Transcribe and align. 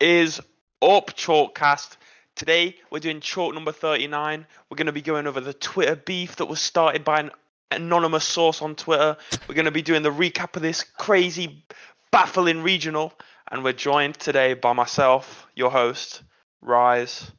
is 0.00 0.40
up, 0.80 1.14
Chalked 1.14 1.54
Cast? 1.54 1.98
Today 2.34 2.76
we're 2.90 3.00
doing 3.00 3.20
chalk 3.20 3.54
number 3.54 3.70
39. 3.70 4.46
We're 4.70 4.76
going 4.76 4.86
to 4.86 4.92
be 4.92 5.02
going 5.02 5.26
over 5.26 5.40
the 5.40 5.52
Twitter 5.52 5.94
beef 5.94 6.36
that 6.36 6.46
was 6.46 6.60
started 6.60 7.04
by 7.04 7.20
an 7.20 7.30
anonymous 7.70 8.24
source 8.24 8.62
on 8.62 8.76
Twitter. 8.76 9.16
We're 9.46 9.54
going 9.54 9.66
to 9.66 9.70
be 9.70 9.82
doing 9.82 10.02
the 10.02 10.10
recap 10.10 10.56
of 10.56 10.62
this 10.62 10.82
crazy, 10.82 11.64
baffling 12.10 12.62
regional. 12.62 13.12
And 13.50 13.62
we're 13.62 13.74
joined 13.74 14.18
today 14.18 14.54
by 14.54 14.72
myself, 14.72 15.46
your 15.54 15.70
host, 15.70 16.22
Rise, 16.62 17.30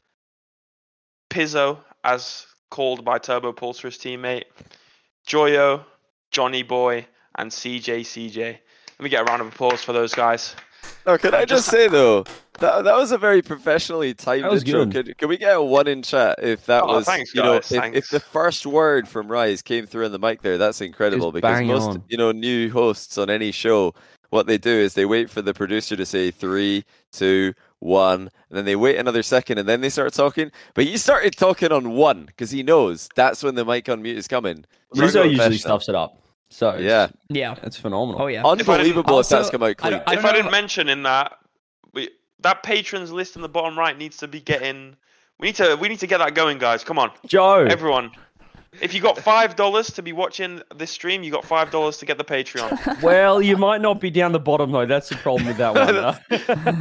Pizzo, 1.30 1.80
as 2.04 2.46
called 2.70 3.04
by 3.04 3.18
Turbopolsa's 3.18 3.98
teammate, 3.98 4.44
Joyo, 5.28 5.84
Johnnyboi, 6.32 7.06
and 7.36 7.50
CJCJ. 7.50 8.38
Let 8.38 9.04
me 9.04 9.10
get 9.10 9.22
a 9.22 9.24
round 9.24 9.42
of 9.42 9.48
applause 9.48 9.84
for 9.84 9.94
those 9.94 10.14
guys. 10.14 10.56
No, 11.06 11.18
can 11.18 11.34
I 11.34 11.46
just 11.46 11.68
say 11.68 11.88
though, 11.88 12.26
that 12.62 12.84
that 12.86 12.96
was 12.96 13.12
a 13.12 13.18
very 13.18 13.42
professionally 13.42 14.14
timed 14.14 14.44
That 14.46 14.52
was 14.52 14.64
intro. 14.64 14.86
good. 14.86 15.06
Could, 15.08 15.18
can 15.18 15.30
we 15.30 15.38
get 15.38 15.56
a 15.58 15.62
one 15.62 15.88
in 15.88 16.02
chat 16.04 16.40
if 16.42 16.66
that 16.68 16.84
Oh, 16.84 16.88
was 16.96 17.06
thanks, 17.06 17.34
you 17.36 17.42
know 17.44 17.56
if, 17.56 17.72
if 17.72 18.10
the 18.10 18.20
first 18.20 18.66
word 18.66 19.08
from 19.08 19.28
Rise 19.28 19.62
came 19.62 19.86
through 19.86 20.06
in 20.06 20.12
the 20.12 20.20
mic 20.20 20.42
there, 20.42 20.58
that's 20.58 20.82
incredible 20.82 21.32
because 21.32 21.62
most 21.64 21.84
on. 21.90 22.04
you 22.08 22.18
know 22.18 22.32
new 22.32 22.70
hosts 22.72 23.18
on 23.18 23.30
any 23.30 23.52
show, 23.52 23.94
what 24.30 24.48
they 24.48 24.58
do 24.58 24.70
is 24.72 24.94
they 24.94 25.06
wait 25.06 25.30
for 25.30 25.42
the 25.42 25.54
producer 25.54 25.96
to 25.98 26.06
say 26.06 26.32
three, 26.32 26.86
two, 27.12 27.54
one, 27.80 28.22
and 28.50 28.58
then 28.58 28.66
they 28.66 28.76
wait 28.76 28.98
another 28.98 29.24
second 29.24 29.58
and 29.58 29.68
then 29.68 29.82
they 29.82 29.90
start 29.90 30.14
talking. 30.14 30.52
But 30.74 30.86
he 30.86 30.98
started 30.98 31.36
talking 31.36 31.72
on 31.72 31.92
one 31.92 32.26
because 32.28 32.52
he 32.52 32.64
knows 32.64 33.10
that's 33.16 33.44
when 33.44 33.56
the 33.56 33.66
mic 33.66 33.90
on 33.90 34.02
mute 34.02 34.18
is 34.18 34.28
coming. 34.28 34.64
Very 34.94 35.08
Rizzo 35.08 35.24
usually 35.24 35.58
stuffs 35.58 35.90
it 35.90 35.96
up. 35.96 36.18
So 36.50 36.70
it's- 36.70 36.84
Yeah, 36.84 37.08
Yeah. 37.30 37.56
it's 37.64 37.78
phenomenal. 37.78 38.22
Oh 38.22 38.28
yeah. 38.28 38.40
If 38.42 38.46
I 38.46 38.50
unbelievable 38.52 39.20
if, 39.20 39.30
that's 39.30 39.46
also, 39.46 39.52
come 39.52 39.64
out 39.64 39.70
I 39.70 39.74
clean. 39.74 39.94
I 40.06 40.14
if 40.14 40.20
I 40.26 40.30
know- 40.30 40.34
didn't 40.34 40.52
mention 40.52 40.90
in 40.90 41.04
that, 41.04 41.34
we 41.34 41.41
that 42.42 42.64
patrons 42.64 43.12
list 43.12 43.36
in 43.36 43.42
the 43.42 43.50
bottom 43.50 43.78
right 43.78 43.98
needs 43.98 44.18
to 44.18 44.28
be 44.28 44.42
getting. 44.42 44.96
We 45.40 45.48
need 45.48 45.56
to 45.56 45.76
we 45.76 45.90
need 45.90 46.00
to 46.00 46.08
get 46.08 46.20
that 46.20 46.36
going, 46.36 46.58
guys. 46.58 46.84
Come 46.84 47.00
on, 47.00 47.12
Joe, 47.26 47.66
everyone. 47.66 48.12
If 48.80 48.94
you 48.94 49.02
got 49.02 49.18
five 49.18 49.58
dollars 49.58 49.88
to 49.88 50.02
be 50.02 50.14
watching 50.14 50.62
this 50.74 50.92
stream, 50.92 51.24
you 51.24 51.32
got 51.32 51.44
five 51.44 51.72
dollars 51.72 51.98
to 51.98 52.06
get 52.06 52.18
the 52.18 52.24
Patreon. 52.24 53.02
well, 53.02 53.42
you 53.42 53.58
might 53.58 53.82
not 53.82 54.00
be 54.00 54.10
down 54.10 54.32
the 54.32 54.40
bottom 54.40 54.72
though. 54.72 54.86
That's 54.86 55.10
the 55.10 55.18
problem 55.18 55.48
with 55.48 55.58
that 55.58 55.76
one. 55.76 55.94
huh? 55.94 56.20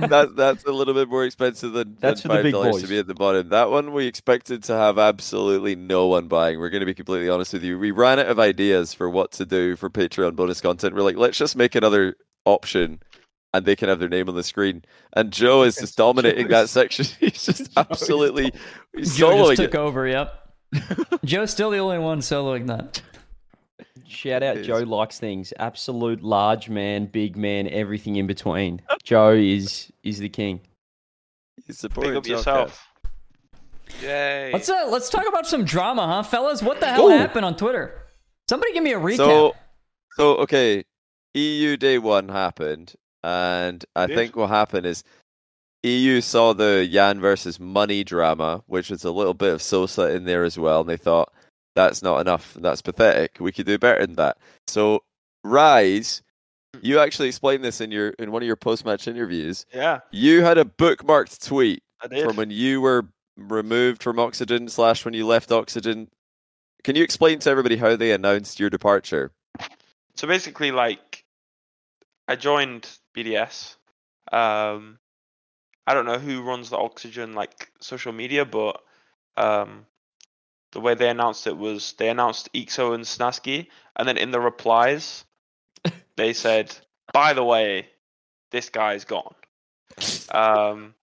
that 0.06 0.36
that's 0.36 0.64
a 0.64 0.70
little 0.70 0.94
bit 0.94 1.08
more 1.08 1.24
expensive 1.24 1.72
than, 1.72 1.96
That's 1.98 2.22
than 2.22 2.30
five 2.30 2.52
dollars 2.52 2.82
to 2.82 2.86
be 2.86 2.98
at 2.98 3.08
the 3.08 3.14
bottom. 3.14 3.48
That 3.48 3.70
one 3.70 3.92
we 3.92 4.06
expected 4.06 4.62
to 4.64 4.74
have 4.74 5.00
absolutely 5.00 5.74
no 5.74 6.06
one 6.06 6.28
buying. 6.28 6.60
We're 6.60 6.70
going 6.70 6.80
to 6.80 6.86
be 6.86 6.94
completely 6.94 7.28
honest 7.28 7.54
with 7.54 7.64
you. 7.64 7.76
We 7.76 7.90
ran 7.90 8.20
out 8.20 8.26
of 8.26 8.38
ideas 8.38 8.94
for 8.94 9.10
what 9.10 9.32
to 9.32 9.44
do 9.44 9.74
for 9.74 9.90
Patreon 9.90 10.36
bonus 10.36 10.60
content. 10.60 10.94
We're 10.94 11.02
like, 11.02 11.16
let's 11.16 11.38
just 11.38 11.56
make 11.56 11.74
another 11.74 12.14
option, 12.44 13.00
and 13.52 13.64
they 13.64 13.76
can 13.76 13.88
have 13.88 13.98
their 13.98 14.08
name 14.08 14.28
on 14.28 14.34
the 14.34 14.42
screen. 14.42 14.84
And 15.12 15.32
Joe 15.32 15.62
is 15.62 15.76
just 15.76 15.96
dominating 15.96 16.48
that 16.48 16.68
section. 16.68 17.06
He's 17.20 17.44
just 17.44 17.70
absolutely 17.76 18.52
he's 18.94 19.16
Joe 19.16 19.30
soloing 19.30 19.56
just 19.56 19.62
took 19.62 19.74
it. 19.74 19.78
over. 19.78 20.06
Yep. 20.06 20.36
Joe's 21.24 21.50
still 21.50 21.70
the 21.70 21.78
only 21.78 21.98
one 21.98 22.20
soloing 22.20 22.66
that. 22.68 23.02
Shout 24.06 24.42
out 24.42 24.62
Joe 24.62 24.78
likes 24.78 25.18
things. 25.18 25.52
Absolute 25.58 26.22
large 26.22 26.68
man, 26.68 27.06
big 27.06 27.36
man, 27.36 27.68
everything 27.68 28.16
in 28.16 28.26
between. 28.26 28.82
Joe 29.02 29.30
is 29.30 29.90
is 30.02 30.18
the 30.18 30.28
king. 30.28 30.60
He's 31.66 31.78
supporting 31.78 32.12
Big 32.12 32.18
up 32.18 32.24
Joe 32.24 32.36
yourself. 32.36 32.86
Yay! 34.02 34.50
Let's 34.52 34.68
uh, 34.68 34.86
let's 34.88 35.10
talk 35.10 35.26
about 35.28 35.46
some 35.46 35.64
drama, 35.64 36.06
huh, 36.06 36.22
fellas? 36.22 36.62
What 36.62 36.80
the 36.80 36.86
hell 36.86 37.06
Ooh. 37.06 37.18
happened 37.18 37.44
on 37.44 37.56
Twitter? 37.56 38.02
Somebody 38.48 38.72
give 38.72 38.82
me 38.82 38.92
a 38.92 38.98
recap. 38.98 39.16
So, 39.16 39.54
so 40.16 40.36
okay, 40.38 40.84
EU 41.34 41.76
day 41.76 41.98
one 41.98 42.28
happened, 42.28 42.94
and 43.24 43.84
I 43.96 44.06
think 44.06 44.36
what 44.36 44.48
happened 44.50 44.86
is 44.86 45.04
EU 45.82 46.20
saw 46.20 46.52
the 46.52 46.86
Yan 46.88 47.20
versus 47.20 47.58
Money 47.58 48.04
drama, 48.04 48.62
which 48.66 48.90
was 48.90 49.04
a 49.04 49.10
little 49.10 49.34
bit 49.34 49.52
of 49.52 49.62
Sosa 49.62 50.14
in 50.14 50.24
there 50.24 50.44
as 50.44 50.58
well, 50.58 50.80
and 50.80 50.88
they 50.88 50.96
thought 50.96 51.32
that's 51.74 52.02
not 52.02 52.20
enough, 52.20 52.54
that's 52.60 52.82
pathetic. 52.82 53.36
We 53.41 53.53
could 53.53 53.66
do 53.66 53.78
better 53.78 54.04
than 54.04 54.16
that. 54.16 54.38
So, 54.66 55.03
Rise, 55.44 56.22
you 56.82 56.98
actually 56.98 57.28
explained 57.28 57.64
this 57.64 57.81
in 57.81 57.91
your 57.91 58.10
in 58.19 58.31
one 58.32 58.42
of 58.42 58.47
your 58.47 58.56
post 58.56 58.84
match 58.84 59.08
interviews. 59.08 59.64
yeah, 59.72 60.00
You 60.10 60.42
had 60.42 60.58
a 60.58 60.64
bookmarked 60.64 61.47
tweet 61.47 61.82
from 62.25 62.37
when 62.37 62.50
you 62.50 62.81
were 62.81 63.06
removed 63.37 64.02
from 64.02 64.19
Oxygen 64.19 64.69
slash 64.69 65.04
when 65.04 65.14
you 65.14 65.26
left 65.26 65.50
Oxygen. 65.52 66.08
Can 66.84 66.97
you 66.97 67.02
explain 67.04 67.38
to 67.41 67.50
everybody 67.50 67.76
how 67.76 67.97
they 67.97 68.12
announced 68.12 68.60
your 68.60 68.70
departure? 68.70 69.32
So 70.14 70.26
basically, 70.26 70.72
like, 70.72 71.25
I 72.30 72.36
joined 72.36 72.88
BDS. 73.12 73.74
Um, 74.30 75.00
I 75.84 75.94
don't 75.94 76.06
know 76.06 76.20
who 76.20 76.42
runs 76.42 76.70
the 76.70 76.76
Oxygen 76.76 77.34
like 77.34 77.72
social 77.80 78.12
media, 78.12 78.44
but 78.44 78.80
um, 79.36 79.84
the 80.70 80.78
way 80.78 80.94
they 80.94 81.10
announced 81.10 81.48
it 81.48 81.56
was 81.56 81.94
they 81.94 82.08
announced 82.08 82.48
Ixo 82.52 82.94
and 82.94 83.02
Snasky, 83.02 83.66
and 83.96 84.06
then 84.06 84.16
in 84.16 84.30
the 84.30 84.38
replies, 84.38 85.24
they 86.16 86.32
said, 86.32 86.72
"By 87.12 87.32
the 87.32 87.42
way, 87.42 87.88
this 88.52 88.69
guy's 88.69 89.04
gone." 89.04 89.34
Um, 90.30 90.94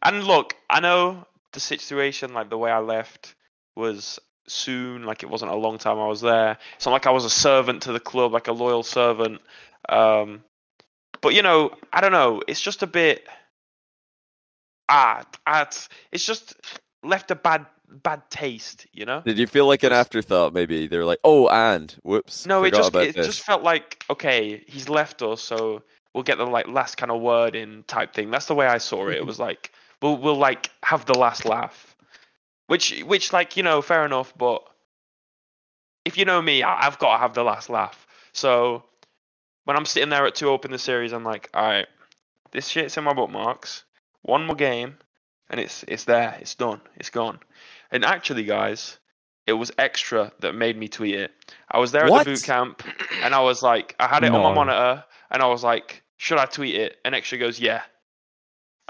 and 0.00 0.22
look, 0.22 0.54
I 0.70 0.78
know 0.78 1.26
the 1.50 1.58
situation, 1.58 2.32
like 2.32 2.48
the 2.48 2.58
way 2.58 2.70
I 2.70 2.78
left, 2.78 3.34
was 3.74 4.20
soon. 4.46 5.02
Like 5.02 5.24
it 5.24 5.30
wasn't 5.30 5.50
a 5.50 5.56
long 5.56 5.78
time 5.78 5.98
I 5.98 6.06
was 6.06 6.20
there. 6.20 6.58
It's 6.76 6.86
not 6.86 6.92
like 6.92 7.08
I 7.08 7.10
was 7.10 7.24
a 7.24 7.30
servant 7.30 7.82
to 7.82 7.92
the 7.92 7.98
club, 7.98 8.32
like 8.32 8.46
a 8.46 8.52
loyal 8.52 8.84
servant. 8.84 9.40
Um, 9.88 10.44
but 11.26 11.34
you 11.34 11.42
know, 11.42 11.72
I 11.92 12.00
don't 12.00 12.12
know. 12.12 12.40
It's 12.46 12.60
just 12.60 12.84
a 12.84 12.86
bit. 12.86 13.26
Ah, 14.88 15.24
ah, 15.44 15.62
it's- 15.62 15.88
just 16.24 16.54
left 17.02 17.32
a 17.32 17.34
bad 17.34 17.66
bad 17.88 18.22
taste, 18.30 18.86
you 18.92 19.04
know. 19.04 19.22
Did 19.22 19.36
you 19.36 19.48
feel 19.48 19.66
like 19.66 19.82
an 19.82 19.92
afterthought? 19.92 20.52
Maybe 20.52 20.86
they 20.86 20.96
were 20.96 21.04
like, 21.04 21.18
"Oh, 21.24 21.48
and 21.48 21.90
whoops." 22.04 22.46
No, 22.46 22.62
it 22.62 22.74
just 22.74 22.94
it 22.94 23.16
this." 23.16 23.26
just 23.26 23.42
felt 23.42 23.64
like 23.64 24.04
okay, 24.08 24.62
he's 24.68 24.88
left 24.88 25.20
us, 25.20 25.42
so 25.42 25.82
we'll 26.14 26.22
get 26.22 26.38
the 26.38 26.46
like 26.46 26.68
last 26.68 26.96
kind 26.96 27.10
of 27.10 27.20
word 27.20 27.56
in 27.56 27.82
type 27.88 28.14
thing. 28.14 28.30
That's 28.30 28.46
the 28.46 28.54
way 28.54 28.68
I 28.68 28.78
saw 28.78 29.08
it. 29.08 29.16
It 29.16 29.26
was 29.32 29.40
like 29.40 29.72
we'll 30.00 30.16
we'll 30.16 30.36
like 30.36 30.70
have 30.84 31.06
the 31.06 31.18
last 31.18 31.44
laugh, 31.44 31.96
which 32.68 33.02
which 33.02 33.32
like 33.32 33.56
you 33.56 33.64
know 33.64 33.82
fair 33.82 34.06
enough, 34.06 34.32
but 34.38 34.62
if 36.04 36.16
you 36.16 36.24
know 36.24 36.40
me, 36.40 36.62
I, 36.62 36.86
I've 36.86 37.00
got 37.00 37.14
to 37.14 37.18
have 37.18 37.34
the 37.34 37.42
last 37.42 37.68
laugh. 37.68 38.06
So 38.32 38.84
when 39.66 39.76
I'm 39.76 39.84
sitting 39.84 40.10
there 40.10 40.24
at 40.24 40.36
two 40.36 40.48
open 40.48 40.70
the 40.70 40.78
series, 40.78 41.12
I'm 41.12 41.24
like, 41.24 41.50
all 41.52 41.66
right, 41.66 41.86
this 42.52 42.68
shit's 42.68 42.96
in 42.96 43.04
my 43.04 43.12
bookmarks. 43.12 43.82
One 44.22 44.46
more 44.46 44.54
game, 44.54 44.96
and 45.50 45.60
it's 45.60 45.84
it's 45.88 46.04
there. 46.04 46.36
It's 46.40 46.54
done. 46.54 46.80
It's 46.96 47.10
gone. 47.10 47.40
And 47.90 48.04
actually, 48.04 48.44
guys, 48.44 48.98
it 49.46 49.54
was 49.54 49.72
extra 49.76 50.32
that 50.38 50.54
made 50.54 50.78
me 50.78 50.86
tweet 50.86 51.16
it. 51.16 51.32
I 51.68 51.78
was 51.78 51.90
there 51.90 52.04
at 52.04 52.24
the 52.24 52.30
boot 52.30 52.42
camp, 52.44 52.82
and 53.22 53.34
I 53.34 53.40
was 53.40 53.60
like, 53.62 53.96
I 53.98 54.06
had 54.06 54.22
it 54.22 54.32
on 54.32 54.40
my 54.40 54.54
monitor, 54.54 55.04
and 55.32 55.42
I 55.42 55.46
was 55.46 55.64
like, 55.64 56.04
should 56.16 56.38
I 56.38 56.46
tweet 56.46 56.76
it? 56.76 56.96
And 57.04 57.14
extra 57.14 57.36
goes, 57.36 57.58
yeah. 57.58 57.82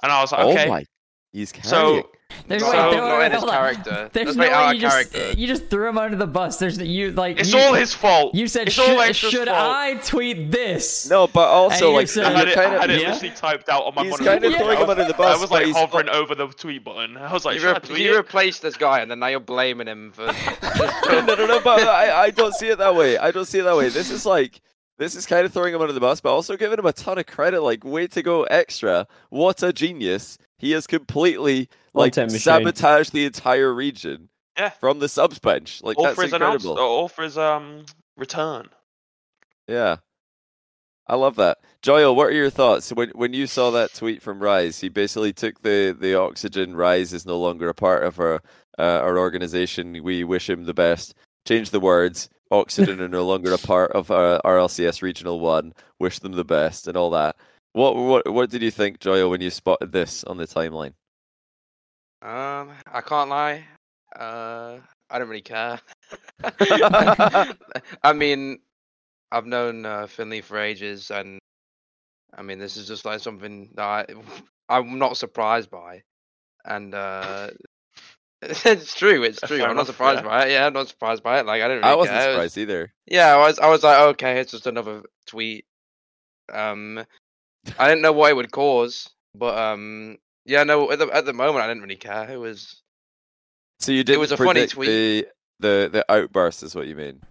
And 0.03 0.13
I 0.13 0.21
was 0.21 0.33
like, 0.33 0.41
okay. 0.43 0.51
Oh 0.51 0.61
okay. 0.61 0.69
my! 0.69 0.85
He's 1.33 1.53
carrying. 1.53 2.03
so 2.03 2.11
There's, 2.49 2.63
So- 2.63 2.71
wait, 2.71 2.77
not 2.77 2.91
there- 2.91 3.01
not 3.01 3.23
in 3.23 3.33
his 3.33 3.43
on. 3.43 3.49
character. 3.49 4.11
There's 4.13 4.27
That's 4.27 4.37
no 4.37 4.43
way 4.45 4.51
out 4.51 4.69
you 4.71 4.75
of 4.77 4.81
just 4.93 5.13
character. 5.13 5.41
you 5.41 5.47
just 5.47 5.69
threw 5.69 5.89
him 5.89 5.99
under 5.99 6.17
the 6.17 6.27
bus. 6.27 6.59
There's 6.59 6.79
you 6.79 7.11
like 7.13 7.41
it's 7.41 7.53
you, 7.53 7.59
all 7.59 7.75
his 7.75 7.93
fault. 7.95 8.35
You 8.35 8.47
said 8.47 8.69
it's 8.69 8.79
all 8.79 9.01
should, 9.13 9.31
should. 9.33 9.49
I 9.49 9.95
tweet 9.95 10.51
this? 10.53 11.09
no, 11.11 11.27
but 11.27 11.49
also 11.49 11.93
like 11.93 12.09
said- 12.09 12.25
I 12.25 12.31
had 12.39 12.49
it, 12.49 12.55
kind 12.55 12.75
I 12.77 12.81
had 12.81 12.91
of 12.91 12.97
it 12.97 13.03
Yeah. 13.03 13.13
literally 13.13 13.35
typed 13.35 13.69
out 13.69 13.85
on 13.87 13.95
my 13.95 14.03
he's 14.03 14.11
monitor. 14.11 14.31
kind 14.31 14.45
of 14.45 14.53
Yeah. 14.53 14.59
throwing 14.59 14.79
him 14.79 14.91
under 14.91 15.05
the 15.05 15.15
bus. 15.15 15.37
I 15.37 15.41
was 15.41 15.51
like 15.51 15.67
he's- 15.67 15.77
hovering 15.77 16.09
over 16.09 16.35
the 16.35 16.47
tweet 16.49 16.85
button. 16.85 17.17
I 17.17 17.33
was 17.33 17.45
like, 17.45 17.55
You, 17.55 17.61
should 17.61 17.71
I 17.71 17.73
re- 17.75 17.81
tweet 17.81 17.99
you 18.01 18.17
replaced 18.17 18.63
this 18.63 18.77
guy, 18.77 19.01
and 19.01 19.11
then 19.11 19.19
now 19.19 19.27
you're 19.29 19.41
blaming 19.41 19.87
him 19.89 20.13
for. 20.13 20.27
no, 21.09 21.25
no, 21.35 21.47
no, 21.47 21.61
but 21.61 21.87
I, 21.89 22.25
I 22.25 22.31
don't 22.31 22.55
see 22.55 22.69
it 22.69 22.79
that 22.79 22.95
way. 22.95 23.19
I 23.19 23.31
don't 23.31 23.47
see 23.47 23.59
it 23.59 23.65
that 23.65 23.77
way. 23.77 23.89
This 23.89 24.11
is 24.11 24.25
like 24.27 24.61
this 24.99 25.15
is 25.15 25.27
kind 25.27 25.45
of 25.45 25.53
throwing 25.53 25.75
him 25.75 25.81
under 25.81 25.93
the 25.93 26.01
bus, 26.01 26.21
but 26.21 26.33
also 26.33 26.57
giving 26.57 26.79
him 26.79 26.87
a 26.87 26.93
ton 26.93 27.19
of 27.19 27.27
credit. 27.27 27.61
Like, 27.63 27.85
way 27.85 28.07
to 28.09 28.23
go, 28.23 28.45
extra! 28.45 29.07
What 29.31 29.63
a 29.63 29.73
genius! 29.73 30.39
He 30.59 30.73
has 30.73 30.87
completely 30.87 31.69
like 31.93 32.15
sabotaged 32.15 33.13
the 33.13 33.25
entire 33.27 33.73
region. 33.73 34.29
Yeah. 34.57 34.71
From 34.71 35.01
the 35.01 35.09
subs 35.09 35.39
bench, 35.39 35.83
like 35.83 35.99
all 35.99 36.05
that's 36.05 36.17
for 36.17 36.23
his 36.23 36.33
announce, 36.33 36.65
incredible. 36.65 36.83
all 36.83 37.09
for 37.09 37.25
his 37.25 37.37
um 37.37 37.85
return. 38.17 38.69
Yeah. 39.69 39.97
I 41.09 41.15
love 41.15 41.37
that. 41.37 41.59
Joel, 41.83 42.17
what 42.17 42.29
are 42.29 42.33
your 42.33 42.51
thoughts 42.51 42.91
when 42.91 43.11
when 43.11 43.33
you 43.33 43.47
saw 43.47 43.71
that 43.71 43.95
tweet 43.95 44.23
from 44.23 44.41
Rise? 44.41 44.81
He 44.81 44.89
basically 44.89 45.33
took 45.33 45.61
the 45.63 45.97
the 45.99 46.15
oxygen. 46.15 46.75
Rise 46.75 47.13
is 47.13 47.27
no 47.27 47.39
longer 47.39 47.69
a 47.69 47.75
part 47.75 48.03
of 48.05 48.19
our 48.19 48.43
uh, 48.79 49.01
our 49.03 49.19
organization. 49.19 50.03
We 50.03 50.25
wish 50.25 50.51
him 50.51 50.65
the 50.65 50.75
best. 50.75 51.15
Change 51.47 51.71
the 51.71 51.81
words. 51.81 52.29
Oxygen 52.51 53.01
are 53.01 53.09
no 53.09 53.25
longer 53.27 53.53
a 53.53 53.59
part 53.59 53.93
of 53.93 54.11
our 54.11 54.41
RLCS 54.43 55.03
Regional 55.03 55.39
One. 55.39 55.75
Wish 56.01 56.19
them 56.19 56.33
the 56.33 56.45
best 56.45 56.89
and 56.89 56.97
all 56.97 57.11
that. 57.11 57.37
What 57.77 57.95
what 57.95 58.33
what 58.33 58.49
did 58.49 58.63
you 58.63 58.71
think, 58.71 59.01
Joel, 59.01 59.29
when 59.29 59.43
you 59.43 59.51
spotted 59.51 59.93
this 59.93 60.25
on 60.25 60.39
the 60.39 60.47
timeline? 60.47 60.95
um, 62.23 62.71
I 62.91 63.03
can't 63.07 63.29
lie. 63.29 63.65
Uh, 64.19 64.79
I 65.11 65.19
don't 65.19 65.29
really 65.29 65.43
care. 65.43 65.79
I 68.03 68.15
mean, 68.15 68.61
I've 69.31 69.45
known 69.45 69.85
uh, 69.85 70.07
Finley 70.07 70.41
for 70.41 70.59
ages, 70.59 71.11
and 71.11 71.39
I 72.35 72.41
mean, 72.41 72.59
this 72.59 72.79
is 72.79 72.89
just 72.89 73.05
like 73.05 73.21
something 73.21 73.69
that 73.75 73.85
I, 73.85 74.07
I'm 74.71 74.99
not 74.99 75.19
surprised 75.19 75.71
by, 75.71 76.03
and 76.65 76.95
uh, 76.95 77.51
it's 78.41 78.95
true. 78.95 79.23
It's 79.23 79.43
true. 79.43 79.63
I'm 79.63 79.77
not 79.77 79.87
surprised 79.87 80.25
yeah. 80.25 80.31
by 80.31 80.47
it. 80.47 80.53
Yeah, 80.53 80.67
I'm 80.67 80.73
not 80.73 80.89
surprised 80.89 81.23
by 81.23 81.41
it. 81.41 81.47
Like 81.47 81.61
I 81.61 81.69
didn't. 81.69 81.83
Really 81.83 81.93
I 81.93 81.95
wasn't 81.95 82.17
care. 82.17 82.23
It 82.23 82.27
was- 82.29 82.35
surprised 82.55 82.57
either. 82.57 82.93
Yeah, 83.05 83.35
I 83.35 83.37
was. 83.37 83.59
I 83.59 83.69
was 83.69 83.83
like, 83.83 83.99
okay, 84.15 84.41
it's 84.41 84.53
just 84.53 84.67
another 84.67 85.03
tweet. 85.27 85.67
Um, 86.51 87.05
I 87.79 87.89
didn't 87.89 88.03
know 88.03 88.13
what 88.13 88.31
it 88.31 88.35
would 88.37 88.51
cause, 88.51 89.11
but 89.35 89.57
um, 89.59 90.19
yeah, 90.45 90.65
no. 90.65 90.91
At 90.91 90.99
the 90.99 91.07
at 91.09 91.25
the 91.25 91.33
moment, 91.33 91.65
I 91.65 91.69
didn't 91.69 91.83
really 91.83 91.97
care. 91.97 92.31
It 92.31 92.39
was 92.39 92.83
So 93.81 93.93
you 93.93 94.05
did. 94.05 94.15
It 94.15 94.19
was 94.19 94.33
a 94.33 94.37
funny 94.37 94.67
tweet. 94.67 94.89
the 94.89 95.29
the 95.61 95.91
the 95.93 96.13
outburst, 96.13 96.63
is 96.63 96.75
what 96.75 96.87
you 96.87 96.97
mean? 96.97 97.23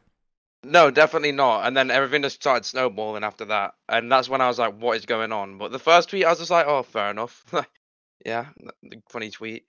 no, 0.66 0.90
definitely 0.90 1.32
not. 1.32 1.68
And 1.68 1.78
then 1.78 1.92
everything 1.92 2.24
just 2.24 2.36
started 2.36 2.66
snowballing 2.66 3.24
after 3.24 3.46
that, 3.46 3.76
and 3.88 4.12
that's 4.12 4.28
when 4.28 4.42
I 4.42 4.48
was 4.48 4.60
like, 4.60 4.76
what 4.80 4.98
is 4.98 5.06
going 5.06 5.32
on? 5.32 5.58
But 5.58 5.72
the 5.72 5.80
first 5.80 6.10
tweet, 6.10 6.26
I 6.26 6.30
was 6.30 6.40
just 6.40 6.52
like, 6.52 6.66
oh, 6.68 6.84
fair 6.84 7.12
enough. 7.12 7.46
yeah, 8.26 8.48
n- 8.84 9.04
funny 9.10 9.30
tweet. 9.30 9.66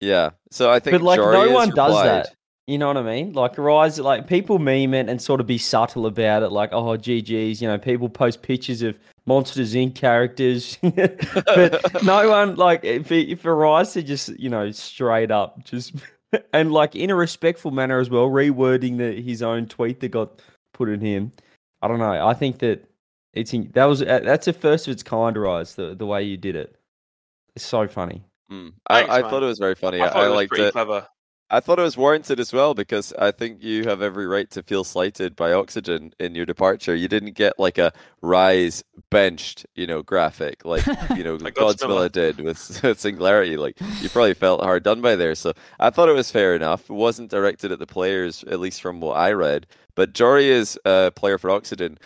Yeah. 0.00 0.30
So 0.50 0.70
I 0.70 0.78
think 0.80 0.94
But 0.94 1.02
like, 1.02 1.18
Jory 1.18 1.32
no 1.32 1.42
has 1.42 1.52
one 1.52 1.70
does 1.70 2.02
that. 2.04 2.34
You 2.66 2.78
know 2.78 2.86
what 2.86 2.96
I 2.96 3.02
mean? 3.02 3.32
Like 3.34 3.58
Rise, 3.58 3.98
like 3.98 4.26
people 4.26 4.58
meme 4.58 4.94
it 4.94 5.08
and 5.08 5.20
sort 5.20 5.40
of 5.40 5.46
be 5.46 5.58
subtle 5.58 6.06
about 6.06 6.42
it, 6.42 6.48
like, 6.48 6.72
oh, 6.72 6.96
GG's, 6.96 7.60
you 7.60 7.68
know, 7.68 7.76
people 7.76 8.08
post 8.08 8.40
pictures 8.40 8.80
of 8.82 8.96
Monsters 9.26 9.74
Inc. 9.74 9.94
characters. 9.94 10.78
but 10.82 12.02
no 12.02 12.28
one, 12.28 12.56
like, 12.56 12.84
if, 12.84 13.10
if 13.10 13.44
Rise 13.44 13.92
to 13.94 14.02
just, 14.02 14.38
you 14.38 14.50
know, 14.50 14.70
straight 14.70 15.30
up, 15.30 15.64
just, 15.64 15.94
and 16.52 16.72
like 16.72 16.94
in 16.94 17.10
a 17.10 17.14
respectful 17.14 17.70
manner 17.70 17.98
as 17.98 18.10
well, 18.10 18.28
rewording 18.28 18.98
the, 18.98 19.20
his 19.20 19.42
own 19.42 19.66
tweet 19.66 20.00
that 20.00 20.08
got 20.08 20.42
put 20.72 20.88
in 20.88 21.00
him. 21.00 21.32
I 21.82 21.88
don't 21.88 21.98
know. 21.98 22.26
I 22.26 22.34
think 22.34 22.58
that 22.58 22.88
it's, 23.32 23.52
in, 23.52 23.70
that 23.74 23.84
was, 23.86 24.02
uh, 24.02 24.20
that's 24.20 24.46
a 24.48 24.52
first 24.52 24.86
of 24.86 24.92
its 24.92 25.02
kind, 25.02 25.36
Rise, 25.36 25.74
the, 25.74 25.94
the 25.94 26.06
way 26.06 26.22
you 26.22 26.36
did 26.36 26.56
it. 26.56 26.76
It's 27.56 27.64
so 27.64 27.86
funny. 27.88 28.24
Mm. 28.50 28.72
I, 28.88 29.00
Thanks, 29.00 29.14
I 29.14 29.22
thought 29.22 29.42
it 29.42 29.46
was 29.46 29.58
very 29.58 29.74
funny. 29.74 30.00
I 30.00 30.06
I, 30.06 30.24
I 30.24 30.26
liked 30.28 30.50
pretty 30.50 30.64
it. 30.64 30.72
clever. 30.72 31.06
I 31.54 31.60
thought 31.60 31.78
it 31.78 31.82
was 31.82 31.96
warranted 31.96 32.40
as 32.40 32.52
well 32.52 32.74
because 32.74 33.12
I 33.12 33.30
think 33.30 33.62
you 33.62 33.84
have 33.84 34.02
every 34.02 34.26
right 34.26 34.50
to 34.50 34.60
feel 34.60 34.82
slighted 34.82 35.36
by 35.36 35.52
Oxygen 35.52 36.12
in 36.18 36.34
your 36.34 36.46
departure. 36.46 36.96
You 36.96 37.06
didn't 37.06 37.36
get 37.36 37.60
like 37.60 37.78
a 37.78 37.92
rise 38.22 38.82
benched, 39.10 39.64
you 39.76 39.86
know, 39.86 40.02
graphic 40.02 40.64
like 40.64 40.84
you 41.16 41.22
know 41.22 41.34
Like 41.40 41.54
Godzilla 41.54 42.10
did 42.10 42.40
with 42.82 42.98
Singularity. 42.98 43.56
Like 43.56 43.80
you 44.00 44.08
probably 44.08 44.34
felt 44.34 44.62
hard 44.64 44.82
done 44.82 45.00
by 45.00 45.14
there. 45.14 45.36
So 45.36 45.52
I 45.78 45.90
thought 45.90 46.08
it 46.08 46.16
was 46.16 46.28
fair 46.28 46.56
enough. 46.56 46.90
It 46.90 46.94
wasn't 46.94 47.30
directed 47.30 47.70
at 47.70 47.78
the 47.78 47.86
players, 47.86 48.42
at 48.44 48.58
least 48.58 48.82
from 48.82 49.00
what 49.00 49.16
I 49.16 49.30
read. 49.30 49.68
But 49.94 50.12
Jory 50.12 50.48
is 50.48 50.76
a 50.84 51.12
player 51.14 51.38
for 51.38 51.50
Oxygen. 51.50 51.98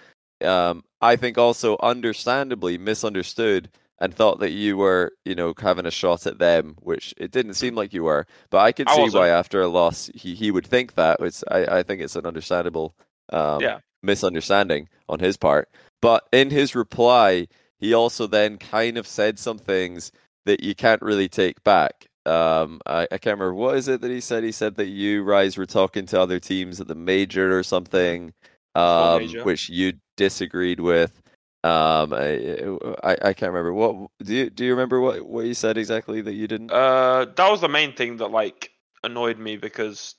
Um, 0.45 0.85
I 1.01 1.17
think 1.17 1.39
also 1.39 1.79
understandably 1.83 2.77
misunderstood 2.77 3.71
and 4.01 4.15
thought 4.15 4.39
that 4.41 4.51
you 4.53 4.77
were, 4.77 5.13
you 5.25 5.35
know, 5.35 5.55
having 5.59 5.87
a 5.87 5.91
shot 5.91 6.27
at 6.27 6.39
them, 6.39 6.77
which 6.81 7.15
it 7.19 7.31
didn't 7.33 7.55
seem 7.55 7.75
like 7.75 7.93
you 7.93 8.05
were. 8.05 8.27
But 8.51 8.59
I 8.59 8.73
could 8.73 8.89
I 8.89 8.95
see 8.95 9.01
wasn't. 9.03 9.21
why 9.23 9.29
after 9.29 9.61
a 9.61 9.69
loss 9.69 10.11
he, 10.15 10.35
he 10.35 10.51
would 10.51 10.67
think 10.67 10.95
that. 10.95 11.19
It's 11.21 11.45
I, 11.51 11.79
I 11.79 11.83
think 11.83 12.01
it's 12.01 12.17
an 12.17 12.27
understandable 12.27 12.95
um, 13.31 13.61
Yeah. 13.63 13.81
misunderstanding 14.03 14.89
on 15.09 15.19
his 15.21 15.37
part. 15.37 15.69
But 16.01 16.29
in 16.33 16.51
his 16.51 16.75
reply, 16.75 17.49
he 17.79 17.95
also 17.95 18.27
then 18.27 18.57
kind 18.59 18.97
of 18.99 19.07
said 19.07 19.39
some 19.39 19.59
things 19.59 20.13
that 20.45 20.63
you 20.63 20.75
can't 20.75 21.03
really 21.03 21.29
take 21.29 21.63
back. 21.65 22.07
Um, 22.27 22.81
I, 22.87 23.03
I 23.11 23.19
can't 23.19 23.39
remember 23.39 23.55
what 23.55 23.77
is 23.77 23.89
it 23.89 24.01
that 24.03 24.11
he 24.11 24.21
said. 24.21 24.45
He 24.45 24.53
said 24.53 24.77
that 24.77 24.89
you 24.89 25.23
Rise 25.23 25.57
were 25.57 25.67
talking 25.67 26.07
to 26.07 26.21
other 26.21 26.39
teams 26.41 26.81
at 26.81 26.87
the 26.89 26.95
major 26.95 27.57
or 27.59 27.63
something, 27.63 28.33
um, 28.75 29.39
which 29.43 29.69
you 29.69 29.95
disagreed 30.17 30.81
with. 30.81 31.21
Um, 31.69 32.15
I, 32.15 33.11
I 33.13 33.17
I 33.29 33.33
can't 33.35 33.53
remember 33.53 33.73
what 33.73 34.11
do 34.23 34.35
you 34.35 34.49
do 34.51 34.65
you 34.65 34.71
remember 34.71 35.01
what 35.01 35.23
what 35.27 35.45
you 35.45 35.55
said 35.55 35.77
exactly 35.77 36.21
that 36.23 36.33
you 36.35 36.47
didn't? 36.49 36.71
Uh, 36.71 37.27
that 37.37 37.51
was 37.51 37.61
the 37.61 37.69
main 37.69 37.93
thing 37.95 38.17
that 38.19 38.29
like 38.31 38.73
annoyed 39.05 39.39
me 39.39 39.57
because 39.57 40.15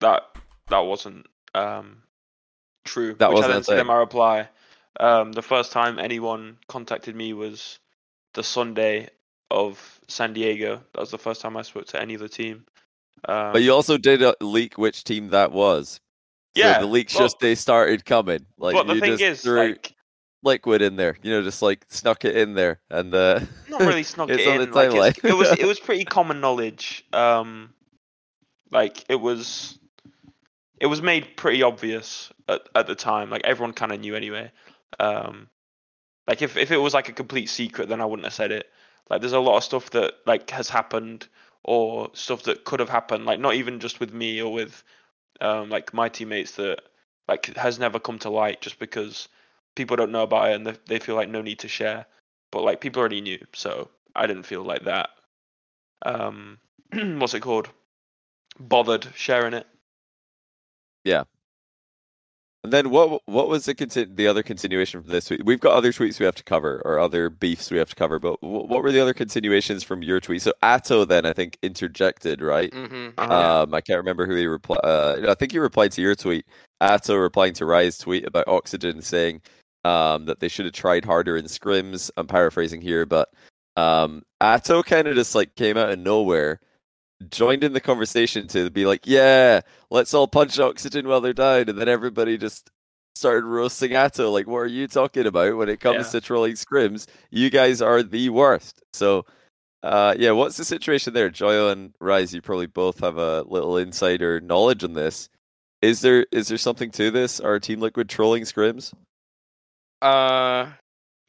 that 0.00 0.22
that 0.68 0.80
wasn't 0.80 1.26
um 1.54 2.02
true. 2.84 3.14
That 3.14 3.30
which 3.30 3.36
wasn't 3.36 3.52
I 3.52 3.54
a 3.54 3.58
then 3.58 3.64
said 3.64 3.78
in 3.78 3.86
my 3.86 3.96
reply. 3.96 4.48
Um, 4.98 5.32
the 5.32 5.42
first 5.42 5.72
time 5.72 5.98
anyone 5.98 6.56
contacted 6.68 7.14
me 7.14 7.32
was 7.32 7.78
the 8.34 8.42
Sunday 8.42 9.08
of 9.50 10.00
San 10.08 10.32
Diego. 10.32 10.82
That 10.94 11.00
was 11.00 11.10
the 11.10 11.18
first 11.18 11.40
time 11.40 11.56
I 11.56 11.62
spoke 11.62 11.86
to 11.88 12.00
any 12.00 12.16
other 12.16 12.28
team. 12.28 12.64
Um, 13.28 13.52
but 13.52 13.62
you 13.62 13.72
also 13.72 13.98
did 13.98 14.22
uh, 14.22 14.34
leak 14.40 14.78
which 14.78 15.04
team 15.04 15.28
that 15.28 15.52
was. 15.52 16.00
So 16.56 16.62
Yeah, 16.62 16.80
the 16.80 16.86
leaks 16.86 17.14
well- 17.14 17.24
just 17.24 17.38
they 17.40 17.54
started 17.54 18.04
coming. 18.04 18.46
Like 18.58 18.74
but 18.74 18.86
the 18.86 18.94
you 18.94 19.00
thing 19.00 19.10
just 19.12 19.22
is, 19.22 19.42
threw 19.42 19.58
like, 19.68 19.94
liquid 20.46 20.80
in 20.80 20.96
there. 20.96 21.18
You 21.22 21.32
know, 21.32 21.42
just 21.42 21.60
like 21.60 21.84
snuck 21.88 22.24
it 22.24 22.36
in 22.36 22.54
there, 22.54 22.80
and 22.88 23.14
uh, 23.14 23.40
not 23.68 23.82
really 23.82 24.02
snuck 24.02 24.30
it 24.30 24.40
in. 24.40 24.72
Like 24.72 25.22
it 25.22 25.36
was 25.36 25.58
it 25.58 25.66
was 25.66 25.78
pretty 25.86 26.04
common 26.04 26.40
knowledge. 26.40 27.04
Um, 27.12 27.74
like 28.70 29.04
it 29.10 29.20
was 29.20 29.78
it 30.80 30.86
was 30.86 31.02
made 31.02 31.36
pretty 31.36 31.62
obvious 31.62 32.32
at, 32.48 32.62
at 32.74 32.86
the 32.86 32.94
time. 32.94 33.28
Like 33.28 33.42
everyone 33.44 33.74
kind 33.74 33.92
of 33.92 34.00
knew 34.00 34.14
anyway. 34.14 34.50
Um, 34.98 35.48
like 36.26 36.40
if 36.40 36.56
if 36.56 36.70
it 36.70 36.78
was 36.78 36.94
like 36.94 37.10
a 37.10 37.12
complete 37.12 37.50
secret, 37.50 37.88
then 37.88 38.00
I 38.00 38.06
wouldn't 38.06 38.24
have 38.24 38.34
said 38.34 38.52
it. 38.52 38.70
Like 39.10 39.20
there's 39.20 39.32
a 39.32 39.40
lot 39.40 39.58
of 39.58 39.64
stuff 39.64 39.90
that 39.90 40.14
like 40.24 40.50
has 40.50 40.70
happened 40.70 41.28
or 41.62 42.10
stuff 42.14 42.44
that 42.44 42.64
could 42.64 42.80
have 42.80 42.88
happened. 42.88 43.26
Like 43.26 43.40
not 43.40 43.54
even 43.54 43.80
just 43.80 44.00
with 44.00 44.14
me 44.14 44.40
or 44.40 44.52
with 44.52 44.82
um 45.40 45.68
like 45.68 45.92
my 45.92 46.08
teammates 46.08 46.52
that 46.52 46.80
like 47.28 47.54
has 47.56 47.78
never 47.78 47.98
come 47.98 48.18
to 48.20 48.30
light 48.30 48.60
just 48.60 48.78
because 48.78 49.28
people 49.76 49.96
don't 49.96 50.12
know 50.12 50.24
about 50.24 50.50
it 50.50 50.56
and 50.56 50.66
they, 50.66 50.74
they 50.86 50.98
feel 50.98 51.14
like 51.14 51.28
no 51.28 51.42
need 51.42 51.60
to 51.60 51.68
share 51.68 52.06
but 52.50 52.62
like 52.62 52.80
people 52.80 53.00
already 53.00 53.20
knew, 53.20 53.38
so 53.52 53.90
I 54.14 54.26
didn't 54.26 54.44
feel 54.44 54.62
like 54.62 54.84
that. 54.84 55.10
Um, 56.04 56.58
what's 56.92 57.34
it 57.34 57.40
called? 57.40 57.68
Bothered 58.58 59.08
sharing 59.14 59.54
it. 59.54 59.66
Yeah. 61.04 61.24
And 62.64 62.72
then 62.72 62.90
what 62.90 63.22
what 63.26 63.48
was 63.48 63.64
the 63.66 63.74
conti- 63.74 64.06
the 64.06 64.26
other 64.26 64.42
continuation 64.42 65.02
from 65.02 65.10
this 65.12 65.26
tweet? 65.26 65.44
We've 65.44 65.60
got 65.60 65.74
other 65.74 65.92
tweets 65.92 66.18
we 66.18 66.26
have 66.26 66.34
to 66.36 66.42
cover 66.42 66.82
or 66.84 66.98
other 66.98 67.30
beefs 67.30 67.70
we 67.70 67.78
have 67.78 67.90
to 67.90 67.94
cover, 67.94 68.18
but 68.18 68.36
wh- 68.40 68.68
what 68.68 68.82
were 68.82 68.90
the 68.90 69.00
other 69.00 69.14
continuations 69.14 69.84
from 69.84 70.02
your 70.02 70.20
tweet? 70.20 70.42
So 70.42 70.52
Atow 70.62 71.04
then 71.04 71.26
I 71.26 71.32
think 71.32 71.58
interjected, 71.62 72.40
right? 72.40 72.72
hmm 72.72 73.10
Uh, 73.18 73.64
Um, 73.64 73.74
I 73.74 73.80
can't 73.82 73.98
remember 73.98 74.26
who 74.26 74.34
he 74.34 74.46
replied. 74.46 74.80
Uh, 74.82 75.26
I 75.28 75.34
think 75.34 75.52
he 75.52 75.58
replied 75.58 75.92
to 75.92 76.02
your 76.02 76.14
tweet. 76.16 76.46
Atow 76.80 77.16
replying 77.16 77.52
to 77.54 77.66
Rise's 77.66 77.98
tweet 77.98 78.26
about 78.26 78.48
Oxygen, 78.48 79.00
saying 79.02 79.42
um, 79.86 80.24
that 80.26 80.40
they 80.40 80.48
should 80.48 80.64
have 80.64 80.74
tried 80.74 81.04
harder 81.04 81.36
in 81.36 81.44
scrims. 81.46 82.10
I'm 82.16 82.26
paraphrasing 82.26 82.80
here, 82.80 83.06
but 83.06 83.28
um, 83.76 84.22
Atow 84.40 84.82
kind 84.82 85.06
of 85.06 85.14
just 85.14 85.34
like 85.34 85.54
came 85.54 85.76
out 85.76 85.90
of 85.90 85.98
nowhere, 85.98 86.60
joined 87.30 87.62
in 87.62 87.72
the 87.72 87.80
conversation 87.80 88.48
to 88.48 88.70
be 88.70 88.84
like, 88.86 89.06
"Yeah, 89.06 89.60
let's 89.90 90.12
all 90.14 90.26
punch 90.26 90.58
Oxygen 90.58 91.06
while 91.06 91.20
they're 91.20 91.32
down," 91.32 91.68
and 91.68 91.78
then 91.78 91.88
everybody 91.88 92.36
just 92.36 92.70
started 93.14 93.44
roasting 93.46 93.92
Atow. 93.94 94.30
Like, 94.32 94.46
what 94.46 94.58
are 94.58 94.66
you 94.66 94.88
talking 94.88 95.26
about 95.26 95.56
when 95.56 95.68
it 95.68 95.80
comes 95.80 96.06
Yeah. 96.06 96.20
to 96.20 96.20
trolling 96.20 96.54
scrims? 96.54 97.06
You 97.30 97.50
guys 97.50 97.80
are 97.82 98.02
the 98.02 98.28
worst. 98.30 98.82
So. 98.92 99.24
Uh, 99.82 100.14
yeah, 100.18 100.32
what's 100.32 100.56
the 100.56 100.64
situation 100.64 101.12
there? 101.14 101.30
Joyo 101.30 101.70
and 101.70 101.94
Rise, 102.00 102.34
you 102.34 102.42
probably 102.42 102.66
both 102.66 102.98
have 103.00 103.18
a 103.18 103.42
little 103.42 103.76
insider 103.76 104.40
knowledge 104.40 104.82
on 104.82 104.94
this. 104.94 105.28
Is 105.80 106.00
there 106.00 106.26
is 106.32 106.48
there 106.48 106.58
something 106.58 106.90
to 106.92 107.12
this? 107.12 107.38
Are 107.38 107.60
Team 107.60 107.78
Liquid 107.80 108.08
trolling 108.08 108.42
scrims? 108.42 108.92
Uh, 110.06 110.72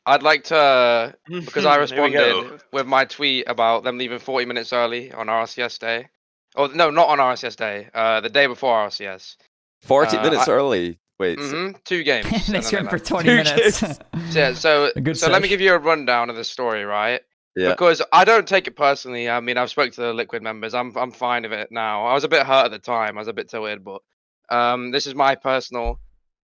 I'd 0.06 0.24
like 0.24 0.44
to 0.46 1.16
because 1.30 1.66
I 1.66 1.74
Here 1.86 2.04
we 2.04 2.12
go. 2.12 2.42
responded 2.42 2.62
with 2.72 2.88
my 2.88 3.06
tweet 3.06 3.46
about 3.48 3.84
them 3.84 3.98
leaving 3.98 4.20
40 4.20 4.46
minutes 4.46 4.72
early 4.72 5.12
on 5.12 5.28
RCS 5.28 5.80
day. 5.80 6.08
Oh 6.56 6.68
no, 6.68 6.90
not 6.90 7.10
on 7.10 7.18
RCS 7.20 7.56
day. 7.56 7.90
Uh, 7.94 8.22
the 8.22 8.30
day 8.30 8.48
before 8.48 8.88
RCS. 8.88 9.36
Forty 9.82 10.18
Uh, 10.18 10.24
minutes 10.24 10.48
I- 10.48 10.52
early. 10.52 11.00
Wait, 11.20 11.40
so- 11.40 11.66
hmm 11.68 11.72
Two 11.84 12.04
games. 12.04 12.26
and 12.28 12.34
they 12.48 12.52
then 12.54 12.62
swim 12.62 12.86
they 12.86 12.90
for 12.92 13.00
20 13.00 13.28
Two 13.30 13.36
minutes. 13.38 13.82
games. 13.82 14.00
So, 14.32 14.40
yeah, 14.40 14.54
so 14.54 14.92
A 14.96 15.16
so 15.16 15.30
let 15.30 15.42
me 15.42 15.48
give 15.48 15.62
you 15.62 15.74
a 15.74 15.78
rundown 15.80 16.30
of 16.30 16.36
the 16.36 16.44
story, 16.44 16.84
right? 16.86 17.22
yeah, 17.56 17.70
Because 17.72 18.02
I 18.12 18.24
don't 18.26 18.48
take 18.48 18.68
it 18.68 18.76
personally. 18.76 19.28
I 19.30 19.40
mean, 19.40 19.58
I've 19.58 19.70
spoke 19.72 19.92
to 19.94 20.02
the 20.02 20.14
Liquid 20.14 20.42
members. 20.44 20.74
I'm 20.74 20.96
I'm 20.98 21.12
fine 21.12 21.44
with 21.44 21.54
it 21.54 21.70
now. 21.72 22.06
I 22.06 22.14
was 22.14 22.24
a 22.24 22.28
bit 22.30 22.46
hurt 22.46 22.66
at 22.66 22.72
the 22.72 22.80
time. 22.80 23.18
I 23.18 23.22
was 23.22 23.28
a 23.28 23.34
bit 23.34 23.50
tilted, 23.50 23.84
but 23.84 24.02
um, 24.50 24.92
this 24.92 25.08
is 25.08 25.16
my 25.16 25.36
personal 25.36 26.00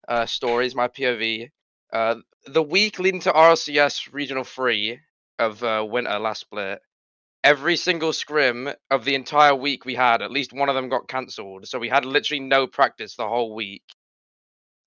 uh 0.08 0.26
stories, 0.26 0.74
my 0.76 0.88
POV. 0.88 1.50
Uh, 1.92 2.16
the 2.48 2.64
week 2.64 3.00
leading 3.00 3.22
to 3.22 3.32
RCS 3.32 4.12
Regional 4.14 4.44
Three 4.44 5.00
of 5.40 5.64
uh, 5.64 5.86
Winter 5.88 6.18
last 6.20 6.42
split, 6.42 6.80
every 7.44 7.76
single 7.76 8.14
scrim 8.14 8.70
of 8.90 9.06
the 9.06 9.16
entire 9.16 9.56
week 9.56 9.86
we 9.86 9.96
had, 9.96 10.22
at 10.22 10.32
least 10.32 10.54
one 10.54 10.70
of 10.70 10.76
them 10.76 10.90
got 10.90 11.08
cancelled. 11.08 11.68
So 11.68 11.80
we 11.80 11.90
had 11.90 12.06
literally 12.06 12.40
no 12.42 12.68
practice 12.68 13.16
the 13.16 13.28
whole 13.28 13.54
week. 13.56 13.84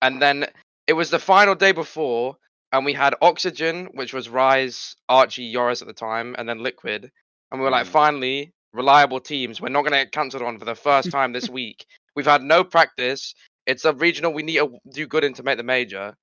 And 0.01 0.21
then 0.21 0.47
it 0.87 0.93
was 0.93 1.09
the 1.09 1.19
final 1.19 1.55
day 1.55 1.71
before, 1.71 2.37
and 2.71 2.85
we 2.85 2.93
had 2.93 3.15
Oxygen, 3.21 3.89
which 3.93 4.13
was 4.13 4.29
Rise, 4.29 4.95
Archie, 5.09 5.43
Yoris 5.45 5.81
at 5.81 5.87
the 5.87 5.93
time, 5.93 6.35
and 6.37 6.47
then 6.47 6.59
Liquid. 6.63 7.11
And 7.51 7.59
we 7.59 7.65
were 7.65 7.71
like, 7.71 7.87
Mhm. 7.87 7.91
finally, 7.91 8.53
reliable 8.73 9.19
teams. 9.19 9.61
We're 9.61 9.69
not 9.69 9.81
going 9.81 9.93
to 9.93 10.03
get 10.03 10.11
cancelled 10.11 10.43
on 10.43 10.59
for 10.59 10.65
the 10.65 10.75
first 10.75 11.11
time 11.11 11.31
this 11.33 11.49
week. 11.49 11.85
We've 12.15 12.25
had 12.25 12.41
no 12.41 12.63
practice. 12.63 13.33
It's 13.65 13.85
a 13.85 13.93
regional. 13.93 14.33
We 14.33 14.43
need 14.43 14.57
to 14.57 14.79
do 14.91 15.07
good 15.07 15.23
in 15.23 15.33
to 15.35 15.43
make 15.43 15.57
the 15.57 15.63
major. 15.63 16.15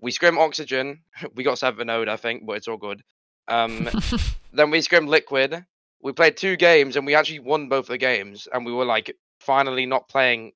We 0.00 0.10
scrim 0.10 0.38
Oxygen. 0.38 1.00
We 1.34 1.44
got 1.44 1.58
7 1.58 1.86
0 1.86 2.04
I 2.08 2.16
think, 2.16 2.46
but 2.46 2.56
it's 2.56 2.68
all 2.68 2.76
good. 2.76 3.02
Um, 3.48 3.88
then 4.52 4.70
we 4.70 4.80
scrimmed 4.80 5.08
Liquid. 5.08 5.64
We 6.02 6.12
played 6.12 6.36
two 6.36 6.56
games 6.56 6.96
and 6.96 7.06
we 7.06 7.14
actually 7.14 7.40
won 7.40 7.68
both 7.68 7.86
the 7.86 7.98
games. 7.98 8.46
And 8.52 8.64
we 8.64 8.72
were 8.72 8.84
like 8.84 9.16
finally 9.40 9.86
not 9.86 10.08
playing 10.08 10.52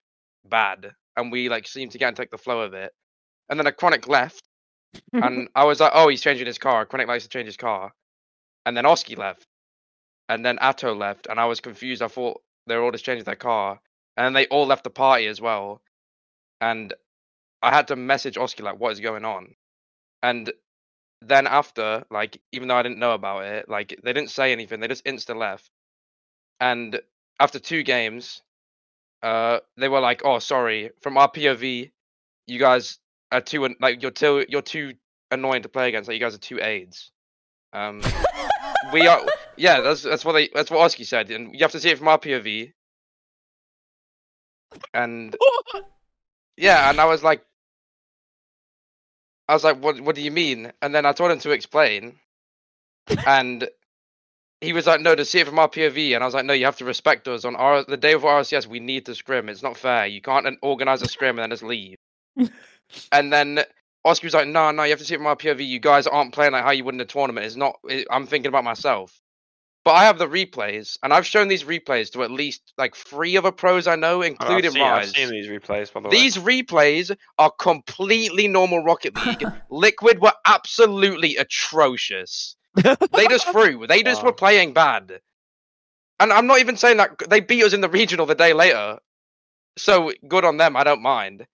bad. 0.49 0.93
And 1.17 1.33
we 1.33 1.49
like 1.49 1.67
seemed 1.67 1.93
to 1.93 1.99
get 1.99 2.09
into 2.09 2.23
like 2.23 2.31
the 2.31 2.39
flow 2.39 2.61
of 2.61 2.75
it. 2.75 2.93
And 3.49 3.59
then 3.59 3.67
a 3.67 3.73
chronic 3.73 4.09
left. 4.09 4.43
and 5.13 5.49
I 5.55 5.65
was 5.65 5.81
like, 5.81 5.93
oh, 5.95 6.09
he's 6.09 6.23
changing 6.23 6.47
his 6.47 6.59
car. 6.59 6.87
Chronic 6.87 7.09
likes 7.09 7.25
to 7.25 7.29
change 7.29 7.47
his 7.47 7.57
car. 7.57 7.93
And 8.65 8.77
then 8.77 8.87
Oski 8.87 9.17
left. 9.17 9.47
And 10.29 10.45
then 10.45 10.59
Atow 10.61 10.95
left. 10.95 11.27
And 11.29 11.41
I 11.41 11.47
was 11.47 11.61
confused. 11.61 12.03
I 12.03 12.09
thought 12.09 12.41
they 12.67 12.77
were 12.77 12.85
all 12.85 12.93
just 12.93 13.05
changing 13.05 13.25
their 13.25 13.35
car. 13.35 13.81
And 14.17 14.27
then 14.27 14.33
they 14.35 14.47
all 14.47 14.67
left 14.67 14.85
the 14.85 14.91
party 14.91 15.27
as 15.27 15.41
well. 15.41 15.83
And 16.61 16.95
I 17.63 17.71
had 17.71 17.89
to 17.89 17.97
message 17.97 18.37
Oski 18.37 18.63
like, 18.63 18.81
what 18.81 18.93
is 18.93 19.01
going 19.01 19.25
on? 19.25 19.55
And 20.23 20.53
then 21.21 21.47
after, 21.47 22.05
like, 22.11 22.41
even 22.53 22.69
though 22.69 22.77
I 22.77 22.83
didn't 22.83 22.99
know 22.99 23.13
about 23.13 23.45
it, 23.45 23.69
like 23.69 23.99
they 24.03 24.13
didn't 24.13 24.31
say 24.31 24.53
anything. 24.53 24.81
They 24.81 24.89
just 24.89 25.05
insta 25.05 25.37
left. 25.37 25.71
And 26.61 27.01
after 27.41 27.59
two 27.59 27.83
games, 27.83 28.43
uh, 29.23 29.61
they 29.77 29.89
were 29.89 30.01
like, 30.01 30.23
"Oh, 30.25 30.39
sorry. 30.39 30.91
From 31.01 31.17
our 31.17 31.31
POV, 31.31 31.91
you 32.47 32.59
guys 32.59 32.99
are 33.31 33.41
too 33.41 33.65
an- 33.65 33.77
like 33.81 34.03
you're 34.03 34.11
too 34.11 34.45
you're 34.49 34.63
too 34.63 34.95
annoying 35.31 35.63
to 35.63 35.69
play 35.69 35.89
against. 35.89 36.09
Like 36.09 36.15
you 36.15 36.21
guys 36.21 36.35
are 36.35 36.39
too 36.39 36.61
aids." 36.61 37.11
Um, 37.73 38.03
we 38.93 39.07
are. 39.07 39.25
Yeah, 39.57 39.81
that's 39.81 40.03
that's 40.03 40.25
what 40.25 40.33
they 40.33 40.49
that's 40.53 40.71
what 40.71 40.81
Oski 40.81 41.05
said, 41.05 41.31
and 41.31 41.53
you 41.53 41.61
have 41.61 41.73
to 41.73 41.81
see 41.81 41.91
it 41.91 41.99
from 41.99 42.09
our 42.09 42.19
POV. 42.19 42.73
And 44.95 45.37
yeah, 46.57 46.91
and 46.91 47.01
I 47.01 47.05
was 47.05 47.23
like, 47.23 47.45
I 49.49 49.55
was 49.55 49.65
like, 49.65 49.83
what 49.83 50.01
What 50.01 50.17
do 50.17 50.23
you 50.23 50.31
mean? 50.31 50.73
And 50.83 50.95
then 50.95 51.07
I 51.07 51.13
told 51.13 51.31
him 51.31 51.41
to 51.41 51.51
explain, 51.51 52.19
and 53.27 53.69
he 54.61 54.73
was 54.73 54.87
like, 54.87 55.01
no, 55.01 55.15
to 55.15 55.25
see 55.25 55.41
it 55.41 55.47
from 55.47 55.59
our 55.59 55.69
POV, 55.69 56.15
and 56.15 56.23
I 56.23 56.27
was 56.27 56.35
like, 56.35 56.47
no, 56.47 56.55
you 56.55 56.67
have 56.67 56.79
to 56.79 56.85
respect 56.85 57.29
us. 57.29 57.45
On 57.45 57.57
our 57.57 57.85
the 57.85 57.97
day 57.97 58.13
of 58.13 58.23
RCS, 58.23 58.67
we 58.67 58.81
need 58.81 59.07
to 59.07 59.15
scrim. 59.15 59.49
It's 59.49 59.63
not 59.63 59.77
fair. 59.77 60.07
You 60.07 60.23
can't 60.23 60.47
organize 60.63 61.03
a 61.03 61.09
scrim 61.09 61.39
and 61.39 61.45
then 61.45 61.51
just 61.51 61.65
leave. 61.65 61.97
and 63.13 63.33
then 63.33 63.65
Oscar 64.05 64.27
was 64.27 64.35
like, 64.35 64.49
no, 64.49 64.71
no, 64.71 64.85
you 64.85 64.91
have 64.91 65.01
to 65.01 65.05
see 65.05 65.15
it 65.15 65.19
from 65.19 65.27
our 65.27 65.37
POV. 65.37 65.67
You 65.67 65.81
guys 65.81 66.07
aren't 66.07 66.35
playing 66.35 66.53
like 66.53 66.65
how 66.65 66.73
you 66.73 66.85
would 66.85 66.95
in 66.95 67.01
a 67.01 67.05
tournament. 67.05 67.47
It's 67.47 67.57
not. 67.57 67.79
It, 67.89 68.07
I'm 68.11 68.27
thinking 68.27 68.49
about 68.49 68.65
myself. 68.65 69.21
But 69.85 69.93
I 69.93 70.05
have 70.05 70.19
the 70.19 70.29
replays, 70.29 70.97
and 71.03 71.13
I've 71.13 71.27
shown 71.27 71.49
these 71.49 71.65
replays 71.65 72.13
to 72.13 72.23
at 72.23 72.31
least 72.31 72.73
like 72.79 72.95
three 72.95 73.37
other 73.37 73.51
pros 73.51 73.89
I 73.89 73.97
know, 73.97 74.23
I've 74.23 74.29
including 74.29 74.71
seen, 74.71 74.83
I've 74.83 75.09
seen 75.09 75.31
these 75.31 75.49
replays, 75.49 75.93
by 75.93 76.01
the 76.01 76.09
way. 76.09 76.17
These 76.17 76.37
replays 76.37 77.15
are 77.39 77.51
completely 77.51 78.47
normal 78.47 78.85
Rocket 78.85 79.17
League. 79.27 79.45
Liquid 79.71 80.21
were 80.21 80.35
absolutely 80.47 81.37
atrocious. 81.37 82.55
They 82.77 83.27
just 83.29 83.49
threw. 83.53 83.87
They 83.89 84.05
just 84.05 84.23
were 84.23 84.33
playing 84.33 84.73
bad. 84.73 85.21
And 86.21 86.33
I'm 86.33 86.47
not 86.47 86.61
even 86.61 86.77
saying 86.77 86.99
that 86.99 87.19
they 87.29 87.41
beat 87.41 87.65
us 87.65 87.73
in 87.73 87.81
the 87.81 87.89
regional 87.89 88.27
the 88.27 88.37
day 88.37 88.53
later. 88.53 89.01
So 89.77 90.13
good 90.29 90.45
on 90.45 90.59
them, 90.59 90.77
I 90.77 90.85
don't 90.85 91.03
mind. 91.03 91.45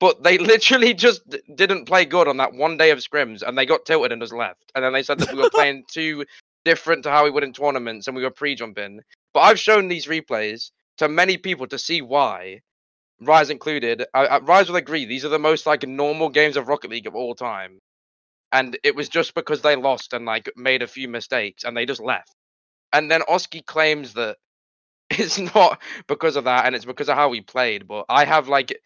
But 0.00 0.22
they 0.22 0.36
literally 0.38 0.92
just 0.92 1.22
didn't 1.54 1.86
play 1.86 2.04
good 2.04 2.28
on 2.28 2.36
that 2.36 2.52
one 2.52 2.76
day 2.76 2.90
of 2.90 2.98
scrims 2.98 3.42
and 3.42 3.56
they 3.56 3.64
got 3.64 3.86
tilted 3.86 4.12
and 4.12 4.20
just 4.20 4.34
left. 4.34 4.70
And 4.74 4.84
then 4.84 4.92
they 4.92 5.02
said 5.02 5.18
that 5.20 5.32
we 5.32 5.42
were 5.42 5.50
playing 5.54 5.84
too 5.90 6.26
different 6.68 7.04
to 7.04 7.10
how 7.10 7.24
we 7.24 7.30
would 7.30 7.44
in 7.44 7.54
tournaments 7.54 8.06
and 8.06 8.14
we 8.16 8.22
were 8.22 8.30
pre 8.30 8.54
jumping. 8.54 9.00
But 9.32 9.40
I've 9.40 9.58
shown 9.58 9.88
these 9.88 10.06
replays 10.06 10.70
to 10.98 11.08
many 11.08 11.38
people 11.38 11.66
to 11.68 11.78
see 11.78 12.02
why. 12.02 12.60
Rise 13.22 13.48
included. 13.48 14.04
I, 14.12 14.26
I, 14.26 14.38
Rise 14.40 14.68
will 14.68 14.76
agree. 14.76 15.06
These 15.06 15.24
are 15.24 15.30
the 15.30 15.38
most 15.38 15.64
like 15.66 15.88
normal 15.88 16.28
games 16.28 16.58
of 16.58 16.68
Rocket 16.68 16.90
League 16.90 17.06
of 17.06 17.16
all 17.16 17.34
time, 17.34 17.78
and 18.52 18.78
it 18.84 18.94
was 18.94 19.08
just 19.08 19.34
because 19.34 19.62
they 19.62 19.76
lost 19.76 20.12
and 20.12 20.26
like 20.26 20.50
made 20.56 20.82
a 20.82 20.86
few 20.86 21.08
mistakes 21.08 21.64
and 21.64 21.74
they 21.76 21.86
just 21.86 22.02
left. 22.02 22.34
And 22.92 23.10
then 23.10 23.22
Oski 23.28 23.62
claims 23.62 24.14
that 24.14 24.36
it's 25.10 25.38
not 25.38 25.80
because 26.06 26.36
of 26.36 26.44
that 26.44 26.66
and 26.66 26.76
it's 26.76 26.84
because 26.84 27.08
of 27.08 27.16
how 27.16 27.30
we 27.30 27.40
played. 27.40 27.88
But 27.88 28.04
I 28.10 28.26
have 28.26 28.48
like 28.48 28.78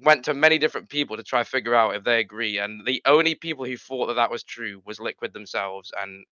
went 0.00 0.24
to 0.26 0.34
many 0.34 0.58
different 0.58 0.88
people 0.90 1.16
to 1.16 1.22
try 1.22 1.44
figure 1.44 1.74
out 1.74 1.94
if 1.96 2.04
they 2.04 2.20
agree, 2.20 2.58
and 2.58 2.86
the 2.86 3.02
only 3.06 3.36
people 3.36 3.64
who 3.64 3.76
thought 3.76 4.08
that 4.08 4.14
that 4.16 4.30
was 4.32 4.42
true 4.44 4.82
was 4.86 5.00
Liquid 5.00 5.32
themselves. 5.32 5.92
And 6.02 6.24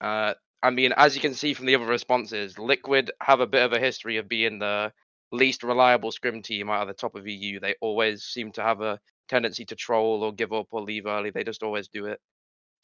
uh, 0.00 0.34
I 0.62 0.70
mean, 0.70 0.92
as 0.96 1.14
you 1.14 1.20
can 1.20 1.34
see 1.34 1.54
from 1.54 1.66
the 1.66 1.74
other 1.74 1.86
responses, 1.86 2.58
Liquid 2.58 3.10
have 3.20 3.40
a 3.40 3.46
bit 3.46 3.62
of 3.62 3.72
a 3.72 3.78
history 3.78 4.18
of 4.18 4.28
being 4.28 4.58
the 4.58 4.92
least 5.32 5.62
reliable 5.62 6.12
scrim 6.12 6.42
team 6.42 6.68
out 6.68 6.82
of 6.82 6.88
the 6.88 6.94
top 6.94 7.14
of 7.14 7.26
EU. 7.26 7.60
They 7.60 7.74
always 7.80 8.24
seem 8.24 8.52
to 8.52 8.62
have 8.62 8.80
a 8.80 9.00
tendency 9.28 9.64
to 9.66 9.76
troll 9.76 10.22
or 10.22 10.32
give 10.32 10.52
up 10.52 10.66
or 10.70 10.82
leave 10.82 11.06
early. 11.06 11.30
They 11.30 11.44
just 11.44 11.62
always 11.62 11.88
do 11.88 12.06
it. 12.06 12.20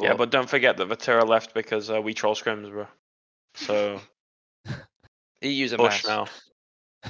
yeah, 0.00 0.14
but 0.14 0.30
don't 0.30 0.48
forget 0.48 0.76
that 0.76 0.88
Vatira 0.88 1.26
left 1.26 1.54
because 1.54 1.90
uh, 1.90 2.00
we 2.00 2.14
troll 2.14 2.34
scrims, 2.34 2.70
bro. 2.70 2.86
So 3.54 4.00
EU's 5.42 5.72
a 5.72 5.76
push 5.76 6.04
mess. 6.04 6.06
now, 6.06 6.26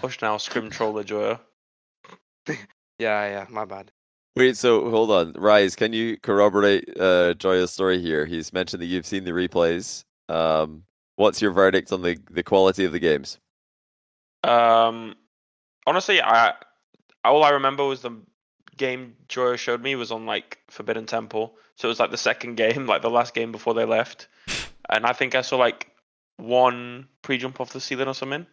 push 0.00 0.20
now, 0.22 0.36
scrim 0.38 0.70
troller 0.70 1.04
Joyo. 1.04 1.40
Yeah, 2.98 3.28
yeah, 3.28 3.46
my 3.50 3.66
bad. 3.66 3.92
Wait, 4.36 4.54
so 4.54 4.90
hold 4.90 5.10
on, 5.10 5.32
Rise. 5.32 5.74
Can 5.74 5.94
you 5.94 6.18
corroborate 6.18 6.84
uh, 7.00 7.32
Joya's 7.34 7.72
story 7.72 8.02
here? 8.02 8.26
He's 8.26 8.52
mentioned 8.52 8.82
that 8.82 8.86
you've 8.86 9.06
seen 9.06 9.24
the 9.24 9.30
replays. 9.30 10.04
Um, 10.28 10.82
what's 11.16 11.40
your 11.40 11.52
verdict 11.52 11.90
on 11.90 12.02
the 12.02 12.18
the 12.30 12.42
quality 12.42 12.84
of 12.84 12.92
the 12.92 12.98
games? 12.98 13.38
Um, 14.44 15.14
honestly, 15.86 16.20
I 16.20 16.52
all 17.24 17.44
I 17.44 17.50
remember 17.50 17.84
was 17.84 18.02
the 18.02 18.14
game 18.76 19.16
Joya 19.28 19.56
showed 19.56 19.82
me 19.82 19.96
was 19.96 20.12
on 20.12 20.26
like 20.26 20.58
Forbidden 20.68 21.06
Temple, 21.06 21.56
so 21.76 21.88
it 21.88 21.90
was 21.90 22.00
like 22.00 22.10
the 22.10 22.18
second 22.18 22.56
game, 22.56 22.86
like 22.86 23.00
the 23.00 23.10
last 23.10 23.32
game 23.32 23.52
before 23.52 23.72
they 23.72 23.86
left, 23.86 24.28
and 24.90 25.06
I 25.06 25.14
think 25.14 25.34
I 25.34 25.40
saw 25.40 25.56
like 25.56 25.90
one 26.36 27.08
pre 27.22 27.38
jump 27.38 27.58
off 27.58 27.72
the 27.72 27.80
ceiling 27.80 28.08
or 28.08 28.14
something, 28.14 28.46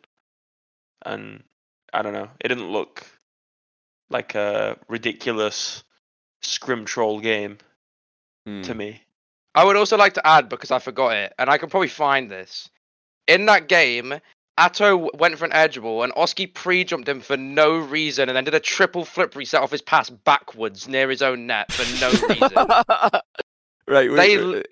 and 1.05 1.43
I 1.91 2.01
don't 2.01 2.13
know, 2.13 2.29
it 2.39 2.47
didn't 2.47 2.71
look 2.71 3.05
like 4.10 4.36
a 4.36 4.77
ridiculous 4.88 5.83
scrim 6.41 6.86
troll 6.86 7.19
game 7.19 7.57
Hmm. 8.45 8.62
to 8.63 8.75
me. 8.75 9.01
I 9.55 9.63
would 9.63 9.75
also 9.77 9.95
like 9.98 10.13
to 10.15 10.27
add 10.27 10.50
because 10.50 10.72
I 10.72 10.79
forgot 10.79 11.15
it, 11.15 11.33
and 11.39 11.50
I 11.50 11.57
can 11.57 11.69
probably 11.69 11.88
find 11.88 12.29
this. 12.29 12.69
In 13.27 13.45
that 13.45 13.67
game, 13.69 14.15
Atow 14.57 15.10
went 15.13 15.38
for 15.38 15.45
an 15.45 15.53
edge 15.53 15.79
ball, 15.79 16.03
and 16.03 16.12
Oski 16.15 16.48
pre-jumped 16.48 17.07
him 17.07 17.22
for 17.22 17.38
no 17.38 17.77
reason, 17.77 18.27
and 18.29 18.36
then 18.36 18.43
did 18.43 18.53
a 18.53 18.60
triple 18.60 19.05
flip 19.05 19.36
reset 19.36 19.62
off 19.62 19.72
his 19.72 19.81
pass 19.81 20.10
backwards 20.10 20.88
near 20.88 21.10
his 21.10 21.22
own 21.22 21.48
net 21.48 21.72
for 21.72 21.83
no 22.01 22.10
reason. 22.27 22.67
right. 23.88 24.10
We, 24.10 24.15
They 24.17 24.38
we- 24.38 24.63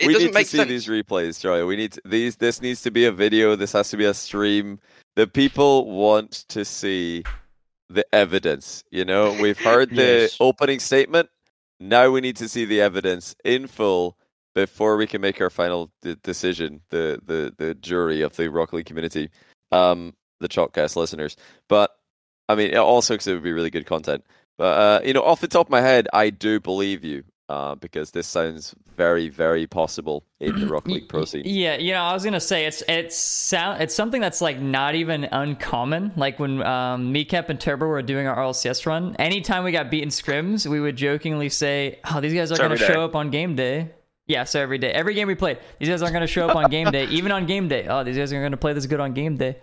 we 0.00 0.08
need 0.18 0.32
to 0.34 0.44
see 0.44 0.58
sense. 0.58 0.68
these 0.68 0.86
replays, 0.88 1.40
Joya. 1.40 1.64
We 1.64 1.76
need 1.76 1.92
to, 1.92 2.02
these. 2.04 2.36
This 2.36 2.60
needs 2.60 2.82
to 2.82 2.90
be 2.90 3.06
a 3.06 3.12
video. 3.12 3.56
This 3.56 3.72
has 3.72 3.88
to 3.90 3.96
be 3.96 4.04
a 4.04 4.12
stream. 4.12 4.78
The 5.14 5.26
people 5.26 5.90
want 5.90 6.44
to 6.50 6.66
see 6.66 7.24
the 7.88 8.04
evidence. 8.14 8.84
You 8.90 9.04
know, 9.04 9.32
we've 9.40 9.58
heard 9.64 9.90
the 9.90 10.22
Yes. 10.22 10.36
opening 10.40 10.80
statement. 10.80 11.28
Now 11.80 12.10
we 12.10 12.20
need 12.20 12.36
to 12.36 12.48
see 12.48 12.64
the 12.64 12.80
evidence 12.80 13.34
in 13.44 13.66
full 13.66 14.16
before 14.54 14.96
we 14.96 15.06
can 15.06 15.20
make 15.20 15.40
our 15.40 15.50
final 15.50 15.90
de- 16.02 16.16
decision. 16.16 16.80
The 16.90 17.20
the 17.24 17.54
the 17.56 17.74
jury 17.74 18.22
of 18.22 18.34
the 18.36 18.48
Rock 18.48 18.72
League 18.72 18.86
community, 18.86 19.30
um, 19.72 20.14
the 20.40 20.48
Chalked 20.48 20.74
Cast 20.74 20.96
listeners. 20.96 21.36
But 21.68 21.90
I 22.48 22.54
mean, 22.54 22.76
also 22.76 23.14
because 23.14 23.26
it 23.26 23.34
would 23.34 23.42
be 23.42 23.52
really 23.52 23.70
good 23.70 23.86
content. 23.86 24.24
But 24.56 24.64
uh, 24.64 25.00
you 25.04 25.12
know, 25.12 25.22
off 25.22 25.40
the 25.40 25.48
top 25.48 25.66
of 25.66 25.70
my 25.70 25.82
head, 25.82 26.08
I 26.14 26.30
do 26.30 26.60
believe 26.60 27.04
you 27.04 27.24
uh, 27.48 27.74
because 27.76 28.10
this 28.10 28.26
sounds 28.26 28.74
very, 28.96 29.28
very 29.28 29.66
possible 29.66 30.24
in 30.40 30.58
the 30.58 30.66
Rock 30.66 30.86
League 30.86 31.08
Pro 31.08 31.24
scene. 31.24 31.42
Yeah, 31.44 31.76
you 31.76 31.92
know, 31.92 32.00
I 32.02 32.12
was 32.12 32.24
gonna 32.24 32.40
say 32.40 32.66
it's 32.66 32.82
it's 32.88 33.16
sound 33.16 33.82
it's 33.82 33.94
something 33.94 34.20
that's 34.20 34.40
like 34.40 34.60
not 34.60 34.94
even 34.94 35.24
uncommon. 35.24 36.12
Like 36.16 36.38
when 36.38 36.62
um, 36.62 37.12
Meecap 37.14 37.48
and 37.48 37.60
Turbo 37.60 37.86
were 37.86 38.02
doing 38.02 38.26
our 38.26 38.36
RLCS 38.36 38.86
run, 38.86 39.14
anytime 39.16 39.64
we 39.64 39.72
got 39.72 39.90
beaten 39.90 40.08
scrims, 40.08 40.66
we 40.66 40.80
would 40.80 40.96
jokingly 40.96 41.48
say, 41.48 42.00
"Oh, 42.10 42.20
these 42.20 42.34
guys 42.34 42.50
are 42.50 42.56
So 42.56 42.62
gonna 42.62 42.76
show 42.76 43.04
up 43.04 43.14
on 43.14 43.30
game 43.30 43.54
day." 43.54 43.90
Yeah, 44.26 44.42
so 44.42 44.60
every 44.60 44.78
day, 44.78 44.90
every 44.90 45.14
game 45.14 45.28
we 45.28 45.36
played, 45.36 45.58
these 45.78 45.88
guys 45.88 46.02
aren't 46.02 46.12
gonna 46.12 46.26
show 46.26 46.48
up 46.48 46.56
on 46.56 46.68
game 46.68 46.90
day, 46.90 47.06
even 47.06 47.30
on 47.30 47.46
game 47.46 47.68
day. 47.68 47.86
Oh, 47.88 48.02
these 48.02 48.16
guys 48.16 48.32
are 48.32 48.42
gonna 48.42 48.56
play 48.56 48.72
this 48.72 48.86
good 48.86 48.98
on 48.98 49.14
game 49.14 49.36
day. 49.36 49.56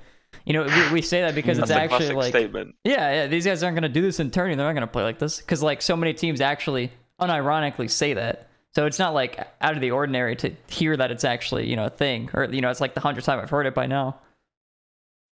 You 0.45 0.53
know, 0.53 0.63
we, 0.63 0.93
we 0.93 1.01
say 1.01 1.21
that 1.21 1.35
because 1.35 1.59
it's 1.59 1.71
actually 1.71 2.13
like 2.13 2.29
statement. 2.29 2.75
yeah, 2.83 3.13
yeah, 3.13 3.27
these 3.27 3.45
guys 3.45 3.61
aren't 3.63 3.75
going 3.75 3.83
to 3.83 3.89
do 3.89 4.01
this 4.01 4.19
in 4.19 4.31
turning. 4.31 4.57
They're 4.57 4.65
not 4.65 4.73
going 4.73 4.81
to 4.81 4.91
play 4.91 5.03
like 5.03 5.19
this 5.19 5.37
because 5.37 5.61
like 5.61 5.81
so 5.81 5.95
many 5.95 6.13
teams 6.13 6.41
actually 6.41 6.91
unironically 7.21 7.89
say 7.89 8.13
that. 8.13 8.49
So 8.75 8.85
it's 8.87 8.97
not 8.99 9.13
like 9.13 9.39
out 9.61 9.75
of 9.75 9.81
the 9.81 9.91
ordinary 9.91 10.35
to 10.37 10.51
hear 10.67 10.97
that 10.97 11.11
it's 11.11 11.23
actually 11.23 11.69
you 11.69 11.75
know 11.75 11.85
a 11.85 11.89
thing 11.89 12.29
or 12.33 12.45
you 12.45 12.61
know 12.61 12.69
it's 12.71 12.81
like 12.81 12.93
the 12.95 12.99
hundredth 13.01 13.25
time 13.25 13.39
I've 13.39 13.49
heard 13.49 13.65
it 13.67 13.75
by 13.75 13.85
now. 13.85 14.19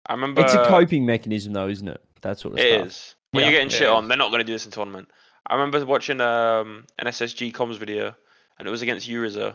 I 0.07 0.13
remember 0.15 0.43
It's 0.43 0.55
a 0.55 0.65
coping 0.67 1.07
mechanism, 1.07 1.53
though, 1.53 1.69
isn't 1.69 1.87
it? 1.89 2.03
That's 2.23 2.45
what 2.45 2.59
It 2.59 2.65
it's 2.67 2.87
is. 2.97 3.15
When 3.33 3.43
Yeah. 3.43 3.51
you're 3.51 3.59
getting 3.59 3.69
shit 3.71 3.83
Yeah. 3.83 3.95
on, 3.95 4.09
they're 4.09 4.19
not 4.19 4.31
going 4.31 4.41
to 4.41 4.45
do 4.45 4.53
this 4.53 4.65
in 4.65 4.73
tournament. 4.73 5.09
I 5.47 5.55
remember 5.55 5.85
watching 5.87 6.21
um, 6.21 6.87
an 6.99 7.07
SSG 7.07 7.53
comms 7.53 7.79
video, 7.79 8.15
and 8.59 8.67
it 8.67 8.71
was 8.71 8.83
against 8.83 9.09
Uriza, 9.09 9.55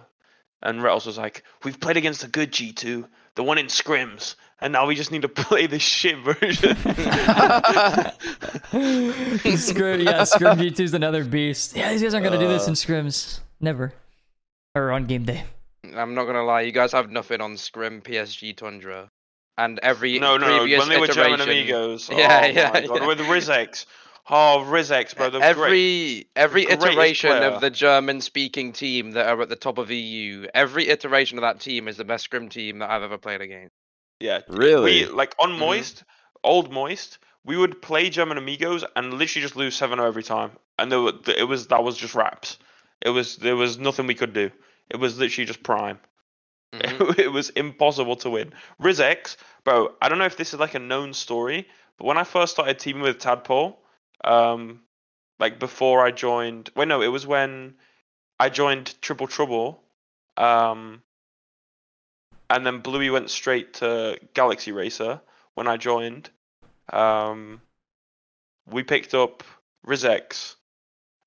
and 0.61 0.79
Retals 0.81 1.05
was 1.05 1.17
like, 1.17 1.43
"We've 1.63 1.79
played 1.79 1.97
against 1.97 2.23
a 2.23 2.27
good 2.27 2.51
G2, 2.51 3.07
the 3.35 3.43
one 3.43 3.57
in 3.57 3.67
scrims, 3.67 4.35
and 4.61 4.73
now 4.73 4.87
we 4.87 4.95
just 4.95 5.11
need 5.11 5.21
to 5.23 5.29
play 5.29 5.67
the 5.67 5.79
shit 5.79 6.17
version." 6.19 6.75
Scrim, 9.57 10.01
yeah, 10.01 10.23
Scrim 10.23 10.57
G2 10.57 10.79
is 10.79 10.93
another 10.93 11.23
beast. 11.23 11.75
Yeah, 11.75 11.91
these 11.91 12.01
guys 12.01 12.13
aren't 12.13 12.25
going 12.25 12.39
to 12.39 12.45
do 12.45 12.51
this 12.51 12.67
uh. 12.67 12.69
in 12.69 12.73
scrims. 12.73 13.39
Never. 13.59 13.93
Or 14.75 14.91
on 14.91 15.05
game 15.05 15.25
day. 15.25 15.43
I'm 15.95 16.15
not 16.15 16.25
gonna 16.25 16.43
lie, 16.43 16.61
you 16.61 16.71
guys 16.71 16.91
have 16.91 17.11
nothing 17.11 17.41
on 17.41 17.57
Scrim, 17.57 18.01
PSG, 18.01 18.55
Tundra, 18.55 19.09
and 19.57 19.79
every 19.79 20.19
No, 20.19 20.37
no, 20.37 20.47
no. 20.47 20.57
previous 20.59 20.79
When 20.79 20.89
they 20.89 20.99
were 20.99 21.07
German 21.07 21.41
amigos. 21.41 22.09
Yeah, 22.11 22.41
oh 22.43 22.47
yeah, 22.47 22.71
my 22.73 22.87
God. 22.87 23.01
yeah. 23.01 23.07
With 23.07 23.19
Rizex. 23.19 23.85
Oh, 24.27 24.65
Rizex, 24.67 25.15
bro. 25.15 25.29
The 25.29 25.39
great. 25.39 25.47
every 25.47 26.27
every 26.35 26.63
iteration 26.63 27.29
player. 27.29 27.49
of 27.49 27.61
the 27.61 27.69
German-speaking 27.69 28.73
team 28.73 29.11
that 29.11 29.27
are 29.27 29.41
at 29.41 29.49
the 29.49 29.55
top 29.55 29.77
of 29.77 29.91
EU, 29.91 30.47
every 30.53 30.89
iteration 30.89 31.37
of 31.37 31.43
that 31.43 31.59
team 31.59 31.87
is 31.87 31.97
the 31.97 32.05
best 32.05 32.25
Scrim 32.25 32.49
team 32.49 32.79
that 32.79 32.89
I've 32.89 33.03
ever 33.03 33.17
played 33.17 33.41
against. 33.41 33.73
Yeah. 34.19 34.41
Really? 34.47 35.05
We, 35.05 35.07
like 35.07 35.35
on 35.39 35.51
Mhm. 35.51 35.59
Moist, 35.59 36.03
old 36.43 36.71
Moist, 36.71 37.17
we 37.43 37.57
would 37.57 37.81
play 37.81 38.09
German 38.09 38.37
amigos 38.37 38.83
and 38.95 39.13
literally 39.13 39.43
just 39.43 39.55
lose 39.55 39.75
7 39.75 39.99
every 39.99 40.23
time. 40.23 40.51
And 40.79 40.91
there 40.91 41.01
were, 41.01 41.13
it 41.27 41.47
was 41.47 41.67
that 41.67 41.83
was 41.83 41.97
just 41.97 42.15
raps. 42.15 42.57
It 43.01 43.09
was 43.09 43.37
there 43.37 43.55
was 43.55 43.77
nothing 43.77 44.07
we 44.07 44.15
could 44.15 44.33
do. 44.33 44.51
It 44.89 44.97
was 44.97 45.17
literally 45.17 45.45
just 45.45 45.63
prime. 45.63 45.99
Mhm. 46.73 47.19
it 47.19 47.31
was 47.31 47.49
impossible 47.51 48.15
to 48.17 48.29
win. 48.29 48.53
Rizex, 48.81 49.37
bro, 49.63 49.95
I 50.01 50.09
don't 50.09 50.17
know 50.17 50.25
if 50.25 50.37
this 50.37 50.53
is 50.53 50.59
like 50.59 50.75
a 50.75 50.79
known 50.79 51.13
story, 51.13 51.67
but 51.97 52.05
when 52.05 52.17
I 52.17 52.23
first 52.23 52.53
started 52.53 52.79
teaming 52.79 53.03
with 53.03 53.19
Tadpole, 53.19 53.79
um, 54.23 54.81
like 55.39 55.59
before 55.59 56.05
I 56.05 56.11
joined, 56.11 56.69
wait, 56.75 56.87
no, 56.87 57.01
it 57.01 57.07
was 57.07 57.25
when 57.27 57.75
I 58.39 58.49
joined 58.49 58.99
Triple 59.01 59.27
Trouble, 59.27 59.81
um, 60.37 61.01
and 62.49 62.65
then 62.65 62.79
Bluey 62.79 63.09
went 63.09 63.29
straight 63.29 63.75
to 63.75 64.19
Galaxy 64.33 64.71
Racer 64.71 65.21
when 65.55 65.67
I 65.67 65.77
joined. 65.77 66.29
Um, 66.91 67.61
we 68.69 68.83
picked 68.83 69.13
up 69.13 69.43
Rizex, 69.85 70.55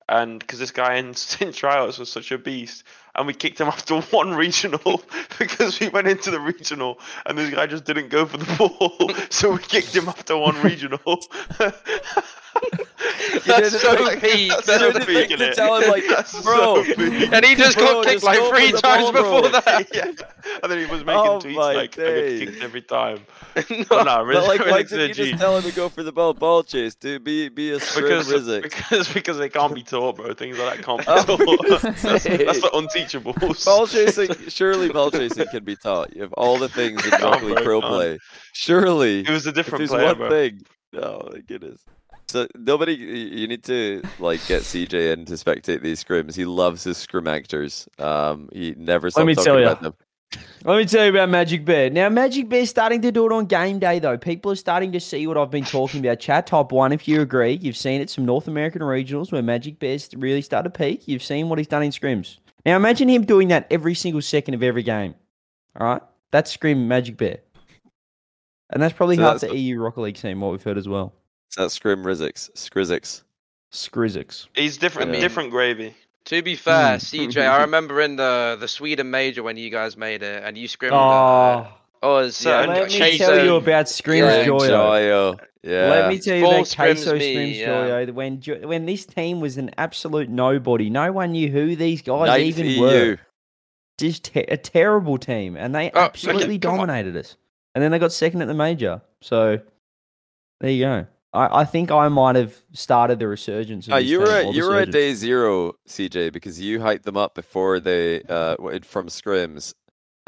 and 0.07 0.39
because 0.39 0.59
this 0.59 0.71
guy 0.71 0.95
in, 0.95 1.13
in 1.39 1.51
trials 1.53 1.99
was 1.99 2.11
such 2.11 2.31
a 2.31 2.37
beast, 2.37 2.83
and 3.15 3.27
we 3.27 3.33
kicked 3.33 3.59
him 3.59 3.67
after 3.75 3.99
one 4.01 4.33
regional 4.33 5.03
because 5.39 5.79
we 5.79 5.89
went 5.89 6.07
into 6.07 6.31
the 6.31 6.39
regional 6.39 6.99
and 7.25 7.37
this 7.37 7.53
guy 7.53 7.67
just 7.67 7.85
didn't 7.85 8.09
go 8.09 8.25
for 8.25 8.37
the 8.37 8.55
ball, 8.57 9.11
so 9.29 9.51
we 9.51 9.59
kicked 9.59 9.95
him 9.95 10.07
after 10.07 10.37
one 10.37 10.61
regional. 10.61 11.19
That's 13.45 13.81
so 13.81 13.95
think- 13.95 14.21
peak. 14.21 14.49
That's 14.49 14.65
so 14.67 14.91
think 14.93 15.29
to 15.37 15.53
tell 15.53 15.75
him, 15.81 15.89
like, 15.89 16.03
That's 16.07 16.41
bro, 16.41 16.83
so. 16.83 16.93
And 16.93 17.45
he 17.45 17.55
just 17.55 17.77
Bro, 17.77 17.85
got 17.85 18.05
kicked 18.05 18.23
like 18.23 18.39
three 18.49 18.71
times 18.71 19.11
ball, 19.11 19.41
before 19.41 19.49
that. 19.49 19.87
yeah. 19.93 20.05
And 20.63 20.71
then 20.71 20.79
he 20.79 20.85
was 20.85 21.03
making 21.05 21.21
Oh 21.21 21.39
tweets 21.39 21.55
like, 21.55 21.97
I 21.99 22.03
get 22.03 22.39
kicked 22.47 22.63
every 22.63 22.81
time. 22.81 23.19
No, 23.55 23.63
But 23.89 24.03
no, 24.03 24.25
But 24.25 24.47
like, 24.47 24.59
why 24.61 24.83
didn't 24.83 25.17
you 25.17 25.23
is 25.25 25.29
just 25.31 25.41
tell 25.41 25.57
him 25.57 25.63
to 25.63 25.75
go 25.75 25.89
for 25.89 26.03
the 26.03 26.11
ball 26.11 26.33
ball 26.33 26.63
chase, 26.63 26.95
dude? 26.95 27.23
Be 27.23 27.49
be 27.49 27.71
a 27.71 27.79
scrim 27.79 28.19
because, 28.19 28.61
because 28.61 29.13
because 29.13 29.37
they 29.37 29.49
can't 29.49 29.73
be 29.75 29.83
taught, 29.83 30.15
bro. 30.17 30.33
Things 30.33 30.57
like 30.57 30.77
that 30.77 30.85
can't 30.85 30.99
be 30.99 31.05
Oh, 31.07 31.23
taught. 31.25 31.81
that's, 31.81 32.01
that's 32.03 32.23
the 32.61 32.69
unteachables. 32.73 33.65
Ball 33.65 33.87
chasing, 33.87 34.33
surely 34.47 34.89
ball 34.89 35.11
chasing 35.11 35.45
can 35.47 35.63
be 35.63 35.75
taught. 35.75 36.15
You 36.15 36.21
have 36.21 36.33
all 36.33 36.57
the 36.57 36.69
things 36.69 37.03
in 37.05 37.11
No, 37.19 37.37
bro, 37.39 37.55
Pro 37.55 37.81
play. 37.81 38.17
Surely, 38.53 39.21
It 39.21 39.29
was 39.29 39.45
a 39.47 39.51
different 39.51 39.87
player, 39.89 40.05
one 40.05 40.17
bro. 40.17 40.29
thing. 40.29 40.61
Oh 40.95 41.29
my 41.33 41.39
goodness. 41.41 41.81
So 42.29 42.47
nobody, 42.55 42.93
you 42.93 43.47
need 43.47 43.63
to 43.63 44.03
like 44.19 44.45
get 44.45 44.61
CJ 44.61 45.13
in 45.13 45.25
to 45.25 45.33
spectate 45.33 45.81
these 45.81 46.03
scrims. 46.03 46.35
He 46.35 46.45
loves 46.45 46.83
his 46.83 46.97
scrim 46.97 47.27
actors. 47.27 47.87
Um, 47.97 48.49
he 48.53 48.75
never 48.77 49.09
stops 49.09 49.25
me 49.25 49.33
talking 49.33 49.45
tell 49.45 49.59
ya. 49.59 49.71
about 49.71 49.81
them. 49.81 49.93
Let 50.63 50.77
me 50.77 50.85
tell 50.85 51.05
you 51.05 51.09
about 51.09 51.29
MaJicBear. 51.29 51.91
Now, 51.91 52.07
MaJicBear's 52.09 52.69
starting 52.69 53.01
to 53.01 53.11
do 53.11 53.25
it 53.25 53.31
on 53.31 53.47
game 53.47 53.79
day, 53.79 53.97
though. 53.97 54.15
People 54.15 54.51
are 54.51 54.55
starting 54.55 54.91
to 54.91 54.99
see 54.99 55.25
what 55.25 55.37
I've 55.37 55.49
been 55.49 55.63
talking 55.63 56.01
about. 56.01 56.19
Chat 56.19 56.45
top 56.45 56.71
one, 56.71 56.91
if 56.91 57.07
you 57.07 57.21
agree. 57.21 57.53
You've 57.53 57.75
seen 57.75 57.99
it 57.99 58.11
some 58.11 58.25
North 58.25 58.47
American 58.47 58.83
regionals 58.83 59.31
where 59.31 59.41
MaJicBear's 59.41 60.13
really 60.15 60.43
started 60.43 60.71
to 60.71 60.77
peak. 60.77 61.07
You've 61.07 61.23
seen 61.23 61.49
what 61.49 61.57
he's 61.57 61.67
done 61.67 61.81
in 61.81 61.89
scrims. 61.89 62.37
Now, 62.63 62.75
imagine 62.75 63.09
him 63.09 63.25
doing 63.25 63.47
that 63.47 63.65
every 63.71 63.95
single 63.95 64.21
second 64.21 64.53
of 64.53 64.61
every 64.61 64.83
game. 64.83 65.15
All 65.79 65.87
right, 65.87 66.01
that's 66.29 66.51
scrim 66.51 66.87
MaJicBear, 66.87 67.39
and 68.69 68.83
that's 68.83 68.93
probably 68.93 69.15
So 69.15 69.23
half 69.23 69.41
that's 69.41 69.51
the 69.51 69.57
EU 69.57 69.79
Rocket 69.79 70.01
League 70.01 70.15
team. 70.15 70.41
What 70.41 70.51
we've 70.51 70.61
heard 70.61 70.77
as 70.77 70.87
well. 70.87 71.15
So 71.49 71.61
that's 71.61 71.73
scrim 71.73 72.03
Rizix, 72.03 72.49
Skrizix. 72.55 73.23
Skrizix. 73.71 74.47
He's 74.55 74.77
different, 74.77 75.09
I 75.09 75.11
mean- 75.13 75.21
different 75.21 75.51
gravy. 75.51 75.93
To 76.25 76.41
be 76.43 76.55
fair, 76.55 76.91
Hmm. 76.97 77.03
CJ, 77.03 77.47
I 77.49 77.61
remember 77.61 78.01
in 78.01 78.15
the 78.15 78.57
the 78.59 78.67
Sweden 78.67 79.09
major 79.09 79.41
when 79.41 79.57
you 79.57 79.69
guys 79.71 79.97
made 79.97 80.21
it 80.21 80.43
and 80.43 80.57
you 80.57 80.67
scrimmed 80.67 80.93
Oh, 80.93 81.67
uh, 82.03 82.05
us 82.05 82.45
Yeah, 82.45 82.61
and 82.63 82.71
let 82.73 82.87
me 82.89 82.97
Chaser. 82.97 83.25
tell 83.25 83.43
you 83.45 83.55
about 83.55 83.85
scrims 83.87 84.19
Yeah, 84.19 84.45
Joyo. 84.45 84.69
Joyo. 84.69 85.39
Yeah. 85.63 85.89
Let 85.89 86.09
me 86.09 86.19
tell 86.19 86.35
you 86.37 86.43
Full 86.43 86.51
about 86.53 86.65
scrims 86.65 86.75
Queso 86.75 87.15
me, 87.15 87.35
Scrims 87.35 87.55
yeah. 87.59 87.67
Joyo. 87.67 88.13
When 88.13 88.41
when 88.69 88.85
this 88.85 89.05
team 89.07 89.39
was 89.39 89.57
an 89.57 89.71
absolute 89.77 90.29
nobody, 90.29 90.89
no 90.89 91.11
one 91.11 91.31
knew 91.31 91.49
who 91.49 91.75
these 91.75 92.01
guys 92.03 92.27
Ninth 92.27 92.41
even 92.59 92.65
EU. 92.67 92.81
were. 92.81 93.19
Just 93.97 94.25
te- 94.25 94.41
a 94.41 94.55
terrible 94.57 95.17
team, 95.17 95.57
and 95.57 95.73
they 95.73 95.85
Oh, 95.87 95.89
okay, 95.89 95.99
absolutely 96.05 96.55
on. 96.55 96.59
dominated 96.59 97.17
us. 97.17 97.37
And 97.75 97.83
then 97.83 97.91
they 97.91 97.97
got 97.99 98.11
second 98.13 98.41
at 98.41 98.47
the 98.47 98.53
major. 98.53 99.01
So 99.21 99.59
there 100.61 100.71
you 100.71 100.83
go. 100.85 101.07
I, 101.33 101.61
I 101.61 101.65
think 101.65 101.91
I 101.91 102.07
might 102.07 102.35
have 102.35 102.55
started 102.73 103.19
the 103.19 103.27
resurgence. 103.27 103.87
Of 103.87 103.93
Uh, 103.93 103.97
you 103.97 104.17
team, 104.17 104.27
were 104.27 104.33
or 104.33 104.37
at, 104.37 104.53
you 104.53 104.65
were 104.65 104.79
at 104.79 104.91
day 104.91 105.13
zero, 105.13 105.73
CJ, 105.87 106.33
because 106.33 106.59
you 106.59 106.79
hyped 106.79 107.03
them 107.03 107.17
up 107.17 107.35
before 107.35 107.79
they 107.79 108.23
uh 108.23 108.55
from 108.83 109.07
scrims, 109.07 109.73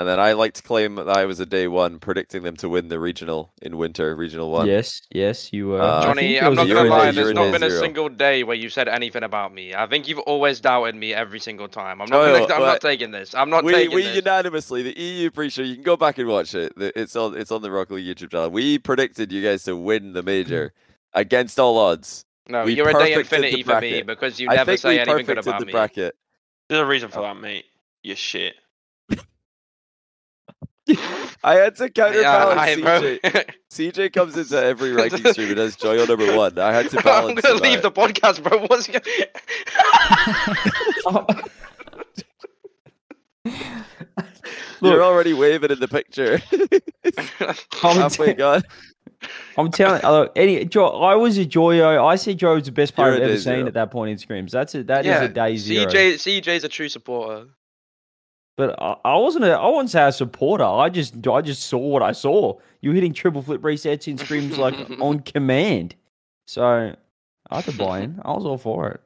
and 0.02 0.08
then 0.08 0.20
I 0.20 0.34
like 0.34 0.54
to 0.54 0.64
claim 0.64 0.96
that 0.96 1.10
I 1.10 1.26
was 1.26 1.40
a 1.40 1.46
day 1.46 1.68
one, 1.68 2.00
predicting 2.00 2.42
them 2.42 2.56
to 2.58 2.70
win 2.70 2.88
the 2.88 3.00
regional 3.00 3.54
in 3.62 3.78
winter, 3.78 4.16
regional 4.16 4.50
one. 4.50 4.68
Yes, 4.68 5.02
yes, 5.12 5.54
you 5.54 5.68
were. 5.70 5.82
Uh, 5.82 6.00
I 6.00 6.04
Johnny, 6.04 6.40
I'm 6.40 6.50
was 6.52 6.58
not 6.58 6.68
gonna 6.68 6.90
lie. 6.90 7.12
There's 7.12 7.34
not 7.34 7.52
been 7.52 7.62
a 7.62 7.70
zero. 7.70 7.82
single 7.82 8.10
day 8.10 8.44
where 8.44 8.56
you've 8.56 8.74
said 8.74 8.88
anything 8.88 9.24
about 9.24 9.54
me. 9.54 9.74
I 9.74 9.88
think 9.88 10.08
you've 10.08 10.20
always 10.20 10.60
doubted 10.60 10.96
me 10.96 11.14
every 11.14 11.40
single 11.40 11.68
time. 11.68 12.02
I'm 12.02 12.10
not. 12.10 12.26
Joel, 12.26 12.48
gonna, 12.48 12.54
I'm 12.62 12.62
not 12.62 12.82
taking 12.82 13.12
this. 13.12 13.34
I'm 13.34 13.50
not 13.50 13.64
we 13.64 13.74
taking 13.74 13.96
we 13.96 14.04
this. 14.04 14.12
We 14.12 14.16
unanimously 14.18 14.84
the 14.84 15.00
EU 15.00 15.30
pre-show. 15.32 15.62
You 15.62 15.76
can 15.76 15.84
go 15.84 15.98
back 15.98 16.18
and 16.18 16.28
watch 16.28 16.54
it. 16.56 16.74
It's 16.78 17.16
on 17.16 17.36
it's 17.38 17.52
on 17.52 17.64
the 17.64 17.72
Rocket 17.72 17.96
League 17.96 18.18
YouTube 18.18 18.32
channel. 18.32 18.50
We 18.50 18.78
predicted 18.80 19.32
you 19.32 19.44
guys 19.44 19.64
to 19.64 19.76
win 19.76 20.14
the 20.14 20.24
major 20.24 20.74
against 21.14 21.60
all 21.60 21.78
odds. 21.78 22.26
no, 22.48 22.66
we 22.66 22.74
you're 22.74 22.90
a 22.90 22.94
day 22.94 23.14
infinity 23.14 23.64
for 23.64 23.80
me 23.82 24.02
because 24.02 24.40
you 24.40 24.48
never 24.48 24.78
say 24.78 25.00
anything 25.00 25.26
good 25.26 25.38
perfected 25.38 25.48
about 25.48 25.60
the 25.60 25.66
me. 25.66 25.72
bracket. 25.72 26.16
There's 26.70 26.82
a 26.82 26.86
reason 26.86 27.10
for 27.10 27.20
oh. 27.20 27.24
that, 27.24 27.38
mate. 27.38 27.66
You're 28.04 28.16
shit. 28.16 28.56
I 31.44 31.56
had 31.56 31.76
to 31.78 31.90
counterbalance 31.90 32.60
I- 32.60 32.76
CJ. 32.76 33.50
CJ 33.72 34.14
comes 34.14 34.38
into 34.38 34.62
every 34.62 34.92
ranking 34.92 35.26
stream 35.34 35.50
and 35.50 35.60
has 35.60 35.76
Joy 35.76 36.02
on 36.02 36.08
number 36.08 36.36
one. 36.36 36.58
I 36.60 36.74
had 36.74 36.90
to 36.92 37.02
balance. 37.02 37.42
I'm 37.46 37.54
gonna 37.54 37.56
it 37.56 37.64
leave 37.64 37.82
the 37.82 37.92
podcast, 37.92 38.44
bro. 38.44 38.66
What's 38.68 38.88
going? 38.88 39.02
You're 44.82 45.04
already 45.04 45.34
waving 45.34 45.72
in 45.72 45.80
the 45.80 45.88
picture. 45.88 46.42
I'm, 47.84 47.98
Halfway 47.98 48.28
te- 48.28 48.34
gone. 48.34 48.64
I'm 49.58 49.72
telling. 49.72 50.02
Look, 50.02 50.32
any, 50.36 50.66
Joe, 50.66 50.88
I 50.88 51.16
was 51.16 51.38
a 51.38 51.46
Joyo. 51.46 52.06
I 52.06 52.16
said 52.16 52.38
Joe 52.38 52.56
was 52.56 52.66
the 52.66 52.72
best 52.72 52.96
player 52.96 53.14
I've 53.14 53.22
ever 53.22 53.38
seen 53.38 53.44
zero. 53.44 53.68
at 53.68 53.74
that 53.74 53.92
point 53.92 54.12
in 54.12 54.18
scrims. 54.18 54.52
That's 54.52 54.76
it. 54.76 54.88
that 54.88 55.02
is 55.02 55.08
yeah, 55.08 55.24
a 55.24 55.28
day 55.28 55.58
zero. 55.58 55.92
CJ, 55.92 56.42
CJ's 56.42 56.64
a 56.64 56.70
true 56.70 56.90
supporter. 56.90 57.48
But 58.58 58.82
I, 58.82 58.96
I 59.06 59.16
wasn't 59.18 59.46
a 59.46 59.52
I 59.54 59.68
wouldn't 59.68 59.90
say 59.90 60.04
a 60.04 60.12
supporter. 60.12 60.64
I 60.64 60.90
just 60.90 61.28
I 61.28 61.42
just 61.42 61.64
saw 61.64 61.80
what 61.80 62.04
I 62.04 62.12
saw. 62.12 62.58
You 62.82 62.90
were 62.90 62.96
hitting 62.96 63.14
triple 63.14 63.42
flip 63.42 63.62
resets 63.62 64.08
in 64.08 64.18
scrims 64.18 64.58
like 64.58 64.76
on 65.02 65.20
command. 65.20 65.96
So 66.48 66.96
I 67.50 67.56
had 67.56 67.66
to 67.66 67.78
buy 67.78 68.02
in. 68.02 68.22
I 68.24 68.32
was 68.32 68.46
all 68.46 68.58
for 68.58 68.90
it. 68.90 69.02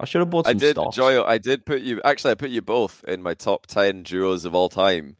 I 0.00 0.04
should 0.04 0.20
have 0.20 0.30
bought 0.30 0.46
I 0.46 0.52
did, 0.52 0.76
stocks. 0.76 0.96
Joyo. 0.96 1.24
I 1.26 1.38
did 1.38 1.64
put 1.64 1.82
you. 1.82 2.00
Actually, 2.04 2.32
I 2.32 2.34
put 2.34 2.50
you 2.50 2.62
both 2.62 3.04
in 3.08 3.22
my 3.22 3.34
top 3.34 3.66
ten 3.66 4.04
duos 4.04 4.44
of 4.44 4.54
all 4.54 4.68
time. 4.68 5.16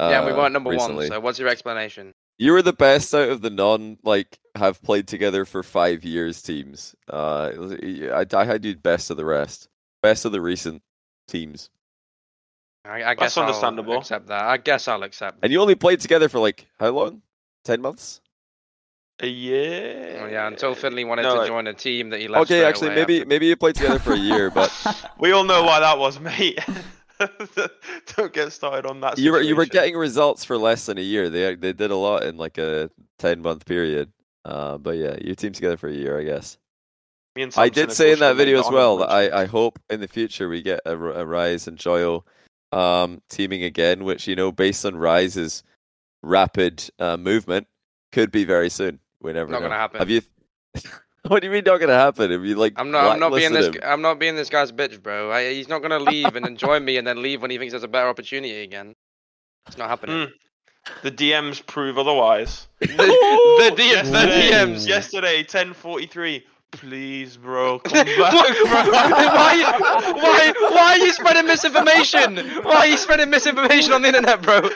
yeah, 0.00 0.24
we 0.24 0.32
uh, 0.32 0.36
weren't 0.36 0.52
number 0.52 0.70
recently. 0.70 1.08
one. 1.08 1.08
So 1.08 1.20
what's 1.20 1.38
your 1.38 1.48
explanation? 1.48 2.14
You 2.38 2.52
were 2.52 2.62
the 2.62 2.72
best 2.72 3.14
out 3.14 3.28
of 3.28 3.40
the 3.42 3.50
non 3.50 3.98
like 4.04 4.38
have 4.54 4.80
played 4.82 5.08
together 5.08 5.44
for 5.44 5.62
five 5.62 6.04
years 6.04 6.40
teams. 6.42 6.94
Uh, 7.10 7.50
I 8.14 8.24
I 8.32 8.44
had 8.44 8.64
you 8.64 8.76
best 8.76 9.10
of 9.10 9.16
the 9.16 9.24
rest, 9.24 9.68
best 10.02 10.24
of 10.24 10.32
the 10.32 10.40
recent 10.40 10.82
teams, 11.26 11.68
I, 12.84 13.02
I 13.02 13.14
guess 13.14 13.36
understandable. 13.36 13.94
I'll 13.94 13.98
accept 14.00 14.28
that. 14.28 14.44
I 14.44 14.56
guess 14.56 14.86
I'll 14.88 15.02
accept. 15.02 15.40
That. 15.40 15.46
and 15.46 15.52
you 15.52 15.60
only 15.60 15.74
played 15.74 16.00
together 16.00 16.28
for 16.28 16.38
like 16.38 16.66
how 16.78 16.90
long? 16.90 17.22
Ten 17.64 17.82
months. 17.82 18.20
A 19.20 19.26
year. 19.26 20.20
Oh, 20.22 20.26
yeah, 20.28 20.46
until 20.46 20.76
Finley 20.76 21.04
wanted 21.04 21.22
No, 21.22 21.34
to 21.34 21.38
like- 21.40 21.48
join 21.48 21.66
a 21.66 21.74
team 21.74 22.10
that 22.10 22.20
he 22.20 22.28
left. 22.28 22.42
Okay, 22.50 22.64
actually, 22.64 22.88
away 22.88 22.96
maybe 22.96 23.16
after- 23.18 23.28
maybe 23.28 23.46
you 23.46 23.56
played 23.56 23.74
together 23.74 23.98
for 23.98 24.12
a 24.12 24.16
year, 24.18 24.48
but 24.48 24.70
We 25.18 25.32
all 25.32 25.42
know 25.42 25.64
why 25.64 25.80
that 25.80 25.98
was, 25.98 26.20
mate. 26.20 26.60
Don't 28.16 28.32
get 28.32 28.52
started 28.52 28.86
on 28.86 29.00
that. 29.00 29.18
you 29.18 29.32
were 29.32 29.40
you 29.40 29.56
were 29.56 29.66
getting 29.66 29.96
results 29.96 30.44
for 30.44 30.56
less 30.56 30.86
than 30.86 30.98
a 30.98 31.02
year. 31.02 31.28
They 31.28 31.54
they 31.54 31.72
did 31.72 31.90
a 31.90 31.96
lot 31.96 32.24
in 32.24 32.36
like 32.36 32.58
a 32.58 32.90
ten 33.18 33.42
month 33.42 33.66
period. 33.66 34.12
Uh, 34.44 34.78
but 34.78 34.96
yeah, 34.96 35.16
you 35.20 35.34
teamed 35.34 35.54
together 35.54 35.76
for 35.76 35.88
a 35.88 35.92
year, 35.92 36.18
I 36.18 36.24
guess. 36.24 36.58
Me 37.36 37.42
and 37.42 37.54
I 37.56 37.68
did 37.68 37.92
say 37.92 38.12
in 38.12 38.18
that 38.20 38.36
video 38.36 38.60
as 38.60 38.70
well 38.70 38.96
that 38.98 39.10
I, 39.10 39.42
I 39.42 39.44
hope 39.46 39.78
in 39.90 40.00
the 40.00 40.08
future 40.08 40.48
we 40.48 40.62
get 40.62 40.80
a 40.86 40.96
Rise 40.96 41.68
and 41.68 41.76
Joyo 41.76 42.22
um, 42.72 43.20
teaming 43.28 43.62
again, 43.62 44.04
which 44.04 44.26
you 44.26 44.34
know, 44.34 44.50
based 44.50 44.84
on 44.86 44.96
Rise's 44.96 45.62
rapid 46.22 46.88
uh, 46.98 47.16
movement, 47.16 47.66
could 48.12 48.30
be 48.30 48.44
very 48.44 48.70
soon. 48.70 48.98
We 49.20 49.32
never 49.32 49.50
Not 49.50 49.58
know. 49.58 49.68
gonna 49.68 49.80
happen. 49.80 49.98
Have 49.98 50.10
you? 50.10 50.22
what 51.30 51.40
do 51.40 51.46
you 51.46 51.52
mean 51.52 51.64
not 51.66 51.78
gonna 51.78 51.94
happen? 51.94 52.32
If 52.32 52.42
you 52.42 52.54
like, 52.54 52.74
I'm 52.76 52.90
not. 52.90 53.12
I'm 53.12 53.20
not 53.20 53.34
being 53.34 53.52
this. 53.52 53.66
him? 53.66 53.74
I'm 53.84 54.02
not 54.02 54.18
being 54.18 54.34
this 54.34 54.48
guy's 54.48 54.72
bitch, 54.72 55.02
bro. 55.02 55.30
I, 55.30 55.52
he's 55.52 55.68
not 55.68 55.82
gonna 55.82 55.98
leave 55.98 56.34
and 56.36 56.46
enjoy 56.46 56.80
me, 56.80 56.96
and 56.96 57.06
then 57.06 57.22
leave 57.22 57.42
when 57.42 57.50
he 57.50 57.58
thinks 57.58 57.72
there's 57.72 57.82
a 57.84 57.88
better 57.88 58.08
opportunity 58.08 58.62
again. 58.62 58.94
It's 59.66 59.76
not 59.76 59.88
happening. 59.88 60.28
Mm. 60.28 60.32
The 61.02 61.10
DMs 61.10 61.64
prove 61.64 61.98
otherwise. 61.98 62.66
The, 62.80 62.86
the, 62.86 63.74
D- 63.76 63.94
the 63.94 64.18
DMs. 64.18 64.86
yesterday, 64.86 65.42
10:43. 65.44 66.42
Please, 66.70 67.36
bro, 67.36 67.78
come 67.84 68.04
back. 68.04 68.16
bro? 68.16 68.92
why, 68.92 69.64
why, 70.12 70.52
why 70.70 70.92
are 70.92 70.98
you 70.98 71.12
spreading 71.12 71.46
misinformation? 71.46 72.36
Why 72.62 72.76
are 72.76 72.86
you 72.86 72.98
spreading 72.98 73.30
misinformation 73.30 73.92
on 73.92 74.02
the 74.02 74.08
internet, 74.08 74.42
bro? 74.42 74.68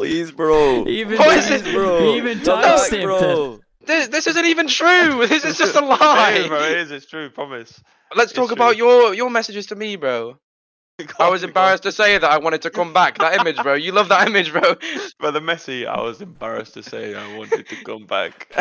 Please, 0.00 0.30
bro. 0.32 0.86
Even 0.88 1.18
What 1.18 1.36
is 1.38 1.46
Please, 1.46 1.66
it? 1.66 1.74
bro. 1.74 2.00
He 2.12 2.16
even 2.16 2.40
Come 2.40 2.60
back, 2.62 2.80
timestamped 2.80 2.92
it. 3.00 3.04
bro. 3.04 3.60
This, 3.86 4.08
this 4.08 4.26
isn't 4.26 4.44
even 4.46 4.66
true. 4.68 5.26
This 5.28 5.44
is 5.44 5.56
just 5.58 5.74
a 5.74 5.82
It 5.82 6.40
is, 6.40 6.46
bro. 6.48 6.62
It 6.62 6.78
is. 6.78 6.90
It's 6.90 7.06
true. 7.06 7.30
Promise. 7.30 7.82
Let's 8.14 8.30
It's 8.32 8.36
talk 8.38 8.48
true. 8.48 8.54
about 8.54 8.76
your 8.76 9.14
your 9.14 9.30
messages 9.30 9.66
to 9.66 9.76
me, 9.76 9.96
bro. 9.96 10.36
I 11.18 11.30
was 11.30 11.42
embarrassed 11.44 11.82
to 11.84 11.92
say 11.92 12.18
that 12.18 12.30
I 12.30 12.38
wanted 12.38 12.62
to 12.62 12.70
come 12.70 12.92
back. 12.92 13.18
That 13.18 13.40
image, 13.40 13.56
bro. 13.62 13.74
You 13.74 13.92
love 13.92 14.08
that 14.10 14.26
image, 14.28 14.52
bro. 14.52 14.60
By 15.20 15.30
the 15.30 15.40
Messi, 15.40 15.86
I 15.86 16.00
was 16.02 16.20
embarrassed 16.20 16.74
to 16.74 16.82
say 16.82 17.14
I 17.14 17.36
wanted 17.38 17.66
to 17.68 17.76
come 17.84 18.04
back. 18.06 18.52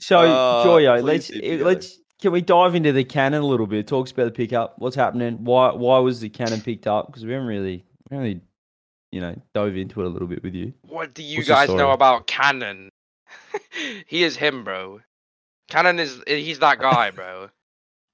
So, 0.00 0.18
Uh, 0.18 0.64
Joyo, 0.64 1.02
let's 1.02 1.28
do, 1.28 1.40
eh, 1.42 1.58
Joyo. 1.58 1.64
let's 1.64 1.98
can 2.20 2.32
we 2.32 2.40
dive 2.40 2.74
into 2.74 2.92
the 2.92 3.04
cannon 3.04 3.42
a 3.42 3.46
little 3.46 3.66
bit? 3.66 3.86
Talks 3.86 4.10
about 4.12 4.24
the 4.24 4.30
pickup. 4.32 4.74
What's 4.78 4.96
happening? 4.96 5.44
Why 5.44 5.72
why 5.72 5.98
was 5.98 6.20
the 6.20 6.28
cannon 6.28 6.60
picked 6.60 6.86
up? 6.86 7.06
Because 7.06 7.24
we 7.24 7.32
haven't 7.32 7.48
really 7.48 7.62
we 7.68 7.72
haven't 7.78 7.91
really 8.18 8.40
you 9.10 9.20
know 9.20 9.40
dove 9.54 9.76
into 9.76 10.00
it 10.02 10.06
a 10.06 10.08
little 10.08 10.28
bit 10.28 10.42
with 10.42 10.54
you. 10.54 10.72
What 10.82 11.14
do 11.14 11.22
you 11.22 11.38
What's 11.38 11.48
guys 11.48 11.68
know 11.68 11.90
about 11.90 12.26
Cannon? 12.26 12.90
he 14.06 14.22
is 14.24 14.36
him, 14.36 14.64
bro. 14.64 15.00
Cannon 15.68 15.98
is 15.98 16.22
he's 16.26 16.58
that 16.60 16.78
guy, 16.80 17.10
bro. 17.10 17.48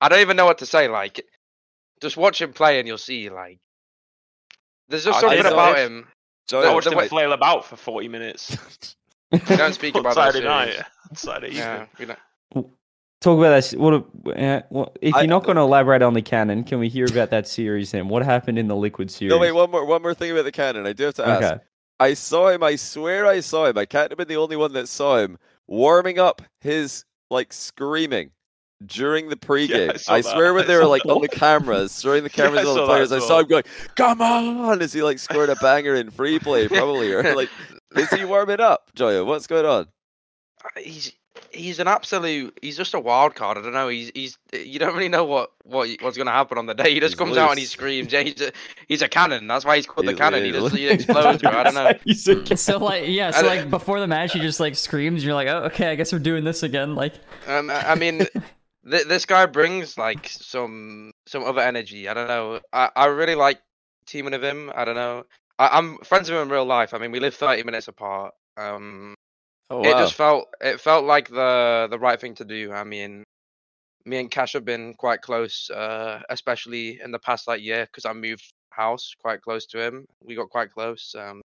I 0.01 0.09
don't 0.09 0.21
even 0.21 0.37
know 0.37 0.47
what 0.47 0.59
to 0.59 0.67
say. 0.67 0.89
Like, 0.89 1.25
just 2.01 2.17
watch 2.17 2.41
him 2.41 2.53
play 2.53 2.79
and 2.79 2.87
you'll 2.87 2.99
see. 2.99 3.31
Like, 3.31 3.59
there's 4.89 5.05
just 5.05 5.19
I 5.19 5.21
something 5.21 5.43
saw 5.43 5.53
about 5.53 5.79
it. 5.79 5.87
him. 5.87 6.07
Joy, 6.49 6.63
I 6.63 6.73
watched 6.73 6.87
him 6.87 6.97
way- 6.97 7.09
flail 7.09 7.33
about 7.33 7.65
for 7.67 7.77
40 7.77 8.09
minutes. 8.09 8.57
We 9.33 9.39
don't 9.57 9.75
speak 9.75 9.95
on 9.97 10.01
about 10.01 10.15
that 10.15 10.33
Saturday 10.33 10.47
series. 10.47 10.79
night. 10.79 10.87
Saturday 11.15 11.47
evening. 11.49 11.63
Yeah, 11.65 11.87
we 11.99 12.05
don't. 12.07 12.71
Talk 13.21 13.39
about 13.39 13.61
that. 13.61 13.79
What, 13.79 13.95
uh, 14.39 14.63
what 14.69 14.97
if 15.03 15.15
you're 15.15 15.27
not 15.27 15.45
going 15.45 15.57
to 15.57 15.63
elaborate 15.63 16.03
on 16.03 16.15
the 16.15 16.23
cannon? 16.23 16.63
Can 16.63 16.79
we 16.79 16.89
hear 16.89 17.07
about 17.07 17.31
that 17.31 17.49
series 17.49 17.91
then? 17.91 18.09
What 18.09 18.25
happened 18.25 18.59
in 18.59 18.69
the 18.69 18.77
Liquid 18.77 19.11
series? 19.11 19.31
no, 19.31 19.39
wait, 19.39 19.53
one 19.53 19.71
more, 19.71 19.85
one 19.85 20.03
more 20.03 20.15
thing 20.15 20.31
about 20.31 20.45
the 20.45 20.53
cannon. 20.53 20.87
I 20.87 20.93
do 20.93 21.05
have 21.05 21.15
to 21.15 21.27
ask. 21.27 21.45
Okay. 21.45 21.63
I 22.01 22.15
saw 22.15 22.49
him. 22.49 22.63
I 22.63 22.77
swear, 22.77 23.27
I 23.27 23.41
saw 23.41 23.67
him. 23.67 23.77
I 23.77 23.87
can't 23.87 24.11
have 24.13 24.19
been 24.19 24.29
the 24.29 24.37
only 24.37 24.57
one 24.57 24.73
that 24.75 24.89
saw 24.89 25.19
him 25.19 25.37
warming 25.67 26.19
up 26.21 26.43
his 26.61 27.05
like 27.29 27.53
screaming 27.53 28.31
during 28.87 29.29
the 29.29 29.37
pregame. 29.37 30.01
I 30.09 30.17
I, 30.17 30.21
swear, 30.21 30.55
when 30.55 30.65
I 30.65 30.67
they 30.69 30.77
were 30.77 30.83
saw 30.83 30.89
like 30.89 31.07
on 31.07 31.21
the 31.21 31.29
cameras, 31.29 32.01
throwing 32.01 32.23
the 32.23 32.31
cameras 32.31 32.67
I 32.67 32.71
on 32.71 32.77
the 32.77 32.87
players, 32.87 33.11
I 33.11 33.19
saw 33.19 33.41
him 33.41 33.47
going, 33.47 33.65
"Come 33.97 34.23
on!" 34.23 34.81
as 34.81 34.93
he 34.93 35.03
like 35.03 35.19
scored 35.19 35.51
a 35.51 35.57
banger 35.57 35.97
in 35.97 36.11
free 36.11 36.39
play, 36.39 36.69
probably, 36.69 37.13
or 37.13 37.23
like, 37.35 37.51
is 37.97 38.11
he 38.11 38.25
warming 38.25 38.61
up, 38.61 38.91
Joya? 38.95 39.25
What's 39.25 39.49
going 39.49 39.67
on? 39.67 39.89
Uh, 40.65 40.81
He's 40.81 41.13
he's 41.53 41.79
an 41.79 41.89
absolute. 41.89 42.59
He's 42.63 42.77
just 42.77 42.95
a 42.95 43.01
wild 43.01 43.35
card. 43.35 43.59
I 43.59 43.63
don't 43.63 43.73
know. 43.73 43.89
He's 43.89 44.11
he's. 44.15 44.39
You 44.53 44.79
don't 44.79 44.95
really 44.95 45.09
know 45.09 45.25
what 45.25 45.51
what 45.65 45.89
what's 46.01 46.17
gonna 46.17 46.31
happen 46.31 46.59
on 46.59 46.67
the 46.67 46.75
day. 46.75 46.95
He 46.95 47.01
just 47.01 47.13
He's 47.15 47.19
comes 47.19 47.37
out 47.37 47.51
and 47.51 47.59
he 47.59 47.65
screams. 47.77 48.13
Yeah, 48.13 48.23
he's 48.23 48.41
a 48.41 48.53
he's 48.89 49.03
a 49.03 49.09
cannon. 49.09 49.47
That's 49.47 49.65
why 49.65 49.77
he's 49.77 49.87
called 49.87 50.07
the 50.07 50.13
He's- 50.13 50.19
cannon. 50.21 50.45
He 50.45 50.51
just 50.53 50.75
he 50.77 50.89
explodes, 50.89 51.43
bro. 51.43 51.51
I 51.53 51.63
don't 51.65 51.75
know. 51.75 51.93
He's 52.05 52.27
a- 52.29 52.57
So 52.57 52.79
like 52.79 53.05
yeah, 53.07 53.31
so 53.33 53.47
like 53.47 53.71
before 53.71 54.01
the 54.01 54.07
match, 54.07 54.33
he 54.33 54.41
just 54.41 54.61
like 54.61 54.75
screams. 54.77 55.25
You're 55.25 55.35
like, 55.35 55.49
oh 55.49 55.65
okay, 55.65 55.89
I 55.91 55.95
guess 55.95 56.13
we're 56.13 56.19
doing 56.19 56.45
this 56.45 56.63
again. 56.63 56.95
Like 56.95 57.15
Um, 57.47 57.71
I 57.71 57.93
I 57.93 57.95
mean, 57.95 58.19
th- 58.91 59.07
this 59.07 59.27
guy 59.27 59.47
brings 59.47 59.99
like 59.99 60.29
some 60.29 61.13
some 61.27 61.45
other 61.45 61.61
energy. 61.61 62.09
I 62.09 62.15
don't 62.15 62.29
know. 62.29 62.61
I, 62.73 62.91
I 62.97 63.07
really 63.07 63.35
like 63.35 63.61
teaming 64.07 64.33
with 64.33 64.45
him. 64.45 64.71
I 64.75 64.85
don't 64.85 64.95
know. 64.97 65.25
I, 65.59 65.69
I'm 65.79 65.99
friends 65.99 66.31
with 66.31 66.39
him 66.39 66.45
in 66.45 66.53
real 66.53 66.65
life. 66.65 66.95
I 66.95 66.99
mean, 66.99 67.11
we 67.13 67.21
live 67.21 67.35
30 67.35 67.65
minutes 67.65 67.89
apart. 67.89 68.33
Um, 68.57 69.15
Oh 69.71 69.83
it 69.83 69.93
just 69.93 70.15
felt 70.15 70.49
it 70.61 70.81
felt 70.81 71.05
like 71.05 71.29
the 71.29 71.89
the 71.91 71.99
right 71.99 72.21
thing 72.21 72.35
to 72.37 72.45
do. 72.45 72.73
I 72.73 72.85
mean, 72.85 73.25
me 74.05 74.19
and 74.19 74.31
Cash 74.31 74.55
have 74.55 74.65
been 74.65 74.95
quite 74.95 75.21
close, 75.21 75.71
uh, 75.71 76.21
especially 76.31 77.01
in 77.03 77.11
the 77.11 77.19
past 77.19 77.47
like 77.47 77.63
year 77.63 77.85
because 77.87 78.07
I 78.07 78.13
moved 78.15 78.51
house 78.71 79.15
quite 79.21 79.43
close 79.43 79.67
to 79.67 79.81
him. 79.81 80.07
We 80.25 80.37
got 80.37 80.49
quite 80.51 80.73
close. 80.73 81.15
Um, 81.19 81.43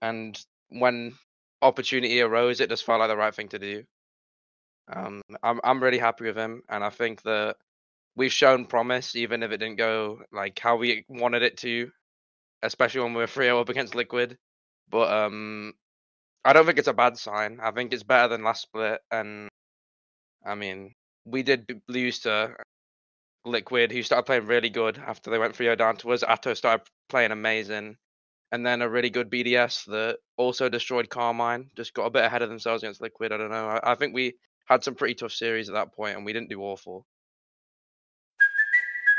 and 0.00 0.38
when 0.70 1.14
opportunity 1.60 2.20
arose, 2.22 2.60
it 2.60 2.70
just 2.70 2.84
felt 2.84 3.00
like 3.00 3.10
the 3.10 3.16
right 3.16 3.34
thing 3.34 3.48
to 3.48 3.58
do. 3.58 3.84
Um, 4.88 5.22
I'm 5.42 5.60
I'm 5.62 5.82
really 5.82 5.98
happy 5.98 6.24
with 6.24 6.36
him, 6.36 6.62
and 6.68 6.82
I 6.82 6.90
think 6.90 7.22
that 7.22 7.56
we've 8.16 8.32
shown 8.32 8.66
promise, 8.66 9.14
even 9.16 9.42
if 9.42 9.52
it 9.52 9.58
didn't 9.58 9.76
go 9.76 10.22
like 10.32 10.58
how 10.58 10.76
we 10.76 11.04
wanted 11.08 11.42
it 11.42 11.58
to, 11.58 11.90
especially 12.62 13.02
when 13.02 13.14
we 13.14 13.20
were 13.20 13.26
3 13.26 13.48
up 13.50 13.68
against 13.68 13.94
Liquid. 13.94 14.36
But 14.90 15.12
um, 15.12 15.74
I 16.44 16.52
don't 16.52 16.66
think 16.66 16.78
it's 16.78 16.88
a 16.88 16.92
bad 16.92 17.16
sign. 17.18 17.60
I 17.62 17.70
think 17.70 17.92
it's 17.92 18.02
better 18.02 18.28
than 18.28 18.44
last 18.44 18.62
split, 18.62 19.00
and 19.10 19.48
I 20.44 20.54
mean, 20.54 20.94
we 21.24 21.42
did 21.42 21.82
lose 21.88 22.20
to 22.20 22.54
Liquid, 23.44 23.92
who 23.92 24.02
started 24.02 24.26
playing 24.26 24.46
really 24.46 24.70
good 24.70 24.98
after 24.98 25.30
they 25.30 25.38
went 25.38 25.56
3 25.56 25.74
down 25.76 25.96
to 25.98 26.12
us. 26.12 26.22
Atow 26.22 26.54
started 26.54 26.86
playing 27.08 27.32
amazing. 27.32 27.96
And 28.52 28.66
then 28.66 28.82
a 28.82 28.88
really 28.88 29.10
good 29.10 29.30
BDS 29.30 29.86
that 29.86 30.18
also 30.36 30.68
destroyed 30.68 31.08
Karmine, 31.08 31.68
just 31.76 31.94
got 31.94 32.04
a 32.06 32.10
bit 32.10 32.24
ahead 32.24 32.42
of 32.42 32.50
themselves 32.50 32.82
against 32.82 33.00
Liquid. 33.00 33.32
I 33.32 33.38
don't 33.38 33.50
know. 33.50 33.66
I, 33.66 33.92
I 33.92 33.94
think 33.94 34.14
we 34.14 34.34
had 34.66 34.84
some 34.84 34.94
pretty 34.94 35.14
tough 35.14 35.32
series 35.32 35.68
at 35.68 35.74
that 35.74 35.94
point, 35.94 36.16
and 36.16 36.26
we 36.26 36.32
didn't 36.34 36.50
do 36.50 36.60
awful. 36.62 37.06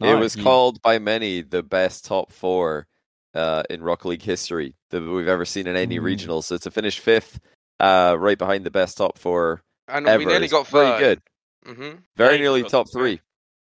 It 0.00 0.14
was 0.18 0.34
called 0.36 0.82
by 0.82 0.98
many 0.98 1.42
the 1.42 1.62
best 1.62 2.04
top 2.04 2.32
four 2.32 2.86
uh, 3.34 3.62
in 3.70 3.82
Rock 3.82 4.04
League 4.04 4.22
history 4.22 4.74
that 4.90 5.00
we've 5.02 5.28
ever 5.28 5.44
seen 5.44 5.66
in 5.66 5.76
any 5.76 5.98
Mm. 5.98 6.02
regional. 6.04 6.42
So 6.42 6.56
to 6.58 6.70
finish 6.70 6.98
fifth, 6.98 7.40
uh, 7.80 8.16
right 8.18 8.38
behind 8.38 8.64
the 8.64 8.70
best 8.70 8.96
top 8.98 9.18
four 9.18 9.62
And 9.88 10.06
ever, 10.06 10.18
we 10.18 10.24
nearly 10.26 10.46
is 10.46 10.52
got 10.52 10.66
very 10.68 10.86
third. 10.86 11.22
good. 11.64 11.72
Mm-hmm. 11.76 11.98
Very 12.16 12.34
you 12.36 12.40
nearly 12.42 12.62
top 12.62 12.70
top 12.70 12.86
three. 12.92 13.20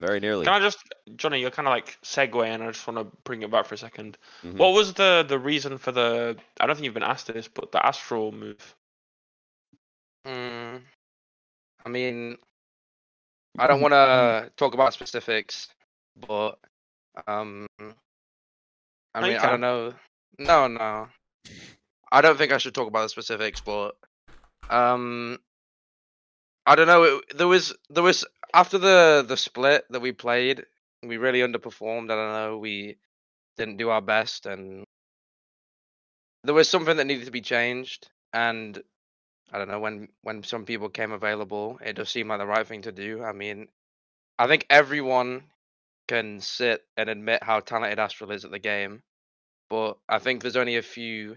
Very 0.01 0.21
nearly. 0.21 0.45
Can 0.45 0.55
I 0.55 0.61
just, 0.61 0.79
Johnny? 1.17 1.41
You're 1.41 1.51
kind 1.51 1.67
of 1.67 1.73
like 1.73 1.99
segueing. 2.03 2.63
I 2.63 2.71
just 2.71 2.87
want 2.87 2.99
to 2.99 3.17
bring 3.25 3.43
it 3.43 3.51
back 3.51 3.67
for 3.67 3.75
a 3.75 3.79
2nd 3.79 4.17
Mhm. 4.45 4.57
What 4.57 4.73
was 4.75 4.95
the 4.95 5.25
the 5.27 5.39
reason 5.39 5.77
for 5.79 5.91
the? 5.91 6.37
I 6.61 6.67
don't 6.67 6.77
think 6.77 6.85
you've 6.85 6.95
been 6.95 7.03
asked 7.03 7.27
this, 7.27 7.49
but 7.49 7.73
the 7.73 7.85
astral 7.85 8.31
move. 8.31 8.77
Mm, 10.25 10.83
I 11.85 11.89
mean, 11.89 12.37
I 13.59 13.67
don't 13.67 13.81
want 13.81 13.93
to 13.93 14.53
talk 14.57 14.75
about 14.75 14.93
specifics, 14.93 15.69
but 16.27 16.59
um, 17.27 17.67
I 19.15 19.21
mean, 19.21 19.37
I 19.37 19.51
don't 19.51 19.61
know. 19.61 19.95
No, 20.39 20.69
no, 20.69 21.09
I 22.11 22.21
don't 22.21 22.37
think 22.37 22.53
I 22.53 22.59
should 22.59 22.75
talk 22.75 22.89
about 22.89 23.03
the 23.03 23.09
specifics, 23.09 23.61
but 23.61 23.97
um, 24.71 25.39
I 26.67 26.75
don't 26.77 26.87
know. 26.87 27.03
It, 27.03 27.37
there 27.37 27.49
was 27.49 27.75
there 27.91 28.03
was 28.03 28.25
after 28.55 28.79
the 28.79 29.25
the 29.27 29.37
split 29.37 29.85
that 29.91 30.01
we 30.01 30.13
played, 30.13 30.65
we 31.03 31.17
really 31.17 31.41
underperformed. 31.41 32.11
I 32.11 32.17
don't 32.17 32.33
know. 32.33 32.59
We 32.59 32.97
didn't 33.57 33.79
do 33.79 33.91
our 33.91 34.03
best, 34.03 34.47
and 34.47 34.85
there 36.45 36.55
was 36.55 36.69
something 36.69 36.97
that 36.97 37.07
needed 37.07 37.27
to 37.27 37.33
be 37.33 37.41
changed. 37.41 38.09
And 38.33 38.81
I 39.53 39.59
don't 39.59 39.69
know 39.69 39.81
when 39.81 40.09
when 40.23 40.43
some 40.43 40.65
people 40.65 40.89
came 40.89 41.13
available, 41.13 41.79
it 41.85 41.97
just 41.97 42.13
seemed 42.13 42.29
like 42.29 42.39
the 42.39 42.47
right 42.47 42.67
thing 42.67 42.83
to 42.83 42.93
do. 42.93 43.23
I 43.23 43.33
mean, 43.33 43.69
I 44.39 44.47
think 44.47 44.67
everyone 44.71 45.45
can 46.09 46.40
sit 46.40 46.83
and 46.97 47.09
admit 47.11 47.42
how 47.42 47.61
talented 47.61 47.99
Astral 47.99 48.33
is 48.33 48.44
at 48.44 48.51
the 48.51 48.59
game, 48.59 49.03
but 49.71 49.99
I 50.09 50.18
think 50.18 50.42
there's 50.42 50.57
only 50.57 50.77
a 50.77 50.83
few 50.83 51.37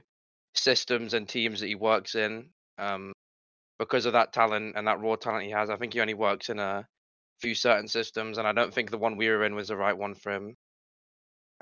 systems 0.56 1.14
and 1.14 1.28
teams 1.28 1.60
that 1.60 1.68
he 1.68 1.76
works 1.76 2.16
in 2.16 2.50
um, 2.78 3.14
because 3.80 4.06
of 4.06 4.14
that 4.14 4.34
talent 4.34 4.76
and 4.76 4.88
that 4.88 5.00
raw 5.02 5.16
talent 5.16 5.46
he 5.46 5.52
has. 5.52 5.70
I 5.70 5.78
think 5.78 5.94
he 5.94 6.02
only 6.02 6.14
works 6.14 6.50
in 6.50 6.60
a 6.60 6.88
few 7.42 7.56
certain 7.56 7.88
systems, 7.88 8.38
and 8.38 8.48
I 8.48 8.54
don't 8.54 8.74
think 8.74 8.92
the 8.92 8.98
one 8.98 9.18
we 9.18 9.30
were 9.30 9.46
in 9.46 9.56
was 9.56 9.70
the 9.70 9.78
right 9.78 9.98
one 9.98 10.16
for 10.16 10.32
him. 10.34 10.56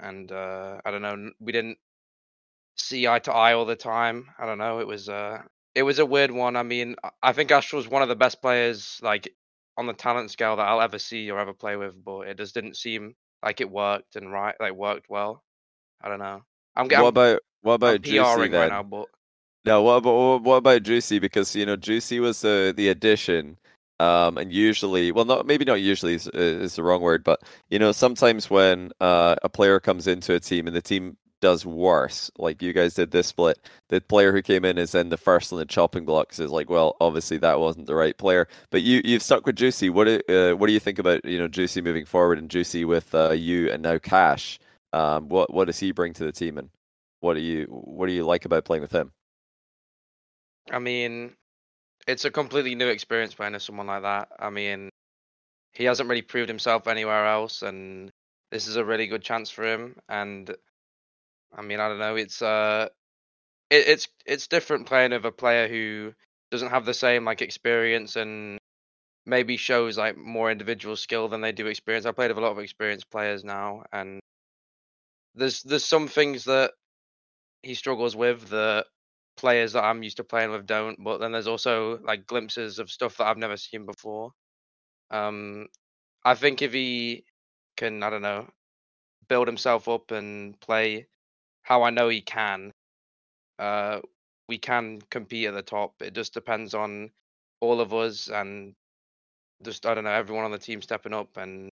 And 0.01 0.31
uh, 0.31 0.79
I 0.85 0.91
don't 0.91 1.01
know, 1.01 1.31
we 1.39 1.51
didn't 1.51 1.77
see 2.77 3.07
eye 3.07 3.19
to 3.19 3.33
eye 3.33 3.53
all 3.53 3.65
the 3.65 3.75
time. 3.75 4.27
I 4.39 4.45
don't 4.45 4.57
know. 4.57 4.79
It 4.79 4.87
was 4.87 5.09
uh 5.09 5.41
it 5.75 5.83
was 5.83 5.99
a 5.99 6.05
weird 6.05 6.31
one. 6.31 6.55
I 6.55 6.63
mean, 6.63 6.95
I- 7.21 7.33
think 7.33 7.51
Astral's 7.51 7.87
one 7.87 8.01
of 8.01 8.09
the 8.09 8.15
best 8.15 8.41
players 8.41 8.99
like 9.03 9.33
on 9.79 9.87
the 9.87 9.93
talent 9.93 10.29
scale 10.29 10.57
that 10.57 10.67
I'll 10.67 10.81
ever 10.81 10.99
see 10.99 11.31
or 11.31 11.39
ever 11.39 11.53
play 11.53 11.77
with, 11.77 12.03
but 12.03 12.27
it 12.27 12.37
just 12.37 12.53
didn't 12.53 12.75
seem 12.75 13.15
like 13.41 13.61
it 13.61 13.71
worked 13.71 14.17
and 14.17 14.31
right 14.31 14.55
like 14.59 14.73
worked 14.73 15.09
well. 15.09 15.41
I 16.01 16.09
don't 16.09 16.19
know. 16.19 16.43
I'm 16.75 16.85
What 16.85 16.89
getting 16.89 17.07
about 17.07 17.39
what 17.61 17.73
I'm 17.85 17.95
about 17.95 18.01
Juicy 18.01 18.19
PRing 18.19 18.51
then? 18.51 18.59
right 18.59 18.69
now, 18.69 18.83
but 18.83 19.07
No, 19.65 19.81
what 19.83 19.95
about 19.95 20.13
what- 20.15 20.43
what 20.43 20.55
about 20.57 20.83
Juicy? 20.83 21.19
Because 21.19 21.55
you 21.55 21.65
know, 21.65 21.77
Juicy 21.77 22.19
was 22.19 22.41
the 22.41 22.73
the 22.75 22.89
addition, 22.89 23.57
um, 24.01 24.37
and 24.37 24.51
usually, 24.51 25.11
well, 25.13 25.25
not 25.25 25.45
maybe 25.45 25.63
not 25.65 25.81
usually 25.81 26.15
is, 26.15 26.27
is 26.27 26.75
the 26.75 26.83
wrong 26.83 27.01
word, 27.01 27.23
but 27.23 27.41
you 27.69 27.79
know, 27.79 27.93
sometimes 27.93 28.49
when 28.49 28.91
uh, 28.99 29.35
a 29.43 29.49
player 29.49 29.79
comes 29.79 30.07
into 30.07 30.35
a 30.35 30.39
team 30.41 30.67
and 30.67 30.75
the 30.75 30.81
team 30.81 31.17
does 31.41 31.65
worse, 31.65 32.31
like 32.37 32.61
you 32.61 32.73
guys 32.73 32.93
did 32.93 33.11
this 33.11 33.27
split, 33.27 33.59
the 33.89 34.01
player 34.01 34.31
who 34.31 34.41
came 34.41 34.65
in 34.65 34.77
is 34.77 34.91
then 34.91 35.09
the 35.09 35.17
first 35.17 35.51
on 35.53 35.59
the 35.59 35.65
chopping 35.65 36.05
blocks. 36.05 36.39
Is 36.39 36.51
like, 36.51 36.69
well, 36.69 36.95
obviously 37.01 37.37
that 37.37 37.59
wasn't 37.59 37.87
the 37.87 37.95
right 37.95 38.17
player, 38.17 38.47
but 38.69 38.81
you 38.81 39.01
you've 39.03 39.23
stuck 39.23 39.45
with 39.45 39.55
Juicy. 39.55 39.89
What 39.89 40.05
do- 40.05 40.33
uh, 40.33 40.55
what 40.55 40.67
do 40.67 40.73
you 40.73 40.79
think 40.79 40.99
about 40.99 41.25
you 41.25 41.37
know 41.39 41.47
Juicy 41.47 41.81
moving 41.81 42.05
forward 42.05 42.37
and 42.37 42.49
Juicy 42.49 42.85
with 42.85 43.13
uh, 43.15 43.31
you 43.31 43.71
and 43.71 43.83
now 43.83 43.97
Cash? 43.97 44.59
Um, 44.93 45.29
what 45.29 45.53
what 45.53 45.65
does 45.65 45.79
he 45.79 45.91
bring 45.91 46.13
to 46.13 46.25
the 46.25 46.31
team 46.31 46.57
and 46.57 46.69
what 47.19 47.33
do 47.35 47.41
you 47.41 47.65
what 47.69 48.07
do 48.07 48.13
you 48.13 48.25
like 48.25 48.45
about 48.45 48.65
playing 48.65 48.81
with 48.81 48.91
him? 48.91 49.11
I 50.71 50.79
mean, 50.79 51.33
it's 52.07 52.25
a 52.25 52.31
completely 52.31 52.75
new 52.75 52.87
experience 52.87 53.33
playing 53.33 53.53
with 53.53 53.61
someone 53.61 53.87
like 53.87 54.03
that. 54.03 54.29
I 54.39 54.49
mean, 54.49 54.89
he 55.73 55.85
hasn't 55.85 56.09
really 56.09 56.21
proved 56.21 56.49
himself 56.49 56.87
anywhere 56.87 57.25
else, 57.25 57.61
and 57.61 58.11
this 58.51 58.67
is 58.67 58.75
a 58.75 58.85
really 58.85 59.07
good 59.07 59.21
chance 59.21 59.49
for 59.49 59.63
him. 59.63 59.95
And 60.07 60.55
I 61.53 61.61
mean, 61.61 61.79
I 61.79 61.87
don't 61.87 61.99
know, 61.99 62.15
it's 62.15 62.41
uh, 62.41 62.89
it, 63.69 63.87
it's 63.87 64.07
it's 64.25 64.47
different 64.47 64.87
playing 64.87 65.13
of 65.13 65.25
a 65.25 65.31
player 65.31 65.67
who 65.67 66.13
doesn't 66.51 66.69
have 66.69 66.85
the 66.85 66.93
same 66.93 67.25
like 67.25 67.41
experience 67.41 68.15
and 68.15 68.59
maybe 69.25 69.57
shows 69.57 69.97
like 69.97 70.17
more 70.17 70.51
individual 70.51 70.95
skill 70.95 71.27
than 71.29 71.41
they 71.41 71.51
do 71.53 71.67
experience. 71.67 72.05
I 72.05 72.11
played 72.13 72.29
with 72.29 72.37
a 72.39 72.41
lot 72.41 72.51
of 72.53 72.59
experienced 72.59 73.11
players 73.11 73.43
now, 73.43 73.83
and 73.93 74.19
there's 75.35 75.61
there's 75.63 75.85
some 75.85 76.07
things 76.07 76.45
that 76.45 76.71
he 77.63 77.73
struggles 77.75 78.15
with 78.15 78.49
that 78.49 78.85
players 79.37 79.73
that 79.73 79.83
I'm 79.83 80.03
used 80.03 80.17
to 80.17 80.23
playing 80.23 80.51
with 80.51 80.65
don't. 80.67 81.03
But 81.03 81.19
then 81.19 81.31
there's 81.31 81.47
also 81.47 81.99
like 81.99 82.27
glimpses 82.27 82.79
of 82.79 82.91
stuff 82.91 83.17
that 83.17 83.27
I've 83.27 83.37
never 83.37 83.57
seen 83.57 83.85
before. 83.85 84.31
Um, 85.11 85.67
I 86.25 86.35
think 86.35 86.61
if 86.61 86.73
he 86.73 87.25
can, 87.77 88.03
I 88.03 88.09
don't 88.09 88.21
know, 88.21 88.49
build 89.29 89.47
himself 89.47 89.87
up 89.87 90.11
and 90.11 90.59
play 90.61 91.07
how 91.63 91.83
I 91.83 91.89
know 91.91 92.09
he 92.09 92.21
can, 92.21 92.71
uh, 93.59 93.99
we 94.47 94.57
can 94.57 94.99
compete 95.09 95.47
at 95.47 95.53
the 95.53 95.61
top. 95.61 95.93
It 96.01 96.13
just 96.13 96.33
depends 96.33 96.73
on 96.73 97.11
all 97.61 97.81
of 97.81 97.93
us 97.93 98.29
and 98.29 98.73
just 99.63 99.85
I 99.85 99.93
don't 99.93 100.03
know 100.05 100.11
everyone 100.11 100.45
on 100.45 100.51
the 100.51 100.57
team 100.59 100.81
stepping 100.81 101.13
up. 101.13 101.37
And 101.37 101.69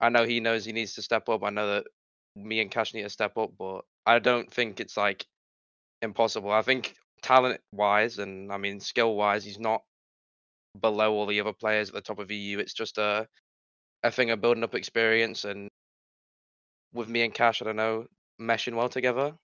I 0.00 0.08
know 0.08 0.24
he 0.24 0.40
knows 0.40 0.64
he 0.64 0.72
needs 0.72 0.94
to 0.94 1.02
step 1.02 1.28
up. 1.28 1.44
I 1.44 1.50
know 1.50 1.74
that 1.74 1.86
me 2.36 2.60
and 2.60 2.70
Cash 2.70 2.94
need 2.94 3.02
to 3.02 3.10
step 3.10 3.36
up, 3.38 3.52
but 3.58 3.82
I 4.06 4.18
don't 4.18 4.52
think 4.52 4.80
it's 4.80 4.96
like 4.96 5.26
impossible. 6.02 6.50
I 6.52 6.62
think 6.62 6.94
talent 7.22 7.60
wise 7.72 8.18
and 8.18 8.52
I 8.52 8.58
mean 8.58 8.80
skill 8.80 9.14
wise, 9.16 9.44
he's 9.44 9.58
not 9.58 9.82
below 10.80 11.12
all 11.14 11.26
the 11.26 11.40
other 11.40 11.52
players 11.52 11.88
at 11.88 11.94
the 11.94 12.00
top 12.00 12.18
of 12.18 12.30
EU. 12.30 12.58
It's 12.58 12.74
just 12.74 12.98
a 12.98 13.28
a 14.04 14.10
thing 14.10 14.30
of 14.30 14.40
building 14.40 14.64
up 14.64 14.74
experience 14.74 15.44
and 15.44 15.68
with 16.92 17.08
me 17.08 17.22
and 17.22 17.34
Cash, 17.34 17.62
I 17.62 17.66
don't 17.66 17.76
know, 17.76 18.06
meshing 18.40 18.74
well 18.74 18.88
together. 18.88 19.34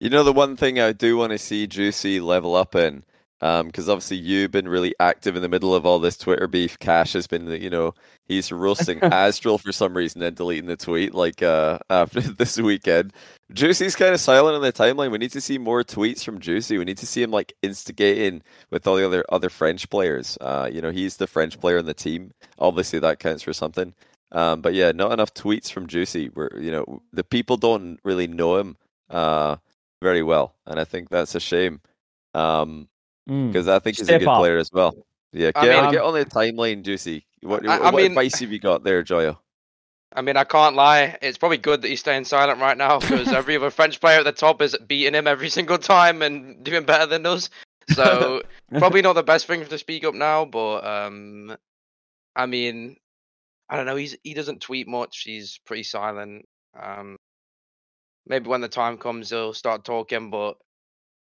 You 0.00 0.08
know, 0.08 0.24
the 0.24 0.32
one 0.32 0.56
thing 0.56 0.80
I 0.80 0.92
do 0.92 1.16
want 1.16 1.32
to 1.32 1.38
see 1.38 1.66
Juicy 1.66 2.20
level 2.20 2.54
up 2.54 2.74
in, 2.74 3.04
um, 3.42 3.66
because 3.66 3.88
obviously 3.88 4.16
you've 4.16 4.50
been 4.50 4.68
really 4.68 4.94
active 4.98 5.36
in 5.36 5.42
the 5.42 5.48
middle 5.48 5.74
of 5.74 5.84
all 5.84 5.98
this 5.98 6.16
Twitter 6.16 6.46
beef. 6.46 6.78
Cash 6.78 7.12
has 7.12 7.26
been, 7.26 7.46
you 7.48 7.68
know, 7.68 7.94
he's 8.26 8.50
roasting 8.50 8.98
Astral 9.02 9.58
for 9.58 9.72
some 9.72 9.94
reason, 9.94 10.22
and 10.22 10.36
deleting 10.36 10.68
the 10.68 10.76
tweet 10.76 11.14
like 11.14 11.42
uh, 11.42 11.78
after 11.90 12.20
this 12.20 12.58
weekend. 12.58 13.12
Juicy's 13.52 13.96
kind 13.96 14.14
of 14.14 14.20
silent 14.20 14.56
on 14.56 14.62
the 14.62 14.72
timeline. 14.72 15.10
We 15.10 15.18
need 15.18 15.32
to 15.32 15.40
see 15.40 15.58
more 15.58 15.82
tweets 15.82 16.24
from 16.24 16.38
Juicy. 16.38 16.78
We 16.78 16.84
need 16.84 16.98
to 16.98 17.06
see 17.06 17.22
him 17.22 17.30
like 17.30 17.52
instigating 17.62 18.42
with 18.70 18.86
all 18.86 18.96
the 18.96 19.06
other 19.06 19.24
other 19.28 19.50
French 19.50 19.90
players. 19.90 20.38
Uh, 20.40 20.70
you 20.72 20.80
know, 20.80 20.90
he's 20.90 21.16
the 21.18 21.26
French 21.26 21.60
player 21.60 21.78
in 21.78 21.86
the 21.86 21.94
team. 21.94 22.32
Obviously, 22.58 22.98
that 23.00 23.18
counts 23.18 23.42
for 23.42 23.52
something. 23.52 23.94
Um, 24.32 24.60
but 24.60 24.74
yeah, 24.74 24.92
not 24.92 25.12
enough 25.12 25.34
tweets 25.34 25.70
from 25.72 25.86
Juicy. 25.88 26.26
Where 26.28 26.50
you 26.58 26.70
know 26.70 27.02
the 27.12 27.24
people 27.24 27.56
don't 27.56 27.98
really 28.04 28.26
know 28.26 28.56
him. 28.56 28.76
Uh, 29.08 29.56
very 30.02 30.22
well, 30.22 30.54
and 30.66 30.78
I 30.80 30.84
think 30.84 31.08
that's 31.10 31.34
a 31.34 31.40
shame. 31.40 31.80
Um, 32.34 32.88
Mm. 33.28 33.52
because 33.52 33.68
I 33.68 33.78
think 33.78 33.98
he's 33.98 34.08
a 34.08 34.18
good 34.18 34.26
up. 34.28 34.38
player 34.40 34.56
as 34.58 34.72
well. 34.72 34.94
Yeah, 35.32 35.50
I 35.54 35.64
get, 35.66 35.74
on, 35.76 35.82
mean- 35.84 35.92
get 35.92 36.02
on 36.02 36.14
the 36.14 36.24
timeline, 36.24 36.82
Juicy. 36.82 37.26
What, 37.42 37.68
I- 37.68 37.76
I 37.76 37.80
what 37.90 37.94
mean- 37.96 38.06
advice 38.06 38.40
have 38.40 38.50
you 38.50 38.58
got 38.58 38.82
there, 38.82 39.04
Joyo? 39.04 39.36
I 40.16 40.22
mean, 40.22 40.36
I 40.36 40.42
can't 40.44 40.74
lie. 40.74 41.16
It's 41.22 41.38
probably 41.38 41.58
good 41.58 41.82
that 41.82 41.88
he's 41.88 42.00
staying 42.00 42.24
silent 42.24 42.60
right 42.60 42.76
now 42.76 42.98
because 42.98 43.28
every 43.32 43.56
other 43.56 43.70
French 43.70 44.00
player 44.00 44.18
at 44.20 44.24
the 44.24 44.32
top 44.32 44.60
is 44.62 44.76
beating 44.88 45.14
him 45.14 45.28
every 45.28 45.48
single 45.50 45.78
time 45.78 46.22
and 46.22 46.64
doing 46.64 46.84
better 46.84 47.06
than 47.06 47.24
us. 47.26 47.50
So 47.90 48.42
probably 48.78 49.02
not 49.02 49.12
the 49.12 49.22
best 49.22 49.46
thing 49.46 49.64
to 49.64 49.78
speak 49.78 50.02
up 50.04 50.14
now, 50.14 50.44
but 50.46 50.84
um, 50.84 51.56
I 52.34 52.46
mean, 52.46 52.96
I 53.70 53.76
don't 53.76 53.86
know. 53.86 53.96
He's 53.96 54.16
he 54.24 54.34
doesn't 54.34 54.60
tweet 54.60 54.88
much. 54.88 55.22
He's 55.24 55.60
pretty 55.64 55.84
silent. 55.84 56.44
Um, 56.78 57.16
maybe 58.26 58.48
when 58.48 58.60
the 58.60 58.68
time 58.68 58.98
comes, 58.98 59.30
he'll 59.30 59.54
start 59.54 59.84
talking. 59.84 60.30
But 60.30 60.56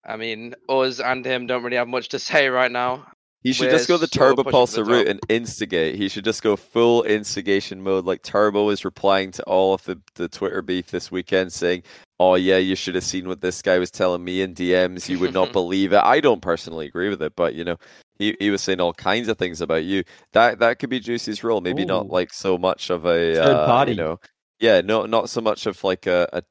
I 0.05 0.15
mean, 0.15 0.55
us 0.69 1.01
and 1.01 1.25
him 1.25 1.47
don't 1.47 1.63
really 1.63 1.77
have 1.77 1.89
much 1.89 2.09
to 2.09 2.19
say 2.19 2.47
right 2.47 2.71
now. 2.71 3.05
He 3.41 3.53
should 3.53 3.67
We're 3.67 3.71
just 3.71 3.87
go 3.87 3.97
the 3.97 4.05
Turbopolsa 4.05 4.85
route 4.85 5.07
and 5.07 5.19
instigate. 5.29 5.95
He 5.95 6.09
should 6.09 6.25
just 6.25 6.43
go 6.43 6.57
full 6.57 7.03
instigation 7.03 7.81
mode. 7.81 8.03
Like 8.05 8.21
Turbo 8.21 8.69
is 8.69 8.83
replying 8.83 9.31
to 9.31 9.43
all 9.43 9.73
of 9.73 9.83
the, 9.85 9.97
the 10.15 10.27
Twitter 10.27 10.61
beef 10.61 10.91
this 10.91 11.09
weekend 11.09 11.53
saying, 11.53 11.83
Oh, 12.19 12.35
yeah, 12.35 12.57
you 12.57 12.75
should 12.75 12.95
have 12.95 13.03
seen 13.05 13.29
what 13.29 13.39
this 13.39 13.61
guy 13.61 13.79
was 13.79 13.91
telling 13.91 14.25
me 14.25 14.41
in 14.41 14.53
DMs. 14.53 15.07
You 15.07 15.19
would 15.19 15.33
not 15.33 15.51
believe 15.53 15.93
it. 15.93 16.01
I 16.03 16.19
don't 16.19 16.41
personally 16.41 16.85
agree 16.85 17.07
with 17.07 17.21
it, 17.21 17.33
but 17.37 17.55
you 17.55 17.63
know, 17.63 17.77
he, 18.19 18.35
he 18.39 18.49
was 18.51 18.61
saying 18.61 18.81
all 18.81 18.93
kinds 18.93 19.29
of 19.29 19.37
things 19.37 19.61
about 19.61 19.85
you. 19.85 20.03
That 20.33 20.59
that 20.59 20.77
could 20.77 20.89
be 20.89 20.99
Juicy's 20.99 21.43
role. 21.43 21.61
Maybe 21.61 21.85
not 21.85 22.09
like 22.09 22.33
so 22.33 22.57
much 22.57 22.89
of 22.89 23.05
a 23.05 23.35
Third 23.35 23.55
uh, 23.55 23.65
party. 23.65 23.91
You 23.93 23.97
know, 23.97 24.19
yeah, 24.59 24.81
no, 24.81 25.05
not 25.05 25.29
so 25.29 25.41
much 25.41 25.65
of 25.65 25.83
like 25.83 26.05
a, 26.05 26.27
a 26.33 26.43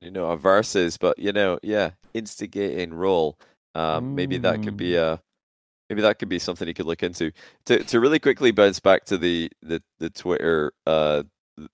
you 0.00 0.10
know 0.10 0.26
a 0.26 0.36
versus, 0.36 0.96
but 0.96 1.18
you 1.18 1.32
know, 1.32 1.58
yeah, 1.62 1.90
instigating 2.14 2.92
role. 2.94 3.38
Um, 3.74 4.14
maybe 4.14 4.38
that 4.38 4.62
could 4.62 4.76
be 4.76 4.96
a 4.96 5.20
maybe 5.88 6.02
that 6.02 6.18
could 6.18 6.28
be 6.28 6.38
something 6.38 6.66
he 6.66 6.74
could 6.74 6.86
look 6.86 7.02
into. 7.02 7.32
To 7.66 7.84
to 7.84 8.00
really 8.00 8.18
quickly 8.18 8.50
bounce 8.50 8.80
back 8.80 9.04
to 9.06 9.18
the 9.18 9.50
the 9.62 9.82
the 9.98 10.10
Twitter 10.10 10.72
uh 10.86 11.24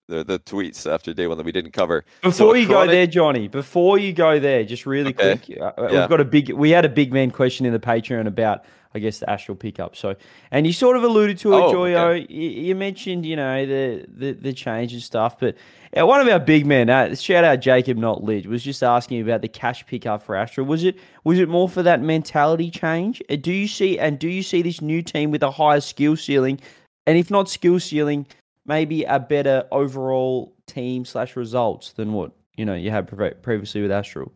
the 0.09 0.25
the 0.25 0.39
tweets 0.39 0.91
after 0.91 1.13
day 1.15 1.27
one 1.27 1.37
that 1.39 1.45
we 1.47 1.53
didn't 1.53 1.73
cover. 1.73 2.05
So 2.23 2.31
Before 2.31 2.57
you 2.57 2.67
go 2.69 2.87
there, 2.87 3.07
Johnny, 3.07 3.49
before 3.49 3.99
you 3.99 4.13
go 4.13 4.39
there, 4.39 4.65
just 4.65 4.87
really 4.87 5.11
Okay. 5.11 5.37
quick, 5.39 5.59
uh, 5.61 5.65
uh, 5.79 5.89
Yeah. 5.91 6.01
we've 6.01 6.09
got 6.09 6.21
a 6.21 6.25
big. 6.25 6.51
We 6.53 6.71
had 6.71 6.85
a 6.85 6.89
big 6.89 7.13
man 7.13 7.31
question 7.31 7.67
in 7.67 7.73
the 7.73 7.79
Patreon 7.79 8.27
about, 8.27 8.65
I 8.95 8.99
guess, 8.99 9.19
the 9.19 9.29
Astral 9.31 9.57
pickup. 9.57 9.95
So, 9.97 10.15
and 10.51 10.67
you 10.67 10.73
sort 10.73 10.97
of 10.97 11.03
alluded 11.05 11.39
to 11.39 11.53
it, 11.53 11.57
Oh, 11.57 11.73
Joyo. 11.73 12.27
You, 12.29 12.49
you 12.51 12.75
mentioned, 12.75 13.27
you 13.27 13.37
know, 13.37 13.67
the 13.67 14.07
the 14.09 14.33
the 14.33 14.53
change 14.53 14.93
and 14.93 15.03
stuff, 15.03 15.39
but 15.39 15.55
uh, 15.99 16.05
one 16.07 16.21
of 16.21 16.29
our 16.29 16.41
big 16.41 16.67
men, 16.67 16.91
uh, 16.91 17.15
shout 17.15 17.45
out 17.45 17.61
Jacob, 17.61 17.97
not 17.97 18.23
Lid, 18.25 18.47
was 18.47 18.63
just 18.63 18.83
asking 18.83 19.21
about 19.23 19.41
the 19.41 19.49
cash 19.49 19.87
pickup 19.87 20.23
for 20.23 20.35
Astral. 20.37 20.67
Was 20.67 20.85
it 20.85 20.97
was 21.25 21.39
it 21.39 21.49
more 21.49 21.69
for 21.69 21.83
that 21.83 22.01
mentality 22.03 22.71
change? 22.71 23.23
Uh, 23.31 23.37
Do 23.37 23.53
you 23.53 23.69
see 23.69 23.99
and 23.99 24.19
do 24.19 24.29
you 24.29 24.43
see 24.43 24.63
this 24.63 24.81
new 24.81 25.03
team 25.03 25.31
with 25.31 25.43
a 25.43 25.51
higher 25.51 25.81
skill 25.81 26.17
ceiling, 26.17 26.61
and 27.07 27.17
if 27.19 27.31
not 27.31 27.49
skill 27.49 27.79
ceiling, 27.81 28.27
maybe 28.67 29.05
a 29.05 29.19
better 29.19 29.65
overall 29.71 30.55
team 30.67 31.05
slash 31.05 31.37
results 31.37 31.93
than 31.93 32.13
what 32.13 32.33
you 32.57 32.65
know 32.65 32.75
you 32.75 32.91
had 32.91 33.07
previously 33.43 33.83
with 33.83 33.93
Astral. 33.93 34.33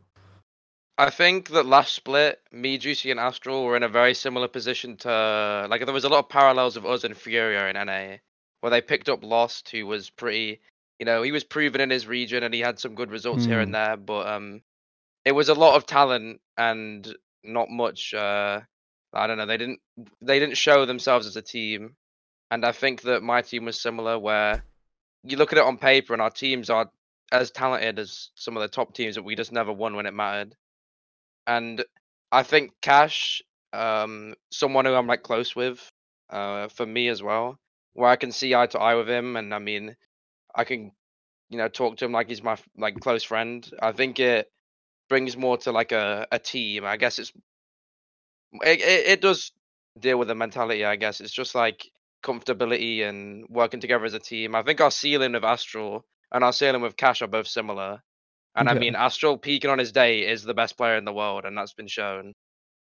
I 0.98 1.08
think 1.08 1.48
that 1.50 1.64
last 1.64 1.94
split, 1.94 2.40
me, 2.52 2.76
Juicy, 2.76 3.10
and 3.10 3.18
Astral 3.18 3.64
were 3.64 3.76
in 3.76 3.82
a 3.82 3.88
very 3.88 4.12
similar 4.12 4.48
position 4.48 4.98
to 4.98 5.66
like 5.70 5.84
there 5.84 5.94
was 5.94 6.04
a 6.04 6.10
lot 6.10 6.18
of 6.18 6.28
parallels 6.28 6.76
of 6.76 6.84
us 6.84 7.04
and 7.04 7.16
Furia 7.16 7.68
in 7.68 7.86
NA, 7.86 8.16
where 8.60 8.70
they 8.70 8.82
picked 8.82 9.08
up 9.08 9.24
Lost, 9.24 9.70
who 9.70 9.86
was 9.86 10.10
pretty, 10.10 10.60
you 10.98 11.06
know, 11.06 11.22
he 11.22 11.32
was 11.32 11.42
proven 11.42 11.80
in 11.80 11.88
his 11.88 12.06
region 12.06 12.42
and 12.42 12.52
he 12.52 12.60
had 12.60 12.78
some 12.78 12.94
good 12.94 13.10
results 13.10 13.46
here 13.46 13.60
and 13.60 13.74
there, 13.74 13.96
but 13.96 14.26
um, 14.26 14.60
it 15.24 15.32
was 15.32 15.48
a 15.48 15.54
lot 15.54 15.76
of 15.76 15.86
talent 15.86 16.40
and 16.58 17.14
not 17.42 17.70
much. 17.70 18.12
Uh, 18.12 18.60
I 19.12 19.26
don't 19.26 19.38
know. 19.38 19.46
They 19.46 19.56
didn't 19.56 19.80
they 20.20 20.38
didn't 20.38 20.56
show 20.56 20.84
themselves 20.84 21.26
as 21.26 21.36
a 21.36 21.42
team, 21.42 21.96
and 22.50 22.64
I 22.66 22.72
think 22.72 23.02
that 23.02 23.22
my 23.22 23.42
team 23.42 23.66
was 23.66 23.80
similar, 23.80 24.18
where 24.18 24.64
you 25.24 25.36
look 25.38 25.52
at 25.52 25.58
it 25.58 25.64
on 25.64 25.78
paper 25.78 26.12
and 26.14 26.22
our 26.22 26.30
teams 26.30 26.70
are 26.70 26.90
as 27.32 27.50
talented 27.50 27.98
as 27.98 28.30
some 28.36 28.56
of 28.56 28.62
the 28.62 28.68
top 28.68 28.94
teams, 28.94 29.16
but 29.16 29.24
we 29.24 29.36
just 29.36 29.52
never 29.52 29.72
won 29.72 29.96
when 29.96 30.06
it 30.06 30.14
mattered 30.14 30.54
and 31.48 31.84
I 32.32 32.44
think 32.44 32.72
Cash, 32.82 33.42
um, 33.74 34.34
someone 34.52 34.86
who 34.86 34.94
I'm 34.94 35.08
like 35.08 35.24
close 35.24 35.56
with, 35.56 35.92
uh, 36.30 36.68
for 36.70 36.86
me 36.86 37.08
as 37.10 37.22
well, 37.22 37.58
where 37.94 38.10
I 38.10 38.16
can 38.16 38.32
see 38.32 38.56
eye 38.56 38.68
to 38.68 38.80
eye 38.80 38.96
with 38.96 39.10
him, 39.10 39.36
and 39.36 39.54
I 39.54 39.60
mean, 39.60 39.96
I 40.54 40.64
can, 40.64 40.92
you 41.50 41.58
know, 41.58 41.68
talk 41.68 41.98
to 41.98 42.06
him 42.06 42.12
like 42.12 42.28
he's 42.28 42.42
my 42.42 42.58
like 42.78 43.00
close 43.00 43.24
friend. 43.24 43.68
I 43.82 43.92
think 43.92 44.20
it 44.20 44.50
brings 45.08 45.36
more 45.36 45.58
to 45.58 45.72
like 45.72 45.92
a, 45.92 46.26
a 46.32 46.38
team. 46.40 46.84
I 46.84 46.96
guess 46.96 47.18
it's 47.20 47.32
it, 48.54 48.80
it, 48.80 49.06
it 49.08 49.22
does 49.22 49.52
deal 49.98 50.18
with 50.18 50.28
the 50.28 50.36
mentality. 50.36 50.84
I 50.84 50.96
guess 50.96 51.20
it's 51.20 51.32
just 51.32 51.54
like 51.54 51.88
comfortability 52.22 53.08
and 53.08 53.46
working 53.48 53.80
together 53.80 54.04
as 54.04 54.14
a 54.14 54.18
team. 54.18 54.54
I 54.54 54.62
think 54.62 54.80
our 54.80 54.90
ceiling 54.90 55.32
with 55.32 55.44
Astral 55.44 56.04
and 56.32 56.44
our 56.44 56.52
ceiling 56.52 56.82
with 56.82 56.96
Cash 56.96 57.22
are 57.22 57.26
both 57.26 57.46
similar. 57.46 58.02
And 58.56 58.68
I 58.68 58.74
mean, 58.74 58.96
Astral 58.96 59.38
peaking 59.38 59.70
on 59.70 59.78
his 59.78 59.92
day 59.92 60.26
is 60.28 60.42
the 60.42 60.54
best 60.54 60.76
player 60.76 60.96
in 60.96 61.04
the 61.04 61.12
world, 61.12 61.44
and 61.44 61.56
that's 61.56 61.72
been 61.72 61.86
shown. 61.86 62.32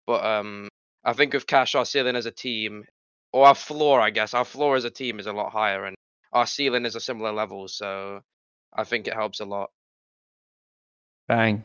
But 0.06 0.24
um, 0.24 0.68
I 1.04 1.12
think 1.12 1.34
with 1.34 1.46
Cash, 1.46 1.74
our 1.74 1.84
ceiling 1.84 2.16
as 2.16 2.26
a 2.26 2.30
team, 2.30 2.84
or 3.32 3.46
our 3.46 3.54
floor, 3.54 4.00
I 4.00 4.10
guess, 4.10 4.34
our 4.34 4.44
floor 4.44 4.76
as 4.76 4.84
a 4.84 4.90
team 4.90 5.18
is 5.18 5.26
a 5.26 5.32
lot 5.32 5.52
higher, 5.52 5.84
and 5.84 5.96
our 6.32 6.46
ceiling 6.46 6.84
is 6.84 6.94
a 6.94 7.00
similar 7.00 7.32
level. 7.32 7.66
So 7.68 8.20
I 8.72 8.84
think 8.84 9.08
it 9.08 9.14
helps 9.14 9.40
a 9.40 9.44
lot. 9.44 9.70
Bang. 11.26 11.64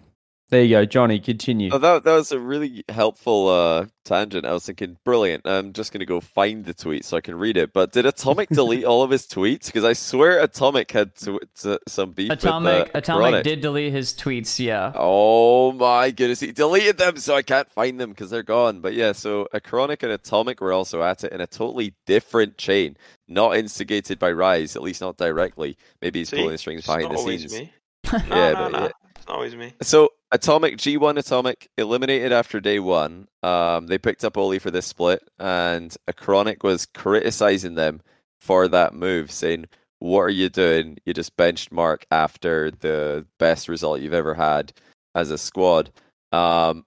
There 0.54 0.63
you 0.63 0.70
go, 0.70 0.86
Johnny. 0.86 1.20
Continue. 1.20 1.72
Oh, 1.74 1.78
that 1.80 2.04
that 2.04 2.13
was 2.13 2.32
a 2.32 2.39
really 2.39 2.84
helpful 2.89 3.48
uh, 3.50 3.86
tangent. 4.06 4.46
I 4.46 4.54
was 4.54 4.66
thinking, 4.66 4.98
brilliant. 5.04 5.48
I'm 5.48 5.74
just 5.74 5.92
gonna 5.92 6.06
go 6.06 6.20
find 6.22 6.63
the 6.63 6.74
tweet 6.74 7.06
so 7.06 7.18
I 7.18 7.22
can 7.22 7.36
read 7.36 7.58
it. 7.58 7.74
But 7.74 7.92
did 7.92 8.06
Atomic 8.06 8.50
delete 8.52 8.86
all 8.86 9.02
of 9.04 9.10
his 9.10 9.26
tweets? 9.26 9.66
Because 9.66 9.84
I 9.84 9.94
swear 9.94 10.39
Atomic 10.42 10.92
had 10.92 11.16
t- 11.16 11.38
t- 11.60 11.78
some 11.88 12.12
beef 12.12 12.32
Atomic 12.32 12.86
with 12.88 12.96
uh, 12.96 12.98
Atomic 13.00 13.22
Chronic. 13.22 13.44
did 13.44 13.62
delete 13.62 13.92
his 13.94 14.13
tweets. 14.13 14.60
Yeah. 14.63 14.92
Oh 14.96 15.72
my 15.72 16.12
goodness, 16.12 16.39
he 16.39 16.52
deleted 16.52 16.98
them, 16.98 17.18
so 17.18 17.36
I 17.36 17.42
can't 17.42 17.70
find 17.70 18.00
them 18.00 18.12
because 18.12 18.30
they're 18.30 18.44
gone. 18.44 18.80
But 18.80 18.94
yeah, 18.94 19.12
so 19.13 19.48
Acronik 19.54 20.04
and 20.04 20.12
Atomic 20.12 20.62
were 20.62 20.72
also 20.74 21.02
at 21.02 21.24
it 21.24 21.32
in 21.34 21.42
a 21.42 21.48
totally 21.48 21.96
different 22.06 22.58
chain, 22.58 22.96
not 23.28 23.58
instigated 23.58 24.20
by 24.20 24.32
Rise, 24.32 24.76
at 24.76 24.84
least 24.84 25.02
not 25.02 25.18
directly. 25.18 25.78
Maybe 26.02 26.20
he's 26.20 26.30
See? 26.30 26.38
pulling 26.38 26.52
the 26.52 26.58
strings 26.60 26.80
It's 26.80 26.88
behind 26.88 27.04
not 27.10 27.13
the 27.13 27.38
scenes. 27.39 27.52
me. 27.54 27.74
No, 28.12 28.20
Yeah, 28.28 28.52
no, 28.52 28.54
but 28.56 28.72
no. 28.72 28.80
yeah. 28.84 28.89
Not 29.28 29.36
always 29.36 29.56
me. 29.56 29.74
So 29.82 30.10
Atomic 30.32 30.78
G1 30.78 31.18
Atomic 31.18 31.70
eliminated 31.78 32.32
after 32.32 32.60
day 32.60 32.80
one. 32.80 33.28
Um, 33.42 33.88
they 33.88 33.98
picked 33.98 34.26
up 34.26 34.38
Oli 34.38 34.60
for 34.60 34.72
this 34.72 34.88
split, 34.88 35.22
and 35.40 35.96
Acronik 36.10 36.64
was 36.64 36.86
criticizing 36.88 37.76
them 37.76 38.02
for 38.42 38.68
that 38.68 38.94
move, 38.94 39.32
saying, 39.32 39.66
"What 40.00 40.22
are 40.22 40.30
you 40.30 40.50
doing? 40.50 40.98
You 41.06 41.14
just 41.14 41.38
benched 41.38 41.72
Mark 41.72 42.06
after 42.12 42.72
the 42.72 43.26
best 43.40 43.70
result 43.70 44.02
you've 44.02 44.14
ever 44.14 44.34
had 44.34 44.74
as 45.16 45.32
a 45.32 45.38
squad." 45.38 45.92
Um, 46.32 46.86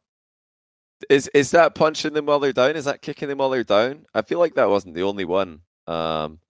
is 1.11 1.29
is 1.29 1.51
that 1.53 1.75
punching 1.75 2.15
them 2.15 2.27
while 2.27 2.41
they're 2.41 2.53
down? 2.53 2.77
Is 2.77 2.85
that 2.87 3.03
kicking 3.03 3.29
them 3.29 3.39
while 3.39 3.51
they're 3.51 3.65
down? 3.65 4.07
I 4.15 4.23
feel 4.23 4.39
like 4.39 4.55
that 4.55 4.69
wasn't 4.69 4.95
the 4.95 5.03
only 5.05 5.25
one 5.25 5.61
um, 5.87 6.41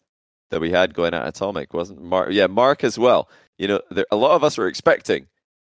that 0.50 0.60
we 0.60 0.70
had 0.70 0.94
going 0.94 1.14
at 1.14 1.26
Atomic, 1.28 1.74
wasn't 1.74 2.02
Mark? 2.02 2.30
Yeah, 2.32 2.46
Mark 2.46 2.84
as 2.84 2.98
well. 2.98 3.28
You 3.58 3.68
know, 3.68 3.80
there, 3.90 4.06
a 4.10 4.16
lot 4.16 4.32
of 4.32 4.44
us 4.44 4.58
were 4.58 4.68
expecting 4.68 5.28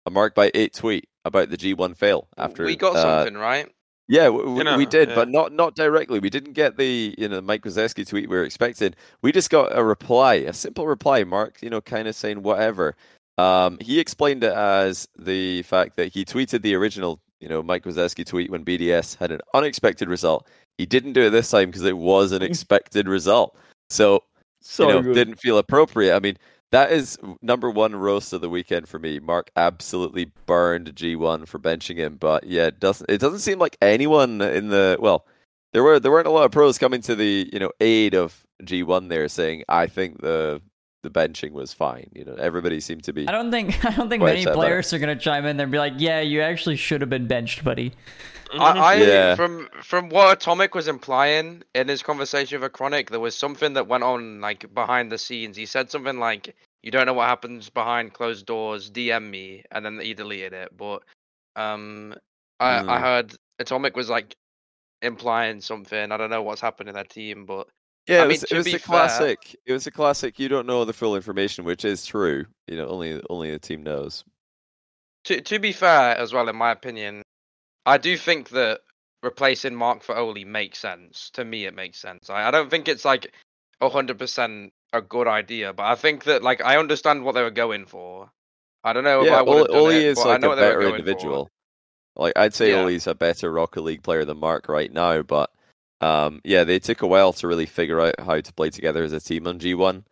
a 0.06 0.10
Mark 0.10 0.34
by 0.34 0.50
eight 0.54 0.74
tweet 0.74 1.08
about 1.24 1.50
the 1.50 1.56
G1 1.56 1.96
fail 1.96 2.28
after 2.36 2.64
we 2.64 2.76
got 2.76 2.96
uh, 2.96 3.24
something 3.24 3.40
right. 3.40 3.68
yeah, 4.08 4.28
we, 4.28 4.44
we, 4.44 4.64
know, 4.64 4.76
we 4.76 4.86
did, 4.86 5.10
yeah. 5.10 5.14
but 5.14 5.28
not 5.28 5.52
not 5.52 5.74
directly. 5.74 6.18
We 6.18 6.30
didn't 6.30 6.54
get 6.54 6.76
the 6.76 7.14
you 7.18 7.28
know 7.28 7.40
Mike 7.40 7.62
Wazowski 7.62 8.08
tweet 8.08 8.28
we 8.28 8.36
were 8.36 8.44
expecting. 8.44 8.94
We 9.22 9.32
just 9.32 9.50
got 9.50 9.76
a 9.76 9.84
reply, 9.84 10.34
a 10.34 10.52
simple 10.52 10.86
reply. 10.86 11.24
Mark, 11.24 11.58
you 11.62 11.70
know, 11.70 11.80
kind 11.80 12.08
of 12.08 12.14
saying 12.14 12.42
whatever. 12.42 12.96
Um, 13.38 13.78
he 13.80 13.98
explained 13.98 14.44
it 14.44 14.52
as 14.52 15.08
the 15.18 15.62
fact 15.62 15.96
that 15.96 16.12
he 16.12 16.26
tweeted 16.26 16.60
the 16.60 16.74
original, 16.74 17.20
you 17.40 17.48
know, 17.48 17.62
Mike 17.62 17.84
Wazowski 17.84 18.26
tweet 18.26 18.50
when 18.50 18.64
BDS 18.64 19.16
had 19.16 19.32
an 19.32 19.40
unexpected 19.54 20.08
result. 20.08 20.46
He 20.76 20.84
didn't 20.84 21.14
do 21.14 21.22
it 21.22 21.30
this 21.30 21.50
time 21.50 21.66
because 21.66 21.84
it 21.84 21.96
was 21.96 22.32
an 22.32 22.42
expected 22.50 23.08
result. 23.08 23.56
So 23.88 24.22
so 24.60 24.88
you 24.88 25.02
know, 25.02 25.14
didn't 25.14 25.36
feel 25.36 25.58
appropriate. 25.58 26.14
I 26.14 26.20
mean, 26.20 26.36
that 26.72 26.92
is 26.92 27.18
number 27.42 27.70
one 27.70 27.96
roast 27.96 28.33
of 28.33 28.40
the 28.40 28.48
weekend 28.48 28.88
for 28.88 28.98
me. 28.98 29.18
Mark 29.18 29.50
absolutely 29.56 30.33
burned 30.46 30.94
G1 30.94 31.48
for 31.48 31.59
benching 31.59 31.96
him, 31.96 32.16
but 32.16 32.44
yeah, 32.44 32.66
it 32.66 32.80
doesn't 32.80 33.11
it 33.11 33.18
doesn't 33.18 33.40
seem 33.40 33.59
like 33.59 33.76
anyone 33.83 34.40
in 34.40 34.68
the 34.68 34.96
well, 35.00 35.26
there 35.72 35.83
were 35.83 35.98
there 35.98 36.12
weren't 36.12 36.26
a 36.26 36.30
lot 36.30 36.44
of 36.44 36.52
pros 36.52 36.78
coming 36.78 37.00
to 37.02 37.14
the 37.14 37.48
you 37.52 37.59
know 37.59 37.72
aid 37.80 38.14
of 38.14 38.46
G1 38.62 39.09
there 39.09 39.28
saying 39.28 39.64
I 39.68 39.87
think 39.87 40.20
the 40.20 40.62
the 41.02 41.11
benching 41.11 41.52
was 41.52 41.72
fine. 41.72 42.11
You 42.14 42.24
know, 42.24 42.35
everybody 42.35 42.78
seemed 42.80 43.04
to 43.04 43.12
be. 43.12 43.26
I 43.26 43.33
don't 43.33 43.50
think 43.50 43.85
I 43.85 43.90
don't 43.90 44.09
think 44.09 44.22
many 44.22 44.40
upset 44.40 44.52
about 44.52 44.62
it. 44.62 44.66
players 44.66 44.92
are 44.92 44.98
gonna 44.98 45.16
chime 45.16 45.46
in 45.46 45.56
there 45.56 45.64
and 45.64 45.72
be 45.72 45.78
like, 45.78 45.94
"Yeah, 45.96 46.20
you 46.20 46.40
actually 46.42 46.76
should 46.76 47.00
have 47.00 47.11
been 47.11 47.26
benched, 47.26 47.64
buddy." 47.64 47.92
I, 48.52 48.94
I 48.94 48.96
Yeah. 48.96 49.34
from 49.36 49.68
from 49.82 50.08
what 50.08 50.32
Atomic 50.36 50.74
was 50.74 50.88
implying 50.88 51.62
in 51.74 51.88
his 51.88 52.02
conversation 52.02 52.60
with 52.60 52.66
a 52.66 52.70
Chronic, 52.70 53.10
there 53.10 53.20
was 53.20 53.36
something 53.36 53.74
that 53.74 53.86
went 53.86 54.04
on 54.04 54.40
like 54.40 54.72
behind 54.74 55.12
the 55.12 55.18
scenes. 55.18 55.56
He 55.56 55.66
said 55.66 55.90
something 55.90 56.18
like, 56.18 56.54
"You 56.82 56.90
don't 56.90 57.06
know 57.06 57.14
what 57.14 57.28
happens 57.28 57.70
behind 57.70 58.12
closed 58.14 58.46
doors. 58.46 58.90
DM 58.90 59.30
me," 59.30 59.64
and 59.70 59.84
then 59.84 60.00
he 60.00 60.14
deleted 60.14 60.52
it. 60.52 60.76
But 60.76 61.02
um, 61.56 62.14
I 62.58 62.82
I 62.88 62.98
Hmm. 62.98 63.02
heard 63.02 63.34
Atomic 63.58 63.96
was 63.96 64.10
like 64.10 64.34
implying 65.02 65.60
something. 65.60 66.10
I 66.12 66.16
don't 66.16 66.30
know 66.30 66.42
what's 66.42 66.60
happened 66.60 66.88
in 66.88 66.94
that 66.96 67.10
team, 67.10 67.46
but 67.46 67.68
Yeah, 68.06 68.22
I 68.22 68.24
it 68.24 68.28
mean, 68.28 68.30
was, 68.40 68.44
to 68.44 68.54
it 68.54 68.56
was 68.58 68.64
be 68.66 68.74
a 68.74 68.78
fair- 68.78 68.86
classic. 68.86 69.56
It 69.66 69.72
was 69.72 69.86
a 69.86 69.90
classic. 69.90 70.38
You 70.38 70.48
don't 70.48 70.66
know 70.66 70.84
the 70.84 70.92
full 70.92 71.14
information, 71.16 71.64
which 71.64 71.84
is 71.84 72.04
true. 72.04 72.44
You 72.66 72.76
know, 72.76 72.88
only 72.88 73.20
only 73.30 73.50
the 73.52 73.58
team 73.58 73.82
knows. 73.82 74.24
to 75.24 75.40
to 75.40 75.58
be 75.58 75.72
fair 75.72 76.16
as 76.16 76.32
well, 76.32 76.48
in 76.48 76.56
my 76.56 76.72
opinion, 76.72 77.22
I 77.87 77.99
do 77.99 78.16
think 78.16 78.51
that 78.51 78.81
replacing 79.23 79.75
Mark 79.75 80.03
for 80.03 80.16
Oli 80.16 80.45
makes 80.45 80.79
sense. 80.79 81.31
To 81.35 81.45
me, 81.45 81.66
it 81.66 81.75
makes 81.75 81.99
sense. 81.99 82.31
I, 82.31 82.49
I 82.49 82.51
don't 82.51 82.71
think 82.71 82.88
it's 82.88 83.05
like 83.05 83.33
hundred 83.83 84.19
percent 84.19 84.73
a 84.93 85.01
good 85.01 85.27
idea, 85.27 85.73
but 85.73 85.85
I 85.85 85.95
think 85.95 86.25
that 86.25 86.43
like 86.43 86.62
I 86.62 86.77
understand 86.77 87.25
what 87.25 87.35
they 87.35 87.43
were 87.43 87.51
going 87.51 87.87
for. 87.87 88.31
I 88.83 88.93
don't 88.93 89.05
know 89.05 89.23
if 89.23 89.27
yeah, 89.27 89.37
I 89.37 89.43
would 89.43 89.71
Oli, 89.71 89.79
Oli 89.79 90.05
is 90.05 90.19
like 90.19 90.43
a 90.43 90.49
what 90.49 90.55
they 90.57 90.62
were 90.62 90.79
better 90.79 90.97
individual. 90.97 91.51
Like 92.16 92.33
I'd 92.37 92.55
say 92.55 92.71
Yeah. 92.71 92.83
Oli's 92.83 93.07
a 93.07 93.14
better 93.14 93.53
Rocket 93.53 93.83
League 93.83 94.03
player 94.03 94.25
than 94.25 94.38
Mark 94.38 94.69
right 94.69 94.93
now, 94.93 95.23
but 95.23 95.51
um, 96.01 96.40
yeah, 96.45 96.64
they 96.64 96.79
took 96.79 97.03
a 97.03 97.07
while 97.07 97.33
to 97.35 97.47
really 97.47 97.66
figure 97.66 98.01
out 98.01 98.19
how 98.19 98.40
to 98.40 98.53
play 98.55 98.71
together 98.71 99.03
as 99.03 99.12
a 99.12 99.21
team 99.21 99.47
on 99.47 99.59
G1. 99.59 100.05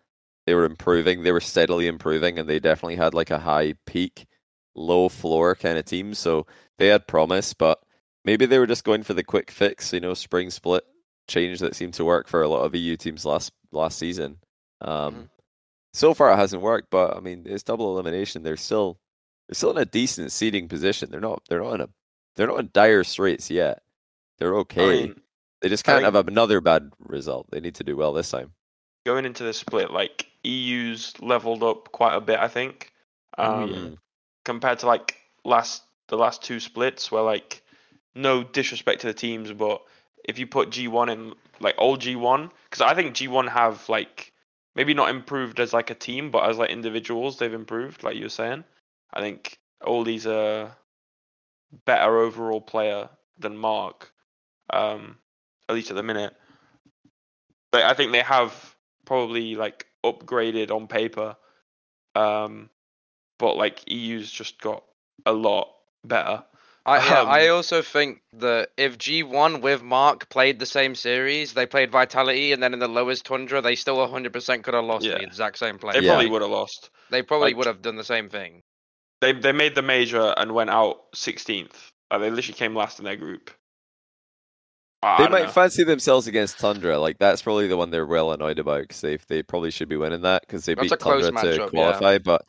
They 0.46 0.54
were 0.54 0.64
improving, 0.64 1.22
they 1.22 1.32
were 1.32 1.40
steadily 1.40 1.86
improving, 1.86 2.38
and 2.38 2.48
they 2.48 2.60
definitely 2.60 2.96
had 2.96 3.14
like 3.14 3.30
a 3.30 3.38
high 3.38 3.74
peak, 3.86 4.26
low 4.74 5.08
floor 5.08 5.54
kind 5.54 5.78
of 5.78 5.84
team. 5.84 6.14
So 6.14 6.46
they 6.78 6.88
had 6.88 7.06
promise, 7.06 7.54
but 7.54 7.80
maybe 8.24 8.46
they 8.46 8.58
were 8.58 8.66
just 8.66 8.84
going 8.84 9.02
for 9.02 9.14
the 9.14 9.24
quick 9.24 9.50
fix, 9.50 9.92
you 9.92 10.00
know, 10.00 10.14
spring 10.14 10.50
split 10.50 10.84
change 11.28 11.60
that 11.60 11.76
seemed 11.76 11.94
to 11.94 12.04
work 12.04 12.26
for 12.28 12.42
a 12.42 12.48
lot 12.48 12.64
of 12.64 12.74
EU 12.74 12.96
teams 12.96 13.24
last 13.24 13.52
last 13.72 13.98
season. 13.98 14.38
Um, 14.80 15.14
Mhm. 15.14 15.28
So 15.94 16.14
far, 16.14 16.32
it 16.32 16.36
hasn't 16.36 16.62
worked, 16.62 16.90
but 16.90 17.16
I 17.16 17.20
mean, 17.20 17.44
it's 17.46 17.62
double 17.62 17.92
elimination. 17.92 18.42
They're 18.42 18.56
still 18.56 18.98
they're 19.48 19.54
still 19.54 19.70
in 19.70 19.78
a 19.78 19.84
decent 19.84 20.30
seeding 20.32 20.68
position. 20.68 21.10
They're 21.10 21.20
not 21.20 21.42
they're 21.48 21.62
not 21.62 21.74
in 21.74 21.80
a 21.82 21.88
they're 22.36 22.46
not 22.46 22.60
in 22.60 22.70
dire 22.72 23.04
straits 23.04 23.50
yet. 23.50 23.82
They're 24.38 24.54
I 24.54 24.58
okay. 24.60 25.02
mean, 25.06 25.20
they 25.60 25.68
just 25.68 25.88
I 25.88 25.92
can't 25.92 26.04
think- 26.04 26.14
have 26.14 26.28
another 26.28 26.60
bad 26.60 26.92
result. 27.00 27.50
They 27.50 27.60
need 27.60 27.74
to 27.76 27.84
do 27.84 27.96
well 27.96 28.12
this 28.12 28.30
time. 28.30 28.52
going 29.06 29.24
into 29.24 29.42
the 29.42 29.54
split, 29.54 29.90
like 29.90 30.26
EU's 30.44 31.18
leveled 31.20 31.62
up 31.62 31.90
quite 31.92 32.14
a 32.14 32.20
bit, 32.20 32.38
I 32.38 32.48
think, 32.48 32.92
um, 33.38 33.68
Mm. 33.70 33.98
compared 34.44 34.80
to 34.80 34.86
like 34.86 35.16
last 35.44 35.82
the 36.08 36.16
last 36.16 36.42
two 36.42 36.60
splits, 36.60 37.10
where 37.10 37.22
like 37.22 37.62
no 38.14 38.42
disrespect 38.42 39.02
to 39.02 39.06
the 39.06 39.14
teams, 39.14 39.52
but 39.52 39.82
if 40.24 40.38
you 40.38 40.46
put 40.46 40.70
G1 40.70 41.10
in 41.10 41.34
like 41.60 41.76
old 41.78 42.00
G1, 42.00 42.50
because 42.64 42.82
I 42.82 42.94
think 42.94 43.14
G1 43.14 43.48
have 43.48 43.88
like 43.88 44.32
maybe 44.74 44.94
not 44.94 45.10
improved 45.10 45.60
as 45.60 45.72
like 45.72 45.90
a 45.90 45.94
team, 45.94 46.30
but 46.30 46.48
as 46.48 46.58
like 46.58 46.70
individuals, 46.70 47.38
they've 47.38 47.52
improved, 47.52 48.02
like 48.02 48.16
you 48.16 48.24
were 48.24 48.28
saying. 48.28 48.64
I 49.12 49.20
think 49.20 49.58
Oli's 49.82 50.26
a 50.26 50.76
better 51.84 52.18
overall 52.18 52.60
player 52.60 53.08
than 53.38 53.56
Mark, 53.56 54.12
um, 54.70 55.16
at 55.68 55.74
least 55.74 55.90
at 55.90 55.96
the 55.96 56.02
minute. 56.02 56.34
But 57.70 57.82
I 57.82 57.94
think 57.94 58.12
they 58.12 58.22
have 58.22 58.76
probably 59.04 59.54
like 59.54 59.86
upgraded 60.04 60.70
on 60.70 60.86
paper, 60.86 61.36
um, 62.14 62.70
but 63.38 63.56
like 63.56 63.90
EU's 63.90 64.30
just 64.30 64.60
got 64.60 64.84
a 65.26 65.32
lot 65.32 65.70
better. 66.08 66.42
I 66.86 66.96
yeah, 67.04 67.22
I 67.22 67.48
Um, 67.48 67.56
also 67.56 67.82
think 67.82 68.22
that 68.34 68.70
if 68.78 68.96
G1 68.96 69.60
with 69.60 69.82
Mark 69.82 70.28
played 70.30 70.58
the 70.58 70.64
same 70.66 70.94
series, 70.94 71.52
they 71.52 71.66
played 71.66 71.90
Vitality, 71.90 72.52
and 72.52 72.62
then 72.62 72.72
in 72.72 72.78
the 72.78 72.88
lowest 72.88 73.26
Tundra, 73.26 73.60
they 73.60 73.74
still 73.74 73.98
100% 73.98 74.62
could 74.64 74.72
have 74.74 74.84
lost 74.84 75.04
Yeah. 75.04 75.18
the 75.18 75.22
exact 75.24 75.58
same 75.58 75.78
play. 75.78 75.92
They 75.92 76.06
Yeah. 76.06 76.12
probably 76.12 76.30
would 76.30 76.42
have 76.42 76.50
lost. 76.50 76.88
They 77.10 77.20
probably 77.22 77.48
like- 77.48 77.56
would 77.58 77.66
have 77.66 77.82
done 77.82 77.96
the 77.96 78.04
same 78.04 78.28
thing. 78.30 78.62
They 79.20 79.32
they 79.32 79.52
made 79.52 79.74
the 79.74 79.82
major 79.82 80.32
and 80.36 80.52
went 80.52 80.70
out 80.70 81.12
16th. 81.14 81.90
Like, 82.10 82.20
they 82.20 82.30
literally 82.30 82.56
came 82.56 82.74
last 82.74 82.98
in 83.00 83.04
their 83.04 83.16
group. 83.16 83.50
I, 85.02 85.06
I 85.06 85.16
They 85.18 85.22
don't 85.24 85.32
might 85.32 85.42
know. 85.46 85.50
fancy 85.50 85.84
themselves 85.84 86.26
against 86.26 86.58
Tundra. 86.58 86.98
Like 86.98 87.18
that's 87.18 87.42
probably 87.42 87.66
the 87.68 87.76
one 87.76 87.90
they're 87.90 88.06
well 88.06 88.32
annoyed 88.32 88.58
about 88.58 88.82
because 88.82 89.00
they 89.00 89.16
they 89.28 89.42
probably 89.42 89.70
should 89.70 89.88
be 89.88 89.96
winning 89.96 90.22
that 90.22 90.42
because 90.42 90.64
they 90.64 90.74
That's 90.74 90.90
beat 90.90 91.00
Tundra 91.00 91.30
to 91.30 91.32
matchup, 91.32 91.58
yeah. 91.58 91.66
qualify. 91.68 92.18
But 92.18 92.42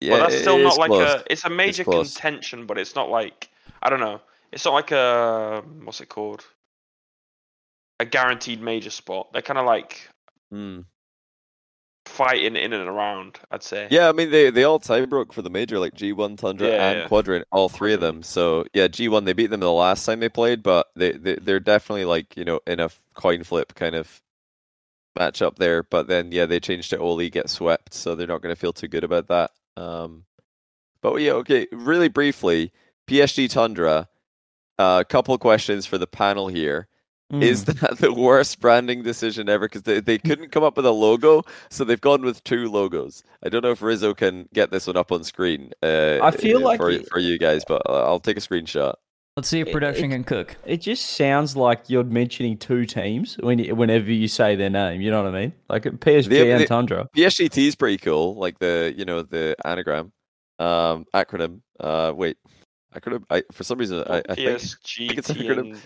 yeah, 0.00 0.12
well, 0.12 0.20
that's 0.22 0.34
it 0.34 0.40
still 0.40 0.56
is 0.58 0.64
not 0.64 0.78
like 0.78 0.88
close. 0.90 1.08
a. 1.20 1.24
It's 1.32 1.44
a 1.44 1.50
major 1.50 1.84
close. 1.84 2.14
contention, 2.14 2.66
but 2.66 2.78
it's 2.78 2.94
not 2.94 3.10
like 3.10 3.48
I 3.82 3.90
don't 3.90 4.00
know. 4.00 4.20
It's 4.52 4.64
not 4.64 4.74
like 4.74 4.90
a 4.92 5.62
what's 5.84 6.00
it 6.00 6.08
called? 6.08 6.44
A 8.00 8.04
guaranteed 8.04 8.60
major 8.62 8.90
spot. 8.90 9.32
They're 9.32 9.42
kind 9.42 9.58
of 9.58 9.66
like 9.66 10.08
Mm. 10.52 10.84
fighting 12.06 12.56
in 12.56 12.72
and 12.72 12.88
around. 12.88 13.38
I'd 13.50 13.62
say. 13.62 13.86
Yeah, 13.90 14.08
I 14.08 14.12
mean 14.12 14.30
they, 14.30 14.50
they 14.50 14.64
all 14.64 14.78
tie 14.78 15.04
broke 15.06 15.32
for 15.32 15.42
the 15.42 15.50
major, 15.50 15.78
like 15.78 15.94
G1, 15.94 16.36
Tundra, 16.38 16.68
Yeah, 16.68 16.90
and 16.90 16.98
yeah. 17.00 17.08
Quadrant, 17.08 17.46
all 17.52 17.68
three 17.68 17.92
of 17.92 18.00
them. 18.00 18.22
So 18.22 18.64
yeah, 18.74 18.88
G1 18.88 19.24
they 19.26 19.32
beat 19.32 19.48
them 19.50 19.60
the 19.60 19.70
last 19.70 20.04
time 20.06 20.20
they 20.20 20.28
played, 20.28 20.62
but 20.62 20.88
they, 20.96 21.12
they 21.12 21.36
they're 21.36 21.60
definitely 21.60 22.06
like 22.06 22.36
you 22.36 22.44
know 22.44 22.60
in 22.66 22.80
a 22.80 22.90
coin 23.14 23.44
flip 23.44 23.74
kind 23.74 23.94
of 23.94 24.20
match 25.16 25.42
up 25.42 25.58
there. 25.58 25.82
But 25.84 26.08
then 26.08 26.32
yeah, 26.32 26.46
they 26.46 26.58
changed 26.60 26.90
to 26.90 26.98
Oli 26.98 27.30
get 27.30 27.50
swept, 27.50 27.94
so 27.94 28.14
they're 28.14 28.26
not 28.26 28.42
going 28.42 28.54
to 28.54 28.60
feel 28.60 28.72
too 28.72 28.88
good 28.88 29.04
about 29.04 29.28
that. 29.28 29.50
Um, 29.80 30.24
but 31.02 31.14
yeah, 31.16 31.32
okay, 31.32 31.66
really 31.72 32.08
briefly, 32.08 32.72
PSG 33.08 33.48
Tundra. 33.50 34.08
A 34.78 35.04
couple 35.08 35.36
questions 35.38 35.84
for 35.86 35.98
the 35.98 36.06
panel 36.06 36.48
here. 36.48 36.86
Is 37.32 37.64
Mm. 37.64 37.78
that 37.80 37.98
the 37.98 38.12
worst 38.12 38.60
branding 38.60 39.02
decision 39.04 39.48
ever? 39.48 39.66
Because 39.68 39.82
they, 39.82 40.00
they 40.00 40.18
couldn't 40.18 40.50
come 40.50 40.64
up 40.64 40.76
with 40.76 40.84
a 40.86 40.90
logo, 40.90 41.42
so 41.68 41.84
they've 41.84 42.00
gone 42.00 42.22
with 42.22 42.42
two 42.44 42.68
logos. 42.70 43.22
I 43.44 43.48
don't 43.50 43.62
know 43.62 43.70
if 43.70 43.82
Rizzo 43.82 44.14
can 44.14 44.48
get 44.52 44.70
this 44.72 44.86
one 44.88 44.96
up 44.96 45.12
on 45.12 45.22
screen. 45.22 45.70
Uh, 45.82 46.18
I 46.22 46.32
feel 46.32 46.58
uh, 46.58 46.60
like 46.70 46.80
for, 46.80 46.90
it- 46.90 47.08
for 47.08 47.18
you 47.20 47.38
guys, 47.38 47.62
but 47.68 47.82
uh, 47.88 48.04
I'll 48.04 48.18
take 48.20 48.36
a 48.36 48.40
screenshot. 48.40 48.94
Let's 49.36 49.48
see 49.48 49.60
if 49.60 49.70
production 49.70 50.06
it- 50.06 50.14
can 50.16 50.24
cook. 50.24 50.56
It 50.66 50.78
just 50.78 51.06
sounds 51.16 51.56
like 51.56 51.88
you're 51.88 52.04
mentioning 52.04 52.58
two 52.58 52.84
teams 52.84 53.36
when 53.38 53.58
you, 53.58 53.74
whenever 53.74 54.10
you 54.12 54.28
say 54.28 54.56
their 54.56 54.70
name. 54.70 55.00
You 55.00 55.10
know 55.10 55.22
what 55.22 55.34
I 55.34 55.40
mean? 55.40 55.52
Like 55.68 55.84
PSG 55.84 56.28
The- 56.28 56.50
and 56.52 56.60
the- 56.62 56.66
Tundra. 56.66 57.08
PSGT 57.16 57.68
is 57.68 57.76
pretty 57.76 57.98
cool, 57.98 58.34
like 58.36 58.58
the 58.58 58.92
you 58.96 59.04
know 59.04 59.22
the 59.22 59.54
anagram, 59.64 60.12
um, 60.58 61.06
acronym. 61.14 61.60
Uh, 61.78 62.12
wait, 62.14 62.36
acronym. 62.94 63.22
I 63.30 63.44
for 63.52 63.64
some 63.64 63.78
reason 63.78 64.02
I, 64.08 64.22
I 64.28 64.34
think 64.34 64.48
PSG 64.48 65.18
it's 65.18 65.30
a 65.30 65.34
T 65.34 65.40
acronym. 65.48 65.78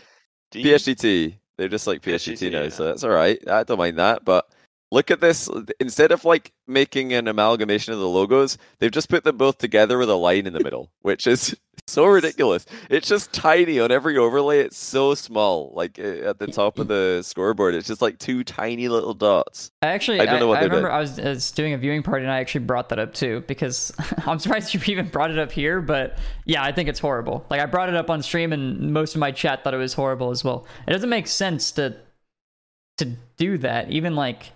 D. 0.51 0.64
PSGT. 0.64 1.36
They're 1.57 1.68
just 1.68 1.86
like 1.86 2.01
PSGT 2.03 2.32
PSGT, 2.34 2.53
now, 2.53 2.62
yeah. 2.62 2.68
so 2.70 2.84
that's 2.86 3.05
all 3.05 3.11
right. 3.11 3.38
I 3.49 3.62
don't 3.62 3.78
mind 3.78 3.99
that. 3.99 4.24
But 4.24 4.49
look 4.90 5.11
at 5.12 5.20
this. 5.20 5.49
Instead 5.78 6.11
of 6.11 6.24
like 6.24 6.53
making 6.66 7.12
an 7.12 7.28
amalgamation 7.28 7.92
of 7.92 8.01
the 8.01 8.09
logos, 8.09 8.59
they've 8.80 8.90
just 8.90 9.09
put 9.09 9.22
them 9.22 9.36
both 9.36 9.59
together 9.59 9.99
with 9.99 10.11
a 10.11 10.14
line 10.16 10.47
in 10.47 10.53
the 10.55 10.64
middle, 10.64 10.90
which 11.03 11.26
is 11.28 11.55
so 11.87 12.07
ridiculous. 12.07 12.64
It's 12.89 13.09
just 13.09 13.32
tiny 13.32 13.78
on 13.78 13.91
every 13.91 14.16
overlay. 14.16 14.61
It's 14.61 14.76
so 14.76 15.14
small, 15.14 15.72
like 15.74 15.99
uh, 15.99 16.28
at 16.28 16.39
the 16.39 16.47
top 16.47 16.78
of 16.78 16.89
the 16.89 17.22
scoreboard. 17.22 17.74
It's 17.74 17.87
just 17.87 18.01
like 18.01 18.18
two 18.18 18.43
tiny 18.43 18.89
little 18.89 19.14
dots. 19.14 19.70
I 19.82 19.89
actually, 19.89 20.20
I 20.20 20.26
don't 20.26 20.41
know 20.41 20.49
what 20.49 20.59
I 20.59 20.64
remember. 20.64 20.91
I 20.91 21.01
was, 21.01 21.18
I 21.18 21.28
was 21.28 21.51
doing 21.53 21.74
a 21.74 21.78
viewing 21.78 22.03
party 22.03 22.24
and 22.24 22.32
I 22.32 22.41
actually 22.41 22.64
brought 22.64 22.89
that 22.89 22.99
up 22.99 23.12
too 23.14 23.45
because 23.47 23.93
I'm 24.26 24.39
surprised 24.39 24.72
you 24.72 24.80
even 24.87 25.09
brought 25.09 25.30
it 25.30 25.39
up 25.39 25.53
here. 25.53 25.80
But 25.80 26.18
yeah, 26.45 26.62
I 26.62 26.72
think 26.72 26.89
it's 26.89 27.01
horrible. 27.01 27.45
Like 27.51 27.61
I 27.61 27.66
brought 27.66 27.89
it 27.89 27.97
up 27.97 28.11
on 28.11 28.22
stream 28.22 28.53
and 28.53 28.93
most 28.93 29.14
of 29.14 29.20
my 29.20 29.30
chat 29.30 29.62
thought 29.62 29.74
it 29.74 29.78
was 29.78 29.95
horrible 29.95 30.30
as 30.30 30.43
well. 30.43 30.66
It 30.87 30.93
doesn't 30.93 31.11
make 31.11 31.26
sense 31.26 31.72
to 31.72 31.97
to 32.99 33.07
do 33.37 33.59
that, 33.59 33.91
even 33.91 34.14
like 34.14 34.53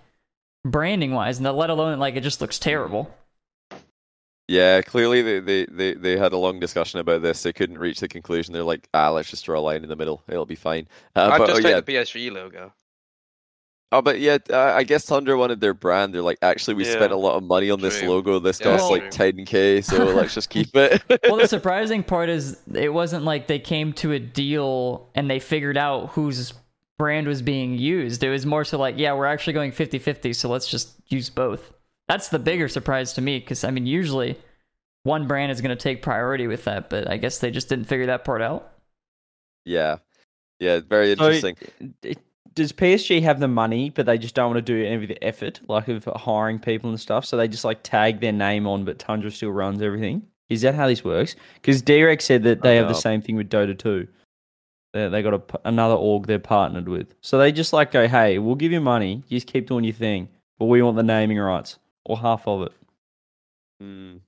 branding 0.65 1.11
wise, 1.13 1.39
and 1.39 1.57
let 1.57 1.69
alone 1.69 1.99
like 1.99 2.15
it 2.15 2.21
just 2.21 2.41
looks 2.41 2.57
terrible. 2.57 3.13
Yeah, 4.49 4.81
clearly 4.81 5.21
they, 5.21 5.39
they, 5.39 5.65
they, 5.65 5.93
they 5.93 6.17
had 6.17 6.33
a 6.33 6.37
long 6.37 6.59
discussion 6.59 6.99
about 6.99 7.21
this. 7.21 7.43
They 7.43 7.53
couldn't 7.53 7.77
reach 7.77 7.99
the 7.99 8.07
conclusion. 8.07 8.51
They're 8.51 8.63
like, 8.63 8.89
ah, 8.95 9.11
let's 9.11 9.29
just 9.29 9.45
draw 9.45 9.59
a 9.59 9.61
line 9.61 9.83
in 9.83 9.89
the 9.89 9.95
middle. 9.95 10.23
It'll 10.27 10.47
be 10.47 10.55
fine. 10.55 10.87
Uh, 11.15 11.29
I'd 11.31 11.37
but 11.37 11.47
just 11.47 11.63
oh, 11.63 11.69
yeah, 11.69 11.75
take 11.75 11.85
the 11.85 11.93
PSG 11.93 12.31
logo. 12.31 12.73
Oh, 13.91 14.01
but 14.01 14.19
yeah, 14.19 14.39
uh, 14.49 14.73
I 14.75 14.83
guess 14.83 15.05
Tundra 15.05 15.37
wanted 15.37 15.61
their 15.61 15.75
brand. 15.75 16.15
They're 16.15 16.23
like, 16.23 16.39
actually, 16.41 16.73
we 16.73 16.83
spent 16.83 17.11
a 17.11 17.15
lot 17.15 17.35
of 17.35 17.43
money 17.43 17.69
on 17.69 17.79
this 17.79 18.01
logo. 18.01 18.39
This 18.39 18.59
Yeah, 18.59 18.75
costs 18.75 18.89
like 18.89 19.11
true. 19.11 19.31
10k, 19.31 19.83
so 19.83 20.03
let's 20.15 20.33
just 20.33 20.49
keep 20.49 20.75
it. 20.75 21.03
well, 21.23 21.37
the 21.37 21.47
surprising 21.47 22.01
part 22.01 22.29
is 22.29 22.57
it 22.73 22.91
wasn't 22.91 23.25
like 23.25 23.45
they 23.45 23.59
came 23.59 23.93
to 23.93 24.13
a 24.13 24.19
deal 24.19 25.09
and 25.13 25.29
they 25.29 25.39
figured 25.39 25.77
out 25.77 26.09
whose 26.09 26.53
brand 26.97 27.27
was 27.27 27.43
being 27.43 27.77
used. 27.77 28.23
It 28.23 28.29
was 28.31 28.47
more 28.47 28.65
so 28.65 28.79
like, 28.79 28.95
yeah, 28.97 29.13
we're 29.13 29.27
actually 29.27 29.53
going 29.53 29.71
50 29.71 29.99
50, 29.99 30.33
so 30.33 30.49
let's 30.49 30.67
just 30.67 30.93
use 31.07 31.29
both. 31.29 31.71
That's 32.09 32.27
the 32.29 32.39
bigger 32.39 32.67
surprise 32.67 33.13
to 33.13 33.21
me 33.21 33.39
because, 33.39 33.63
I 33.63 33.71
mean, 33.71 33.85
usually 33.85 34.37
one 35.03 35.27
brand 35.27 35.51
is 35.51 35.61
going 35.61 35.69
to 35.77 35.81
take 35.81 36.01
priority 36.01 36.47
with 36.47 36.65
that, 36.65 36.89
but 36.89 37.09
I 37.09 37.15
guess 37.17 37.37
they 37.37 37.51
just 37.51 37.69
didn't 37.69 37.85
figure 37.85 38.07
that 38.07 38.25
part 38.25 38.41
out. 38.41 38.71
yeah, 39.63 39.97
yeah, 40.59 40.79
very 40.87 41.15
So- 41.15 41.29
interesting. 41.29 41.55
It- 42.03 42.17
Does 42.55 42.73
PSG 42.73 43.21
have 43.21 43.39
the 43.39 43.47
money, 43.47 43.89
but 43.91 44.05
they 44.07 44.17
just 44.17 44.35
don't 44.35 44.47
want 44.53 44.57
to 44.65 44.73
do 44.73 44.83
any 44.83 44.95
of 45.03 45.07
the 45.07 45.23
effort, 45.23 45.61
like 45.69 45.87
of 45.87 46.03
hiring 46.15 46.59
people 46.59 46.89
and 46.89 46.99
stuff? 46.99 47.23
So 47.23 47.37
they 47.37 47.47
just 47.47 47.63
like 47.63 47.83
tag 47.83 48.19
their 48.19 48.33
name 48.33 48.67
on, 48.67 48.83
but 48.83 48.99
Tundra 48.99 49.31
still 49.31 49.51
runs 49.51 49.81
everything. 49.81 50.23
Is 50.49 50.61
that 50.63 50.73
how 50.75 50.87
this 50.87 51.03
works? 51.05 51.35
Because 51.53 51.81
Derek 51.81 52.19
said 52.21 52.43
that 52.43 52.61
they 52.63 52.75
have 52.75 52.87
the 52.89 52.95
same 52.95 53.21
thing 53.21 53.35
with 53.37 53.49
Dota 53.49 53.77
2. 53.77 54.07
They, 54.93 55.07
they 55.07 55.21
got 55.21 55.35
a 55.35 55.39
p 55.39 55.57
another 55.63 55.93
org 55.93 56.25
they're 56.25 56.39
partnered 56.39 56.89
with. 56.89 57.13
So 57.21 57.37
they 57.37 57.51
just 57.51 57.71
like 57.71 57.91
go, 57.91 58.07
hey, 58.07 58.39
we'll 58.39 58.55
give 58.55 58.71
you 58.71 58.81
money. 58.81 59.23
You 59.27 59.37
just 59.37 59.47
keep 59.47 59.67
doing 59.67 59.83
your 59.85 59.93
thing. 59.93 60.27
But 60.57 60.65
we 60.65 60.81
want 60.81 60.97
the 60.97 61.03
naming 61.03 61.37
rights 61.37 61.77
or 62.09 62.17
half 62.17 62.47
of 62.47 62.63
it. 62.63 62.73
Mm. 63.81 64.19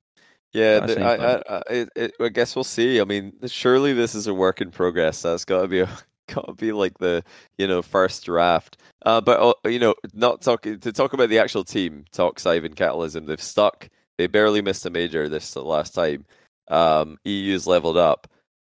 Yeah, 0.54 0.80
I 0.84 0.86
the- 0.86 1.04
I, 1.04 1.16
I, 1.16 1.36
I, 1.58 1.62
it, 1.70 1.90
it, 1.96 2.14
I 2.20 2.30
guess 2.30 2.56
we'll 2.56 2.64
see. 2.64 3.02
I 3.02 3.06
mean, 3.06 3.34
surely 3.48 3.94
this 3.94 4.16
is 4.16 4.28
a 4.28 4.34
work 4.34 4.62
in 4.62 4.70
progress. 4.72 5.22
That's 5.24 5.46
got 5.46 5.62
to 5.64 5.68
be 5.68 5.80
a, 5.80 5.90
got 6.34 6.46
to 6.48 6.54
be 6.54 6.72
like 6.72 6.98
the 7.00 7.24
you 7.58 7.68
know 7.68 7.82
first 7.82 8.26
draft. 8.26 8.78
Uh, 9.06 9.20
but 9.22 9.40
uh, 9.42 9.70
you 9.70 9.80
know, 9.80 9.96
not 10.14 10.42
talking 10.42 10.80
to 10.80 10.92
talk 10.92 11.14
about 11.14 11.30
the 11.30 11.40
actual 11.40 11.64
team. 11.64 12.06
Talk 12.12 12.46
Ivan 12.46 12.76
Catalysm. 12.76 13.26
They've 13.26 13.42
stuck. 13.42 13.90
They 14.18 14.28
barely 14.28 14.62
missed 14.62 14.86
a 14.86 14.90
major 14.90 15.28
this 15.28 15.56
last 15.56 15.96
time. 15.96 16.26
Um, 16.68 17.18
EU's 17.26 17.66
leveled 17.66 17.98
up. 17.98 18.28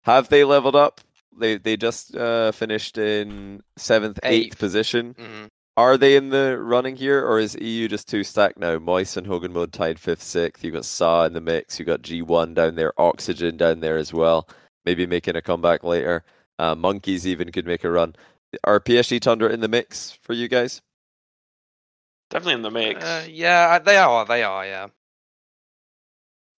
Have 0.03 0.29
they 0.29 0.43
leveled 0.43 0.75
up? 0.75 0.99
They 1.39 1.57
they 1.57 1.77
just 1.77 2.15
uh, 2.15 2.51
finished 2.51 2.97
in 2.97 3.61
seventh, 3.77 4.19
eighth 4.23 4.45
Eighth. 4.47 4.57
position. 4.59 5.15
hmm 5.17 5.45
Are 5.77 5.95
they 5.95 6.15
in 6.15 6.29
the 6.31 6.57
running 6.57 6.95
here, 6.95 7.23
or 7.23 7.37
is 7.39 7.55
EU 7.61 7.87
just 7.87 8.09
too 8.09 8.23
stacked 8.23 8.57
now? 8.57 8.79
Moist 8.79 9.15
and 9.15 9.27
Hogan 9.27 9.53
Mode 9.53 9.71
tied 9.71 9.99
fifth, 9.99 10.23
sixth. 10.23 10.63
You've 10.63 10.73
got 10.73 10.85
Sa 10.85 11.25
in 11.25 11.33
the 11.33 11.39
mix. 11.41 11.77
You've 11.77 11.85
got 11.85 12.01
G1 12.01 12.55
down 12.55 12.73
there, 12.75 12.99
Oxygen 12.99 13.57
down 13.57 13.79
there 13.79 13.97
as 13.97 14.11
well. 14.11 14.49
Maybe 14.85 15.05
making 15.05 15.35
a 15.35 15.41
comeback 15.41 15.83
later. 15.83 16.23
Uh, 16.57 16.73
Monkeys 16.73 17.27
even 17.27 17.51
could 17.51 17.67
make 17.67 17.83
a 17.83 17.91
run. 17.91 18.15
Are 18.63 18.79
PSG 18.79 19.19
Tundra 19.21 19.49
in 19.51 19.59
the 19.59 19.67
mix 19.67 20.17
for 20.23 20.33
you 20.33 20.47
guys? 20.47 20.81
Definitely 22.31 22.53
in 22.55 22.61
the 22.63 22.71
mix. 22.71 23.03
Uh, 23.05 23.27
yeah, 23.29 23.77
they 23.77 23.97
are. 23.97 24.25
They 24.25 24.43
are. 24.43 24.65
Yeah. 24.65 24.87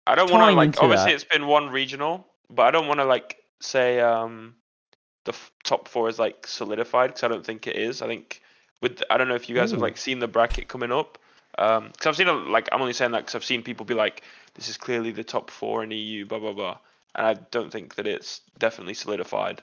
I 0.07 0.15
don't 0.15 0.31
want 0.31 0.49
to 0.49 0.55
like. 0.55 0.81
Obviously, 0.81 1.11
that- 1.11 1.15
it's 1.15 1.23
been 1.25 1.45
one 1.45 1.69
regional, 1.69 2.25
but 2.49 2.63
I 2.63 2.71
don't 2.71 2.87
want 2.87 3.01
to 3.01 3.05
like 3.05 3.35
say 3.61 3.99
um 3.99 4.55
the 5.25 5.33
f- 5.33 5.51
top 5.65 5.89
four 5.89 6.07
is 6.07 6.17
like 6.17 6.47
solidified 6.47 7.09
because 7.09 7.23
I 7.23 7.27
don't 7.27 7.45
think 7.45 7.67
it 7.67 7.75
is. 7.75 8.01
I 8.01 8.07
think 8.07 8.41
with 8.81 9.03
I 9.09 9.17
don't 9.17 9.27
know 9.27 9.35
if 9.35 9.49
you 9.49 9.55
guys 9.55 9.71
have 9.71 9.81
like 9.81 9.97
seen 9.97 10.19
the 10.19 10.27
bracket 10.27 10.67
coming 10.67 10.91
up. 10.91 11.17
Um, 11.57 11.87
because 11.87 12.07
I've 12.07 12.15
seen 12.15 12.27
a, 12.27 12.33
like 12.33 12.69
I'm 12.71 12.81
only 12.81 12.93
saying 12.93 13.11
that 13.11 13.19
because 13.21 13.35
I've 13.35 13.43
seen 13.43 13.63
people 13.63 13.85
be 13.85 13.93
like, 13.95 14.23
this 14.55 14.69
is 14.69 14.77
clearly 14.77 15.11
the 15.11 15.23
top 15.23 15.49
four 15.51 15.83
in 15.83 15.91
EU, 15.91 16.25
blah 16.25 16.39
blah 16.39 16.53
blah, 16.53 16.77
and 17.15 17.25
I 17.27 17.33
don't 17.51 17.71
think 17.71 17.95
that 17.95 18.07
it's 18.07 18.41
definitely 18.59 18.93
solidified, 18.93 19.61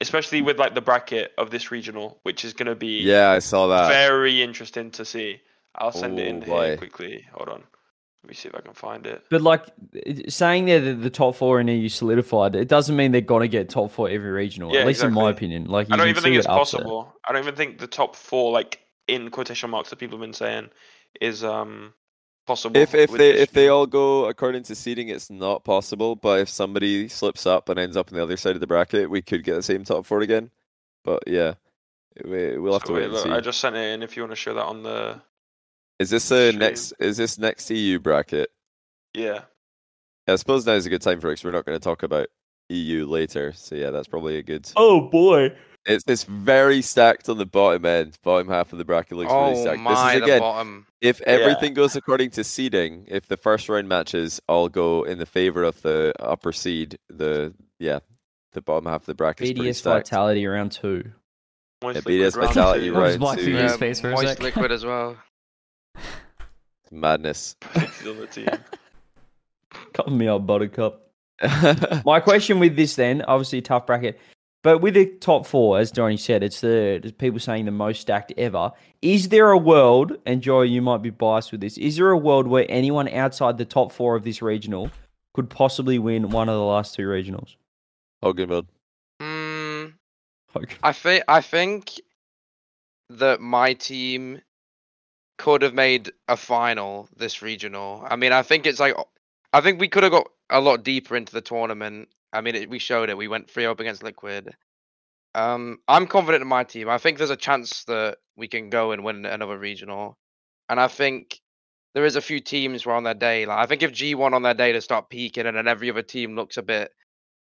especially 0.00 0.42
with 0.42 0.58
like 0.58 0.74
the 0.74 0.80
bracket 0.80 1.32
of 1.36 1.50
this 1.50 1.70
regional, 1.70 2.18
which 2.22 2.44
is 2.44 2.54
going 2.54 2.68
to 2.68 2.74
be 2.76 3.02
Yeah, 3.02 3.30
I 3.30 3.40
saw 3.40 3.66
that. 3.68 3.88
very 3.88 4.42
interesting 4.42 4.90
to 4.92 5.04
see. 5.04 5.40
I'll 5.74 5.92
send 5.92 6.18
it 6.18 6.26
in 6.28 6.42
Oh, 6.42 6.46
here 6.46 6.76
quickly. 6.78 7.26
Hold 7.32 7.48
on, 7.48 7.64
let 8.24 8.30
me 8.30 8.34
see 8.34 8.48
if 8.48 8.54
I 8.54 8.60
can 8.60 8.72
find 8.72 9.06
it. 9.06 9.22
But 9.28 9.42
like 9.42 9.66
saying 10.28 10.64
they're 10.64 10.80
the, 10.80 10.94
the 10.94 11.10
top 11.10 11.36
four 11.36 11.60
in 11.60 11.68
EU 11.68 11.90
solidified, 11.90 12.54
it 12.54 12.68
doesn't 12.68 12.96
mean 12.96 13.12
they're 13.12 13.20
gonna 13.20 13.48
get 13.48 13.68
top 13.68 13.90
four 13.90 14.08
every 14.08 14.30
regional. 14.30 14.72
Yeah, 14.72 14.80
at 14.80 14.86
least 14.86 15.02
in 15.02 15.12
my 15.12 15.28
opinion. 15.28 15.66
Like 15.66 15.92
I 15.92 15.98
don't 15.98 16.08
even 16.08 16.22
think 16.22 16.36
it's 16.36 16.46
up 16.46 16.52
there. 16.52 16.58
possible. 16.58 17.14
I 17.28 17.32
don't 17.32 17.42
even 17.42 17.54
think 17.54 17.78
the 17.78 17.86
top 17.86 18.16
four, 18.16 18.50
like 18.50 18.80
in 19.08 19.30
quotation 19.30 19.68
marks, 19.68 19.90
that 19.90 19.96
people 19.96 20.16
have 20.16 20.22
been 20.22 20.32
saying, 20.32 20.70
is 21.20 21.44
um 21.44 21.92
possible. 22.46 22.80
If 22.80 22.94
if 22.94 23.10
they 23.10 23.32
if 23.32 23.52
they 23.52 23.68
all 23.68 23.86
go 23.86 24.24
according 24.24 24.62
to 24.64 24.74
seeding, 24.74 25.08
it's 25.08 25.28
not 25.28 25.62
possible. 25.62 26.16
But 26.16 26.40
if 26.40 26.48
somebody 26.48 27.06
slips 27.08 27.46
up 27.46 27.68
and 27.68 27.78
ends 27.78 27.98
up 27.98 28.10
on 28.10 28.16
the 28.16 28.22
other 28.22 28.38
side 28.38 28.54
of 28.54 28.60
the 28.60 28.66
bracket, 28.66 29.10
we 29.10 29.20
could 29.20 29.44
get 29.44 29.54
the 29.54 29.62
same 29.62 29.84
top 29.84 30.06
four 30.06 30.22
again. 30.22 30.50
But 31.04 31.24
yeah, 31.26 31.54
we, 32.24 32.56
we'll 32.56 32.72
have 32.72 32.82
So 32.82 32.86
to 32.86 32.92
wait, 32.94 33.00
wait, 33.00 33.04
and 33.04 33.12
look, 33.12 33.24
see. 33.24 33.30
I 33.32 33.40
just 33.40 33.60
sent 33.60 33.76
it 33.76 33.80
in. 33.80 34.02
If 34.02 34.16
you 34.16 34.22
want 34.22 34.32
to 34.32 34.36
show 34.36 34.54
that 34.54 34.64
on 34.64 34.82
the 34.82 35.20
Is 35.98 36.10
this 36.10 36.28
the 36.28 36.48
stream. 36.48 36.58
next? 36.58 36.92
Is 36.98 37.16
this 37.16 37.38
next 37.38 37.70
EU 37.70 37.98
bracket? 37.98 38.50
yeah, 39.14 39.42
I 40.26 40.36
suppose 40.36 40.66
now 40.66 40.72
is 40.72 40.86
a 40.86 40.90
good 40.90 41.02
time 41.02 41.20
for 41.20 41.30
it 41.30 41.36
'cause 41.36 41.44
we're 41.44 41.52
not 41.52 41.64
going 41.64 41.78
to 41.78 41.82
talk 41.84 42.02
about 42.02 42.28
EU 42.70 43.06
later. 43.06 43.52
So 43.52 43.74
yeah, 43.76 43.90
that's 43.90 44.08
probably 44.08 44.36
a 44.38 44.42
good. 44.42 44.68
Oh 44.76 45.02
boy. 45.02 45.56
It's 45.86 46.02
it's 46.08 46.24
very 46.24 46.80
stacked 46.80 47.28
on 47.28 47.36
the 47.36 47.44
bottom 47.44 47.84
end. 47.84 48.16
Bottom 48.24 48.48
half 48.48 48.72
of 48.72 48.78
the 48.78 48.86
bracket 48.86 49.18
looks 49.18 49.30
really 49.30 49.52
Oh 49.52 49.60
stacked. 49.60 49.80
my, 49.80 50.14
this 50.14 50.16
is 50.16 50.22
again, 50.22 50.40
bottom. 50.40 50.86
if 51.02 51.20
Yeah. 51.20 51.26
everything 51.34 51.74
goes 51.74 51.94
according 51.94 52.30
to 52.30 52.42
seeding, 52.44 53.04
if 53.06 53.26
the 53.28 53.36
first 53.36 53.68
round 53.68 53.86
matches 53.86 54.40
all 54.48 54.70
go 54.70 55.02
in 55.04 55.18
the 55.18 55.26
favor 55.26 55.62
of 55.62 55.82
the 55.82 56.14
upper 56.18 56.52
seed, 56.52 56.98
the 57.10 57.52
yeah, 57.78 57.98
the 58.54 58.62
bottom 58.62 58.86
half 58.86 59.02
of 59.02 59.06
the 59.06 59.14
bracket 59.14 59.42
is 59.46 59.52
pretty 59.52 59.68
BDS 59.70 59.74
stacked. 59.76 60.08
Vitality 60.08 60.46
round 60.46 60.72
two. 60.72 61.12
Moist 61.82 61.96
Yeah, 61.96 62.00
BDS 62.00 62.24
Liquid 62.34 62.36
round 62.36 62.54
Vitality 62.54 62.86
two. 62.86 62.92
We'll 62.94 63.02
just 63.02 63.10
round 63.10 63.20
block 63.20 63.38
two. 63.38 63.50
Yeah, 63.50 63.76
face 63.76 64.00
for 64.00 64.08
a 64.08 64.12
moist 64.12 64.40
liquid 64.42 64.72
as 64.72 64.84
well. 64.86 65.18
Madness. 66.90 67.56
He's 67.74 68.06
on 68.06 68.18
the 68.18 68.26
team. 68.26 68.48
Cover 69.92 70.10
me 70.10 70.28
up, 70.28 70.46
Buttercup. 70.46 71.10
My 72.04 72.20
question 72.20 72.60
with 72.60 72.76
this 72.76 72.94
then, 72.96 73.22
obviously 73.22 73.58
a 73.58 73.62
tough 73.62 73.86
bracket. 73.86 74.18
But 74.62 74.78
with 74.78 74.94
the 74.94 75.06
top 75.06 75.44
four, 75.46 75.78
as 75.78 75.90
Donny 75.90 76.16
said, 76.16 76.42
it's 76.42 76.60
the 76.62 77.00
it's 77.04 77.12
people 77.12 77.38
saying 77.38 77.66
the 77.66 77.70
most 77.70 78.00
stacked 78.00 78.32
ever. 78.38 78.72
Is 79.02 79.28
there 79.28 79.50
a 79.50 79.58
world, 79.58 80.16
and 80.24 80.40
Joy, 80.40 80.62
you 80.62 80.80
might 80.80 81.02
be 81.02 81.10
biased 81.10 81.52
with 81.52 81.60
this, 81.60 81.76
is 81.76 81.96
there 81.96 82.10
a 82.10 82.16
world 82.16 82.46
where 82.46 82.64
anyone 82.70 83.08
outside 83.08 83.58
the 83.58 83.66
top 83.66 83.92
four 83.92 84.16
of 84.16 84.22
this 84.24 84.40
regional 84.40 84.90
could 85.34 85.50
possibly 85.50 85.98
win 85.98 86.30
one 86.30 86.48
of 86.48 86.54
the 86.54 86.64
last 86.64 86.94
two 86.94 87.02
regionals? 87.02 87.56
Hogan 88.22 88.48
mode. 88.48 88.66
Mm, 89.20 89.92
Okay. 90.56 90.76
I 90.82 90.92
think 90.92 91.24
I 91.28 91.40
think 91.40 92.00
that 93.10 93.40
my 93.40 93.74
team 93.74 94.40
could 95.36 95.62
have 95.62 95.74
made 95.74 96.12
a 96.28 96.36
final 96.36 97.08
this 97.16 97.42
regional. 97.42 98.06
I 98.08 98.16
mean, 98.16 98.32
I 98.32 98.42
think 98.42 98.66
it's 98.66 98.80
like 98.80 98.94
I 99.52 99.60
think 99.60 99.80
we 99.80 99.88
could 99.88 100.02
have 100.02 100.12
got 100.12 100.28
a 100.50 100.60
lot 100.60 100.84
deeper 100.84 101.16
into 101.16 101.32
the 101.32 101.40
tournament. 101.40 102.08
I 102.32 102.40
mean, 102.40 102.54
it, 102.54 102.70
we 102.70 102.78
showed 102.78 103.10
it. 103.10 103.16
We 103.16 103.28
went 103.28 103.50
three 103.50 103.66
up 103.66 103.80
against 103.80 104.02
Liquid. 104.02 104.54
Um, 105.34 105.78
I'm 105.88 106.06
confident 106.06 106.42
in 106.42 106.48
my 106.48 106.64
team. 106.64 106.88
I 106.88 106.98
think 106.98 107.18
there's 107.18 107.30
a 107.30 107.36
chance 107.36 107.84
that 107.84 108.18
we 108.36 108.48
can 108.48 108.70
go 108.70 108.92
and 108.92 109.04
win 109.04 109.26
another 109.26 109.58
regional, 109.58 110.16
and 110.68 110.80
I 110.80 110.88
think 110.88 111.40
there 111.94 112.04
is 112.04 112.16
a 112.16 112.20
few 112.20 112.40
teams 112.40 112.84
where 112.84 112.96
on 112.96 113.04
their 113.04 113.14
day, 113.14 113.46
like 113.46 113.58
I 113.58 113.66
think 113.66 113.82
if 113.82 113.92
G1 113.92 114.32
on 114.32 114.42
their 114.42 114.54
day 114.54 114.72
to 114.72 114.80
start 114.80 115.10
peaking, 115.10 115.46
and 115.46 115.56
then 115.56 115.68
every 115.68 115.90
other 115.90 116.02
team 116.02 116.36
looks 116.36 116.56
a 116.56 116.62
bit 116.62 116.92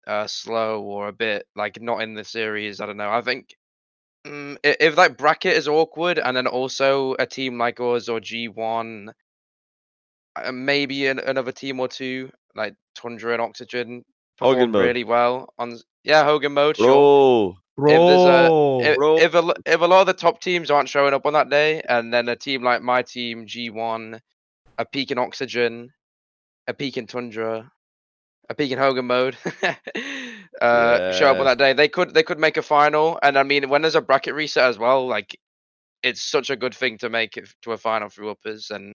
uh, 0.08 0.28
slow 0.28 0.82
or 0.82 1.08
a 1.08 1.14
bit 1.14 1.48
like 1.56 1.82
not 1.82 2.02
in 2.02 2.14
the 2.14 2.24
series. 2.24 2.82
I 2.82 2.86
don't 2.86 2.98
know. 2.98 3.12
I 3.12 3.22
think 3.22 3.56
mm, 4.26 4.58
i- 4.64 4.78
if 4.80 4.96
that 4.96 5.18
bracket 5.18 5.56
is 5.56 5.68
awkward, 5.68 6.20
and 6.20 6.36
then 6.36 6.48
also 6.48 7.16
a 7.20 7.26
team 7.26 7.58
like 7.58 7.80
us 7.80 8.10
or 8.10 8.20
G1, 8.20 9.14
uh, 10.36 10.52
maybe 10.52 11.08
an, 11.08 11.20
another 11.20 11.52
team 11.52 11.80
or 11.80 11.88
two 11.88 12.32
like 12.56 12.76
Tundra 12.96 13.34
and 13.34 13.42
Oxygen 13.42 14.04
Hogan 14.40 14.60
performed 14.60 14.74
mode. 14.74 14.86
really 14.86 15.04
well 15.04 15.54
on. 15.58 15.78
Yeah, 16.04 16.24
Hogan 16.24 16.54
mode. 16.54 16.78
Sure. 16.78 17.56
Bro. 17.78 17.92
If 17.92 18.26
a- 18.26 18.48
Bro, 18.48 18.80
If, 18.82 18.98
Bro. 18.98 19.18
if 19.18 19.34
a 19.36 19.54
if 19.66 19.82
a 19.82 19.86
lot 19.86 20.02
of 20.02 20.08
the 20.08 20.14
top 20.14 20.42
teams 20.42 20.72
aren't 20.72 20.90
showing 20.90 21.14
up 21.14 21.26
on 21.26 21.34
that 21.34 21.50
day, 21.50 21.82
and 21.88 22.14
then 22.14 22.28
a 22.30 22.36
team 22.36 22.64
like 22.64 22.82
my 22.82 23.04
team 23.04 23.46
G1, 23.46 24.20
a 24.78 24.86
peak 24.86 25.12
in 25.12 25.18
Oxygen, 25.20 25.92
a 26.68 26.74
peak 26.74 26.98
in 26.98 27.06
Tundra, 27.08 27.72
a 28.50 28.56
peak 28.56 28.72
in 28.72 28.80
Hogan 28.80 29.06
mode, 29.06 29.38
uh, 30.60 31.12
show 31.12 31.30
up 31.32 31.40
on 31.40 31.46
that 31.46 31.58
day, 31.58 31.74
they 31.74 31.88
could 31.88 32.14
they 32.14 32.24
could 32.24 32.40
make 32.40 32.58
a 32.58 32.62
final. 32.62 33.20
And 33.22 33.38
I 33.38 33.44
mean, 33.44 33.70
when 33.70 33.82
there's 33.82 33.96
a 33.96 34.02
bracket 34.02 34.34
reset 34.34 34.70
as 34.70 34.78
well, 34.78 35.08
like 35.08 35.38
it's 36.04 36.22
such 36.22 36.50
a 36.50 36.56
good 36.56 36.74
thing 36.76 36.98
to 37.00 37.10
make 37.10 37.38
it 37.38 37.50
to 37.64 37.72
a 37.74 37.78
final 37.78 38.10
through 38.10 38.32
uppers. 38.32 38.72
And 38.72 38.94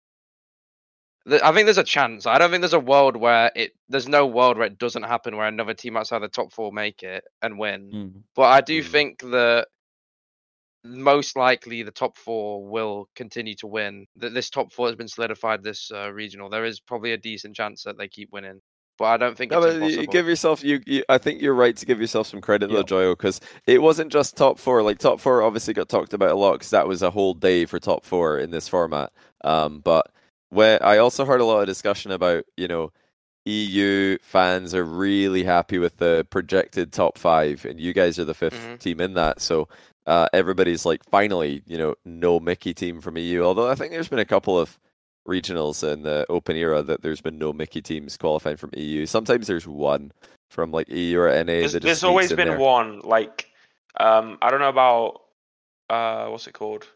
th- 1.29 1.41
I 1.41 1.51
think 1.53 1.65
there's 1.65 1.77
a 1.77 1.83
chance. 1.83 2.25
I 2.25 2.37
don't 2.37 2.49
think 2.51 2.61
there's 2.61 2.73
a 2.73 2.79
world 2.79 3.15
where 3.15 3.51
it 3.55 3.73
there's 3.89 4.07
no 4.07 4.25
world 4.25 4.57
where 4.57 4.67
it 4.67 4.77
doesn't 4.77 5.03
happen 5.03 5.37
where 5.37 5.47
another 5.47 5.73
team 5.73 5.97
outside 5.97 6.19
the 6.19 6.27
top 6.27 6.51
four 6.53 6.71
make 6.71 7.03
it 7.03 7.23
and 7.41 7.59
win. 7.59 7.93
Mm. 7.93 8.23
But 8.35 8.43
I 8.43 8.61
do 8.61 8.81
Mm. 8.81 8.85
think 8.85 9.21
that 9.21 9.67
most 10.83 11.35
likely 11.35 11.83
the 11.83 11.91
top 11.91 12.15
four 12.15 12.67
will 12.67 13.09
continue 13.15 13.55
to 13.55 13.67
win. 13.67 14.05
That 14.17 14.33
this 14.33 14.49
top 14.49 14.71
four 14.71 14.87
has 14.87 14.95
been 14.95 15.07
solidified 15.07 15.63
this 15.63 15.91
uh, 15.91 16.11
regional. 16.11 16.49
There 16.49 16.65
is 16.65 16.79
probably 16.79 17.13
a 17.13 17.17
decent 17.17 17.55
chance 17.55 17.83
that 17.83 17.97
they 17.97 18.07
keep 18.07 18.31
winning, 18.31 18.61
but 18.97 19.05
I 19.05 19.17
don't 19.17 19.37
think 19.37 19.51
No, 19.51 19.57
it's 19.59 19.65
but 19.65 19.71
you- 19.73 19.75
impossible. 19.81 20.01
you 20.01 20.07
give 20.07 20.27
yourself 20.27 20.63
you, 20.63 20.81
you. 20.85 21.03
I 21.09 21.17
think 21.17 21.41
you're 21.41 21.53
right 21.55 21.75
to 21.75 21.85
give 21.85 21.99
yourself 21.99 22.27
some 22.27 22.41
credit 22.41 22.69
Yeah. 22.69 22.77
though, 22.77 22.83
Joyo, 22.83 23.11
because 23.13 23.41
it 23.67 23.81
wasn't 23.81 24.11
just 24.11 24.35
top 24.37 24.57
four. 24.59 24.81
Like 24.83 24.99
top 24.99 25.19
four 25.19 25.41
obviously 25.41 25.73
got 25.73 25.89
talked 25.89 26.13
about 26.13 26.31
a 26.31 26.35
lot 26.35 26.53
because 26.53 26.69
that 26.71 26.87
was 26.87 27.01
a 27.01 27.11
whole 27.11 27.33
day 27.33 27.65
for 27.65 27.79
top 27.79 28.05
four 28.05 28.37
in 28.39 28.51
this 28.51 28.67
format. 28.67 29.11
Um, 29.43 29.79
but 29.79 30.11
where 30.49 30.83
I 30.83 30.97
also 30.99 31.25
heard 31.25 31.41
a 31.41 31.45
lot 31.45 31.59
of 31.61 31.67
discussion 31.67 32.11
about, 32.11 32.45
you 32.57 32.67
know, 32.67 32.91
EU 33.45 34.17
fans 34.21 34.73
are 34.73 34.83
really 34.83 35.43
happy 35.43 35.77
with 35.77 35.97
the 35.97 36.25
projected 36.31 36.91
top 36.91 37.17
five, 37.17 37.63
and 37.65 37.79
you 37.79 37.93
guys 37.93 38.17
are 38.17 38.25
the 38.25 38.33
5th 38.33 38.53
Mhm. 38.59 38.79
team 38.79 38.99
in 39.01 39.13
that. 39.13 39.39
So 39.41 39.67
uh, 40.07 40.27
everybody's 40.33 40.85
like, 40.85 41.03
finally, 41.03 41.63
you 41.65 41.77
know, 41.79 41.95
no 42.05 42.39
Mickey 42.39 42.73
team 42.75 43.01
from 43.01 43.17
EU. 43.17 43.43
Although 43.43 43.67
I 43.69 43.73
think 43.75 43.91
there's 43.91 44.07
been 44.07 44.19
a 44.19 44.25
couple 44.25 44.57
of 44.59 44.79
regionals 45.27 45.83
in 45.91 46.03
the 46.03 46.25
open 46.29 46.55
era 46.55 46.83
that 46.83 47.01
there's 47.01 47.21
been 47.21 47.37
no 47.37 47.51
Mickey 47.53 47.81
teams 47.81 48.17
qualifying 48.17 48.57
from 48.57 48.69
EU. 48.75 49.05
Sometimes 49.05 49.47
there's 49.47 49.67
one 49.67 50.11
from 50.49 50.71
like 50.71 50.87
EU 50.89 51.19
or 51.19 51.29
NA. 51.29 51.43
There's, 51.43 51.73
there's 51.73 52.03
always 52.03 52.31
been 52.31 52.47
there. 52.49 52.59
one 52.59 52.99
like 52.99 53.49
um 53.99 54.37
I 54.41 54.51
don't 54.51 54.59
know 54.59 54.69
about 54.69 55.21
uh 55.89 56.27
what's 56.27 56.47
it 56.47 56.53
called 56.53 56.87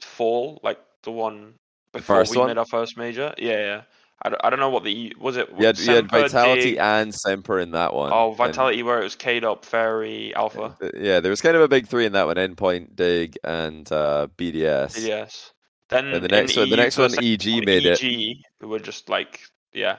fall 0.00 0.60
like 0.62 0.78
the 1.02 1.10
one 1.10 1.54
before 1.92 2.16
first 2.16 2.32
we 2.32 2.38
one? 2.38 2.48
made 2.48 2.58
our 2.58 2.66
first 2.66 2.96
major 2.96 3.32
yeah 3.38 3.52
yeah 3.58 3.82
I 4.22 4.30
don't, 4.30 4.40
I 4.44 4.50
don't 4.50 4.58
know 4.60 4.70
what 4.70 4.84
the 4.84 5.14
was 5.20 5.36
it 5.36 5.48
You 5.58 5.66
had, 5.66 5.78
you 5.78 5.92
had 5.94 6.10
Vitality 6.10 6.70
Dig- 6.72 6.78
and 6.78 7.14
Semper 7.14 7.58
in 7.58 7.72
that 7.72 7.92
one. 7.94 8.10
oh 8.12 8.28
and- 8.28 8.36
Vitality 8.36 8.82
where 8.82 9.00
it 9.00 9.04
was 9.04 9.16
Kaydop 9.16 9.64
Fairy 9.64 10.34
Alpha 10.34 10.76
Yeah, 10.96 11.20
there 11.20 11.30
was 11.30 11.40
kind 11.40 11.56
of 11.56 11.62
a 11.62 11.68
big 11.68 11.86
three 11.88 12.06
in 12.06 12.12
that 12.12 12.26
one: 12.26 12.36
Endpoint, 12.36 12.96
Dig, 12.96 13.36
and 13.44 13.90
uh, 13.92 14.28
BDS. 14.38 15.06
yes 15.06 15.52
then 15.94 16.14
And 16.14 16.24
the 16.24 16.28
next 16.28 16.56
one, 16.56 16.68
the 16.68 16.76
next 16.76 16.98
one, 16.98 17.12
EG 17.22 17.64
made 17.64 17.86
it. 17.86 18.02
EG 18.02 18.36
we 18.60 18.66
were 18.66 18.78
just 18.78 19.08
like 19.08 19.40
yeah 19.72 19.98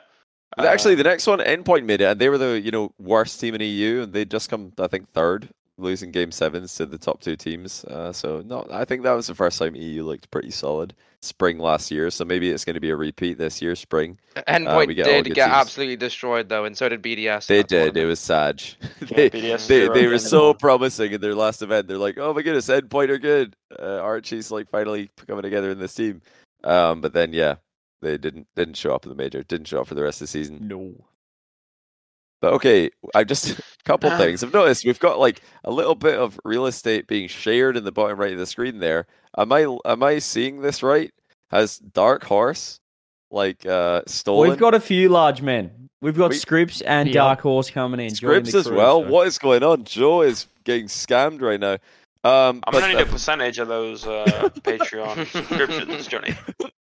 Actually, 0.58 0.94
uh, 0.94 0.98
the 0.98 1.04
next 1.04 1.28
one, 1.28 1.40
Endpoint 1.40 1.86
made 1.86 2.02
it, 2.02 2.06
and 2.06 2.20
they 2.20 2.30
were 2.30 2.38
the 2.38 2.60
you 2.60 2.72
know 2.72 2.94
worst 2.98 3.40
team 3.40 3.56
in 3.56 3.62
EU, 3.62 4.04
and 4.04 4.14
they 4.14 4.26
just 4.26 4.50
come, 4.50 4.72
I 4.80 4.88
think, 4.88 5.10
third, 5.10 5.50
losing 5.78 6.12
game 6.12 6.32
sevens 6.32 6.76
to 6.76 6.86
the 6.86 6.98
top 6.98 7.22
two 7.22 7.36
teams. 7.36 7.84
Uh, 7.86 8.14
so 8.14 8.42
no, 8.46 8.66
I 8.72 8.86
think 8.86 9.04
that 9.04 9.12
was 9.12 9.28
the 9.28 9.36
first 9.36 9.60
time 9.60 9.76
EU 9.76 10.04
looked 10.04 10.32
pretty 10.32 10.52
solid. 10.52 10.94
Spring 11.22 11.58
last 11.58 11.90
year, 11.90 12.12
so 12.12 12.24
maybe 12.24 12.52
it's 12.52 12.64
going 12.64 12.76
to 12.76 12.80
be 12.80 12.92
a 12.92 12.96
repeat 12.96 13.40
this 13.40 13.60
year, 13.60 13.76
spring. 13.76 14.20
Endpoint 14.48 14.88
we 14.88 14.94
get 14.94 15.06
did 15.06 15.26
get 15.34 15.46
teams. 15.46 15.56
absolutely 15.56 15.96
destroyed 15.96 16.50
though, 16.50 16.66
and 16.66 16.78
so 16.78 16.88
did 16.88 17.02
BDS. 17.02 17.48
They 17.48 17.64
did. 17.64 17.98
It 17.98 18.06
was 18.06 18.20
Sag. 18.20 18.62
yeah, 18.82 19.08
they, 19.16 19.30
BDS 19.32 19.68
they, 19.68 19.88
they 19.88 20.08
were 20.08 20.20
so 20.20 20.54
promising 20.54 21.14
in 21.14 21.22
their 21.22 21.34
last 21.34 21.64
event. 21.64 21.88
They're 21.88 21.98
like, 21.98 22.20
oh 22.20 22.32
my 22.34 22.44
goodness, 22.44 22.68
Endpoint 22.68 23.10
are 23.10 23.18
good. 23.18 23.56
Uh, 23.78 24.00
Archie's 24.02 24.52
like 24.52 24.70
finally 24.70 25.10
coming 25.26 25.42
together 25.42 25.72
in 25.72 25.80
this 25.80 25.96
team. 25.96 26.22
Um, 26.64 27.02
but 27.02 27.14
then 27.14 27.34
yeah, 27.34 27.56
they 28.02 28.20
didn't 28.20 28.48
didn't 28.56 28.76
show 28.78 28.94
up 28.94 29.06
in 29.06 29.10
the 29.10 29.16
major. 29.16 29.42
Didn't 29.42 29.68
show 29.68 29.82
up 29.82 29.88
for 29.88 29.96
the 29.96 30.04
rest 30.04 30.22
of 30.22 30.28
the 30.28 30.32
season. 30.32 30.68
no. 30.68 30.94
But 32.42 32.54
okay, 32.54 32.90
I 33.16 33.24
just 33.24 33.58
a 33.58 33.64
couple 33.86 34.10
things. 34.18 34.44
I've 34.44 34.54
noticed 34.54 34.86
we've 34.86 35.00
got 35.00 35.20
like 35.20 35.42
a 35.64 35.72
little 35.72 35.96
bit 35.96 36.20
of 36.20 36.40
real 36.44 36.66
estate 36.66 37.08
being 37.08 37.28
shared 37.28 37.78
in 37.78 37.84
the 37.84 37.92
bottom 37.92 38.20
right 38.20 38.34
of 38.34 38.40
the 38.40 38.46
screen 38.46 38.80
there. 38.80 39.08
Am 39.38 39.52
I 39.52 39.66
am 39.86 40.04
I 40.04 40.20
seeing 40.20 40.62
this 40.62 40.84
right? 40.84 41.12
Has 41.52 41.78
Dark 41.80 42.24
Horse 42.26 42.80
like 43.32 43.66
uh 43.66 44.02
stolen 44.08 44.50
We've 44.50 44.60
got 44.60 44.74
a 44.74 44.80
few 44.80 45.10
large 45.10 45.42
men. 45.42 45.72
We've 46.02 46.18
got 46.18 46.32
We- 46.32 46.36
Scripps 46.38 46.82
and 46.82 47.08
Yep. 47.10 47.14
Dark 47.16 47.42
Horse 47.42 47.70
coming 47.72 48.00
in. 48.00 48.14
joining 48.14 48.46
scripts 48.46 48.52
the 48.52 48.58
as 48.60 48.68
crew, 48.68 48.78
well? 48.78 49.02
so- 49.04 49.10
What 49.10 49.28
is 49.28 49.38
going 49.40 49.64
on? 49.64 49.84
Joe 49.86 50.22
is 50.22 50.48
getting 50.64 50.86
scammed 50.88 51.42
right 51.42 51.60
now. 51.60 51.78
Um, 52.24 52.62
I'm 52.66 52.72
but, 52.72 52.80
gonna 52.82 52.88
need 52.94 53.00
uh, 53.00 53.06
a 53.06 53.06
percentage 53.06 53.60
of 53.60 53.68
those 53.68 54.06
uh, 54.06 54.50
Patreon 54.62 55.28
subscriptions 55.32 56.08
Johnny 56.08 56.36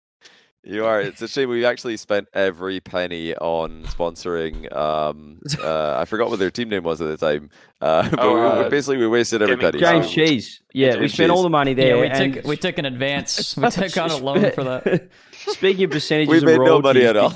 You 0.66 0.86
are. 0.86 1.00
It's 1.00 1.20
a 1.20 1.28
shame 1.28 1.50
we 1.50 1.64
actually 1.66 1.96
spent 1.98 2.26
every 2.32 2.80
penny 2.80 3.34
on 3.36 3.82
sponsoring. 3.84 4.74
Um, 4.74 5.40
uh, 5.62 5.96
I 5.98 6.04
forgot 6.06 6.30
what 6.30 6.38
their 6.38 6.50
team 6.50 6.70
name 6.70 6.84
was 6.84 7.00
at 7.02 7.08
the 7.08 7.16
time. 7.18 7.50
Uh, 7.82 8.08
but 8.10 8.18
Oh, 8.20 8.34
we, 8.34 8.40
we- 8.40 8.46
uh, 8.46 8.68
basically 8.70 8.96
we 8.96 9.06
wasted 9.06 9.42
every 9.42 9.56
penny. 9.58 9.78
James 9.78 10.06
so- 10.06 10.12
Cheese. 10.12 10.60
Yeah, 10.76 10.94
we 10.94 11.00
James 11.02 11.12
spent 11.14 11.30
all 11.30 11.42
the 11.44 11.50
money 11.50 11.72
there. 11.74 11.94
yeah, 11.96 12.00
we 12.02 12.08
and 12.08 12.34
took 12.34 12.44
we 12.46 12.56
took 12.56 12.78
an 12.78 12.84
advance. 12.84 13.56
We 13.56 13.70
took 13.70 13.96
on 13.96 14.10
a 14.10 14.16
loan 14.16 14.50
for 14.52 14.64
that. 14.64 15.08
Speaking 15.32 15.84
of 15.84 15.90
percentages 15.92 16.30
We 16.30 16.38
of 16.38 16.44
made 16.44 16.58
no 16.58 16.80
money 16.80 17.04
at 17.04 17.16
all. 17.16 17.32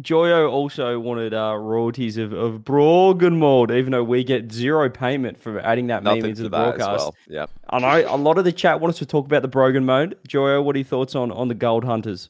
Joyo 0.00 0.50
also 0.50 0.98
wanted 0.98 1.32
uh, 1.32 1.54
royalties 1.56 2.16
of, 2.18 2.32
of 2.32 2.64
Brogan 2.64 3.38
Mold, 3.38 3.70
even 3.70 3.92
though 3.92 4.02
we 4.04 4.24
get 4.24 4.50
zero 4.52 4.90
payment 4.90 5.38
for 5.40 5.58
adding 5.60 5.86
that 5.86 6.02
meme 6.02 6.16
Nothing 6.16 6.30
into 6.30 6.42
the 6.42 6.48
that 6.50 6.58
as 6.58 6.76
broadcast. 6.76 6.98
well. 7.04 7.14
Yeah. 7.28 7.46
I 7.70 7.78
know 7.78 8.14
a 8.14 8.16
lot 8.18 8.36
of 8.36 8.44
the 8.44 8.52
chat 8.52 8.80
wants 8.80 8.98
to 8.98 9.06
talk 9.06 9.24
about 9.26 9.42
the 9.42 9.48
Brogan 9.48 9.84
mode. 9.86 10.18
Joyo, 10.28 10.62
what 10.64 10.74
are 10.74 10.80
your 10.80 10.86
thoughts 10.86 11.14
on, 11.14 11.30
on 11.30 11.48
the 11.48 11.54
Gold 11.54 11.84
Hunters? 11.84 12.28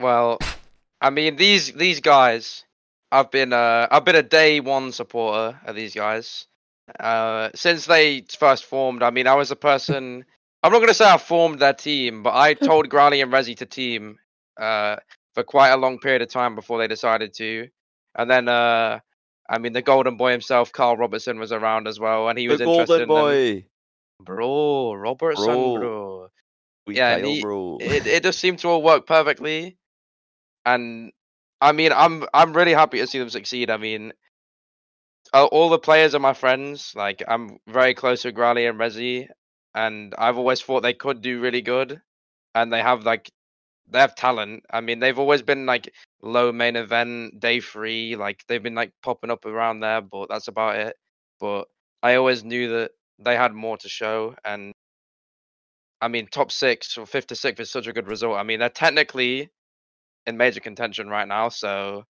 Well, 0.00 0.38
I 1.00 1.10
mean 1.10 1.36
these 1.36 1.72
these 1.72 2.00
guys. 2.00 2.64
I've 3.12 3.30
been 3.30 3.52
uh 3.52 3.88
I've 3.90 4.04
been 4.04 4.16
a 4.16 4.22
day 4.22 4.60
one 4.60 4.92
supporter 4.92 5.58
of 5.64 5.74
these 5.76 5.94
guys. 5.94 6.46
Uh, 6.98 7.50
since 7.54 7.86
they 7.86 8.24
first 8.36 8.64
formed. 8.64 9.02
I 9.04 9.10
mean, 9.10 9.26
I 9.28 9.34
was 9.34 9.50
a 9.52 9.56
person. 9.56 10.24
I'm 10.62 10.72
not 10.72 10.80
gonna 10.80 10.94
say 10.94 11.08
I 11.08 11.18
formed 11.18 11.58
their 11.60 11.72
team, 11.72 12.22
but 12.22 12.34
I 12.34 12.54
told 12.54 12.88
Grani 12.94 13.20
and 13.20 13.32
Rezi 13.32 13.56
to 13.58 13.66
team. 13.66 14.18
Uh, 14.58 14.96
for 15.34 15.42
quite 15.44 15.70
a 15.70 15.76
long 15.76 15.98
period 16.00 16.22
of 16.22 16.28
time 16.28 16.54
before 16.56 16.78
they 16.78 16.88
decided 16.88 17.32
to, 17.34 17.68
and 18.16 18.28
then 18.30 18.48
uh, 18.48 18.98
I 19.48 19.58
mean 19.58 19.72
the 19.72 19.80
Golden 19.80 20.16
Boy 20.16 20.32
himself, 20.32 20.72
Carl 20.72 20.96
Robertson, 20.96 21.38
was 21.38 21.52
around 21.52 21.86
as 21.86 22.00
well, 22.00 22.28
and 22.28 22.38
he 22.38 22.46
The 22.46 22.52
was 22.54 22.60
interested 22.60 22.86
golden 22.88 23.02
in 23.02 23.08
them. 23.08 23.62
boy. 23.62 23.66
Bro, 24.22 24.94
Robertson, 24.94 25.46
Bro. 25.46 25.78
bro. 25.78 26.28
Yeah, 26.88 27.20
the- 27.20 27.40
bro. 27.40 27.78
it 27.80 28.06
it 28.06 28.22
just 28.24 28.40
seemed 28.40 28.58
to 28.58 28.68
all 28.68 28.82
work 28.82 29.06
perfectly, 29.06 29.76
and 30.64 31.12
I 31.60 31.72
mean 31.72 31.92
I'm 31.92 32.24
I'm 32.34 32.52
really 32.52 32.74
happy 32.74 32.98
to 32.98 33.06
see 33.06 33.18
them 33.18 33.30
succeed. 33.30 33.70
I 33.70 33.76
mean, 33.76 34.12
all 35.32 35.68
the 35.70 35.78
players 35.78 36.14
are 36.14 36.20
my 36.20 36.34
friends. 36.34 36.92
Like 36.96 37.22
I'm 37.26 37.58
very 37.66 37.94
close 37.94 38.24
with 38.24 38.34
Grali 38.34 38.68
and 38.68 38.78
Rezi, 38.78 39.28
and 39.74 40.14
I've 40.18 40.38
always 40.38 40.60
thought 40.62 40.82
they 40.82 40.94
could 40.94 41.22
do 41.22 41.40
really 41.40 41.62
good, 41.62 42.00
and 42.54 42.72
they 42.72 42.82
have 42.82 43.04
like 43.04 43.30
they 43.88 43.98
have 44.00 44.14
talent. 44.14 44.64
I 44.70 44.80
mean, 44.80 45.00
they've 45.00 45.18
always 45.18 45.42
been 45.42 45.66
like 45.66 45.92
low 46.22 46.52
main 46.52 46.76
event 46.76 47.40
day 47.40 47.60
three. 47.60 48.16
Like 48.16 48.44
they've 48.48 48.62
been 48.62 48.74
like 48.74 48.92
popping 49.02 49.30
up 49.30 49.44
around 49.46 49.80
there, 49.80 50.00
but 50.00 50.28
that's 50.28 50.48
about 50.48 50.76
it. 50.76 50.96
But 51.40 51.66
I 52.02 52.14
always 52.16 52.44
knew 52.44 52.68
that 52.70 52.92
they 53.18 53.36
had 53.36 53.52
more 53.52 53.76
to 53.78 53.88
show, 53.88 54.34
and 54.44 54.72
I 56.00 56.08
mean, 56.08 56.26
top 56.28 56.50
six 56.52 56.96
or 56.96 57.06
fifth 57.06 57.28
to 57.28 57.36
sixth 57.36 57.60
is 57.60 57.70
such 57.70 57.86
a 57.86 57.92
good 57.92 58.08
result. 58.08 58.36
I 58.38 58.42
mean, 58.42 58.60
they're 58.60 58.68
technically 58.70 59.50
in 60.26 60.36
major 60.36 60.60
contention 60.60 61.08
right 61.08 61.26
now, 61.26 61.48
so 61.48 62.04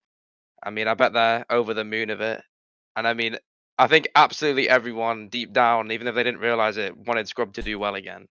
I 0.62 0.70
mean, 0.70 0.88
I 0.88 0.94
bet 0.94 1.12
they're 1.12 1.44
over 1.50 1.74
the 1.74 1.84
moon 1.84 2.10
of 2.10 2.20
it. 2.20 2.42
And 2.96 3.06
I 3.06 3.14
mean, 3.14 3.38
I 3.78 3.86
think 3.86 4.08
absolutely 4.14 4.68
everyone 4.68 5.28
deep 5.28 5.52
down, 5.52 5.90
even 5.90 6.06
if 6.06 6.14
they 6.14 6.22
didn't 6.22 6.40
realize 6.40 6.76
it, 6.76 6.96
wanted 6.96 7.28
Scrub 7.28 7.54
to 7.54 7.62
do 7.62 7.78
well 7.78 7.94
again. 7.94 8.26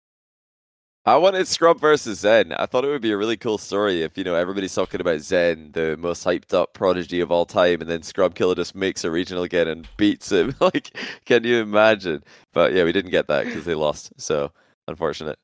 I 1.06 1.16
wanted 1.16 1.48
Scrub 1.48 1.80
versus 1.80 2.20
Zen. 2.20 2.52
I 2.52 2.66
thought 2.66 2.84
it 2.84 2.88
would 2.88 3.00
be 3.00 3.12
a 3.12 3.16
really 3.16 3.38
cool 3.38 3.56
story 3.56 4.02
if 4.02 4.18
you 4.18 4.24
know 4.24 4.34
everybody's 4.34 4.74
talking 4.74 5.00
about 5.00 5.20
Zen, 5.20 5.70
the 5.72 5.96
most 5.96 6.22
hyped 6.22 6.52
up 6.52 6.74
prodigy 6.74 7.20
of 7.20 7.32
all 7.32 7.46
time, 7.46 7.80
and 7.80 7.88
then 7.88 8.02
Scrub 8.02 8.34
Killer 8.34 8.54
just 8.54 8.74
makes 8.74 9.04
a 9.04 9.10
regional 9.10 9.42
again 9.42 9.68
and 9.68 9.88
beats 9.96 10.30
him. 10.30 10.54
like, 10.60 10.94
can 11.24 11.44
you 11.44 11.62
imagine? 11.62 12.22
But 12.52 12.74
yeah, 12.74 12.84
we 12.84 12.92
didn't 12.92 13.12
get 13.12 13.28
that 13.28 13.46
because 13.46 13.64
they 13.64 13.74
lost. 13.74 14.12
So 14.18 14.52
unfortunate. 14.86 15.38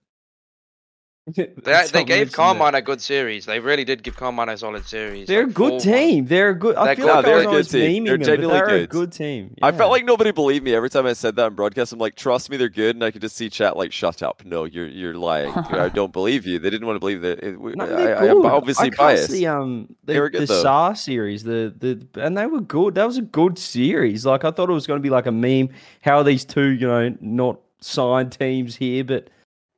They, 1.27 1.47
they 1.91 2.05
gave 2.05 2.33
Karmine 2.33 2.75
a 2.75 2.83
good 2.83 3.01
series. 3.01 3.47
They 3.47 3.59
really 3.59 3.85
did 3.85 4.03
give 4.03 4.15
Karmine 4.15 4.53
a 4.53 4.59
solid 4.59 4.85
series. 4.87 5.27
They're 5.27 5.45
a 5.45 5.47
good 5.47 5.75
4-1. 5.75 5.83
team. 5.83 6.27
They're 6.27 6.51
a 6.51 6.55
good. 6.55 6.77
I 6.77 6.85
They're 6.85 6.97
feel 6.97 7.07
good. 7.07 7.15
like 7.15 7.25
They're 7.25 7.39
I 7.39 7.43
a 7.45 7.49
was 7.49 7.69
good 7.73 7.79
team. 7.81 8.05
They're 8.05 8.19
them, 8.19 8.27
genuinely 8.27 8.61
they're 8.61 8.69
a 8.69 8.79
good. 8.81 8.89
good 8.91 9.13
team. 9.13 9.55
I 9.63 9.73
felt 9.73 9.91
like 9.91 10.05
nobody 10.05 10.33
believed 10.33 10.65
me 10.67 10.75
every 10.75 10.91
time 10.91 11.07
I 11.07 11.15
said 11.15 11.35
that 11.37 11.47
in 11.47 11.55
broadcast. 11.55 11.95
I'm 11.95 11.99
like, 11.99 12.15
trust 12.15 12.51
me, 12.51 12.59
they're 12.59 12.69
good, 12.69 12.95
and 12.97 13.03
I 13.03 13.11
could 13.11 13.23
just 13.23 13.37
see 13.37 13.49
chat 13.49 13.75
like, 13.75 13.91
shut 13.91 14.23
up, 14.23 14.45
no, 14.45 14.65
you're 14.65 14.87
you're 14.87 15.15
lying. 15.15 15.51
I 15.55 15.89
don't 15.95 16.13
believe 16.13 16.47
you. 16.47 16.59
They 16.59 16.69
didn't 16.69 16.87
want 16.87 16.97
to 16.97 17.01
believe 17.01 17.23
that. 17.23 17.39
It, 17.43 17.59
No, 17.59 17.85
I, 17.85 17.89
they're 17.89 18.19
I 18.19 18.27
am 18.27 18.45
obviously 18.45 18.89
I 18.89 18.91
biased. 18.91 19.31
The 19.31 19.47
um, 19.47 19.95
the, 20.05 20.13
They 20.13 20.21
were 20.21 20.29
good, 20.29 20.43
the 20.43 20.47
though. 20.47 20.63
SAR 20.63 20.95
series, 20.95 21.43
the 21.43 21.75
the 21.79 22.23
and 22.23 22.37
they 22.37 22.45
were 22.45 22.61
good. 22.61 22.97
That 22.97 23.07
was 23.07 23.17
a 23.17 23.23
good 23.23 23.59
series. 23.59 24.27
Like 24.27 24.45
I 24.45 24.51
thought 24.51 24.69
it 24.69 24.75
was 24.75 24.87
going 24.87 24.99
to 24.99 25.03
be 25.03 25.09
like 25.11 25.25
a 25.25 25.33
meme. 25.33 25.71
How 26.03 26.19
are 26.19 26.25
these 26.25 26.45
two, 26.45 26.67
you 26.73 26.87
know, 26.87 27.17
not 27.23 27.61
signed 27.81 28.33
teams 28.33 28.77
here, 28.77 29.05
but 29.05 29.29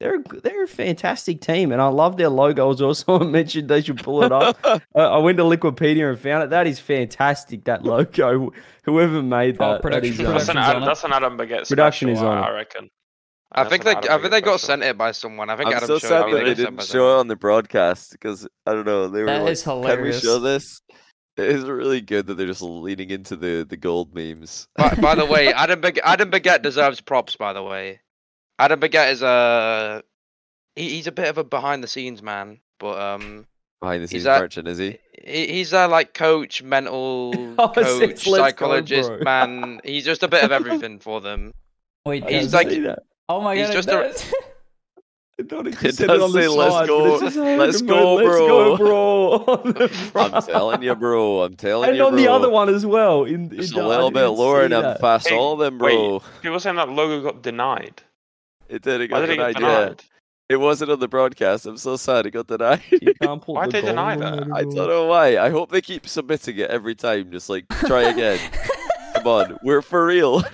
they're 0.00 0.18
they're 0.42 0.64
a 0.64 0.68
fantastic 0.68 1.40
team, 1.40 1.72
and 1.72 1.80
I 1.80 1.88
love 1.88 2.16
their 2.16 2.28
logo. 2.28 2.70
As 2.72 2.80
well. 2.82 2.94
Someone 2.94 3.30
mentioned 3.32 3.68
they 3.68 3.80
should 3.82 4.02
pull 4.02 4.22
it 4.22 4.32
up. 4.32 4.58
uh, 4.64 4.78
I 4.94 5.18
went 5.18 5.38
to 5.38 5.44
Liquipedia 5.44 6.10
and 6.10 6.18
found 6.18 6.44
it. 6.44 6.50
That 6.50 6.66
is 6.66 6.78
fantastic. 6.78 7.64
That 7.64 7.84
logo. 7.84 8.52
Whoever 8.84 9.22
made 9.22 9.56
Oh, 9.58 9.72
that, 9.72 9.72
that 9.74 9.82
production- 9.82 10.12
is, 10.12 10.20
um, 10.20 10.34
That's 10.34 10.48
an, 10.48 10.56
Adam, 10.58 10.82
on 10.82 10.88
that's 10.88 11.04
an 11.04 11.12
Adam 11.12 11.36
Baguette 11.38 11.68
Production 11.68 12.08
is 12.08 12.20
on 12.20 12.36
I, 12.38 12.40
it. 12.40 12.44
I 12.44 12.50
reckon. 12.54 12.90
I 13.52 13.64
think 13.64 13.84
they, 13.84 13.92
I 13.94 14.18
think 14.18 14.30
they 14.32 14.40
got 14.40 14.60
sent 14.60 14.82
it 14.82 14.98
by 14.98 15.12
someone. 15.12 15.48
I 15.50 15.56
think 15.56 15.68
I'm 15.68 15.76
Adam 15.76 15.86
so 15.86 15.98
sad 15.98 16.10
that 16.10 16.26
I 16.26 16.30
they 16.30 16.30
think 16.30 16.40
it 16.40 16.48
was 16.50 16.56
sent 16.58 16.76
didn't 16.78 16.88
show 16.88 17.16
it 17.16 17.20
on 17.20 17.28
the 17.28 17.36
broadcast 17.36 18.12
because 18.12 18.46
I 18.66 18.72
don't 18.72 18.84
know. 18.84 19.08
They 19.08 19.20
were 19.20 19.26
That 19.26 19.42
like, 19.42 19.52
is 19.52 19.62
"Can 19.62 20.02
we 20.02 20.12
show 20.12 20.38
this?" 20.40 20.80
It 21.36 21.44
is 21.50 21.64
really 21.64 22.00
good 22.00 22.26
that 22.26 22.34
they're 22.34 22.46
just 22.46 22.60
leaning 22.62 23.10
into 23.10 23.36
the 23.36 23.64
the 23.68 23.76
gold 23.76 24.14
memes. 24.14 24.66
by, 24.76 24.94
by 24.94 25.14
the 25.14 25.24
way, 25.34 25.52
Adam 25.52 25.80
Bag- 25.80 26.00
Adam 26.04 26.30
Baguette 26.30 26.62
deserves 26.62 27.00
props. 27.00 27.36
By 27.36 27.52
the 27.52 27.62
way, 27.62 28.00
Adam 28.58 28.80
Baguette 28.80 29.12
is 29.12 29.22
a 29.22 30.02
he, 30.74 30.90
he's 30.90 31.06
a 31.06 31.12
bit 31.12 31.28
of 31.28 31.38
a 31.38 31.44
behind 31.44 31.82
the 31.82 31.88
scenes 31.88 32.22
man, 32.22 32.60
but 32.78 32.98
um, 32.98 33.46
Behind 33.80 34.02
the 34.02 34.08
scenes 34.08 34.24
that- 34.24 34.40
merchant, 34.40 34.68
is 34.68 34.78
he? 34.78 34.98
he, 35.24 35.46
he's 35.48 35.72
a 35.72 35.86
like 35.88 36.14
coach, 36.14 36.62
mental 36.62 37.32
Oh, 37.58 37.68
coach, 37.68 38.00
"Let's 38.00 38.24
go, 38.24 38.36
psychologist 38.36 39.08
bro." 39.08 39.18
man. 39.22 39.80
He's 39.84 40.04
just 40.04 40.22
a 40.22 40.28
bit 40.28 40.44
of 40.44 40.52
everything 40.52 40.98
for 41.00 41.20
them. 41.20 41.52
Wait, 42.04 42.24
I 42.24 42.30
He's 42.32 42.54
like- 42.54 42.68
that. 42.68 43.00
oh 43.28 43.40
my 43.40 43.56
he's 43.56 43.66
god, 43.68 43.72
just 43.74 43.88
it 43.88 43.94
a- 43.94 44.02
does. 44.02 44.32
I 45.38 45.42
thought 45.42 45.66
it 45.66 45.74
It 45.74 45.80
just 45.80 45.98
said 45.98 46.06
does 46.06 46.22
on 46.22 46.32
the 46.32 46.40
say, 46.42 46.48
"Let's 46.48 46.86
go- 46.88 47.14
it 47.16 47.18
says, 47.20 47.36
"Oh, 47.36 47.56
let's 47.56 47.82
go, 47.82 48.16
on, 48.18 48.24
let's 48.24 48.38
go, 48.38 48.76
bro." 48.78 49.38
bro. 49.38 49.54
on 49.54 49.72
the 49.74 50.12
I'm 50.14 50.42
telling 50.42 50.82
you, 50.82 50.94
bro. 50.94 51.42
I'm 51.42 51.56
telling 51.56 51.90
and 51.90 51.98
you, 51.98 52.06
And 52.06 52.14
on 52.14 52.22
the 52.22 52.28
other 52.32 52.48
one 52.48 52.70
as 52.70 52.86
well. 52.86 53.24
In, 53.24 53.50
Just 53.50 53.74
a 53.74 53.86
little 53.86 54.10
bit 54.10 54.24
lower, 54.28 54.62
and 54.64 54.72
I'm 54.74 54.82
that. 54.82 55.00
fast 55.00 55.28
Hey, 55.28 55.36
all 55.36 55.56
them, 55.56 55.78
wait. 55.78 55.92
bro. 55.94 56.22
People 56.40 56.58
saying 56.58 56.76
that 56.76 56.88
logo 56.88 57.22
got 57.22 57.42
denied. 57.42 58.00
It 58.68 58.82
did. 58.82 59.00
It 59.02 59.10
Why 59.10 59.20
got 59.20 59.26
did 59.26 59.30
it 59.30 59.36
get 59.36 59.54
denied. 59.54 59.60
Yeah, 59.60 59.80
denied? 59.80 60.02
it 60.48 60.56
wasn't 60.56 60.90
on 60.90 61.00
the 61.00 61.08
broadcast. 61.08 61.66
I'm 61.66 61.76
so 61.76 61.96
sad. 61.96 62.26
It 62.26 62.32
got 62.32 62.46
denied. 62.46 62.82
You 62.90 63.14
can't 63.20 63.40
put 63.42 63.54
Why'd 63.54 63.68
the 63.70 63.80
they 63.80 63.86
deny 63.86 64.16
that? 64.16 64.48
I 64.54 64.62
don't 64.62 64.74
know 64.74 65.06
why. 65.06 65.38
I 65.38 65.50
hope 65.50 65.70
they 65.70 65.80
keep 65.80 66.08
submitting 66.08 66.58
it 66.58 66.70
every 66.70 66.94
time. 66.94 67.30
Just 67.30 67.48
like 67.48 67.66
try 67.86 68.02
again. 68.02 68.38
Come 69.14 69.26
on, 69.26 69.58
we're 69.62 69.82
for 69.82 70.04
real. 70.06 70.44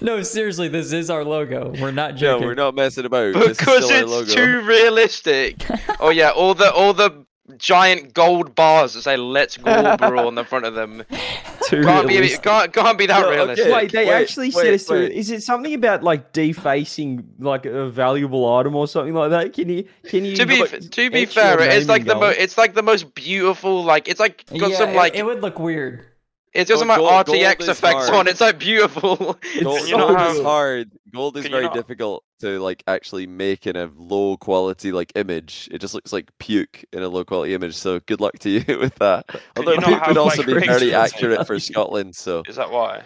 no, 0.00 0.22
seriously, 0.22 0.68
this 0.68 0.92
is 0.92 1.08
our 1.10 1.24
logo. 1.24 1.72
We're 1.80 1.90
not 1.92 2.16
joking. 2.16 2.42
No, 2.42 2.46
we're 2.48 2.54
not 2.54 2.74
messing 2.74 3.04
about. 3.06 3.34
This 3.34 3.50
is 3.52 3.58
because 3.58 3.84
still 3.86 3.96
our 3.96 4.02
it's 4.02 4.10
logo. 4.10 4.32
too 4.34 4.60
realistic. 4.66 5.64
oh 6.00 6.10
yeah, 6.10 6.30
all 6.30 6.54
the 6.54 6.72
all 6.72 6.92
the 6.92 7.24
giant 7.56 8.12
gold 8.14 8.54
bars 8.54 8.94
that 8.94 9.02
say 9.02 9.16
"Let's 9.16 9.56
Go 9.56 9.96
Bro" 9.96 10.26
on 10.26 10.34
the 10.34 10.44
front 10.44 10.66
of 10.66 10.74
them 10.74 11.02
Too 11.70 11.82
can't 11.84 12.08
be 12.08 12.28
can't, 12.38 12.72
can't 12.72 12.98
be 12.98 13.06
that 13.06 13.20
No, 13.20 13.28
okay. 13.28 13.36
realistic. 13.36 13.72
Wait, 13.72 13.92
they 13.92 14.06
Wait, 14.06 14.12
actually 14.12 14.46
wait, 14.48 14.54
said 14.54 14.66
it's 14.74 14.84
to, 14.86 14.94
wait. 14.94 15.12
is 15.12 15.30
it 15.30 15.42
something 15.42 15.72
about 15.72 16.02
like 16.02 16.32
defacing 16.32 17.24
like 17.38 17.64
a 17.64 17.88
valuable 17.88 18.52
item 18.56 18.74
or 18.74 18.88
something 18.88 19.14
like 19.14 19.30
that? 19.30 19.52
Can 19.52 19.68
you 19.68 19.84
can 20.04 20.24
you 20.24 20.34
to 20.36 20.46
be 20.46 20.60
like, 20.60 20.72
f- 20.74 20.90
to 20.90 21.10
be 21.10 21.26
fair, 21.26 21.60
it's 21.60 21.86
like 21.88 22.02
in 22.02 22.08
the 22.08 22.14
mo- 22.16 22.26
it's 22.36 22.58
like 22.58 22.74
the 22.74 22.82
most 22.82 23.14
beautiful. 23.14 23.84
Like 23.84 24.08
it's 24.08 24.18
like 24.18 24.44
got 24.58 24.70
yeah, 24.70 24.76
some 24.78 24.90
it- 24.90 24.96
like 24.96 25.14
it, 25.14 25.24
would 25.24 25.42
look 25.42 25.58
weird. 25.60 26.06
It's 26.52 26.68
got 26.70 26.76
Oh, 26.76 26.78
some 26.80 26.88
gold- 26.88 27.26
RTX 27.26 27.68
effects 27.68 28.08
hard. 28.08 28.10
on. 28.14 28.28
It's 28.28 28.40
like 28.40 28.58
beautiful. 28.58 29.16
Gold, 29.16 29.38
It's 29.44 29.88
you 29.88 29.96
know 29.96 30.08
gold 30.08 30.18
how- 30.18 30.30
is 30.32 30.42
hard. 30.42 30.90
Gold 31.12 31.36
is 31.36 31.42
Can 31.44 31.52
very 31.52 31.64
not- 31.64 31.74
difficult 31.74 32.24
to 32.40 32.58
like 32.60 32.82
actually 32.86 33.26
make 33.26 33.66
in 33.66 33.76
a 33.76 33.90
low 33.96 34.36
quality 34.36 34.92
like 34.92 35.12
image. 35.14 35.68
It 35.70 35.80
just 35.80 35.94
looks 35.94 36.12
like 36.12 36.30
puke 36.38 36.84
in 36.92 37.02
a 37.02 37.08
low 37.08 37.24
quality 37.24 37.54
image. 37.54 37.74
So 37.76 38.00
good 38.00 38.20
luck 38.20 38.38
to 38.40 38.50
you 38.50 38.64
with 38.78 38.94
that. 38.96 39.26
Although 39.56 39.76
puke 39.76 39.98
have, 39.98 40.08
would 40.08 40.16
also 40.18 40.42
like, 40.42 40.46
be 40.60 40.66
very 40.66 40.94
accurate 40.94 41.46
for 41.46 41.58
Scotland. 41.60 42.16
So 42.16 42.42
Is 42.48 42.56
that 42.56 42.70
why? 42.70 43.04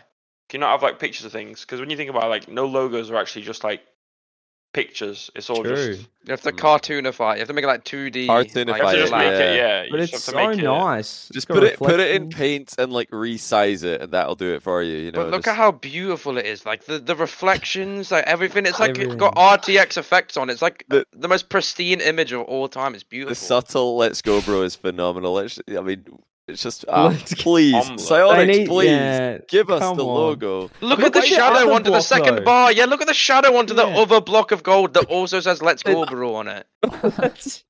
Can 0.49 0.61
you 0.61 0.67
not 0.67 0.73
have 0.73 0.83
like 0.83 0.99
pictures 0.99 1.25
of 1.25 1.33
things? 1.33 1.63
Because 1.63 1.81
when 1.81 1.91
you 1.91 1.97
think 1.97 2.11
about 2.11 2.25
it, 2.25 2.29
like 2.29 2.49
no 2.49 2.67
logos 2.67 3.11
are 3.11 3.17
actually 3.17 3.43
just 3.43 3.65
like 3.65 3.81
pictures. 4.75 5.31
It's 5.35 5.49
all 5.49 5.63
True. 5.65 5.75
just. 5.95 6.01
You 6.27 6.31
have 6.31 6.41
to 6.43 6.53
Mm. 6.53 6.59
cartoonify. 6.59 7.35
You 7.35 7.39
have 7.41 7.49
to 7.49 7.55
make 7.55 7.65
it 7.65 7.69
like 7.69 7.85
two 7.85 8.11
D. 8.11 8.27
Cartoonify 8.27 8.67
You 8.67 8.73
have 8.73 8.93
to 8.93 8.97
it, 8.97 9.01
just 9.01 9.13
make 9.13 9.23
yeah. 9.23 9.39
it, 9.39 9.57
yeah. 9.57 9.87
But 9.91 9.97
just 10.01 10.13
it's 10.15 10.27
have 10.27 10.35
so 10.35 10.41
to 10.41 10.49
make 10.49 10.59
it. 10.59 10.63
nice. 10.65 11.29
Just 11.33 11.49
put 11.49 11.63
it 11.63 11.77
put 11.79 12.01
it 12.01 12.15
in 12.15 12.25
reflections. 12.25 12.35
paint 12.35 12.75
and 12.79 12.93
like 12.93 13.11
resize 13.11 13.85
it, 13.85 14.01
and 14.03 14.13
that'll 14.13 14.35
do 14.35 14.53
it 14.55 14.63
for 14.63 14.83
you. 14.83 14.97
You 14.97 15.13
know. 15.13 15.23
But 15.23 15.31
look 15.31 15.41
just- 15.45 15.49
at 15.49 15.57
how 15.57 15.73
beautiful 15.73 16.37
it 16.39 16.47
is. 16.47 16.65
Like 16.67 16.85
the, 16.85 16.99
the 16.99 17.15
reflections, 17.17 18.11
like 18.11 18.25
everything. 18.27 18.67
It's 18.67 18.81
like 18.81 18.99
it's 18.99 19.15
got 19.15 19.35
RTX 19.37 19.97
effects 19.97 20.37
on. 20.37 20.51
it. 20.51 20.55
It's 20.55 20.63
like 20.63 20.85
The- 20.89 21.07
the, 21.13 21.29
most 21.29 21.49
pristine 21.49 22.01
image 22.01 22.33
of 22.33 22.43
all 22.43 22.69
time. 22.69 22.95
It's 22.95 23.05
beautiful. 23.05 23.31
the 23.31 23.35
subtle 23.37 23.97
"Let's 23.97 24.23
Go, 24.23 24.41
bro" 24.41 24.63
is 24.63 24.75
phenomenal. 24.77 25.39
It's, 25.39 25.61
I 25.69 25.81
mean, 25.81 26.05
it's 26.49 26.63
just 26.63 26.85
ah, 26.89 27.07
Let's 27.09 27.35
please, 27.35 27.75
Omelette. 27.75 27.99
They 27.99 28.05
Psyonix, 28.05 28.47
need- 28.47 28.69
please 28.69 28.87
yeah, 28.89 29.39
give 29.49 29.71
us 29.71 29.81
the 29.81 29.87
on. 29.87 29.97
logo. 29.99 30.63
Look, 30.81 30.99
Look 30.99 31.01
at 31.01 31.13
the 31.15 31.23
shadow 31.23 31.61
other 31.63 31.73
onto 31.73 31.91
the 31.91 32.01
second 32.01 32.37
though. 32.37 32.45
bar. 32.45 32.73
Yeah, 32.73 32.85
look 32.85 33.01
at 33.01 33.07
the 33.07 33.15
shadow 33.15 33.57
onto 33.57 33.75
the 33.75 33.87
other 33.87 34.21
block 34.21 34.53
of 34.53 34.63
gold 34.63 34.95
that 34.95 35.07
also 35.07 35.41
says 35.41 35.63
"Let's 35.63 35.83
Go, 35.83 36.05
bro" 36.07 36.35
on 36.37 36.49
it. 36.49 36.67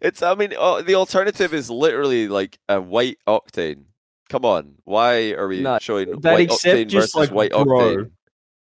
It's, 0.00 0.20
I 0.20 0.34
mean, 0.34 0.52
oh, 0.58 0.82
the 0.82 0.96
alternative 0.96 1.54
is 1.54 1.70
literally 1.70 2.26
like 2.26 2.58
a 2.68 2.80
white 2.80 3.18
octane. 3.28 3.84
Come 4.28 4.44
on, 4.44 4.74
why 4.84 5.30
are 5.32 5.46
we 5.46 5.60
No, 5.60 5.78
showing 5.80 6.20
that 6.22 6.32
white 6.34 6.50
except 6.50 6.76
octane 6.76 6.86
just, 6.88 7.14
versus 7.14 7.30
like, 7.30 7.30
white 7.30 7.50
bro. 7.52 7.64
octane? 7.64 8.10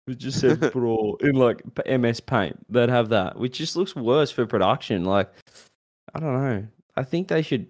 It 0.07 0.17
just 0.19 0.39
said 0.39 0.59
bro 0.73 1.17
in 1.21 1.35
like 1.35 1.63
MS 1.87 2.19
Paint. 2.19 2.59
They'd 2.71 2.89
have 2.89 3.09
that, 3.09 3.37
which 3.39 3.57
just 3.57 3.75
looks 3.75 3.95
worse 3.95 4.29
for 4.29 4.45
production. 4.45 5.05
Like, 5.05 5.31
I 6.13 6.19
don't 6.19 6.33
know. 6.33 6.67
I 6.95 7.03
think 7.03 7.27
they 7.27 7.41
should. 7.41 7.67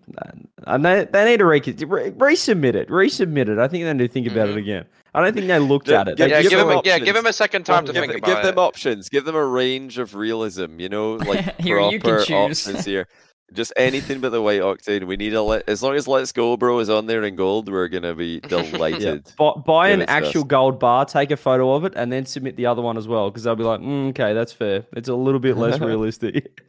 Uh, 0.66 0.78
they, 0.78 1.06
they 1.06 1.26
need 1.26 1.38
to 1.38 1.46
re- 1.46 1.60
re- 1.62 2.12
resubmit 2.12 2.76
it. 2.76 2.90
Resubmit 2.90 3.48
it. 3.48 3.58
I 3.58 3.68
think 3.70 3.86
they 3.86 3.94
need 3.94 4.08
to 4.08 4.14
think 4.14 4.28
about 4.28 4.50
it 4.50 4.56
Mhm. 4.56 4.60
again. 4.60 4.86
I 5.16 5.22
don't 5.24 5.34
think 5.34 5.48
they 5.48 5.60
looked 5.60 5.90
at 5.90 6.08
it. 6.10 6.20
yeah, 6.20 6.26
They 6.26 6.32
Yeah, 6.32 6.42
give 6.42 6.50
give 6.52 6.60
them. 6.60 6.70
A, 6.70 6.82
yeah, 6.84 7.00
give 7.00 7.16
him 7.16 7.26
a 7.26 7.32
second 7.34 7.66
time 7.66 7.86
to 7.86 7.94
Give, 7.94 8.02
think 8.02 8.12
th- 8.14 8.24
about 8.24 8.28
give 8.28 8.38
it. 8.40 8.44
them 8.48 8.58
options. 8.60 9.10
Give 9.10 9.24
them 9.24 9.36
a 9.36 9.46
range 9.46 9.98
of 9.98 10.16
realism. 10.16 10.80
You 10.80 10.90
know, 10.90 11.14
like 11.32 11.60
Here, 11.62 11.80
you 11.80 12.00
can 12.00 12.18
proper 12.18 12.34
options 12.34 12.84
here. 12.86 13.08
Just 13.54 13.72
anything 13.78 14.20
but 14.20 14.30
the 14.30 14.42
white 14.42 14.62
octane. 14.62 15.06
We 15.06 15.16
need 15.16 15.36
a 15.36 15.42
let. 15.44 15.70
As 15.70 15.84
long 15.84 15.94
as 15.96 16.08
Let's 16.08 16.32
Go, 16.32 16.58
bro, 16.58 16.80
is 16.80 16.90
on 16.90 17.06
there 17.06 17.24
in 17.24 17.36
gold, 17.36 17.72
we're 17.72 17.88
gonna 17.88 18.16
be 18.16 18.42
yeah. 18.50 18.50
delighted. 18.50 19.32
buy, 19.38 19.52
buy 19.66 19.90
an 19.90 20.02
actual 20.04 20.42
us. 20.42 20.48
gold 20.48 20.80
bar, 20.80 21.06
take 21.06 21.30
a 21.30 21.38
photo 21.38 21.74
of 21.74 21.86
it, 21.86 21.94
and 21.96 22.12
then 22.12 22.26
submit 22.26 22.56
the 22.58 22.66
other 22.66 22.82
one 22.82 22.98
as 22.98 23.08
well. 23.08 23.30
Because 23.30 23.44
they'll 23.44 23.56
be 23.56 23.64
like, 23.64 23.80
mm, 23.82 24.10
okay, 24.10 24.34
that's 24.34 24.52
fair. 24.52 24.84
It's 24.94 25.08
a 25.08 25.14
little 25.16 25.40
bit 25.40 25.56
less 25.56 25.80
realistic. 25.92 26.62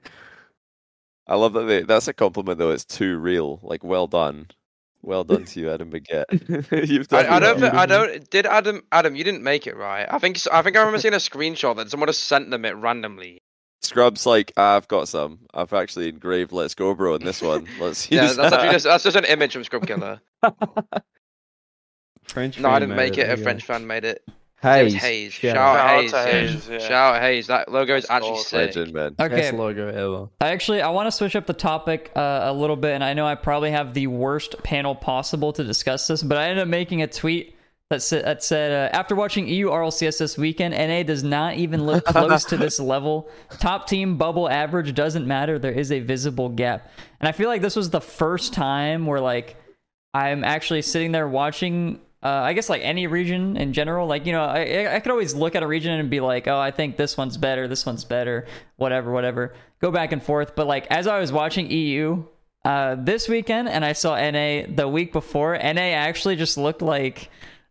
I 1.27 1.37
love 1.37 1.53
that. 1.55 1.63
They, 1.65 1.83
that's 1.83 2.09
a 2.09 2.13
compliment, 2.13 2.59
though. 2.59 2.71
It's 2.71 2.85
too 2.85 3.17
real. 3.19 3.59
Like, 3.63 3.83
well 3.83 4.07
done, 4.07 4.49
well 5.03 5.25
done 5.25 5.45
to 5.47 5.61
you, 5.61 5.71
Adam 5.71 5.91
Baguette. 5.91 6.25
You've 6.89 7.09
done. 7.09 7.27
I, 7.27 7.37
I 7.37 7.41
don't. 7.41 7.61
well. 7.61 7.77
I 7.77 7.87
don't. 7.87 8.31
Did 8.31 8.47
Adam? 8.47 8.83
Adam, 8.93 9.17
you 9.17 9.25
didn't 9.25 9.43
make 9.43 9.67
it 9.67 9.77
right. 9.77 10.07
I 10.11 10.19
think. 10.19 10.39
I 10.53 10.63
think 10.63 10.77
I 10.77 10.81
remember 10.81 10.99
seeing 11.01 11.15
a 11.15 11.19
screenshot 11.19 11.77
that 11.77 11.91
someone 11.91 12.09
has 12.09 12.19
sent 12.19 12.51
them 12.51 12.65
it 12.65 12.77
randomly. 12.77 13.43
Scrub's 13.83 14.25
like, 14.25 14.51
I've 14.57 14.89
got 14.89 15.09
some. 15.09 15.41
I've 15.53 15.73
actually 15.75 16.09
engraved 16.09 16.53
"Let's 16.53 16.75
Go, 16.75 16.95
bro" 16.95 17.17
in 17.17 17.25
this 17.25 17.43
one. 17.43 17.67
Let's 17.79 18.11
Yeah, 18.11 18.23
use 18.25 18.37
that's 18.37 18.51
that. 18.51 18.61
actually 18.61 18.73
just 18.73 18.85
that's 18.85 19.05
just 19.05 19.17
an 19.17 19.25
image 19.27 19.53
from 19.53 19.65
Scrub 19.65 19.87
Killer. 19.87 20.21
French. 22.25 22.59
No, 22.59 22.71
I 22.71 22.79
didn't 22.79 22.97
make 22.97 23.15
it. 23.19 23.27
there 23.27 23.35
A 23.35 23.39
you 23.39 23.43
French 23.43 23.65
fan 23.65 23.87
made 23.87 24.05
it. 24.05 24.27
It 24.65 24.93
Hayes. 24.93 24.95
Hayes. 24.95 25.33
Shout 25.33 25.57
Shout 25.57 25.77
out. 25.77 25.77
out 25.77 26.11
Shout 26.11 26.11
Hayes. 26.11 26.15
out 26.15 26.25
to. 26.25 26.31
Hayes, 26.31 26.69
yeah. 26.69 26.79
Shout 26.79 27.15
out 27.15 27.23
Hayes. 27.23 27.47
That 27.47 27.73
logo 27.73 27.97
is 27.97 28.07
actually 28.09 28.31
awesome. 28.33 28.45
sick. 28.45 28.77
Legend, 28.77 28.95
man. 28.95 29.15
Okay, 29.21 29.37
Best 29.37 29.55
logo 29.55 29.89
ever. 29.89 30.29
I 30.41 30.53
actually 30.53 30.83
I 30.83 30.91
want 30.91 31.07
to 31.07 31.13
switch 31.13 31.37
up 31.37 31.47
the 31.47 31.53
topic 31.53 32.11
uh, 32.17 32.41
a 32.45 32.53
little 32.53 32.77
bit, 32.77 32.93
and 32.93 33.05
I 33.05 33.15
know 33.15 33.27
I 33.27 33.35
probably 33.35 33.71
have 33.71 33.95
the 33.95 34.07
worst 34.07 34.63
panel 34.63 34.95
possible 34.95 35.53
to 35.53 35.65
discuss 35.65 36.07
this, 36.07 36.23
but 36.23 36.39
I 36.39 36.49
ended 36.49 36.63
up 36.63 36.69
making 36.69 37.03
a 37.03 37.07
tweet 37.07 37.57
that 37.91 38.03
said, 38.03 38.25
that 38.25 38.43
said 38.43 38.93
uh, 38.93 38.97
after 38.97 39.15
watching 39.15 39.47
EU 39.47 39.69
RLCS 39.69 40.19
this 40.19 40.39
weekend, 40.39 40.75
NA 40.75 41.03
does 41.03 41.23
not 41.23 41.55
even 41.57 41.85
look 41.85 42.05
close 42.07 42.45
to 42.47 42.57
this 42.57 42.81
level. 42.81 43.29
Top 43.59 43.87
team 43.87 44.17
bubble 44.17 44.49
average 44.49 44.95
doesn't 44.95 45.27
matter. 45.27 45.59
There 45.59 45.73
is 45.73 45.93
a 45.93 46.01
visible 46.01 46.49
gap, 46.49 46.91
and 47.21 47.29
I 47.29 47.33
feel 47.33 47.49
like 47.49 47.63
this 47.63 47.77
was 47.77 47.91
the 47.91 48.01
first 48.01 48.55
time 48.55 49.07
where 49.07 49.21
like 49.21 49.57
I'm 50.13 50.45
actually 50.45 50.83
sitting 50.83 51.13
there 51.13 51.29
watching. 51.29 52.01
Uh, 52.25 52.41
I 52.43 52.55
guess 52.55 52.71
like 52.71 52.81
any 52.83 53.07
region 53.07 53.59
in 53.59 53.75
general, 53.75 54.07
like 54.07 54.25
you 54.25 54.33
know, 54.33 54.45
I 54.45 54.95
I 54.97 55.01
could 55.01 55.13
always 55.13 55.35
look 55.35 55.55
at 55.55 55.63
a 55.63 55.67
region 55.67 55.93
and 56.01 56.09
be 56.09 56.21
like, 56.21 56.49
oh, 56.49 56.59
I 56.59 56.71
think 56.71 56.97
this 56.97 57.19
one's 57.19 57.37
better, 57.37 57.69
this 57.69 57.85
one's 57.85 58.05
better, 58.05 58.47
whatever, 58.77 59.13
whatever. 59.13 59.53
Go 59.81 59.91
back 59.91 60.13
and 60.13 60.23
forth. 60.23 60.55
But 60.57 60.67
like 60.67 60.87
as 60.87 61.07
I 61.07 61.19
was 61.19 61.33
watching 61.33 61.71
EU 61.71 62.25
uh, 62.65 62.97
this 62.99 63.29
weekend 63.29 63.69
and 63.69 63.85
I 63.85 63.93
saw 63.93 64.15
NA 64.17 64.63
the 64.67 64.89
week 64.91 65.13
before, 65.13 65.53
NA 65.53 65.93
actually 65.93 66.37
just 66.37 66.57
looked 66.57 66.81
like 66.81 67.29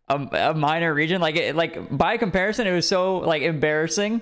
a, 0.07 0.51
a 0.51 0.53
minor 0.53 0.93
region. 0.93 1.19
Like 1.19 1.35
it, 1.35 1.55
like 1.55 1.95
by 1.95 2.17
comparison, 2.17 2.67
it 2.67 2.73
was 2.73 2.87
so 2.87 3.17
like 3.17 3.41
embarrassing 3.41 4.21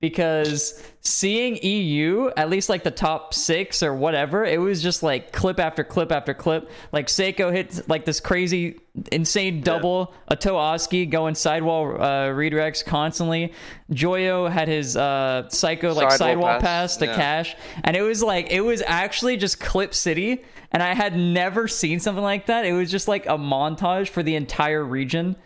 because 0.00 0.82
seeing 1.00 1.56
EU, 1.62 2.30
at 2.36 2.50
least 2.50 2.68
like 2.68 2.84
the 2.84 2.90
top 2.90 3.32
six 3.32 3.82
or 3.82 3.94
whatever, 3.94 4.44
it 4.44 4.60
was 4.60 4.82
just 4.82 5.02
like 5.02 5.32
clip 5.32 5.58
after 5.58 5.82
clip 5.82 6.12
after 6.12 6.34
clip. 6.34 6.70
Like 6.92 7.06
Seikoo 7.06 7.50
hit 7.52 7.88
like 7.88 8.04
this 8.04 8.20
crazy, 8.20 8.78
insane 9.10 9.62
double. 9.62 10.14
A 10.28 10.36
Toaski 10.36 11.08
going 11.08 11.34
sidewall 11.34 11.94
uh, 11.94 12.28
redirects 12.28 12.84
constantly. 12.84 13.54
Joyo 13.90 14.50
had 14.50 14.68
his 14.68 14.96
uh, 14.96 15.48
Psycho 15.48 15.94
like 15.94 16.10
Sidewall 16.10 16.18
sidewall 16.18 16.60
pass, 16.60 16.60
pass, 16.60 16.96
to 16.98 17.06
yeah. 17.06 17.16
cash, 17.16 17.56
and 17.82 17.96
it 17.96 18.02
was 18.02 18.22
like 18.22 18.50
it 18.50 18.60
was 18.60 18.82
actually 18.86 19.38
just 19.38 19.60
clip 19.60 19.94
city. 19.94 20.44
And 20.72 20.82
I 20.82 20.94
had 20.94 21.16
never 21.16 21.68
seen 21.68 22.00
something 22.00 22.24
like 22.24 22.46
that. 22.46 22.66
It 22.66 22.72
was 22.72 22.90
just 22.90 23.08
like 23.08 23.24
a 23.26 23.38
montage 23.38 24.08
for 24.08 24.22
the 24.22 24.34
entire 24.34 24.84
region. 24.84 25.36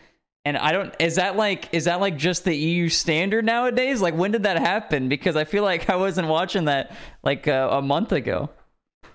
And 0.44 0.56
I 0.56 0.72
don't 0.72 0.94
is 0.98 1.16
that 1.16 1.36
like 1.36 1.68
is 1.72 1.84
that 1.84 2.00
like 2.00 2.16
just 2.16 2.44
the 2.44 2.56
EU 2.56 2.88
standard 2.88 3.44
nowadays? 3.44 4.00
Like 4.00 4.14
when 4.14 4.32
did 4.32 4.44
that 4.44 4.58
happen? 4.58 5.08
Because 5.08 5.36
I 5.36 5.44
feel 5.44 5.62
like 5.62 5.90
I 5.90 5.96
wasn't 5.96 6.28
watching 6.28 6.64
that 6.64 6.96
like 7.22 7.46
uh, 7.46 7.68
a 7.72 7.82
month 7.82 8.12
ago. 8.12 8.48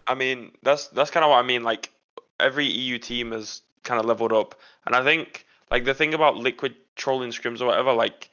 I 0.07 0.13
mean, 0.13 0.51
that's 0.61 0.87
that's 0.89 1.09
kind 1.09 1.23
of 1.23 1.31
what 1.31 1.37
I 1.37 1.47
mean. 1.47 1.63
Like 1.63 1.91
every 2.39 2.67
EU 2.67 2.99
team 2.99 3.31
has 3.31 3.61
kind 3.83 3.99
of 3.99 4.05
leveled 4.05 4.33
up, 4.33 4.55
and 4.85 4.95
I 4.95 5.03
think 5.03 5.45
like 5.71 5.85
the 5.85 5.95
thing 5.95 6.13
about 6.13 6.37
liquid 6.37 6.75
trolling 6.95 7.31
scrims 7.31 7.59
or 7.59 7.65
whatever, 7.65 7.93
like 7.93 8.29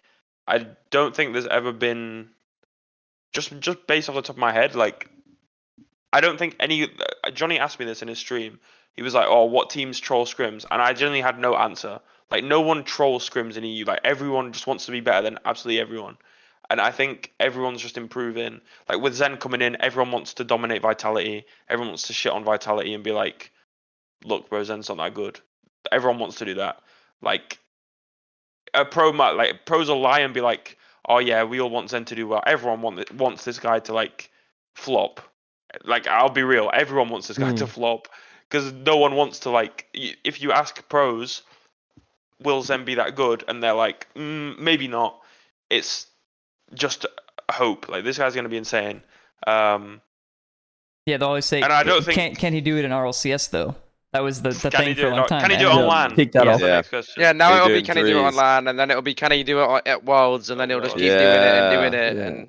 I 0.47 0.67
don't 0.91 1.17
think 1.17 1.33
there's 1.33 1.47
ever 1.47 1.73
been 1.73 2.29
just 3.33 3.59
just 3.61 3.87
based 3.87 4.11
off 4.11 4.17
the 4.17 4.23
top 4.23 4.37
of 4.37 4.41
my 4.41 4.53
head, 4.53 4.75
like 4.75 5.09
I 6.13 6.21
don't 6.21 6.39
think 6.39 6.57
any. 6.61 6.85
uh, 6.85 7.31
Johnny 7.31 7.59
asked 7.59 7.79
me 7.79 7.87
this 7.87 8.03
in 8.03 8.09
his 8.09 8.19
stream. 8.19 8.61
He 8.95 9.03
was 9.03 9.15
like, 9.15 9.27
"Oh, 9.29 9.47
what 9.47 9.71
teams 9.71 9.99
troll 9.99 10.27
scrims?" 10.27 10.67
And 10.71 10.83
I 10.83 10.93
generally 10.93 11.23
had 11.23 11.39
no 11.39 11.57
answer. 11.57 12.01
Like 12.33 12.45
no 12.45 12.63
one 12.63 12.83
trolls 12.83 13.29
scrims 13.29 13.59
in 13.59 13.65
EU. 13.65 13.85
Like 13.85 14.01
everyone 14.05 14.53
just 14.53 14.67
wants 14.67 14.87
to 14.87 14.93
be 14.93 15.01
better 15.01 15.21
than 15.21 15.39
absolutely 15.45 15.81
everyone. 15.81 16.17
And 16.71 16.81
I 16.81 16.91
think 16.91 17.31
everyone's 17.39 17.83
just 17.83 17.99
improving. 17.99 18.63
Like 18.89 19.03
with 19.03 19.15
Zen 19.15 19.37
coming 19.37 19.61
in, 19.61 19.77
everyone 19.83 20.13
wants 20.13 20.33
to 20.35 20.45
dominate 20.45 20.81
Vitality. 20.81 21.45
Everyone 21.69 21.89
wants 21.89 22.07
to 22.07 22.15
shit 22.15 22.33
on 22.33 22.43
Vitality 22.43 22.95
and 22.95 23.05
be 23.05 23.13
like, 23.13 23.53
"Look, 24.25 24.49
bro, 24.49 24.65
Zen's 24.65 24.89
not 24.89 24.97
that 24.97 25.13
good." 25.13 25.41
Everyone 25.93 26.19
wants 26.19 26.37
to 26.37 26.47
do 26.47 26.55
that. 26.55 26.81
Like 27.21 27.59
a 28.73 28.87
pro 28.87 29.13
might 29.13 29.33
like 29.33 29.67
pros 29.67 29.91
will 29.91 30.01
lie 30.01 30.21
and 30.21 30.33
be 30.33 30.41
like, 30.41 30.79
"Oh 31.07 31.19
yeah, 31.19 31.45
we 31.45 31.61
all 31.61 31.69
want 31.69 31.91
Zen 31.91 32.07
to 32.07 32.15
do 32.15 32.27
well." 32.27 32.43
Everyone 32.47 32.81
want, 32.81 33.13
wants 33.13 33.45
this 33.45 33.59
guy 33.59 33.81
to 33.81 33.93
like 33.93 34.31
flop. 34.75 35.21
Like 35.85 36.07
I'll 36.07 36.31
be 36.31 36.43
real, 36.43 36.71
everyone 36.73 37.11
wants 37.11 37.29
this 37.29 37.37
guy 37.37 37.53
to 37.53 37.67
hmm. 37.67 37.71
flop 37.71 38.09
because 38.49 38.73
no 38.73 38.97
one 38.97 39.17
wants 39.17 39.41
to 39.41 39.51
like. 39.51 39.87
If 39.93 40.41
you 40.41 40.53
ask 40.53 40.89
pros, 40.89 41.43
will 42.45 42.63
Zen 42.63 42.85
be 42.85 42.95
that 42.97 43.15
good? 43.17 43.45
And 43.49 43.63
they're 43.63 43.73
like, 43.75 44.09
mm, 44.15 44.59
maybe 44.59 44.89
not. 44.89 45.19
It's 45.71 46.07
just 46.75 47.05
a 47.05 47.53
hope. 47.53 47.89
Like 47.89 48.05
this 48.05 48.19
guy's 48.19 48.35
gonna 48.35 48.49
be 48.49 48.57
insane. 48.59 49.03
Um, 49.47 50.01
Yeah, 51.07 51.17
they 51.17 51.25
always 51.25 51.45
say 51.47 51.61
And 51.63 51.73
I 51.73 51.83
don't 51.83 52.05
think- 52.05 52.17
can 52.17 52.35
can 52.35 52.53
he 52.53 52.61
do 52.61 52.77
it 52.79 52.85
in 52.85 52.91
RLCS 52.93 53.51
though? 53.51 53.75
That 54.13 54.23
was 54.23 54.43
the, 54.43 54.51
the 54.51 54.71
can 54.71 54.81
he 54.83 54.87
thing 54.89 54.95
do 54.97 55.01
for 55.03 55.07
it? 55.07 55.11
a 55.11 55.13
on- 55.13 55.19
long 55.21 55.27
time. 55.29 55.41
Can 55.41 55.51
he 55.53 55.57
do 55.57 55.67
it 55.67 55.71
and- 55.71 55.81
on 55.81 55.87
LAN? 55.89 56.15
That 56.17 56.33
That's 56.33 56.63
off. 56.63 56.63
Yeah. 57.17 57.23
Yeah, 57.29 57.33
now 57.33 57.57
it'll 57.57 57.69
be 57.69 57.83
can 57.83 57.97
in 57.99 58.07
he 58.07 58.13
do 58.13 58.19
it 58.19 58.23
online, 58.23 58.69
and 58.69 58.79
then 58.79 58.91
it'll 58.91 59.03
be 59.03 59.15
can 59.15 59.33
he 59.33 59.43
do 59.43 59.63
it 59.63 59.83
at 59.87 60.05
Worlds, 60.05 60.51
and 60.51 60.61
then 60.61 60.69
he'll 60.71 60.81
just 60.81 60.97
keep 60.97 61.07
doing 61.07 61.19
it 61.19 61.55
and 61.55 61.73
doing 61.75 61.95
it. 61.95 62.17
Yeah. 62.17 62.23
And 62.27 62.49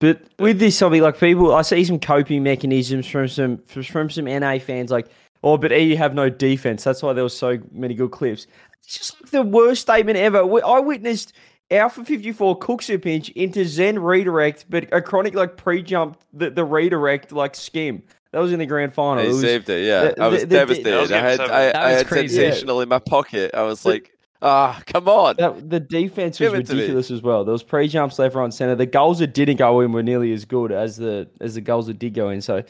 But 0.00 0.22
with 0.38 0.58
this, 0.60 0.80
I'll 0.82 0.90
be 0.90 1.00
like 1.00 1.18
people. 1.18 1.52
I 1.54 1.62
see 1.62 1.84
some 1.84 1.98
coping 1.98 2.42
mechanisms 2.44 3.06
from 3.06 3.26
some 3.28 3.58
from 3.66 4.08
some 4.10 4.26
NA 4.28 4.58
fans, 4.60 4.90
like, 4.92 5.08
oh, 5.42 5.56
but 5.58 5.72
EU 5.72 5.96
have 5.96 6.14
no 6.14 6.28
defense. 6.30 6.84
That's 6.84 7.02
why 7.02 7.12
there 7.12 7.24
was 7.24 7.36
so 7.36 7.58
many 7.72 7.94
good 7.94 8.12
clips. 8.12 8.46
It's 8.84 8.98
just 8.98 9.20
like 9.22 9.30
the 9.30 9.42
worst 9.42 9.82
statement 9.82 10.16
ever. 10.18 10.38
I 10.64 10.80
witnessed 10.80 11.32
Alpha 11.70 12.04
fifty 12.04 12.32
four 12.32 12.58
cooks 12.58 12.90
a 12.90 12.98
pinch 12.98 13.30
into 13.30 13.64
Zen 13.64 13.98
redirect, 13.98 14.66
but 14.68 14.86
a 14.92 15.00
chronic 15.00 15.34
like 15.34 15.56
pre 15.56 15.82
jumped 15.82 16.20
the, 16.32 16.50
the 16.50 16.64
redirect 16.64 17.32
like 17.32 17.54
skim. 17.54 18.02
That 18.32 18.40
was 18.40 18.52
in 18.52 18.58
the 18.58 18.66
grand 18.66 18.92
final. 18.92 19.22
He 19.22 19.30
It 19.30 19.32
was- 19.32 19.40
saved 19.40 19.68
it. 19.70 19.86
Yeah, 19.86 20.10
the- 20.12 20.22
I 20.22 20.28
was 20.28 20.40
the- 20.42 20.46
the- 20.48 20.56
devastated. 20.56 20.90
That 20.92 21.00
was 21.00 21.12
I 21.12 21.18
had. 21.20 21.40
I, 21.40 21.46
That 21.46 21.76
I 21.76 21.90
had 21.92 22.06
crazy. 22.06 22.36
sensational 22.36 22.80
in 22.80 22.88
my 22.88 22.98
pocket. 22.98 23.52
I 23.54 23.62
was 23.62 23.86
like, 23.86 24.10
ah, 24.42 24.82
come 24.86 25.08
on. 25.08 25.36
That, 25.38 25.70
the 25.70 25.80
defense 25.80 26.38
was 26.40 26.50
Give 26.50 26.58
it 26.60 26.66
to 26.66 26.72
me. 26.74 26.80
ridiculous 26.80 27.10
as 27.10 27.22
well. 27.22 27.44
There 27.44 27.52
was 27.52 27.62
pre 27.62 27.88
jumps 27.88 28.18
left, 28.18 28.34
right, 28.34 28.52
center. 28.52 28.74
The 28.74 28.86
goals 28.86 29.20
that 29.20 29.32
didn't 29.34 29.56
go 29.56 29.80
in 29.80 29.92
were 29.92 30.02
nearly 30.02 30.32
as 30.32 30.44
good 30.44 30.70
as 30.72 30.96
the 30.96 31.28
as 31.40 31.54
the 31.54 31.60
goals 31.60 31.86
that 31.86 31.98
did 31.98 32.12
go 32.14 32.28
in. 32.30 32.40
So, 32.42 32.62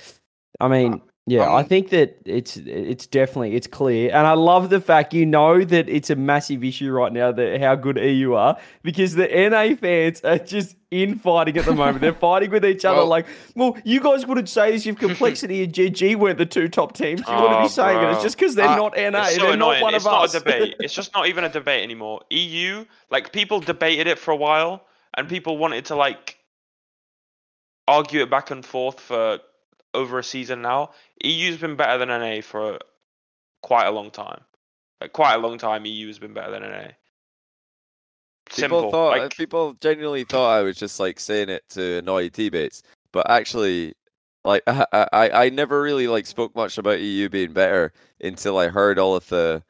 I 0.61 0.69
mean, 0.69 1.01
yeah, 1.27 1.43
I 1.49 1.61
um, 1.63 1.67
think 1.67 1.89
that 1.89 2.19
it's 2.27 2.59
it's 2.59 3.07
definitely 3.07 3.55
it's 3.57 3.67
clear, 3.67 4.09
and 4.13 4.27
I 4.27 4.35
love 4.35 4.69
the 4.69 4.81
fact 4.81 5.15
you 5.15 5.25
know 5.25 5.65
that 5.65 5.89
it's 5.89 6.11
a 6.11 6.17
massive 6.17 6.63
issue 6.63 6.91
right 6.93 7.11
now 7.13 7.33
that 7.33 7.61
how 7.63 7.75
good 7.77 7.97
EU 7.97 8.35
are 8.35 8.59
because 8.83 9.15
the 9.15 9.27
NA 9.27 9.75
fans 9.75 10.21
are 10.23 10.39
just 10.39 10.77
infighting 10.91 11.57
at 11.57 11.65
the 11.65 11.73
moment. 11.73 12.03
They're 12.03 12.13
fighting 12.13 12.51
with 12.51 12.63
each 12.65 12.85
other. 12.85 12.99
Well- 12.99 13.07
like, 13.07 13.27
well, 13.57 13.75
you 13.85 14.01
guys 14.01 14.27
wouldn't 14.27 14.51
say 14.51 14.73
this 14.73 14.87
if 14.87 14.99
Complexity 14.99 15.65
and 15.65 15.73
GG 15.73 16.17
weren't 16.17 16.37
the 16.37 16.45
two 16.47 16.69
top 16.69 16.93
teams. 16.95 17.23
You 17.27 17.35
wouldn't 17.35 17.53
Oh, 17.55 17.63
be 17.63 17.69
saying 17.69 17.99
it. 18.03 18.13
It's 18.13 18.23
just 18.23 18.37
because 18.39 18.55
they're 18.55 18.69
Uh, 18.69 18.77
not 18.77 18.95
NA. 18.97 19.23
It's 19.25 19.37
so 19.37 19.43
they're 19.45 19.53
annoying. 19.55 19.81
not 19.81 19.83
one 19.83 19.95
it's 19.95 20.05
of 20.05 20.13
not 20.13 20.25
us. 20.25 20.35
a 20.35 20.41
debate. 20.41 20.77
It's 20.81 20.93
just 20.95 21.15
not 21.15 21.27
even 21.27 21.45
a 21.45 21.49
debate 21.49 21.83
anymore. 21.83 22.21
EU, 22.31 22.85
like 23.11 23.33
people 23.33 23.61
debated 23.61 24.07
it 24.09 24.19
for 24.19 24.31
a 24.31 24.37
while, 24.37 24.85
and 25.17 25.27
people 25.27 25.57
wanted 25.57 25.87
to 25.87 25.97
like 25.97 26.37
argue 27.89 28.21
it 28.23 28.31
back 28.31 28.51
and 28.51 28.65
forth 28.65 29.01
for 29.01 29.39
over 29.95 30.19
a 30.19 30.25
season 30.25 30.63
now. 30.63 30.91
EU's 31.25 31.57
been 31.57 31.77
better 31.77 31.99
than 31.99 32.09
NA 32.09 32.41
for 32.43 32.79
quite 33.63 33.87
a 33.87 33.91
long 33.91 34.11
time. 34.11 34.41
Like 35.01 35.13
quite 35.13 35.35
a 35.35 35.39
long 35.39 35.59
time, 35.59 35.87
EU 35.87 36.07
has 36.09 36.19
been 36.19 36.35
better 36.35 36.51
than 36.51 36.63
NA. 36.63 36.89
Simple. 38.51 38.81
People 38.81 38.91
thought 38.91 39.19
like, 39.19 39.37
people 39.37 39.75
genuinely 39.81 40.25
thought 40.25 40.59
I 40.59 40.63
was 40.63 40.77
just 40.77 41.01
like 41.01 41.19
saying 41.19 41.49
it 41.49 41.63
to 41.71 41.99
annoy 41.99 42.29
teammates, 42.29 42.83
but 43.13 43.29
actually, 43.31 43.95
like 44.45 44.63
I, 44.67 44.87
I 44.93 45.31
I 45.31 45.49
never 45.49 45.81
really 45.81 46.09
like 46.09 46.27
spoke 46.27 46.55
much 46.55 46.77
about 46.77 47.01
EU 47.01 47.29
being 47.29 47.53
better 47.53 47.93
until 48.21 48.59
I 48.59 48.69
heard 48.69 48.99
all 48.99 49.17
of 49.17 49.27
the 49.29 49.63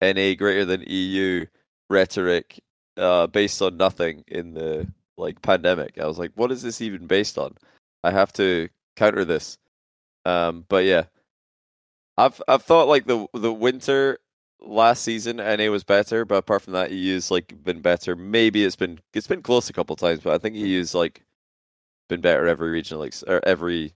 NA 0.00 0.34
greater 0.34 0.64
than 0.64 0.84
EU 0.86 1.44
rhetoric 1.90 2.60
uh, 2.96 3.26
based 3.26 3.60
on 3.60 3.76
nothing 3.76 4.24
in 4.28 4.54
the 4.54 4.86
like 5.16 5.40
pandemic. 5.42 5.98
I 5.98 6.06
was 6.06 6.18
like, 6.18 6.32
what 6.34 6.50
is 6.50 6.62
this 6.62 6.80
even 6.80 7.06
based 7.06 7.38
on? 7.38 7.54
I 8.02 8.10
have 8.10 8.32
to 8.34 8.68
counter 8.96 9.24
this. 9.24 9.58
Um, 10.24 10.64
but 10.68 10.84
yeah, 10.84 11.04
I've 12.16 12.40
I've 12.48 12.62
thought 12.62 12.88
like 12.88 13.06
the 13.06 13.26
the 13.34 13.52
winter 13.52 14.18
last 14.60 15.02
season 15.02 15.36
NA 15.36 15.66
was 15.70 15.84
better, 15.84 16.24
but 16.24 16.36
apart 16.36 16.62
from 16.62 16.72
that, 16.74 16.90
EU's 16.92 17.30
like 17.30 17.54
been 17.62 17.80
better. 17.80 18.16
Maybe 18.16 18.64
it's 18.64 18.76
been 18.76 19.00
it's 19.12 19.26
been 19.26 19.42
close 19.42 19.68
a 19.68 19.72
couple 19.72 19.96
times, 19.96 20.20
but 20.20 20.32
I 20.34 20.38
think 20.38 20.56
EU's 20.56 20.94
like 20.94 21.22
been 22.08 22.20
better 22.20 22.46
every 22.46 22.70
region, 22.70 22.98
like 22.98 23.14
or 23.26 23.40
every 23.46 23.94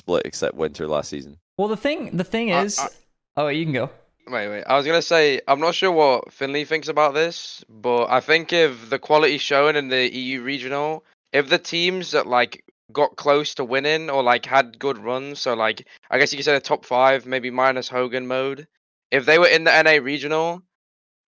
split 0.00 0.22
except 0.24 0.54
winter 0.54 0.86
last 0.86 1.08
season. 1.10 1.38
Well, 1.56 1.68
the 1.68 1.76
thing 1.76 2.16
the 2.16 2.24
thing 2.24 2.52
I- 2.52 2.62
is, 2.64 2.78
I- 2.78 2.88
oh, 3.36 3.48
you 3.48 3.64
can 3.64 3.72
go. 3.74 3.90
Wait, 4.28 4.46
wait. 4.48 4.64
I 4.64 4.76
was 4.76 4.84
gonna 4.84 5.00
say 5.02 5.40
I'm 5.48 5.58
not 5.60 5.74
sure 5.74 5.90
what 5.90 6.32
Finley 6.32 6.66
thinks 6.66 6.88
about 6.88 7.14
this, 7.14 7.64
but 7.68 8.06
I 8.10 8.20
think 8.20 8.52
if 8.52 8.90
the 8.90 8.98
quality 8.98 9.38
shown 9.38 9.74
in 9.74 9.88
the 9.88 10.14
EU 10.14 10.42
regional, 10.42 11.02
if 11.32 11.48
the 11.48 11.58
teams 11.58 12.10
that 12.10 12.26
like 12.26 12.62
got 12.92 13.16
close 13.16 13.54
to 13.54 13.64
winning 13.64 14.10
or 14.10 14.22
like 14.22 14.46
had 14.46 14.78
good 14.78 14.98
runs, 14.98 15.40
so 15.40 15.54
like 15.54 15.86
I 16.10 16.18
guess 16.18 16.32
you 16.32 16.38
could 16.38 16.44
say 16.44 16.54
the 16.54 16.60
top 16.60 16.84
five, 16.84 17.26
maybe 17.26 17.50
minus 17.50 17.88
Hogan 17.88 18.26
mode, 18.26 18.66
if 19.10 19.26
they 19.26 19.38
were 19.38 19.48
in 19.48 19.64
the 19.64 19.82
NA 19.82 20.02
regional 20.02 20.62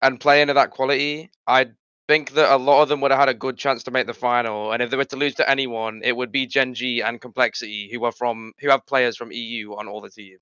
and 0.02 0.20
playing 0.20 0.48
to 0.48 0.54
that 0.54 0.72
quality, 0.72 1.32
I 1.48 1.68
think 2.08 2.32
that 2.32 2.54
a 2.54 2.58
lot 2.58 2.82
of 2.82 2.90
them 2.90 3.02
would 3.02 3.12
have 3.12 3.20
had 3.20 3.30
a 3.30 3.34
good 3.34 3.58
chance 3.58 3.84
to 3.84 3.92
make 3.92 4.08
the 4.08 4.14
final. 4.14 4.72
And 4.72 4.82
if 4.82 4.90
they 4.90 4.98
were 4.98 5.06
to 5.06 5.16
lose 5.16 5.36
to 5.36 5.50
anyone, 5.50 6.02
it 6.04 6.16
would 6.16 6.32
be 6.32 6.48
Gen 6.48 6.74
G 6.74 7.02
and 7.02 7.22
Complexity, 7.22 7.90
who 7.92 8.04
are 8.04 8.12
from 8.12 8.54
who 8.60 8.70
have 8.70 8.86
players 8.86 9.16
from 9.16 9.32
EU 9.32 9.74
on 9.74 9.88
all 9.88 10.02
the 10.02 10.10
teams. 10.10 10.40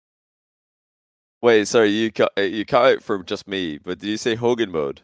Wait, 1.41 1.68
sorry, 1.68 1.89
you 1.89 2.11
cut 2.11 2.32
you 2.38 2.65
cut 2.65 2.93
out 2.93 3.03
for 3.03 3.22
just 3.24 3.47
me, 3.47 3.78
but 3.78 3.99
did 3.99 4.07
you 4.07 4.18
say 4.18 4.36
Hogan 4.36 4.72
mode? 4.72 5.01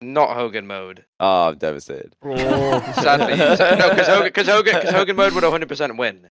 Not 0.00 0.36
Hogan 0.36 0.66
mode. 0.66 1.04
Oh, 1.20 1.48
I'm 1.48 1.58
devastated. 1.58 2.14
Oh. 2.22 2.92
Sadly, 3.02 3.36
no, 3.36 3.50
because 3.90 4.06
Hogan, 4.06 4.24
because 4.24 4.46
Hogan, 4.46 4.74
because 4.74 4.90
Hogan 4.94 5.16
mode 5.16 5.32
would 5.32 5.44
100% 5.44 5.96
win. 5.98 6.28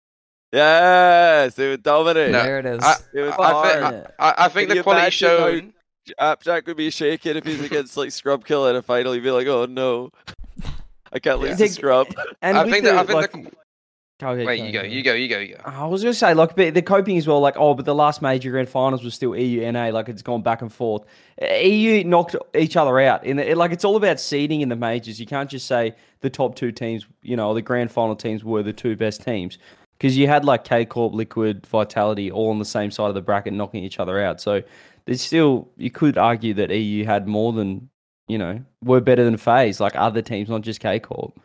Yes, 0.53 1.59
it 1.59 1.69
would 1.69 1.83
dominate. 1.83 2.33
No, 2.33 2.43
there 2.43 2.59
it 2.59 2.67
is. 2.67 2.83
I, 2.83 2.95
It 3.15 3.21
was 3.21 3.35
I, 3.39 3.53
hard. 3.53 4.13
I, 4.19 4.35
I 4.39 4.49
think 4.49 4.69
Can 4.69 4.79
the 4.79 4.83
quality 4.83 5.03
imagine 5.03 5.29
how- 5.29 5.37
shown. 5.51 5.75
Appjack 6.19 6.67
would 6.67 6.77
be 6.79 6.91
shaking 6.91 7.37
if 7.37 7.45
he's 7.45 7.61
against 7.63 7.97
like 7.97 8.11
Scrub 8.11 8.45
Killer 8.45 8.71
in 8.71 8.77
a 8.77 8.83
final. 8.83 9.13
He'd 9.13 9.23
be 9.23 9.31
like, 9.31 9.47
"Oh 9.47 9.67
no, 9.67 10.11
I 11.13 11.19
can't 11.21 11.39
lose 11.39 11.51
Yeah. 11.61 11.67
to 11.67 11.69
Scrub." 11.73 12.09
And 12.43 12.57
I 12.59 12.65
with 12.65 12.73
think 12.73 12.85
the, 12.85 12.95
I 12.95 13.05
think 13.05 13.11
like, 13.13 13.33
the, 13.33 13.51
go 14.21 14.33
ahead, 14.33 14.47
wait, 14.47 14.61
you 14.61 14.73
go, 14.73 14.81
ahead. 14.81 14.93
you 14.93 15.03
go, 15.03 15.15
you 15.15 15.29
go, 15.29 15.39
you 15.39 15.55
go. 15.57 15.63
I 15.65 15.87
was 15.87 16.03
gonna 16.03 16.15
say 16.15 16.35
like, 16.35 16.55
but 16.55 16.75
they're 16.75 16.83
coping 16.83 17.17
as 17.17 17.27
well. 17.27 17.41
Like, 17.41 17.57
oh, 17.57 17.75
but 17.75 17.85
the 17.85 17.95
last 17.95 18.23
major 18.23 18.51
grand 18.51 18.69
finals 18.69 19.03
was 19.03 19.15
still 19.15 19.35
EU 19.35 19.71
NA. 19.73 19.89
Like, 19.89 20.09
it's 20.09 20.23
gone 20.23 20.43
back 20.43 20.63
and 20.63 20.73
forth. 20.73 21.05
EU 21.43 22.05
knocked 22.05 22.37
each 22.55 22.77
other 22.77 23.01
out. 23.01 23.25
In 23.25 23.39
the, 23.39 23.55
like, 23.55 23.73
it's 23.73 23.85
all 23.85 23.97
about 23.97 24.21
seeding 24.21 24.61
in 24.61 24.69
the 24.69 24.77
majors. 24.77 25.19
You 25.19 25.27
can't 25.27 25.51
just 25.51 25.67
say 25.67 25.95
the 26.21 26.31
top 26.31 26.55
two 26.55 26.71
teams. 26.71 27.07
You 27.23 27.37
know, 27.37 27.55
the 27.55 27.63
grand 27.63 27.91
final 27.91 28.15
teams 28.15 28.45
were 28.45 28.63
the 28.63 28.73
two 28.73 28.95
best 28.95 29.23
teams 29.23 29.59
because 30.01 30.17
you 30.17 30.27
had 30.27 30.45
like 30.45 30.65
K 30.65 30.85
Corp, 30.85 31.13
Liquid, 31.13 31.67
Vitality 31.67 32.31
all 32.31 32.51
on 32.51 32.59
the 32.59 32.65
same 32.65 32.91
side 32.91 33.09
of 33.09 33.15
the 33.15 33.23
bracket, 33.23 33.53
knocking 33.53 33.85
each 33.85 33.99
other 33.99 34.21
out. 34.23 34.41
So 34.41 34.63
there's 35.05 35.21
still 35.21 35.69
you 35.77 35.91
could 35.91 36.17
argue 36.19 36.55
that 36.55 36.71
EU 36.71 37.05
had 37.05 37.27
more 37.27 37.53
than 37.53 37.91
you 38.29 38.39
know 38.39 38.63
were 38.83 39.01
better 39.01 39.25
than 39.25 39.37
Phase, 39.37 39.81
like 39.81 39.97
other 39.97 40.23
teams, 40.23 40.49
not 40.49 40.63
just 40.63 40.81
K 40.81 40.99
Corp. 41.01 41.39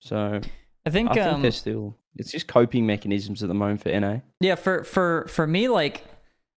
So 0.00 0.40
I 0.86 0.90
think, 0.90 1.10
I 1.10 1.14
think 1.14 1.26
um, 1.26 1.42
they're 1.42 1.50
still. 1.50 1.96
It's 2.16 2.32
just 2.32 2.48
coping 2.48 2.86
mechanisms 2.86 3.42
at 3.42 3.48
the 3.48 3.54
moment 3.54 3.82
for 3.82 3.88
NA. 3.98 4.18
Yeah, 4.40 4.54
for 4.56 4.84
for 4.84 5.26
for 5.28 5.46
me, 5.46 5.68
like 5.68 6.04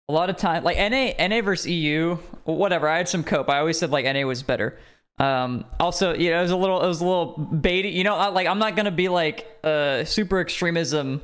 a 0.08 0.12
lot 0.12 0.30
of 0.30 0.36
time, 0.36 0.64
like 0.64 0.76
NA 0.78 1.12
NA 1.28 1.42
versus 1.42 1.66
EU, 1.66 2.16
whatever. 2.44 2.88
I 2.88 2.96
had 2.98 3.08
some 3.08 3.22
cope. 3.24 3.48
I 3.50 3.58
always 3.58 3.78
said 3.78 3.90
like 3.90 4.04
NA 4.04 4.22
was 4.26 4.42
better. 4.42 4.78
Um, 5.18 5.64
also, 5.78 6.14
you 6.14 6.30
know, 6.30 6.38
it 6.40 6.42
was 6.42 6.50
a 6.50 6.56
little, 6.56 6.82
it 6.82 6.86
was 6.88 7.00
a 7.00 7.04
little 7.04 7.34
baity. 7.52 7.92
You 7.92 8.02
know, 8.04 8.16
I- 8.16 8.28
like 8.28 8.46
I'm 8.46 8.58
not 8.58 8.76
gonna 8.76 8.90
be 8.90 9.08
like 9.08 9.46
uh 9.62 10.04
super 10.04 10.40
extremism. 10.40 11.20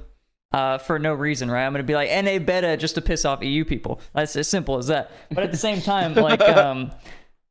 Uh, 0.51 0.79
for 0.79 0.99
no 0.99 1.13
reason, 1.13 1.51
right? 1.51 1.67
I'm 1.67 1.73
gonna 1.75 1.83
be 1.85 1.95
like 1.95 2.09
NA 2.09 2.39
beta 2.39 2.79
just 2.79 2.95
to 2.95 3.03
piss 3.03 3.27
off 3.27 3.43
EU 3.43 3.67
people. 3.67 4.01
That's 4.15 4.35
as 4.35 4.49
simple 4.49 4.79
as 4.79 4.87
that. 4.87 5.11
But 5.31 5.45
at 5.45 5.51
the 5.51 5.59
same 5.59 5.83
time, 5.83 6.15
like, 6.15 6.41
um, 6.57 6.91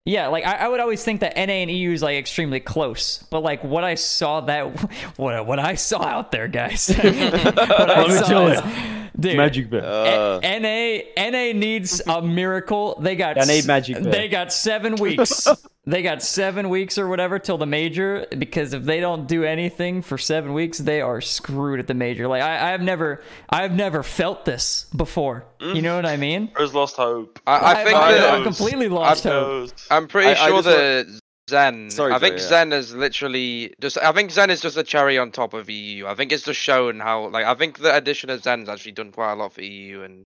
yeah, 0.08 0.28
like 0.28 0.46
I, 0.46 0.54
I 0.56 0.68
would 0.70 0.80
always 0.80 1.04
think 1.04 1.20
that 1.22 1.36
NA 1.36 1.54
and 1.54 1.70
EU 1.70 1.92
is 1.92 2.02
like 2.02 2.18
extremely 2.18 2.60
close. 2.62 3.24
But 3.30 3.42
like 3.44 3.64
what 3.64 3.84
I 3.84 3.96
saw 3.96 4.42
that, 4.42 4.64
what 5.18 5.46
what 5.46 5.60
I 5.60 5.76
saw 5.76 6.02
out 6.04 6.32
there, 6.32 6.48
guys. 6.48 6.88
what 6.96 7.06
I 7.06 8.02
Let 8.02 8.08
me 8.10 8.16
saw 8.16 8.28
tell 8.28 8.48
is- 8.48 8.60
ya. 8.60 9.07
Dude, 9.20 9.36
MaJicBear. 9.36 9.82
Uh, 9.84 10.40
NA 10.42 11.30
NA 11.32 11.58
needs 11.58 12.02
a 12.06 12.22
miracle. 12.22 13.00
They 13.02 13.16
got 13.16 13.36
They 13.36 13.46
need 13.46 13.58
s- 13.60 13.66
MaJicBear. 13.68 14.12
They 14.12 14.28
got 14.28 14.54
seven 14.54 14.96
weeks. 14.98 15.48
they 15.88 16.04
got 16.04 16.22
seven 16.22 16.70
weeks 16.70 16.98
or 17.00 17.08
whatever 17.08 17.40
till 17.40 17.58
the 17.58 17.66
major. 17.66 18.28
Because 18.38 18.74
if 18.74 18.84
they 18.84 19.00
don't 19.00 19.28
do 19.28 19.44
anything 19.44 20.02
for 20.04 20.18
seven 20.20 20.54
weeks, 20.54 20.78
they 20.78 21.02
are 21.02 21.20
screwed 21.22 21.80
at 21.80 21.88
the 21.88 21.94
major. 21.96 22.28
Like 22.28 22.44
I, 22.44 22.74
I've 22.74 22.82
never, 22.82 23.24
I've 23.50 23.74
never 23.74 24.04
felt 24.04 24.46
this 24.46 24.86
before. 24.96 25.46
You 25.60 25.82
know 25.82 25.96
what 25.96 26.06
I 26.06 26.18
mean? 26.18 26.52
Has 26.56 26.76
lost 26.76 26.96
hope. 26.96 27.40
I, 27.48 27.72
I 27.72 27.84
think 27.84 27.98
I, 27.98 28.12
that 28.14 28.34
I 28.40 28.44
completely 28.44 28.88
lost 28.90 29.26
I 29.26 29.30
hope. 29.32 29.70
I'm 29.90 30.08
pretty 30.08 30.30
I- 30.30 30.32
I 30.34 30.46
sure 30.46 30.54
want- 30.54 30.66
that 30.66 31.20
Zen. 31.50 31.90
Sorry, 31.90 32.14
I 32.14 32.20
think 32.20 32.38
Joe, 32.38 32.44
yeah. 32.44 32.50
Zen 32.50 32.74
is 32.74 32.94
literally 32.94 33.74
just. 33.80 33.98
I 33.98 34.12
think 34.12 34.32
Zen 34.32 34.50
is 34.50 34.62
just 34.62 34.78
a 34.78 34.84
cherry 34.84 35.18
on 35.18 35.32
top 35.32 35.54
of 35.54 35.70
EU. 35.70 36.06
I 36.06 36.16
think 36.16 36.32
it's 36.32 36.44
just 36.44 36.60
shown 36.60 37.00
how. 37.00 37.28
Like 37.30 37.46
I 37.46 37.56
think 37.56 37.80
the 37.80 37.96
addition 37.96 38.30
of 38.30 38.44
Zen's 38.44 38.70
actually 38.70 38.92
done 38.94 39.12
quite 39.12 39.32
a 39.34 39.36
lot 39.36 39.54
for 39.54 39.62
EU, 39.62 40.02
and 40.02 40.24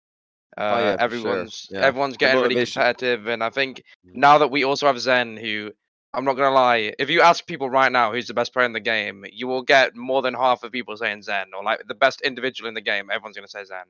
uh, 0.56 0.60
Oh, 0.60 0.78
yeah, 0.78 0.92
for 0.92 0.98
sure. 0.98 1.04
everyone's 1.04 1.68
Yeah. 1.70 1.80
everyone's 1.80 2.16
getting 2.16 2.40
really 2.40 2.64
competitive. 2.64 3.26
And 3.26 3.44
I 3.44 3.50
think 3.50 3.82
now 4.04 4.38
that 4.38 4.50
we 4.50 4.64
also 4.64 4.86
have 4.86 4.98
Zen, 4.98 5.36
who 5.36 5.72
I'm 6.14 6.24
not 6.24 6.34
gonna 6.34 6.54
lie, 6.54 6.94
if 6.98 7.10
you 7.10 7.20
ask 7.20 7.46
people 7.46 7.68
right 7.70 7.92
now 7.92 8.12
who's 8.12 8.26
the 8.26 8.34
best 8.34 8.52
player 8.52 8.66
in 8.66 8.72
the 8.72 8.80
game, 8.80 9.24
you 9.30 9.46
will 9.46 9.62
get 9.62 9.94
more 9.94 10.22
than 10.22 10.34
half 10.34 10.62
of 10.64 10.72
people 10.72 10.96
saying 10.96 11.22
Zen 11.22 11.48
or 11.56 11.62
like 11.62 11.86
the 11.86 11.94
best 11.94 12.20
individual 12.22 12.68
in 12.68 12.74
the 12.74 12.80
game. 12.80 13.10
Everyone's 13.12 13.36
gonna 13.36 13.46
say 13.48 13.64
Zen, 13.64 13.84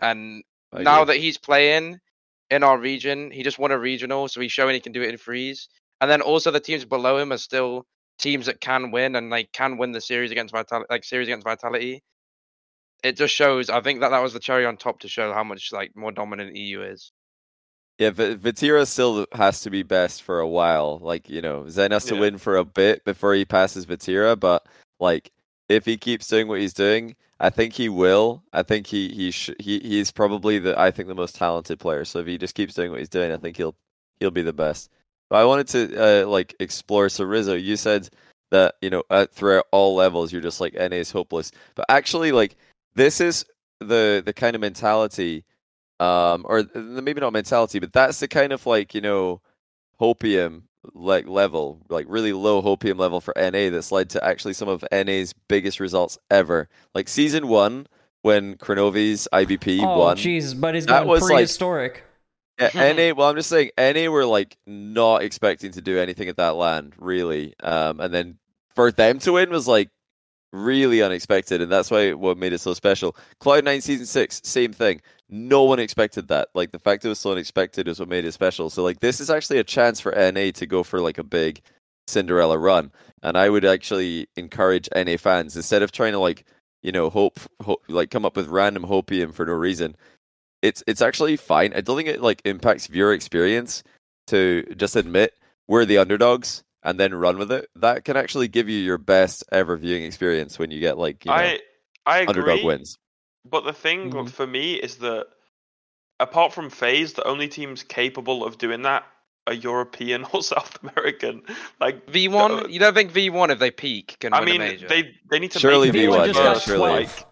and 0.00 0.42
now 0.72 1.04
that 1.04 1.16
he's 1.16 1.38
playing 1.38 2.00
in 2.50 2.62
our 2.62 2.78
region, 2.78 3.30
he 3.30 3.42
just 3.42 3.58
won 3.58 3.72
a 3.72 3.78
regional, 3.78 4.28
so 4.28 4.40
he's 4.40 4.52
showing 4.52 4.74
he 4.74 4.80
can 4.80 4.92
do 4.92 5.02
it 5.02 5.10
in 5.10 5.16
freeze. 5.18 5.68
And 6.00 6.10
then 6.10 6.20
also 6.22 6.50
the 6.50 6.60
teams 6.60 6.84
below 6.84 7.18
him 7.18 7.32
are 7.32 7.38
still 7.38 7.86
teams 8.18 8.46
that 8.46 8.60
can 8.60 8.90
win 8.90 9.16
and 9.16 9.32
they 9.32 9.44
can 9.44 9.78
win 9.78 9.92
the 9.92 10.00
series 10.00 10.30
against 10.30 10.52
Vitality, 10.52 10.86
like 10.90 11.04
series 11.04 11.28
against 11.28 11.44
Vitality. 11.44 12.02
It 13.02 13.16
just 13.16 13.34
shows. 13.34 13.70
I 13.70 13.80
think 13.80 14.00
that 14.00 14.10
that 14.10 14.22
was 14.22 14.32
the 14.32 14.40
cherry 14.40 14.66
on 14.66 14.76
top 14.76 15.00
to 15.00 15.08
show 15.08 15.32
how 15.32 15.44
much 15.44 15.70
like 15.72 15.92
more 15.94 16.12
dominant 16.12 16.56
EU 16.56 16.82
is. 16.82 17.12
Yeah, 17.98 18.10
v- 18.10 18.34
Vatira 18.36 18.86
still 18.86 19.26
has 19.32 19.60
to 19.62 19.70
be 19.70 19.82
best 19.82 20.22
for 20.22 20.40
a 20.40 20.48
while. 20.48 20.98
Like, 21.00 21.30
you 21.30 21.40
know, 21.40 21.66
Zen 21.68 21.92
has 21.92 22.04
to 22.06 22.14
Yeah. 22.14 22.20
win 22.20 22.38
for 22.38 22.56
a 22.56 22.64
bit 22.64 23.04
before 23.04 23.34
he 23.34 23.44
passes 23.44 23.86
Vatira, 23.86 24.38
but 24.38 24.66
like 25.00 25.30
if 25.68 25.84
he 25.86 25.96
keeps 25.96 26.26
doing 26.28 26.46
what 26.48 26.60
he's 26.60 26.74
doing, 26.74 27.16
I 27.40 27.50
think 27.50 27.74
he 27.74 27.88
will. 27.88 28.42
I 28.52 28.62
think 28.62 28.86
he 28.86 29.08
he 29.08 29.30
sh- 29.30 29.50
he 29.58 29.78
he's 29.80 30.10
probably 30.10 30.58
the 30.58 30.78
I 30.78 30.90
think 30.90 31.08
the 31.08 31.14
most 31.14 31.36
talented 31.36 31.78
player. 31.78 32.04
So 32.04 32.18
if 32.20 32.26
he 32.26 32.38
just 32.38 32.54
keeps 32.54 32.74
doing 32.74 32.90
what 32.90 33.00
he's 33.00 33.08
doing, 33.08 33.32
I 33.32 33.36
think 33.36 33.56
he'll 33.56 33.76
he'll 34.20 34.30
be 34.30 34.42
the 34.42 34.52
best. 34.52 34.90
But 35.28 35.36
I 35.36 35.44
wanted 35.44 35.68
to 35.68 36.22
uh, 36.22 36.26
like 36.26 36.54
explore. 36.60 37.08
So 37.08 37.24
Rizzo, 37.24 37.54
you 37.54 37.76
said 37.76 38.08
that 38.50 38.76
you 38.80 38.90
know 38.90 39.02
at, 39.10 39.32
throughout 39.32 39.66
all 39.72 39.94
levels 39.94 40.32
you're 40.32 40.42
just 40.42 40.60
like 40.60 40.74
NA 40.74 40.96
is 40.96 41.10
hopeless, 41.10 41.50
but 41.74 41.86
actually 41.88 42.32
like 42.32 42.56
this 42.94 43.20
is 43.20 43.44
the 43.80 44.22
the 44.24 44.32
kind 44.32 44.54
of 44.54 44.60
mentality 44.60 45.44
um 46.00 46.44
or 46.48 46.64
maybe 46.74 47.20
not 47.20 47.32
mentality 47.32 47.78
but 47.78 47.92
that's 47.92 48.20
the 48.20 48.28
kind 48.28 48.52
of 48.52 48.66
like 48.66 48.94
you 48.94 49.00
know 49.00 49.40
hopium 50.00 50.62
like 50.94 51.26
level 51.26 51.80
like 51.88 52.06
really 52.08 52.32
low 52.32 52.62
hopium 52.62 52.98
level 52.98 53.20
for 53.20 53.34
NA 53.36 53.70
that's 53.70 53.90
led 53.90 54.10
to 54.10 54.22
actually 54.24 54.52
some 54.52 54.68
of 54.68 54.84
NA's 54.92 55.32
biggest 55.48 55.80
results 55.80 56.18
ever 56.30 56.68
like 56.94 57.08
season 57.08 57.48
1 57.48 57.86
when 58.22 58.56
Kronovi's 58.56 59.28
IBP 59.32 59.80
Oh 59.82 59.98
won 59.98 60.16
Jesus, 60.16 60.52
but 60.52 60.74
he's 60.74 60.86
That 60.86 61.06
was, 61.06 61.22
like- 61.22 61.34
prehistoric. 61.34 62.02
Yeah, 62.58 62.92
NA. 62.92 63.12
Well, 63.16 63.28
I'm 63.28 63.36
just 63.36 63.48
saying, 63.48 63.70
any 63.78 64.08
were 64.08 64.26
like 64.26 64.56
not 64.66 65.22
expecting 65.22 65.72
to 65.72 65.80
do 65.80 65.98
anything 65.98 66.28
at 66.28 66.36
that 66.36 66.56
land, 66.56 66.94
really. 66.98 67.54
Um, 67.62 68.00
and 68.00 68.12
then 68.12 68.38
for 68.74 68.92
them 68.92 69.18
to 69.20 69.32
win 69.32 69.50
was 69.50 69.68
like 69.68 69.90
really 70.52 71.02
unexpected, 71.02 71.60
and 71.60 71.70
that's 71.70 71.90
why 71.90 72.12
what 72.12 72.38
made 72.38 72.52
it 72.52 72.60
so 72.60 72.74
special. 72.74 73.16
Cloud 73.40 73.64
Nine 73.64 73.80
season 73.80 74.06
six, 74.06 74.40
same 74.44 74.72
thing. 74.72 75.00
No 75.28 75.64
one 75.64 75.78
expected 75.78 76.28
that. 76.28 76.48
Like 76.54 76.70
the 76.72 76.78
fact 76.78 77.04
it 77.04 77.08
was 77.08 77.18
so 77.18 77.32
unexpected 77.32 77.88
is 77.88 77.98
what 77.98 78.08
made 78.08 78.24
it 78.24 78.32
special. 78.32 78.70
So 78.70 78.82
like 78.82 79.00
this 79.00 79.20
is 79.20 79.30
actually 79.30 79.58
a 79.58 79.64
chance 79.64 80.00
for 80.00 80.12
NA 80.12 80.50
to 80.52 80.66
go 80.66 80.82
for 80.82 81.00
like 81.00 81.18
a 81.18 81.24
big 81.24 81.60
Cinderella 82.06 82.58
run, 82.58 82.92
and 83.22 83.36
I 83.36 83.48
would 83.48 83.64
actually 83.64 84.28
encourage 84.36 84.88
NA 84.94 85.16
fans 85.16 85.56
instead 85.56 85.82
of 85.82 85.92
trying 85.92 86.12
to 86.12 86.18
like 86.20 86.44
you 86.82 86.92
know 86.92 87.10
hope, 87.10 87.40
hope 87.62 87.82
like 87.88 88.10
come 88.10 88.24
up 88.24 88.36
with 88.36 88.48
random 88.48 88.84
hopium 88.84 89.34
for 89.34 89.44
no 89.44 89.52
reason 89.54 89.96
it's 90.66 90.82
it's 90.86 91.00
actually 91.02 91.36
fine. 91.36 91.72
I 91.74 91.80
don't 91.80 91.96
think 91.96 92.08
it 92.08 92.20
like 92.22 92.42
impacts 92.44 92.86
viewer 92.86 93.12
experience 93.12 93.82
to 94.28 94.64
just 94.76 94.96
admit 94.96 95.34
we're 95.68 95.84
the 95.84 95.98
underdogs 95.98 96.62
and 96.82 96.98
then 97.00 97.14
run 97.14 97.38
with 97.38 97.50
it. 97.52 97.68
That 97.76 98.04
can 98.04 98.16
actually 98.16 98.48
give 98.48 98.68
you 98.68 98.78
your 98.78 98.98
best 98.98 99.44
ever 99.52 99.76
viewing 99.76 100.04
experience 100.04 100.58
when 100.58 100.70
you 100.70 100.80
get 100.80 100.98
like 100.98 101.24
you 101.24 101.30
know 101.30 101.36
I 101.36 101.60
I 102.06 102.18
agree. 102.20 102.28
underdog 102.42 102.64
wins. 102.64 102.98
But 103.48 103.64
the 103.64 103.72
thing 103.72 104.10
Mhm. 104.10 104.30
for 104.30 104.46
me 104.46 104.74
is 104.74 104.96
that 104.98 105.26
apart 106.20 106.52
from 106.52 106.70
FaZe, 106.70 107.12
the 107.14 107.24
only 107.26 107.48
teams 107.48 107.82
capable 107.82 108.44
of 108.44 108.58
doing 108.58 108.82
that 108.82 109.04
are 109.46 109.52
European 109.54 110.24
or 110.32 110.42
South 110.42 110.78
American. 110.82 111.42
Like 111.80 112.04
V1, 112.06 112.64
the- 112.64 112.70
you 112.72 112.80
don't 112.80 112.94
think 112.94 113.12
V1 113.12 113.50
if 113.50 113.58
they 113.58 113.70
peak 113.70 114.16
can 114.20 114.32
I 114.34 114.40
win 114.40 114.46
mean, 114.48 114.60
a 114.60 114.64
major? 114.64 114.88
they 114.88 115.14
they 115.30 115.38
need 115.38 115.52
to 115.52 115.58
Surely 115.60 115.90
V1, 115.90 116.26
just 116.32 116.38
work. 116.40 116.62
surely. 116.62 116.90
Like 117.04 117.26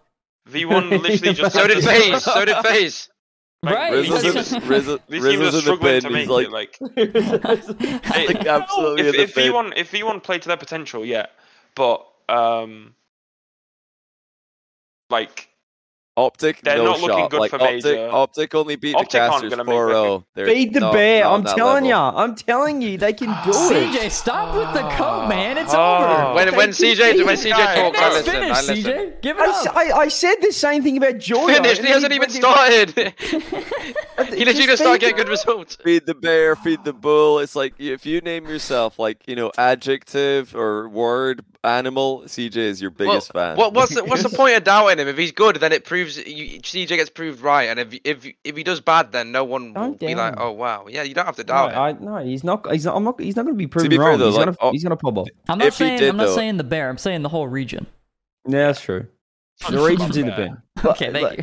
V1 0.49 0.89
literally 1.01 1.33
just 1.41 1.55
so 1.55 1.67
did 1.67 1.77
this- 1.77 1.85
FaZe. 1.85 2.23
So 2.23 2.45
did 2.45 2.55
FaZe. 2.65 3.09
Like, 3.65 3.75
Right, 3.75 3.93
these 3.95 4.09
Rizzo's 4.09 4.23
that's- 4.23 4.51
in, 4.53 4.59
teams- 4.61 4.69
Rizzo, 4.69 4.99
These 5.09 5.23
teams 5.23 5.25
are 5.25 5.27
Rizzo's 5.27 5.45
in 5.45 5.51
the 5.53 5.61
struggling 5.61 5.93
bin. 5.93 6.01
to 6.01 6.07
He's 6.07 6.27
make 6.27 6.29
like, 6.29 6.79
it. 6.79 7.15
Like 7.15 8.35
like 8.37 8.45
absolutely 8.47 9.01
if, 9.01 9.07
in 9.07 9.11
the 9.13 9.21
if 9.23 9.35
bin. 9.35 9.51
V1 9.53 9.73
if 9.75 9.91
V1 9.91 10.23
played 10.23 10.41
to 10.43 10.47
their 10.47 10.57
potential, 10.57 11.03
yeah, 11.05 11.25
but 11.75 12.05
um, 12.29 12.95
like 15.09 15.49
Optic, 16.17 16.61
They're 16.61 16.77
no 16.77 16.85
not 16.85 17.01
looking 17.01 17.27
good 17.27 17.39
like 17.41 17.49
for 17.51 17.61
Optic, 17.61 17.83
major. 17.83 18.09
Optic 18.09 18.55
only 18.55 18.77
beat 18.77 18.95
Optic 18.95 19.09
the 19.11 19.19
aren't 19.19 19.31
casters 19.33 19.49
gonna 19.49 19.65
make 19.65 19.75
4-0. 19.75 20.23
They're 20.33 20.45
Feed 20.45 20.73
the 20.73 20.79
not- 20.79 20.93
bear. 20.93 21.25
I'm 21.27 21.43
telling 21.43 21.83
level. 21.83 21.89
ya. 21.89 22.13
I'm 22.15 22.35
telling 22.35 22.81
you, 22.81 22.97
they 22.97 23.11
can 23.11 23.27
do 23.43 23.49
it. 23.51 23.53
CJ, 23.93 24.09
stop 24.11 24.55
with 24.55 24.71
the 24.73 24.87
coke, 24.91 25.01
ah. 25.01 25.27
man. 25.27 25.57
It's 25.57 25.73
Oh. 25.75 25.77
over. 25.77 26.33
When 26.35 26.55
when 26.55 26.69
CJ 26.69 27.25
when 27.25 27.35
CJ. 27.35 27.51
CJ 27.51 27.75
talks, 27.75 27.99
I 27.99 28.07
It's 28.07 28.15
listen. 28.15 28.31
finished, 28.33 28.55
I 28.55 28.61
listen. 28.61 28.91
CJ. 28.93 29.21
Give 29.21 29.37
it 29.37 29.41
I, 29.41 29.49
s- 29.49 29.67
up. 29.67 29.75
I- 29.75 29.91
I 29.91 30.07
said 30.07 30.35
the 30.41 30.53
same 30.53 30.83
thing 30.83 30.95
about 30.95 31.17
Joy. 31.17 31.47
Finished. 31.47 31.81
He 31.81 31.87
hasn't 31.87 32.13
even 32.13 32.29
started. 32.29 32.93
he 34.17 34.45
literally 34.45 34.65
just 34.65 34.81
start 34.81 34.99
getting 34.99 35.15
good 35.17 35.29
results. 35.29 35.75
Feed 35.77 36.05
the 36.05 36.15
bear, 36.15 36.55
feed 36.55 36.83
the 36.83 36.93
bull. 36.93 37.39
It's 37.39 37.55
like 37.55 37.73
if 37.79 38.05
you 38.05 38.21
name 38.21 38.47
yourself 38.47 38.97
like 38.99 39.23
you 39.27 39.35
know 39.35 39.51
adjective 39.57 40.55
or 40.55 40.87
word 40.89 41.43
animal, 41.63 42.21
CJ 42.25 42.55
is 42.57 42.81
your 42.81 42.91
biggest 42.91 43.33
fan. 43.33 43.57
What 43.57 43.73
what's 43.73 43.93
the, 43.95 44.03
what's 44.05 44.23
the 44.23 44.29
point 44.37 44.55
of 44.55 44.63
doubting 44.63 44.99
him? 44.99 45.07
If 45.07 45.17
he's 45.17 45.31
good, 45.31 45.57
then 45.57 45.71
it 45.71 45.83
proves 45.85 46.17
you, 46.17 46.59
CJ 46.61 46.87
gets 46.89 47.09
proved 47.09 47.41
right, 47.41 47.65
and 47.69 47.79
if 47.79 47.93
if 48.03 48.25
if 48.43 48.55
he 48.55 48.63
does 48.63 48.79
bad, 48.81 49.11
then 49.11 49.31
no 49.31 49.43
one 49.43 49.73
will 49.73 49.81
Don't 49.81 49.99
be 49.99 50.15
like, 50.15 50.35
doubt 50.35 50.43
oh 50.45 50.51
wow, 50.51 50.85
yeah, 50.89 51.03
you 51.03 51.13
don't 51.13 51.25
have 51.25 51.35
to 51.37 51.43
No, 51.43 51.47
doubt 51.47 51.71
him. 51.71 51.79
I, 51.79 51.91
no, 52.19 52.25
he's 52.25 52.43
not. 52.43 52.71
He's 52.71 52.85
not. 52.85 52.95
I'm 52.95 53.03
not. 53.03 53.19
He's 53.19 53.35
not 53.35 53.43
going 53.43 53.55
to 53.55 53.57
be 53.57 53.67
proven 53.67 53.89
be 53.89 53.97
wrong. 53.97 54.17
though, 54.19 54.27
he's 54.27 54.35
like, 54.35 54.45
gonna. 54.45 54.57
oh- 54.61 54.71
he's 54.71 54.83
gonna 54.83 54.95
pop 54.97 55.17
off. 55.17 55.27
I'm 55.49 55.57
not 55.59 55.67
if 55.67 55.73
saying 55.75 55.99
did, 55.99 56.09
I'm 56.09 56.17
not 56.17 56.27
though- 56.27 56.35
saying 56.35 56.57
the 56.57 56.63
bear. 56.63 56.89
I'm 56.89 56.97
saying 56.97 57.21
the 57.21 57.29
whole 57.29 57.47
region. 57.47 57.87
Yeah, 58.47 58.67
that's 58.67 58.81
true. 58.81 59.07
The 59.69 59.81
region's 59.81 60.17
in 60.17 60.25
the 60.27 60.33
bin. 60.33 60.57
Okay, 60.85 61.11
thank 61.11 61.37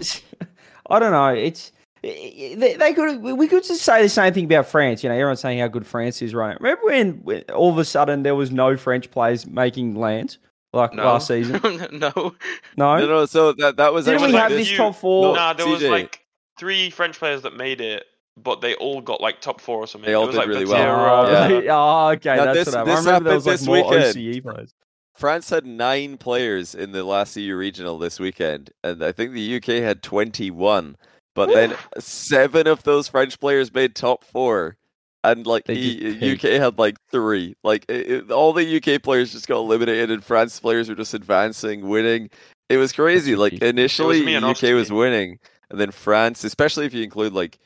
you. 0.00 0.46
I 0.90 0.98
don't 0.98 1.12
know. 1.12 1.28
It's 1.28 1.72
they, 2.02 2.76
they 2.78 2.92
could 2.94 3.20
we 3.22 3.48
could 3.48 3.64
just 3.64 3.82
say 3.82 4.02
the 4.02 4.08
same 4.08 4.32
thing 4.32 4.44
about 4.44 4.66
France. 4.66 5.02
You 5.02 5.08
know, 5.08 5.14
everyone's 5.14 5.40
saying 5.40 5.58
how 5.58 5.68
good 5.68 5.86
France 5.86 6.22
is 6.22 6.34
right. 6.34 6.56
Remember 6.60 6.82
when, 6.84 7.12
when 7.24 7.42
all 7.54 7.70
of 7.70 7.78
a 7.78 7.84
sudden 7.84 8.22
there 8.22 8.34
was 8.34 8.50
no 8.50 8.76
French 8.76 9.10
players 9.10 9.46
making 9.46 9.96
lands 9.96 10.38
like 10.72 10.92
No. 10.94 11.04
last 11.04 11.28
season? 11.28 11.60
no. 11.92 12.12
No, 12.16 12.32
No, 12.76 13.06
no. 13.06 13.26
So 13.26 13.52
that 13.54 13.76
that 13.78 13.92
was 13.92 14.04
Didn't 14.04 14.22
we 14.22 14.28
like 14.28 14.42
have 14.42 14.50
this- 14.50 14.60
this 14.60 14.70
you- 14.72 14.76
top 14.76 14.94
four? 14.96 15.34
Nah, 15.34 15.52
there 15.54 15.66
was 15.66 15.82
like 15.82 16.24
three 16.58 16.90
French 16.90 17.18
players 17.18 17.42
that 17.42 17.56
made 17.56 17.80
it, 17.80 18.04
but 18.36 18.60
they 18.60 18.74
all 18.76 19.00
got 19.00 19.20
like 19.20 19.40
top 19.40 19.60
four 19.60 19.78
or 19.78 19.86
something. 19.86 20.06
They 20.08 20.14
all 20.14 20.24
it 20.24 20.28
was 20.28 20.34
did 20.36 20.38
like 20.40 20.48
really 20.48 20.64
Oh, 20.66 20.68
well. 20.70 21.26
Vatira, 21.26 21.64
Yeah. 21.64 21.74
oh, 21.76 22.08
okay, 22.14 22.36
Now, 22.36 22.44
that's 22.52 22.66
this- 22.66 22.74
what 22.74 22.76
I, 22.76 22.80
I 22.82 22.84
this 22.84 23.04
remember. 23.06 23.28
There 23.30 23.36
was 23.36 23.46
like 23.46 23.62
more 23.84 23.90
weekend. 23.90 24.16
OCE 24.16 24.40
players. 24.42 24.74
France 25.16 25.50
had 25.50 25.64
nine 25.66 26.18
players 26.18 26.74
in 26.74 26.92
the 26.92 27.04
last 27.04 27.36
EU 27.36 27.56
regional 27.56 27.98
this 27.98 28.20
weekend, 28.20 28.70
and 28.84 29.02
I 29.04 29.12
think 29.12 29.32
the 29.32 29.56
UK 29.56 29.82
had 29.82 30.02
21. 30.02 30.96
But 31.34 31.48
then 31.50 31.74
seven 31.98 32.66
of 32.66 32.82
those 32.84 33.08
French 33.08 33.38
players 33.40 33.72
made 33.72 33.94
top 33.94 34.24
four, 34.24 34.76
and 35.22 35.46
like 35.46 35.64
They 35.64 35.74
E- 35.74 36.00
just 36.00 36.20
peaked. 36.20 36.44
UK 36.44 36.50
had 36.52 36.78
like 36.78 36.96
three. 37.10 37.56
Like 37.62 37.84
it, 37.88 38.10
it- 38.10 38.30
all 38.30 38.52
the 38.52 38.76
UK 38.76 39.02
players 39.02 39.32
just 39.32 39.46
got 39.48 39.58
eliminated, 39.58 40.10
and 40.10 40.24
France 40.24 40.58
players 40.60 40.88
were 40.88 40.94
just 40.94 41.14
advancing, 41.14 41.88
winning. 41.88 42.30
It 42.68 42.78
was 42.78 42.92
crazy. 42.92 43.36
Like 43.36 43.54
initially, 43.54 44.24
me 44.24 44.34
and 44.34 44.44
UK 44.44 44.50
Austin. 44.50 44.74
was 44.76 44.90
winning, 44.92 45.38
and 45.70 45.78
then 45.80 45.90
France, 45.90 46.42
especially 46.44 46.86
if 46.86 46.94
you 46.94 47.02
include 47.02 47.32
like 47.32 47.58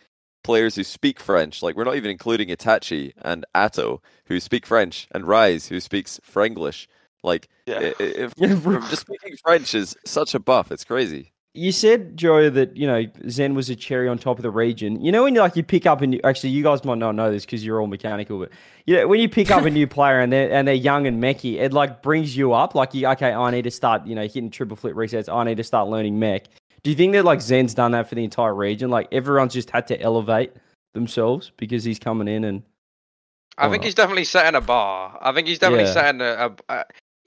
players 0.42 0.74
who 0.74 0.82
speak 0.84 1.20
French. 1.20 1.62
Like 1.62 1.76
we're 1.76 1.84
not 1.84 1.96
even 1.96 2.10
including 2.10 2.48
Itachi 2.48 3.12
and 3.22 3.44
Atow 3.54 4.00
who 4.26 4.40
speak 4.40 4.66
French, 4.66 5.06
and 5.12 5.26
Rise 5.26 5.68
who 5.68 5.80
speaks 5.80 6.18
Franglish. 6.28 6.86
Like 7.22 7.48
Yeah. 7.66 7.78
i- 7.78 7.86
i- 7.88 7.94
if 7.98 8.34
just 8.38 9.00
speaking 9.02 9.36
French 9.44 9.74
is 9.74 9.96
such 10.04 10.34
a 10.34 10.38
buff. 10.38 10.70
It's 10.72 10.84
crazy. 10.84 11.32
You 11.52 11.72
said, 11.72 12.16
Joe, 12.16 12.48
that 12.48 12.76
you 12.76 12.86
know 12.86 13.04
Zen 13.28 13.54
was 13.54 13.68
a 13.70 13.74
cherry 13.76 14.08
on 14.08 14.18
top 14.18 14.38
of 14.38 14.44
the 14.44 14.50
region. 14.52 15.00
You 15.04 15.10
know 15.10 15.24
when 15.24 15.34
you 15.34 15.40
like 15.40 15.56
you 15.56 15.64
pick 15.64 15.84
up 15.84 16.00
and 16.00 16.14
you, 16.14 16.20
actually 16.22 16.50
you 16.50 16.62
guys 16.62 16.84
might 16.84 16.98
not 16.98 17.16
know 17.16 17.30
this 17.32 17.44
because 17.44 17.64
you're 17.64 17.80
all 17.80 17.88
mechanical, 17.88 18.38
but 18.38 18.50
you 18.86 18.94
know 18.96 19.08
when 19.08 19.18
you 19.20 19.28
pick 19.28 19.50
up 19.50 19.64
a 19.64 19.70
new 19.70 19.86
player 19.96 20.20
and 20.20 20.32
they're 20.32 20.50
and 20.52 20.68
they're 20.68 20.74
young 20.76 21.08
and 21.08 21.20
mechy, 21.20 21.56
it 21.58 21.72
like 21.72 22.02
brings 22.02 22.36
you 22.36 22.52
up. 22.52 22.76
Like 22.76 22.94
you, 22.94 23.08
okay, 23.08 23.32
I 23.32 23.50
need 23.50 23.62
to 23.62 23.70
start 23.72 24.06
you 24.06 24.14
know 24.14 24.22
hitting 24.22 24.50
triple 24.50 24.76
flip 24.76 24.94
resets. 24.94 25.28
I 25.28 25.42
need 25.44 25.56
to 25.56 25.64
start 25.64 25.88
learning 25.88 26.20
mech. 26.20 26.44
Do 26.84 26.90
you 26.90 26.96
think 26.96 27.12
that 27.14 27.24
like 27.24 27.40
Zen's 27.42 27.74
done 27.74 27.90
that 27.92 28.08
for 28.08 28.14
the 28.14 28.22
entire 28.22 28.54
region? 28.54 28.88
Like 28.88 29.08
everyone's 29.10 29.52
just 29.52 29.70
had 29.70 29.88
to 29.88 30.00
elevate 30.00 30.52
themselves 30.94 31.50
because 31.56 31.82
he's 31.82 31.98
coming 31.98 32.28
in 32.28 32.44
and 32.44 32.62
I 33.58 33.66
oh, 33.66 33.70
think 33.72 33.82
he's 33.82 33.96
definitely 33.96 34.24
setting 34.24 34.54
a 34.56 34.60
bar. 34.60 35.18
I 35.20 35.32
think 35.32 35.48
he's 35.48 35.58
definitely 35.58 35.86
Yeah. 35.86 35.92
setting 35.92 36.20
a. 36.20 36.54
a, 36.68 36.74
a 36.80 36.84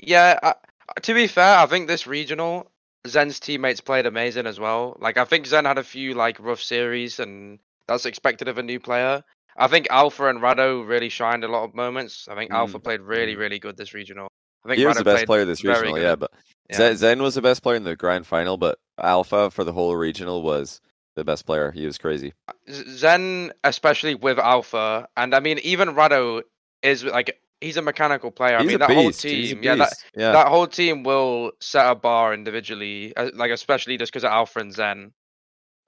yeah. 0.07 0.39
I, 0.41 0.53
to 1.01 1.13
be 1.13 1.27
fair, 1.27 1.57
I 1.57 1.65
think 1.65 1.87
this 1.87 2.07
regional 2.07 2.71
Zen's 3.07 3.39
teammates 3.39 3.81
played 3.81 4.05
amazing 4.05 4.47
as 4.47 4.59
well. 4.59 4.97
Like 4.99 5.17
I 5.17 5.25
think 5.25 5.45
Zen 5.45 5.65
had 5.65 5.77
a 5.77 5.83
few 5.83 6.13
like 6.13 6.39
rough 6.39 6.61
series, 6.61 7.19
and 7.19 7.59
that's 7.87 8.05
expected 8.05 8.47
of 8.47 8.57
a 8.57 8.63
new 8.63 8.79
player. 8.79 9.23
I 9.57 9.67
think 9.67 9.87
Alpha 9.91 10.29
and 10.29 10.39
Rado 10.39 10.87
really 10.87 11.09
shined 11.09 11.43
a 11.43 11.47
lot 11.47 11.63
of 11.63 11.75
moments. 11.75 12.27
I 12.29 12.35
think 12.35 12.51
Alpha 12.51 12.79
mm. 12.79 12.83
played 12.83 13.01
really, 13.01 13.35
really 13.35 13.59
good 13.59 13.77
this 13.77 13.93
regional. 13.93 14.27
I 14.65 14.69
think 14.69 14.79
He 14.79 14.85
was 14.85 14.97
the 14.97 15.03
best 15.03 15.25
player 15.25 15.45
this 15.45 15.63
regional, 15.63 15.93
good. 15.93 16.01
yeah. 16.01 16.15
But 16.15 16.31
Yeah. 16.69 16.95
Zen 16.95 17.21
was 17.21 17.35
the 17.35 17.41
best 17.41 17.61
player 17.61 17.75
in 17.75 17.83
the 17.83 17.95
grand 17.95 18.25
final, 18.25 18.57
but 18.57 18.79
Alpha 19.01 19.51
for 19.51 19.63
the 19.63 19.73
whole 19.73 19.95
regional 19.95 20.41
was 20.41 20.81
the 21.15 21.23
best 21.23 21.45
player. 21.45 21.71
He 21.71 21.85
was 21.85 21.97
crazy. 21.97 22.33
Zen, 22.69 23.51
especially 23.63 24.15
with 24.15 24.39
Alpha, 24.39 25.07
and 25.17 25.35
I 25.35 25.39
mean 25.39 25.59
even 25.59 25.89
Rado 25.89 26.41
is 26.81 27.03
like 27.03 27.39
he's 27.61 27.77
a 27.77 27.81
mechanical 27.81 28.31
player. 28.31 28.57
I 28.57 28.63
mean 28.63 28.79
that 28.79 28.89
whole 28.91 29.03
He's 29.05 29.17
team, 29.17 29.63
yeah, 29.63 29.75
that, 29.75 29.93
yeah. 30.15 30.31
that 30.31 30.47
whole 30.47 30.67
team 30.67 31.03
will 31.03 31.51
set 31.59 31.89
a 31.89 31.95
bar 31.95 32.33
individually, 32.33 33.15
uh, 33.15 33.29
like 33.33 33.51
especially 33.51 33.97
just 33.97 34.11
because 34.11 34.23
of 34.23 34.31
Alpha 34.31 34.59
and 34.59 34.73
Zen. 34.73 35.11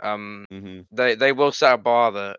Um, 0.01 0.45
hmm 0.51 0.81
they 0.91 1.15
they 1.15 1.31
will 1.31 1.51
set 1.51 1.73
a 1.73 1.77
bar 1.77 2.11
that 2.11 2.37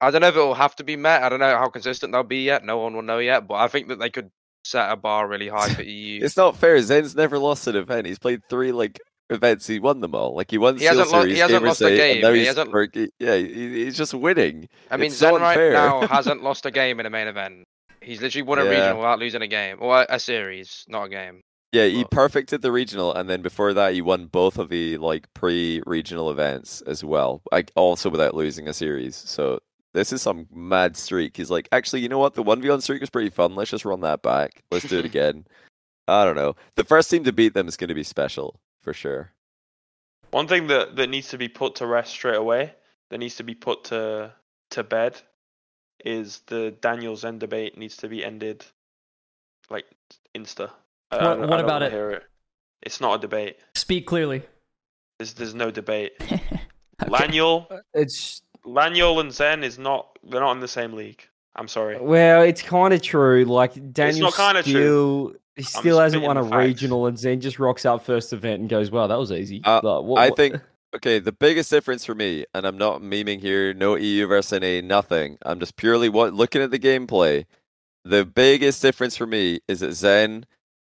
I 0.00 0.10
don't 0.10 0.20
know 0.22 0.28
if 0.28 0.36
it 0.36 0.38
will 0.40 0.54
have 0.54 0.74
to 0.76 0.84
be 0.84 0.96
met. 0.96 1.22
I 1.22 1.28
don't 1.28 1.40
know 1.40 1.56
how 1.56 1.68
consistent 1.68 2.12
they'll 2.12 2.22
be 2.24 2.44
yet. 2.44 2.64
No 2.64 2.78
one 2.78 2.94
will 2.94 3.02
know 3.02 3.18
yet, 3.18 3.46
but 3.46 3.54
I 3.54 3.68
think 3.68 3.88
that 3.88 3.98
they 3.98 4.10
could 4.10 4.30
set 4.64 4.90
a 4.90 4.96
bar 4.96 5.28
really 5.28 5.48
high 5.48 5.72
for 5.74 5.82
EU. 5.82 6.20
It's 6.24 6.36
not 6.36 6.56
fair. 6.56 6.80
Zen's 6.80 7.14
never 7.14 7.38
lost 7.38 7.66
an 7.66 7.76
event. 7.76 8.06
He's 8.06 8.18
played 8.18 8.40
three 8.48 8.72
like 8.72 8.98
events. 9.30 9.66
He 9.66 9.78
won 9.80 10.00
them 10.00 10.14
all. 10.14 10.34
Like 10.34 10.50
he 10.50 10.58
won 10.58 10.78
He 10.78 10.84
hasn't 10.84 11.10
lo- 11.10 11.24
he 11.24 11.38
hasn't 11.38 11.64
lost 11.64 11.82
a 11.82 11.96
game. 11.96 12.24
He 12.34 12.38
he's, 12.40 12.48
hasn't- 12.48 13.12
yeah, 13.18 13.36
he- 13.36 13.84
he's 13.84 13.96
just 13.96 14.14
winning. 14.14 14.68
I 14.90 14.96
mean, 14.96 15.06
it's 15.06 15.16
Zen 15.16 15.34
right 15.34 15.72
now 15.72 16.06
hasn't 16.06 16.42
lost 16.42 16.66
a 16.66 16.70
game 16.70 16.98
in 17.00 17.06
a 17.06 17.10
main 17.10 17.28
event. 17.28 17.64
He's 18.02 18.20
literally 18.20 18.42
won 18.42 18.58
a 18.58 18.64
Yeah. 18.64 18.70
regional 18.70 18.96
without 18.98 19.18
losing 19.18 19.42
a 19.42 19.46
game, 19.46 19.78
or 19.80 20.00
a, 20.02 20.06
a 20.10 20.18
series, 20.20 20.84
not 20.88 21.04
a 21.04 21.08
game. 21.08 21.40
Yeah, 21.72 21.86
he 21.86 22.04
perfected 22.04 22.60
the 22.60 22.70
regional, 22.70 23.14
and 23.14 23.30
then 23.30 23.40
before 23.40 23.72
that, 23.72 23.94
he 23.94 24.02
won 24.02 24.26
both 24.26 24.58
of 24.58 24.68
the 24.68 24.98
like 24.98 25.32
pre-regional 25.32 26.30
events 26.30 26.82
as 26.82 27.02
well. 27.02 27.40
Like 27.50 27.72
also 27.76 28.10
without 28.10 28.34
losing 28.34 28.68
a 28.68 28.74
series. 28.74 29.16
So 29.16 29.58
this 29.94 30.12
is 30.12 30.20
some 30.20 30.46
mad 30.52 30.98
streak. 30.98 31.34
He's 31.36 31.50
like, 31.50 31.68
actually, 31.72 32.00
you 32.02 32.10
know 32.10 32.18
what? 32.18 32.34
The 32.34 32.42
one 32.42 32.60
v 32.60 32.68
one 32.68 32.82
streak 32.82 33.00
was 33.00 33.08
pretty 33.08 33.30
fun. 33.30 33.54
Let's 33.54 33.70
just 33.70 33.86
run 33.86 34.00
that 34.00 34.20
back. 34.22 34.62
Let's 34.70 34.86
do 34.86 34.98
it 34.98 35.04
again. 35.12 35.46
I 36.08 36.24
don't 36.26 36.36
know. 36.36 36.56
The 36.76 36.84
first 36.84 37.08
team 37.10 37.24
to 37.24 37.32
beat 37.32 37.54
them 37.54 37.68
is 37.68 37.76
going 37.78 37.88
to 37.88 37.94
be 37.94 38.02
special 38.02 38.60
for 38.82 38.92
sure. 38.92 39.32
One 40.30 40.48
thing 40.48 40.66
that, 40.66 40.96
that 40.96 41.08
needs 41.08 41.28
to 41.28 41.38
be 41.38 41.48
put 41.48 41.76
to 41.76 41.86
rest 41.86 42.10
straight 42.10 42.36
away, 42.36 42.74
that 43.10 43.18
needs 43.18 43.36
to 43.36 43.44
be 43.44 43.54
put 43.54 43.84
to 43.84 44.34
to 44.72 44.82
bed, 44.82 45.20
is 46.04 46.40
the 46.46 46.72
Daniel 46.80 47.16
Zen 47.16 47.38
debate 47.38 47.76
needs 47.78 47.96
to 47.98 48.08
be 48.08 48.24
ended, 48.24 48.64
like 49.70 49.86
insta. 50.34 50.70
I- 51.10 51.16
I 51.18 51.24
What- 51.28 51.34
don't- 51.40 51.48
what 51.50 51.60
I 51.60 51.62
about 51.62 51.82
it? 51.82 51.92
Hear 51.92 52.10
it? 52.10 52.22
It's 52.82 53.00
not 53.00 53.14
a 53.14 53.18
debate. 53.18 53.58
Speak 53.74 54.06
clearly. 54.06 54.42
There's 55.18 55.34
there's 55.34 55.54
no 55.54 55.70
debate. 55.70 56.12
Okay. 57.02 57.10
Laniel, 57.10 57.66
it's 57.94 58.42
Laniel 58.64 59.18
and 59.18 59.32
Zen 59.32 59.64
is 59.64 59.76
not. 59.76 60.16
They're 60.22 60.40
not 60.40 60.52
in 60.52 60.60
the 60.60 60.68
same 60.68 60.92
league. 60.92 61.26
I'm 61.56 61.66
sorry. 61.66 61.98
well, 62.00 62.42
it's 62.42 62.62
kind 62.62 62.94
of 62.94 63.02
true. 63.02 63.44
Like 63.44 63.92
Daniel 63.92 64.26
not 64.30 64.34
kinda 64.36 64.62
true. 64.62 64.70
still 64.72 65.32
he 65.56 65.62
still 65.64 65.98
hasn't 65.98 66.22
won 66.22 66.36
a 66.36 66.44
facts. 66.44 66.54
regional, 66.54 67.06
and 67.06 67.18
Zen 67.18 67.40
just 67.40 67.58
rocks 67.58 67.84
up 67.84 68.04
first 68.04 68.32
event 68.32 68.60
and 68.60 68.68
goes, 68.70 68.92
"Wow, 68.92 69.08
that 69.08 69.18
was 69.18 69.32
easy." 69.32 69.60
Uh, 69.64 69.80
Like, 69.82 70.04
what- 70.04 70.20
I 70.20 70.28
what- 70.28 70.36
think 70.36 70.54
okay, 70.94 71.18
the 71.18 71.32
biggest 71.32 71.70
difference 71.70 72.04
for 72.04 72.14
me, 72.14 72.46
and 72.54 72.66
I'm 72.66 72.78
not 72.78 73.02
memeing 73.02 73.40
here, 73.40 73.74
no 73.74 73.96
EU 73.96 74.26
versus 74.26 74.60
NA, 74.60 74.80
nothing. 74.80 75.38
I'm 75.44 75.60
just 75.60 75.76
purely 75.76 76.08
what 76.08 76.34
looking 76.34 76.62
at 76.62 76.70
the 76.70 76.78
gameplay. 76.78 77.46
The 78.04 78.24
biggest 78.24 78.82
difference 78.82 79.16
for 79.16 79.26
me 79.26 79.60
is 79.68 79.80
that 79.80 79.92
Zen 79.94 80.46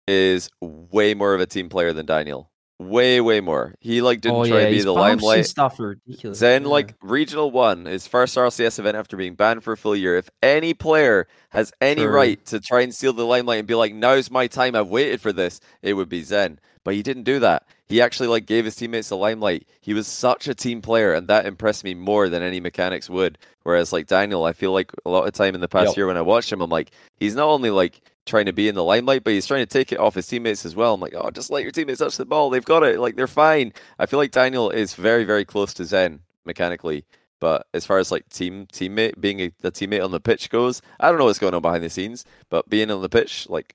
is 0.09 0.50
way 0.61 1.14
more 1.14 1.34
of 1.34 1.40
a 1.40 1.46
team 1.46 1.68
player 1.68 1.92
than 1.92 2.07
Daniel. 2.07 2.51
Way, 2.79 3.20
way 3.20 3.41
more. 3.41 3.75
He 3.81 4.03
like 4.03 4.20
didn't 4.20 4.39
oh, 4.39 4.45
try 4.45 4.61
yeah, 4.61 4.64
to 4.66 4.70
be 4.73 4.83
the 4.83 4.93
limelight. 4.93 5.47
stuff 5.47 5.79
ridiculous. 5.79 6.39
Zen 6.39 6.62
yeah. 6.62 6.68
like 6.68 6.95
regional 7.01 7.51
one, 7.53 7.85
his 7.85 8.09
first 8.09 8.37
RCS 8.37 8.79
event 8.81 8.97
after 8.97 9.16
being 9.16 9.35
banned 9.35 9.62
for 9.62 9.73
a 9.73 9.77
full 9.77 9.95
year. 9.95 10.16
If 10.16 10.31
any 10.43 10.75
player 10.75 11.29
has 11.51 11.73
any 11.81 12.03
True. 12.03 12.11
right 12.11 12.45
to 12.47 12.59
try 12.59 12.81
and 12.81 12.93
steal 12.93 13.12
the 13.12 13.25
limelight 13.25 13.61
and 13.61 13.68
be 13.68 13.77
like, 13.77 13.95
"Now's 13.95 14.31
my 14.33 14.49
time. 14.49 14.75
I've 14.75 14.89
waited 14.89 15.20
for 15.20 15.33
this," 15.33 15.61
it 15.81 15.95
would 15.95 16.09
be 16.09 16.23
Zen. 16.23 16.59
But 16.85 16.95
he 16.95 17.03
didn't 17.05 17.23
do 17.23 17.39
that. 17.39 17.64
He 17.87 18.01
actually 18.01 18.27
like 18.29 18.47
gave 18.47 18.64
his 18.64 18.75
teammates 18.75 19.11
the 19.11 19.16
limelight. 19.16 19.68
He 19.81 19.95
was 19.95 20.09
such 20.09 20.49
a 20.49 20.55
team 20.55 20.83
player, 20.83 21.12
and 21.12 21.29
that 21.29 21.47
impressed 21.47 21.85
me 21.85 21.95
more 21.95 22.29
than 22.29 22.43
any 22.43 22.59
mechanics 22.59 23.09
would. 23.09 23.39
Whereas 23.62 23.93
like 23.93 24.09
Daniel, 24.09 24.45
I 24.45 24.53
feel 24.53 24.73
like 24.73 24.91
a 25.07 25.11
lot 25.11 25.29
of 25.29 25.33
time 25.35 25.55
in 25.55 25.61
the 25.61 25.68
past 25.68 25.91
Yep. 25.91 25.97
year 25.99 26.07
when 26.09 26.16
I 26.16 26.23
watched 26.23 26.51
him, 26.51 26.61
I'm 26.61 26.70
like, 26.70 26.91
he's 27.20 27.37
not 27.37 27.47
only 27.47 27.70
like 27.70 28.01
trying 28.27 28.47
to 28.47 28.53
be 28.53 28.68
in 28.68 28.75
the 28.75 28.85
limelight, 28.85 29.25
but 29.25 29.33
he's 29.33 29.47
trying 29.47 29.62
to 29.62 29.66
take 29.66 29.93
it 29.93 29.99
off 29.99 30.14
his 30.14 30.27
teammates 30.27 30.64
as 30.64 30.77
well. 30.77 30.95
I'm 30.95 31.01
like, 31.01 31.14
oh, 31.16 31.31
just 31.31 31.51
let 31.51 31.62
your 31.62 31.73
teammates 31.73 31.99
touch 31.99 32.16
the 32.16 32.25
ball. 32.25 32.51
They've 32.51 32.64
got 32.64 32.83
it. 32.85 33.01
Like 33.01 33.16
they're 33.16 33.27
fine. 33.27 33.73
I 33.99 34.07
feel 34.07 34.18
like 34.18 34.31
Daniel 34.31 34.70
is 34.70 34.95
very, 34.95 35.25
very 35.25 35.45
close 35.45 35.75
to 35.75 35.85
Zen 35.85 36.20
mechanically. 36.45 37.05
But 37.41 37.66
as 37.75 37.85
far 37.85 37.99
as 37.99 38.12
like 38.12 38.29
team 38.29 38.66
teammate 38.73 39.20
being 39.20 39.41
a, 39.41 39.53
the 39.61 39.73
teammate 39.73 40.05
on 40.05 40.12
the 40.12 40.20
pitch 40.20 40.49
goes, 40.51 40.81
I 41.01 41.09
don't 41.09 41.18
know 41.18 41.25
what's 41.25 41.41
going 41.41 41.55
on 41.55 41.62
behind 41.62 41.83
the 41.83 41.91
scenes. 41.91 42.25
But 42.51 42.68
being 42.68 42.91
on 42.91 43.03
the 43.03 43.09
pitch, 43.09 43.49
like 43.49 43.75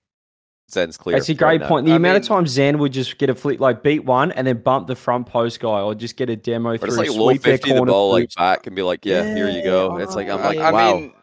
Zen's 0.72 0.96
clear. 0.98 1.18
That's 1.18 1.30
a 1.30 1.34
right 1.34 1.38
great 1.38 1.62
now. 1.62 1.68
point. 1.68 1.86
The 1.86 1.92
I 1.92 1.96
amount 1.98 2.18
of 2.18 2.24
times 2.24 2.52
Zen 2.52 2.78
would 2.80 2.94
just 2.94 3.18
get 3.18 3.30
a 3.30 3.36
flick, 3.36 3.60
like 3.60 3.84
beat 3.84 4.06
one 4.06 4.32
and 4.32 4.48
then 4.48 4.60
bump 4.62 4.88
the 4.88 4.96
front 4.96 5.28
post 5.28 5.60
guy, 5.60 5.82
or 5.82 5.94
just 5.96 6.16
get 6.16 6.30
a 6.30 6.38
demo 6.38 6.72
Or 6.72 6.78
through, 6.78 6.88
just 6.88 6.98
like 6.98 7.10
low 7.10 7.30
sweep 7.30 7.42
their 7.42 7.54
fifty 7.58 7.72
the 7.72 7.78
corner 7.78 7.92
ball 7.92 8.12
like 8.12 8.24
boots. 8.24 8.36
back 8.36 8.68
and 8.68 8.76
be 8.76 8.82
like, 8.84 9.06
yeah, 9.06 9.24
here 9.36 9.50
you 9.50 9.64
go. 9.64 9.98
It's 9.98 10.16
like 10.16 10.30
I'm 10.30 10.42
like, 10.42 10.58
I 10.60 10.72
wow. 10.72 10.96
mean, 10.96 11.14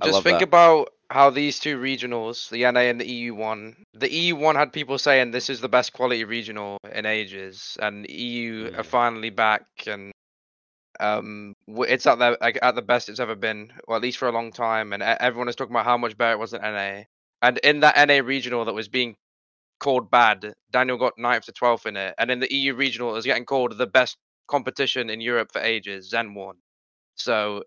I 0.00 0.04
just 0.04 0.14
love 0.14 0.24
think 0.24 0.38
that. 0.40 0.48
about 0.48 0.90
how 1.10 1.30
these 1.30 1.58
two 1.58 1.78
regionals, 1.78 2.48
the 2.50 2.62
NA 2.70 2.80
and 2.90 3.00
the 3.00 3.06
EU 3.10 3.34
one, 3.34 3.76
the 3.94 4.10
EU 4.12 4.36
one 4.36 4.56
had 4.56 4.72
people 4.72 4.98
saying 4.98 5.30
this 5.30 5.50
is 5.50 5.60
the 5.60 5.68
best 5.68 5.92
quality 5.92 6.24
regional 6.24 6.78
in 6.92 7.06
ages, 7.06 7.76
and 7.80 8.08
EU 8.08 8.70
Mm. 8.70 8.78
are 8.78 8.84
finally 8.84 9.30
back, 9.30 9.62
and 9.86 10.12
um, 11.00 11.54
it's 11.68 12.06
at 12.06 12.18
the 12.18 12.38
like, 12.40 12.58
at 12.62 12.74
the 12.74 12.82
best 12.82 13.08
it's 13.08 13.20
ever 13.20 13.34
been, 13.34 13.72
or 13.88 13.96
at 13.96 14.02
least 14.02 14.18
for 14.18 14.28
a 14.28 14.32
long 14.32 14.52
time, 14.52 14.92
and 14.92 15.02
everyone 15.02 15.48
is 15.48 15.56
talking 15.56 15.74
about 15.74 15.84
how 15.84 15.96
much 15.98 16.16
better 16.16 16.32
it 16.34 16.38
was 16.38 16.52
than 16.52 16.62
NA. 16.62 17.02
And 17.42 17.58
in 17.58 17.80
that 17.80 17.96
NA 18.08 18.20
regional 18.24 18.64
that 18.64 18.74
was 18.74 18.88
being 18.88 19.16
called 19.80 20.10
bad, 20.10 20.54
Daniel 20.72 20.96
got 20.98 21.18
9th 21.18 21.44
to 21.46 21.52
12th 21.52 21.86
in 21.86 21.96
it, 21.96 22.14
and 22.18 22.30
in 22.30 22.40
the 22.40 22.52
EU 22.54 22.74
regional 22.74 23.10
it 23.10 23.14
was 23.14 23.26
getting 23.26 23.44
called 23.44 23.76
the 23.76 23.86
best 23.86 24.16
competition 24.48 25.10
in 25.10 25.20
Europe 25.20 25.50
for 25.52 25.60
ages. 25.60 26.10
Zen 26.10 26.34
won, 26.34 26.56
so 27.16 27.64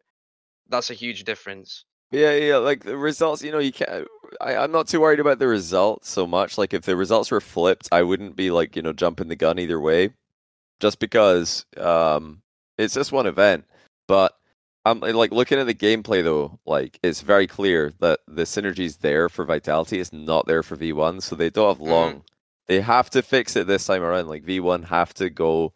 that's 0.70 0.90
a 0.90 0.94
huge 0.96 1.24
difference. 1.26 1.86
Yeah, 2.12 2.34
yeah, 2.34 2.58
like 2.58 2.84
the 2.84 2.98
results, 2.98 3.44
you 3.44 3.52
know, 3.52 3.60
you 3.60 3.72
can't. 3.74 4.08
I, 4.40 4.56
I'm 4.56 4.72
not 4.72 4.88
too 4.88 5.02
worried 5.02 5.20
about 5.20 5.40
the 5.40 5.48
results 5.48 6.10
so 6.10 6.26
much. 6.28 6.58
Like, 6.58 6.74
if 6.74 6.84
the 6.84 6.96
results 6.96 7.32
were 7.32 7.42
flipped, 7.42 7.90
I 7.92 8.04
wouldn't 8.04 8.36
be 8.36 8.52
like, 8.52 8.76
you 8.76 8.82
know, 8.82 8.94
jumping 8.94 9.28
the 9.28 9.36
gun 9.36 9.60
either 9.60 9.80
way, 9.80 10.12
just 10.80 11.00
because 11.00 11.66
um, 11.78 12.42
it's 12.78 12.94
just 12.94 13.12
one 13.12 13.26
event. 13.28 13.66
But 14.08 14.38
I'm 14.86 15.02
like 15.02 15.32
looking 15.32 15.60
at 15.60 15.68
the 15.68 15.74
gameplay 15.76 16.24
though, 16.24 16.60
like 16.66 16.98
it's 17.04 17.22
very 17.22 17.46
clear 17.48 17.92
that 18.00 18.22
the 18.28 18.44
synergy's 18.44 18.98
there 18.98 19.28
for 19.28 19.44
Vitality. 19.44 20.00
It's 20.00 20.14
not 20.14 20.48
there 20.48 20.64
for 20.64 20.78
V1, 20.78 21.22
so 21.22 21.36
they 21.36 21.50
don't 21.50 21.78
have 21.78 21.86
Mhm. 21.86 21.90
long. 21.90 22.24
They 22.68 22.80
have 22.82 23.10
to 23.12 23.22
fix 23.22 23.56
it 23.58 23.68
this 23.68 23.86
time 23.86 24.02
around. 24.04 24.28
Like 24.28 24.44
V1 24.46 24.84
have 24.86 25.14
to 25.16 25.30
go 25.30 25.74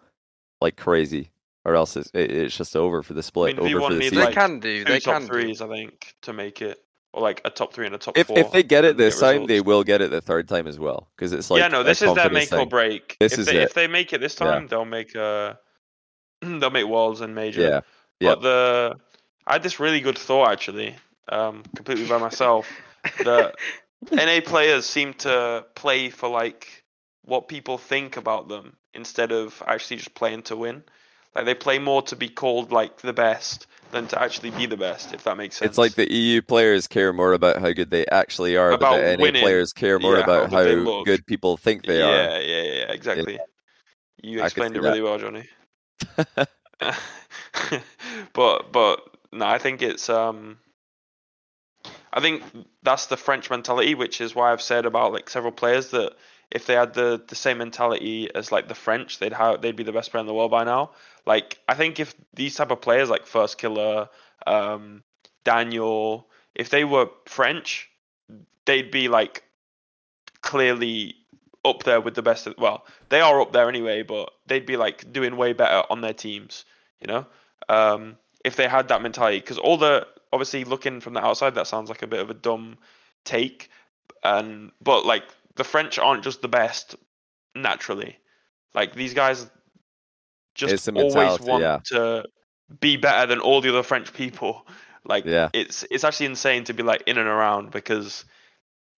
like 0.62 0.78
crazy, 0.78 1.31
or 1.66 1.76
else 1.76 1.96
it's 1.96 2.10
it's 2.14 2.58
just 2.58 2.76
over 2.76 3.04
for 3.04 3.14
the 3.14 3.24
split. 3.24 3.58
mean, 3.58 3.76
over 3.76 3.88
for 3.88 3.94
the 3.94 4.00
needs, 4.00 4.12
They 4.12 4.18
season. 4.18 4.26
like, 4.26 4.34
can 4.36 4.60
do. 4.60 4.84
They 4.84 5.00
top 5.00 5.14
can 5.14 5.22
do. 5.24 5.28
threes, 5.28 5.62
I 5.62 5.68
think, 5.68 6.16
to 6.24 6.34
make 6.34 6.62
it, 6.62 6.80
or 7.14 7.22
like 7.22 7.42
a 7.46 7.50
top 7.50 7.74
three 7.74 7.86
and 7.86 7.96
a 7.96 7.98
top 7.98 8.18
if 8.18 8.28
four. 8.28 8.38
if 8.40 8.52
they 8.52 8.64
get 8.64 8.84
it 8.86 8.92
and 8.92 8.98
get 8.98 9.04
this 9.06 9.20
time, 9.20 9.46
they 9.46 9.62
will 9.62 9.84
get 9.84 10.02
it 10.02 10.12
the 10.12 10.22
third 10.22 10.48
time 10.48 10.68
as 10.68 10.80
well. 10.80 11.10
Because 11.16 11.34
it's 11.34 11.50
like 11.52 11.60
yeah, 11.60 11.68
no, 11.68 11.84
this 11.84 12.02
is 12.02 12.14
their 12.14 12.24
confidence 12.30 12.52
make 12.52 12.60
or 12.60 12.66
break. 12.66 13.18
This 13.20 13.34
if 13.34 13.40
is 13.40 13.46
they 13.48 13.58
it. 13.58 13.64
if 13.64 13.74
they 13.74 13.88
make 13.88 14.14
it 14.14 14.22
this 14.22 14.38
Yeah. 14.40 14.48
time, 14.52 14.68
they'll 14.68 14.86
make 14.86 15.16
uh 15.16 15.54
they'll 16.42 16.70
make 16.70 16.88
worlds 16.88 17.22
and 17.22 17.36
major. 17.36 17.62
Yeah, 17.62 17.82
yeah. 18.20 18.36
But 18.36 18.42
the 18.42 18.96
I 19.46 19.54
had 19.54 19.64
this 19.64 19.80
really 19.80 20.02
good 20.02 20.18
thought 20.18 20.52
actually, 20.52 20.96
um, 21.30 21.64
completely 21.76 22.08
by 22.08 22.18
myself. 22.18 22.68
that 23.24 23.56
NA 24.12 24.42
players 24.46 24.86
seem 24.86 25.14
to 25.16 25.66
play 25.76 26.10
for 26.10 26.30
like 26.30 26.84
what 27.24 27.48
people 27.48 27.78
think 27.78 28.18
about 28.18 28.48
them 28.48 28.78
instead 28.94 29.32
of 29.32 29.62
actually 29.66 29.98
just 29.98 30.14
playing 30.14 30.44
to 30.44 30.56
win. 30.56 30.84
Like 31.36 31.46
they 31.46 31.56
play 31.56 31.80
more 31.80 32.02
to 32.04 32.16
be 32.16 32.30
called 32.30 32.72
like 32.72 32.98
the 33.02 33.14
best 33.14 33.68
than 33.92 34.08
to 34.08 34.22
actually 34.22 34.52
be 34.52 34.66
the 34.66 34.78
best, 34.78 35.14
if 35.14 35.24
that 35.24 35.38
makes 35.38 35.56
sense. 35.58 35.72
It's 35.72 35.78
like 35.78 35.94
the 35.94 36.12
EU 36.12 36.42
players 36.42 36.88
care 36.88 37.14
more 37.14 37.34
about 37.34 37.58
how 37.58 37.72
good 37.72 37.90
they 37.90 38.06
actually 38.08 38.58
are, 38.58 38.74
About 38.74 38.92
but 38.92 38.98
the 38.98 39.08
NA 39.18 39.22
winning. 39.24 39.44
players 39.44 39.74
care 39.74 40.00
more 40.00 40.16
Yeah, 40.16 40.24
about 40.24 40.44
how 40.44 40.58
how 40.58 40.64
good 40.64 40.70
they 40.70 40.76
look. 40.76 41.06
good 41.06 41.26
people 41.26 41.58
think 41.58 41.86
they 41.86 42.02
yeah, 42.02 42.38
are. 42.38 42.40
yeah, 42.40 42.62
yeah, 42.62 42.62
yeah, 42.64 42.92
exactly. 42.92 43.40
You 44.22 44.42
explained 44.42 44.76
it 44.76 44.82
that. 44.82 44.88
really 44.90 45.02
well, 45.02 45.18
Johnny. 45.18 45.48
but 48.34 48.72
but 48.72 49.02
no, 49.32 49.46
I 49.46 49.58
think 49.58 49.82
it's 49.82 50.10
um 50.10 50.58
I 52.14 52.20
think 52.20 52.44
that's 52.84 53.06
the 53.08 53.18
French 53.18 53.50
mentality, 53.50 53.96
which 53.96 54.20
is 54.22 54.36
why 54.36 54.52
I've 54.52 54.62
said 54.62 54.86
about 54.86 55.14
like 55.14 55.30
several 55.30 55.52
players 55.54 55.92
that 55.92 56.14
if 56.52 56.66
they 56.66 56.74
had 56.74 56.94
the, 56.94 57.22
the 57.28 57.36
same 57.36 57.60
mentality 57.60 58.30
as 58.36 58.52
like 58.52 58.68
the 58.68 58.76
French, 58.76 59.20
they'd 59.20 59.34
have 59.34 59.62
they'd 59.62 59.76
be 59.76 59.84
the 59.84 59.94
best 59.94 60.12
player 60.12 60.22
in 60.22 60.28
the 60.28 60.34
world 60.34 60.52
by 60.52 60.64
now. 60.64 60.92
Like 61.26 61.60
I 61.68 61.76
think 61.76 62.00
if 62.00 62.14
these 62.34 62.56
type 62.56 62.72
of 62.72 62.82
players 62.82 63.10
like 63.10 63.26
Firstkiller, 63.26 64.10
um, 64.46 65.04
Daniel, 65.44 66.28
if 66.54 66.70
they 66.70 66.84
were 66.84 67.10
French, 67.26 67.90
they'd 68.66 68.92
be 68.92 69.08
like 69.08 69.44
clearly 70.42 71.16
up 71.64 71.84
there 71.84 72.02
with 72.02 72.16
the 72.16 72.22
best. 72.22 72.48
Of, 72.48 72.56
well, 72.58 72.86
they 73.10 73.22
are 73.22 73.40
up 73.40 73.54
there 73.54 73.70
anyway, 73.70 74.04
but 74.04 74.32
they'd 74.48 74.66
be 74.66 74.78
like 74.78 75.12
doing 75.12 75.38
way 75.38 75.54
better 75.54 75.84
on 75.90 76.02
their 76.02 76.14
teams. 76.14 76.66
You 77.00 77.08
know, 77.08 77.26
um, 77.70 78.18
if 78.44 78.58
they 78.58 78.68
had 78.68 78.90
that 78.90 79.02
mentality, 79.02 79.40
because 79.40 79.58
all 79.58 79.78
the 79.78 80.06
obviously 80.34 80.66
looking 80.66 81.00
from 81.00 81.14
the 81.14 81.24
outside, 81.24 81.56
that 81.56 81.68
sounds 81.68 81.90
like 81.90 82.02
a 82.02 82.08
bit 82.08 82.20
of 82.20 82.30
a 82.30 82.34
dumb 82.34 82.78
take, 83.24 83.70
and 84.24 84.72
but 84.82 85.06
like 85.06 85.24
the 85.56 85.64
French 85.64 86.00
aren't 86.00 86.24
just 86.24 86.42
the 86.42 86.48
best 86.48 86.96
naturally. 87.56 88.18
Like 88.74 88.96
these 88.96 89.14
guys 89.14 89.50
just 90.56 90.86
the 90.86 90.94
always 90.94 91.40
want 91.40 91.64
yeah. 91.64 91.80
to 91.86 92.26
be 92.80 92.98
better 92.98 93.28
than 93.28 93.40
all 93.40 93.62
the 93.62 93.70
other 93.70 93.84
French 93.84 94.14
people. 94.14 94.66
Like 95.04 95.26
Yeah. 95.26 95.50
it's 95.52 95.84
it's 95.90 96.04
actually 96.04 96.28
insane 96.28 96.66
to 96.66 96.76
be 96.76 96.84
like 96.84 97.02
in 97.08 97.18
and 97.18 97.28
around 97.28 97.72
because 97.72 98.24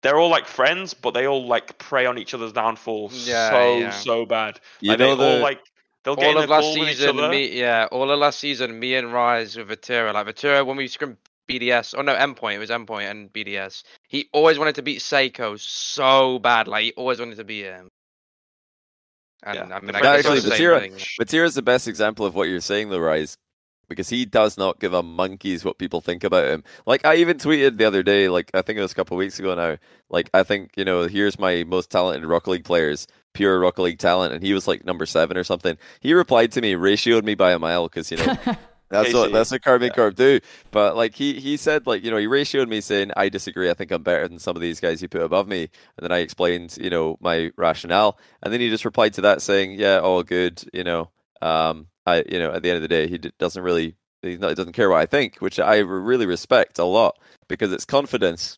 they're 0.02 0.18
all 0.18 0.30
like 0.30 0.48
friends, 0.48 0.96
but 0.96 1.12
they 1.14 1.28
all 1.28 1.46
like 1.46 1.78
prey 1.78 2.08
on 2.08 2.18
each 2.18 2.34
other's 2.34 2.54
downfall 2.54 3.12
Yeah, 3.14 3.52
so 3.52 3.78
yeah. 3.78 3.90
so 3.92 4.26
bad. 4.26 4.60
You 4.80 4.90
like, 4.90 5.00
know 5.00 5.16
they 5.16 5.36
all 5.36 5.42
like 5.44 5.60
they'll 6.04 6.16
get 6.16 6.26
all 6.34 6.38
in 6.38 6.44
of 6.46 6.50
last 6.50 6.80
with 6.80 6.90
each 6.90 6.98
season, 6.98 7.20
other. 7.20 7.30
me 7.30 7.56
yeah, 7.56 7.88
all 7.92 8.10
of 8.10 8.18
last 8.18 8.40
season, 8.40 8.80
me 8.80 8.96
and 8.96 9.14
Rise 9.14 9.56
with 9.56 9.70
Vatira, 9.70 10.12
like 10.12 10.26
Vatira 10.26 10.66
when 10.66 10.76
we 10.76 10.88
scrimmed 10.88 11.18
BDS, 11.60 11.96
oh 11.98 12.02
no, 12.02 12.16
Endpoint, 12.16 12.56
it 12.56 12.60
was 12.60 12.70
Endpoint 12.70 13.10
and 13.10 13.32
BDS. 13.32 13.84
He 14.08 14.30
always 14.34 14.58
wanted 14.58 14.76
to 14.76 14.82
beat 14.82 15.00
Seikoo 15.00 15.60
so 15.60 16.40
bad, 16.40 16.68
like 16.68 16.84
he 16.84 16.92
always 16.94 17.20
wanted 17.20 17.38
to 17.38 17.44
beat 17.44 17.66
him. 17.66 17.90
And 19.44 19.56
Yeah, 19.56 19.76
I 19.76 19.80
mean, 19.82 19.96
I 19.96 20.02
guess 20.02 20.20
actually, 20.20 20.38
it's 20.38 20.46
the 20.46 20.56
same 20.56 20.70
Vatira- 20.70 20.80
thing. 20.80 20.94
Vatira's 21.20 21.56
the 21.56 21.62
best 21.62 21.88
example 21.88 22.26
of 22.26 22.36
what 22.36 22.48
you're 22.48 22.60
saying, 22.60 22.90
though, 22.90 23.00
Rise, 23.00 23.38
because 23.90 24.08
he 24.08 24.26
does 24.26 24.58
not 24.58 24.80
give 24.80 24.94
a 24.94 25.04
monkey's 25.04 25.66
what 25.66 25.78
people 25.78 26.00
think 26.00 26.24
about 26.24 26.48
him. 26.48 26.64
Like 26.86 27.06
I 27.06 27.16
even 27.16 27.38
tweeted 27.38 27.78
the 27.78 27.86
other 27.86 28.04
day, 28.04 28.30
like 28.30 28.52
I 28.54 28.62
think 28.62 28.80
it 28.80 28.82
was 28.82 28.92
a 28.92 28.96
couple 28.96 29.18
of 29.18 29.20
weeks 29.20 29.40
ago 29.40 29.54
now. 29.56 29.78
Like 30.10 30.30
I 30.34 30.44
think 30.44 30.72
you 30.76 30.86
know, 30.86 31.08
here's 31.08 31.40
my 31.40 31.64
most 31.64 31.90
talented 31.90 32.26
Rocket 32.26 32.52
League 32.52 32.66
players, 32.66 33.08
pure 33.34 33.60
Rocket 33.60 33.82
League 33.82 34.00
talent, 34.00 34.34
and 34.34 34.44
he 34.44 34.54
was 34.54 34.68
like 34.68 34.86
number 34.86 35.06
seven 35.06 35.38
or 35.38 35.44
something. 35.44 35.78
He 36.00 36.14
replied 36.14 36.52
to 36.54 36.62
me, 36.62 36.74
ratioed 36.74 37.24
me 37.24 37.36
by 37.36 37.52
a 37.52 37.60
mile 37.60 37.88
because 37.88 38.12
you 38.12 38.18
know. 38.18 38.38
That's 38.92 39.14
what 39.14 39.32
that's 39.32 39.52
what 39.52 39.62
Karmine 39.62 39.88
yeah. 39.88 39.94
Corp 39.96 40.16
do. 40.16 40.40
But 40.72 40.96
like 40.96 41.16
he 41.16 41.40
he 41.40 41.56
said 41.58 41.88
like 41.88 42.04
you 42.04 42.12
know 42.12 42.18
he 42.18 42.28
ratioed 42.28 42.68
me 42.68 42.82
saying 42.82 43.12
I 43.16 43.30
disagree. 43.30 43.70
I 43.70 43.74
think 43.74 43.92
I'm 43.92 44.04
better 44.04 44.28
than 44.28 44.38
some 44.38 44.56
of 44.56 44.62
these 44.62 44.80
guys 44.80 45.02
you 45.02 45.08
put 45.08 45.22
above 45.22 45.48
me. 45.48 45.62
And 45.98 46.04
then 46.04 46.12
I 46.12 46.20
explained 46.20 46.78
you 46.80 46.90
know 46.90 47.18
my 47.22 47.52
rationale. 47.58 48.20
And 48.44 48.54
then 48.54 48.60
he 48.60 48.70
just 48.70 48.86
replied 48.86 49.14
to 49.14 49.22
that 49.22 49.42
saying 49.42 49.80
yeah 49.80 50.00
all 50.00 50.24
good. 50.24 50.64
You 50.74 50.84
know 50.84 51.10
um 51.42 51.88
I 52.06 52.24
you 52.30 52.38
know 52.38 52.52
at 52.52 52.64
the 52.64 52.70
end 52.70 52.76
of 52.78 52.82
the 52.82 52.88
day 52.90 53.08
he 53.08 53.18
d- 53.18 53.32
doesn't 53.40 53.64
really 53.64 53.96
he's 54.22 54.40
not, 54.40 54.50
he 54.50 54.56
doesn't 54.56 54.74
care 54.74 54.90
what 54.90 55.00
I 55.00 55.06
think, 55.06 55.38
which 55.38 55.58
I 55.60 55.78
really 55.78 56.26
respect 56.26 56.78
a 56.78 56.86
lot 56.86 57.18
because 57.48 57.72
it's 57.72 57.86
confidence. 57.86 58.58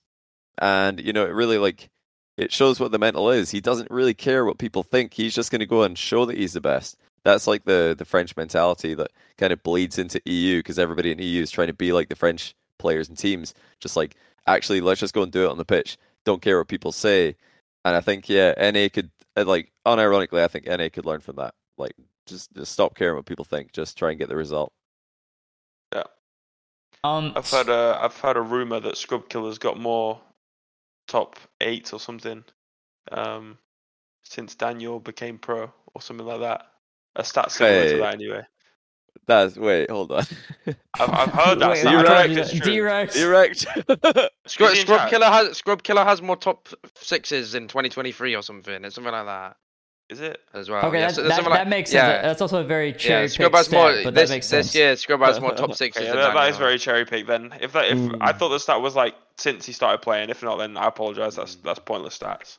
And 0.57 0.99
you 0.99 1.13
know 1.13 1.25
it 1.25 1.33
really 1.33 1.59
like 1.59 1.89
it 2.37 2.51
shows 2.51 2.79
what 2.79 2.91
the 2.91 2.99
mental 2.99 3.29
is. 3.29 3.51
He 3.51 3.61
doesn't 3.61 3.91
really 3.91 4.15
care 4.15 4.45
what 4.45 4.57
people 4.57 4.81
think. 4.81 5.13
He's 5.13 5.35
just 5.35 5.51
going 5.51 5.59
to 5.59 5.67
go 5.67 5.83
and 5.83 5.95
show 5.95 6.25
that 6.25 6.37
he's 6.37 6.53
the 6.53 6.61
best. 6.61 6.97
That's 7.23 7.47
like 7.47 7.65
the 7.65 7.95
the 7.97 8.05
French 8.05 8.35
mentality 8.35 8.93
that 8.95 9.11
kind 9.37 9.53
of 9.53 9.63
bleeds 9.63 9.97
into 9.97 10.21
EU 10.25 10.59
because 10.59 10.79
everybody 10.79 11.11
in 11.11 11.19
EU 11.19 11.41
is 11.41 11.51
trying 11.51 11.67
to 11.67 11.73
be 11.73 11.93
like 11.93 12.09
the 12.09 12.15
French 12.15 12.53
players 12.79 13.09
and 13.09 13.17
teams. 13.17 13.53
Just 13.79 13.95
like 13.95 14.15
actually, 14.47 14.81
let's 14.81 14.99
just 14.99 15.13
go 15.13 15.23
and 15.23 15.31
do 15.31 15.45
it 15.45 15.49
on 15.49 15.57
the 15.57 15.65
pitch. 15.65 15.97
Don't 16.25 16.41
care 16.41 16.57
what 16.57 16.67
people 16.67 16.91
say. 16.91 17.35
And 17.85 17.95
I 17.95 18.01
think 18.01 18.29
yeah, 18.29 18.53
NA 18.71 18.87
could 18.93 19.11
uh, 19.37 19.45
like 19.45 19.71
unironically, 19.85 20.41
I 20.41 20.47
think 20.47 20.67
NA 20.67 20.89
could 20.89 21.05
learn 21.05 21.21
from 21.21 21.37
that. 21.37 21.53
Like 21.77 21.93
just 22.25 22.53
just 22.53 22.71
stop 22.71 22.95
caring 22.95 23.15
what 23.15 23.25
people 23.25 23.45
think. 23.45 23.71
Just 23.71 23.97
try 23.97 24.09
and 24.09 24.19
get 24.19 24.29
the 24.29 24.35
result. 24.35 24.73
Um, 27.03 27.33
I've 27.35 27.49
heard 27.49 27.67
a 27.67 27.99
I've 28.01 28.17
heard 28.17 28.37
a 28.37 28.41
rumor 28.41 28.79
that 28.79 28.97
Scrub 28.97 29.27
Killa's 29.27 29.57
got 29.57 29.77
more 29.77 30.21
top 31.07 31.37
eight 31.59 31.91
or 31.91 31.99
something 31.99 32.45
um, 33.11 33.57
since 34.23 34.55
Daniel 34.55 34.99
became 34.99 35.37
pro 35.37 35.71
or 35.93 36.01
something 36.01 36.25
like 36.25 36.39
that. 36.39 36.67
A 37.15 37.23
stat 37.23 37.51
similar 37.51 37.83
Hey. 37.83 37.91
to 37.93 37.97
that 37.99 38.13
anyway. 38.15 38.41
That's 39.25 39.55
wait, 39.55 39.89
hold 39.89 40.11
on. 40.11 40.25
I've, 40.99 41.09
I've 41.09 41.29
heard 41.31 41.59
that. 41.59 41.69
Wait, 41.69 41.77
stat. 41.79 41.91
you're 41.91 42.01
I 42.01 42.03
right. 42.03 42.27
don't 42.27 42.35
know 42.35 42.41
if 42.41 42.51
it's 42.53 42.59
true. 42.61 42.71
D-Rex. 42.73 43.15
Direct. 43.15 43.59
Scrub, 44.47 44.71
Is 44.71 44.73
he 44.75 44.79
in 44.81 44.85
Scrub? 44.87 45.09
Killa 45.09 45.25
has 45.27 45.57
Scrub 45.57 45.83
Killa 45.83 46.03
has 46.03 46.21
more 46.21 46.35
top 46.35 46.67
sixes 46.95 47.55
in 47.55 47.67
2023 47.69 48.35
or 48.35 48.41
something. 48.41 48.83
It's 48.83 48.95
something 48.95 49.13
like 49.13 49.25
that 49.25 49.55
Is 50.09 50.19
it? 50.19 50.41
as 50.53 50.69
well. 50.69 50.83
Okay, 50.85 50.99
Yeah, 50.99 51.07
that, 51.07 51.15
so- 51.15 51.23
that, 51.23 51.35
something 51.35 51.53
that 51.53 51.59
like- 51.59 51.67
makes 51.69 51.91
sense. 51.91 52.01
yeah. 52.05 52.21
That's 52.23 52.41
also 52.41 52.59
a 52.61 52.63
very 52.65 52.89
Yeah, 52.91 52.97
cherry 52.97 53.27
Scrub 53.29 53.51
picked 53.53 53.57
has 53.57 53.71
more. 53.71 53.91
stat, 53.93 54.03
but 54.03 54.13
this, 54.15 54.29
that 54.29 54.35
makes 54.35 54.49
this 54.49 54.65
sense. 54.71 54.75
year, 54.75 54.95
Scrub 54.97 55.21
has 55.21 55.39
more 55.39 55.51
top 55.55 55.73
sixes. 55.75 56.01
Okay, 56.01 56.09
than 56.11 56.17
that, 56.19 56.33
that 56.33 56.49
is 56.49 56.55
Daniel. 56.55 56.67
very 56.67 56.79
cherry 56.79 57.05
picked. 57.05 57.27
Then, 57.27 57.53
if 57.61 57.71
that 57.73 57.85
if 57.85 57.97
I 58.19 58.33
Mm. 58.33 58.39
thought 58.39 58.49
the 58.49 58.59
stat 58.59 58.81
was 58.81 58.95
like 58.95 59.15
since 59.37 59.65
he 59.65 59.71
started 59.71 60.01
playing, 60.01 60.31
if 60.31 60.43
not, 60.43 60.57
then 60.57 60.75
I 60.75 60.87
apologize. 60.87 61.37
That's 61.37 61.55
that's 61.55 61.79
pointless 61.79 62.17
stats 62.17 62.57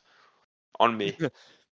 on 0.79 0.97
me. 0.97 1.15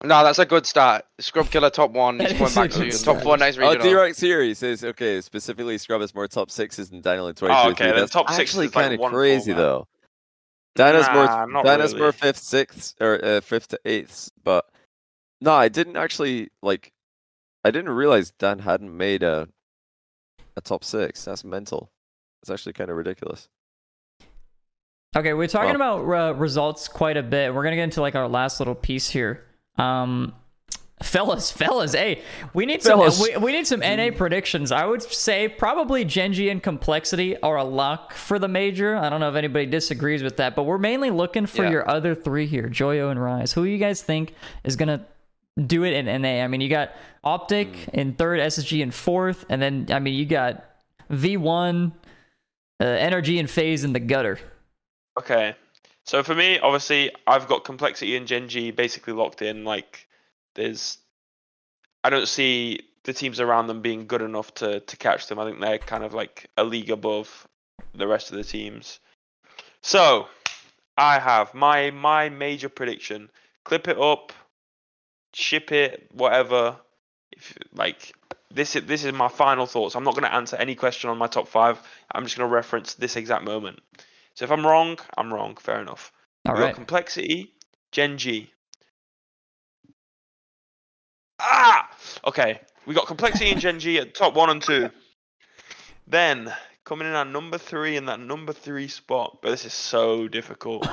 No, 0.04 0.24
that's 0.24 0.38
a 0.40 0.46
good 0.46 0.66
start. 0.66 1.04
Scrub 1.20 1.48
Killa 1.50 1.70
top 1.70 1.92
one. 1.92 2.18
He's 2.18 2.30
That 2.30 2.38
going 2.38 2.54
back 2.54 2.70
to 2.70 2.90
start. 2.92 3.16
top 3.18 3.24
four 3.24 3.36
next 3.36 3.56
Oh, 3.58 3.68
regional. 3.70 3.82
D-Rex 3.86 4.18
here. 4.20 4.42
He 4.42 4.54
says, 4.54 4.82
okay, 4.84 5.20
specifically 5.20 5.78
Scrub 5.78 6.00
has 6.00 6.12
more 6.14 6.26
top 6.26 6.50
sixes 6.50 6.90
than 6.90 7.00
Daniel 7.02 7.28
in 7.28 7.34
22. 7.36 7.56
Oh, 7.58 7.70
okay, 7.70 7.92
That's 7.92 8.10
top 8.10 8.28
six 8.30 8.40
actually 8.40 8.66
is 8.66 8.74
like 8.74 8.82
kind 8.84 8.94
of 8.94 9.00
one 9.00 9.12
crazy, 9.12 9.52
format. 9.52 9.56
though. 9.64 9.88
Dana's 10.74 11.06
Nah, 11.06 11.14
more, 11.14 11.46
not 11.52 11.64
Dana's 11.64 11.94
more 11.94 12.12
fifth, 12.12 12.38
sixth, 12.38 12.94
or 13.00 13.22
uh, 13.24 13.40
fifth 13.42 13.68
to 13.68 13.80
eighth. 13.84 14.30
But 14.42 14.64
no, 15.40 15.52
I 15.52 15.68
didn't 15.68 15.96
actually 15.96 16.48
like. 16.62 16.92
I 17.64 17.70
didn't 17.70 17.90
realize 17.90 18.30
Dan 18.32 18.60
hadn't 18.60 18.96
made 18.96 19.22
a 19.22 19.48
a 20.56 20.60
top 20.62 20.82
six. 20.82 21.24
That's 21.26 21.44
mental. 21.44 21.90
It's 22.42 22.50
actually 22.50 22.72
kind 22.72 22.90
of 22.90 22.96
ridiculous. 22.96 23.48
Okay, 25.14 25.34
we're 25.34 25.46
talking 25.46 25.78
Well- 25.78 26.00
about 26.00 26.30
uh, 26.36 26.38
results 26.38 26.88
quite 26.88 27.18
a 27.18 27.22
bit. 27.22 27.54
We're 27.54 27.62
gonna 27.64 27.76
get 27.76 27.84
into 27.84 28.00
like 28.00 28.14
our 28.14 28.26
last 28.28 28.58
little 28.58 28.74
piece 28.74 29.10
here. 29.10 29.44
Um, 29.78 30.34
fellas, 31.02 31.50
fellas, 31.60 31.92
hey, 31.94 32.22
we 32.54 32.66
need 32.66 32.82
some 32.82 33.00
we, 33.00 33.36
we 33.38 33.52
need 33.52 33.66
some 33.66 33.80
NA 33.80 34.10
predictions. 34.16 34.70
I 34.72 34.84
would 34.86 35.02
say 35.02 35.48
probably 35.48 36.04
Gen 36.04 36.32
G 36.32 36.48
and 36.50 36.62
Complexity 36.62 37.36
are 37.40 37.56
a 37.56 37.64
lock 37.64 38.12
for 38.12 38.38
the 38.38 38.48
major. 38.48 38.96
I 38.96 39.08
don't 39.08 39.20
know 39.20 39.28
if 39.30 39.34
anybody 39.36 39.66
disagrees 39.66 40.22
with 40.22 40.36
that, 40.36 40.54
but 40.54 40.64
we're 40.64 40.78
mainly 40.78 41.10
looking 41.10 41.46
for 41.46 41.64
Yeah. 41.64 41.70
your 41.70 41.90
other 41.90 42.14
three 42.14 42.46
here, 42.46 42.68
Joyo 42.68 43.10
and 43.10 43.20
Rise. 43.22 43.52
Who 43.52 43.64
you 43.64 43.78
guys 43.78 44.02
think 44.02 44.34
is 44.64 44.76
gonna 44.76 45.04
do 45.66 45.84
it 45.84 45.92
in 45.94 46.06
NA? 46.06 46.42
I 46.42 46.46
mean, 46.48 46.60
you 46.60 46.68
got 46.68 46.92
Optic 47.24 47.88
in 47.92 48.14
third, 48.14 48.40
SSG 48.40 48.80
in 48.82 48.90
fourth, 48.90 49.44
and 49.48 49.60
then 49.60 49.86
I 49.90 49.98
mean, 49.98 50.14
you 50.14 50.26
got 50.26 50.64
V1, 51.10 51.92
uh, 52.80 52.84
NRG 52.84 53.38
and 53.38 53.50
FaZe 53.50 53.84
in 53.84 53.92
the 53.92 54.00
gutter. 54.00 54.38
Okay. 55.18 55.54
So 56.04 56.22
for 56.22 56.34
me, 56.34 56.58
obviously, 56.58 57.12
I've 57.26 57.46
got 57.46 57.64
complexity 57.64 58.16
and 58.16 58.26
Gen 58.26 58.48
G 58.48 58.70
basically 58.70 59.12
locked 59.12 59.42
in. 59.42 59.64
Like, 59.64 60.08
there's, 60.54 60.98
I 62.02 62.10
don't 62.10 62.28
see 62.28 62.80
the 63.04 63.12
teams 63.12 63.40
around 63.40 63.66
them 63.66 63.82
being 63.82 64.06
good 64.06 64.22
enough 64.22 64.54
to 64.54 64.80
to 64.80 64.96
catch 64.96 65.26
them. 65.26 65.38
I 65.38 65.44
think 65.44 65.60
they're 65.60 65.78
kind 65.78 66.04
of 66.04 66.14
like 66.14 66.50
a 66.56 66.64
league 66.64 66.90
above 66.90 67.48
the 67.94 68.06
rest 68.06 68.30
of 68.30 68.36
the 68.36 68.44
teams. 68.44 69.00
So 69.82 70.28
I 70.96 71.18
have 71.18 71.54
my 71.54 71.90
my 71.90 72.28
major 72.28 72.68
prediction. 72.68 73.30
Clip 73.64 73.88
it 73.88 73.98
up, 73.98 74.32
ship 75.32 75.72
it, 75.72 76.08
whatever. 76.12 76.76
If 77.32 77.56
like 77.74 78.14
this 78.50 78.76
is 78.76 78.84
this 78.86 79.04
is 79.04 79.12
my 79.12 79.28
final 79.28 79.66
thoughts. 79.66 79.94
I'm 79.94 80.04
not 80.04 80.14
going 80.14 80.24
to 80.24 80.34
answer 80.34 80.56
any 80.56 80.74
question 80.74 81.10
on 81.10 81.18
my 81.18 81.26
top 81.26 81.48
five. 81.48 81.80
I'm 82.10 82.24
just 82.24 82.36
going 82.36 82.48
to 82.48 82.54
reference 82.54 82.94
this 82.94 83.16
exact 83.16 83.44
moment. 83.44 83.80
So 84.34 84.44
if 84.44 84.50
I'm 84.50 84.66
wrong, 84.66 84.98
I'm 85.16 85.32
wrong. 85.32 85.56
Fair 85.56 85.80
enough. 85.80 86.12
All 86.46 86.54
we 86.54 86.60
got 86.60 86.66
right. 86.66 86.74
complexity, 86.74 87.52
Gen 87.92 88.18
G. 88.18 88.50
Ah, 91.40 91.88
okay. 92.26 92.60
We 92.86 92.94
got 92.94 93.06
complexity 93.06 93.50
and 93.50 93.60
Gen 93.60 93.78
G 93.78 93.98
at 93.98 94.14
top 94.14 94.34
one 94.34 94.50
and 94.50 94.62
two. 94.62 94.90
Then 96.06 96.52
coming 96.84 97.06
in 97.06 97.14
at 97.14 97.28
number 97.28 97.58
three 97.58 97.96
in 97.96 98.06
that 98.06 98.20
number 98.20 98.52
three 98.52 98.88
spot, 98.88 99.38
but 99.42 99.50
this 99.50 99.64
is 99.64 99.72
so 99.72 100.28
difficult. 100.28 100.86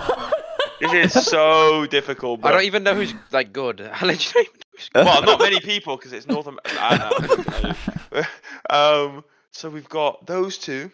this 0.80 1.16
is 1.16 1.26
so 1.26 1.86
difficult. 1.88 2.46
I 2.46 2.52
don't 2.52 2.64
even 2.64 2.84
know 2.84 2.96
who's 2.96 3.14
like 3.32 3.54
good. 3.54 3.82
I 3.94 4.06
literally 4.06 4.46
don't 4.46 4.56
know 4.56 4.62
who's 4.72 4.90
good. 4.90 5.06
Well, 5.06 5.24
not 5.24 5.40
many 5.40 5.60
people 5.60 5.98
because 5.98 6.14
it's 6.14 6.28
North 6.28 6.48
America. 6.48 7.76
um, 8.70 9.24
so 9.52 9.70
we've 9.70 9.90
got 9.90 10.26
those 10.26 10.58
two. 10.58 10.92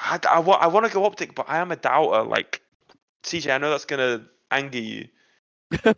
I, 0.00 0.18
I, 0.30 0.38
wa- 0.40 0.58
I 0.60 0.66
want 0.68 0.86
to 0.86 0.92
go 0.92 1.04
optic, 1.04 1.34
but 1.34 1.46
I 1.48 1.58
am 1.58 1.72
a 1.72 1.76
doubter. 1.76 2.22
Like 2.22 2.62
CJ, 3.24 3.52
I 3.54 3.58
know 3.58 3.70
that's 3.70 3.84
gonna 3.84 4.24
anger 4.50 4.78
you. 4.80 5.08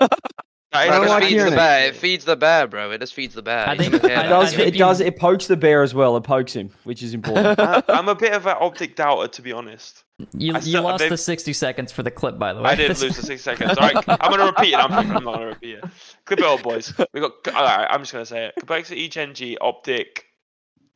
That 0.73 0.87
is 0.87 0.93
don't 0.93 1.03
it 1.03 1.07
gonna 1.09 1.11
like 1.11 1.23
just 1.23 1.33
feeds 1.33 1.45
the 1.51 1.57
bear. 1.57 1.87
It 1.89 1.97
feeds 1.97 2.25
the 2.27 2.37
bear, 2.37 2.67
bro. 2.69 2.91
It 2.93 3.01
just 3.01 3.13
feeds 3.15 3.35
the 3.35 3.43
bear. 3.43 3.69
I 3.69 3.77
think- 3.77 3.91
don't 3.91 4.05
It 4.05 4.09
does. 4.29 4.53
It 4.57 4.75
does. 4.79 5.01
It 5.01 5.19
pokes 5.19 5.49
the 5.49 5.57
bear 5.57 5.83
as 5.83 5.95
well. 5.95 6.17
It 6.17 6.21
pokes 6.23 6.53
him, 6.53 6.71
which 6.85 7.03
is 7.03 7.13
important. 7.13 7.59
I, 7.59 7.83
I'm 7.89 8.09
a 8.09 8.15
bit 8.15 8.33
of 8.35 8.47
an 8.47 8.55
optic 8.61 8.95
doubter, 8.95 9.27
to 9.27 9.43
be 9.43 9.51
honest. 9.51 10.05
You, 10.33 10.55
I 10.55 10.61
you 10.61 10.79
lost 10.81 11.01
they've- 11.01 11.11
the 11.11 11.17
60 11.17 11.53
seconds 11.55 11.91
for 11.91 12.05
the 12.05 12.11
clip, 12.13 12.39
by 12.39 12.53
the 12.53 12.63
way. 12.63 12.71
I 12.71 12.75
did 12.77 12.89
lose 12.91 13.01
the 13.17 13.23
60 13.23 13.37
seconds. 13.39 13.79
All 13.79 13.89
right, 13.89 13.97
I'm 14.21 14.31
gonna 14.31 14.45
repeat 14.47 14.75
it. 14.75 14.79
I'm, 14.79 14.93
I'm 14.93 15.09
not 15.09 15.25
gonna 15.25 15.47
repeat 15.47 15.79
it. 15.79 15.85
Clip 16.25 16.39
it 16.39 16.45
up, 16.45 16.63
boys. 16.63 16.95
We 17.13 17.21
got. 17.21 17.33
All 17.49 17.65
right, 17.65 17.89
I'm 17.91 18.03
just 18.03 18.13
gonna 18.13 18.25
say 18.25 18.47
it. 18.47 18.55
Complexity, 18.57 19.09
Gen 19.09 19.35
G, 19.35 19.59
optic. 19.61 20.27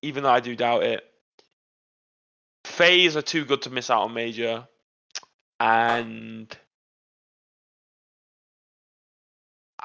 Even 0.02 0.22
though 0.22 0.30
I 0.30 0.38
do 0.38 0.54
doubt 0.54 0.84
it, 0.84 1.02
FaZe 2.64 3.16
are 3.16 3.22
too 3.22 3.44
good 3.44 3.62
to 3.62 3.70
miss 3.70 3.90
out 3.90 4.02
on 4.02 4.14
major, 4.14 4.66
and 5.60 6.56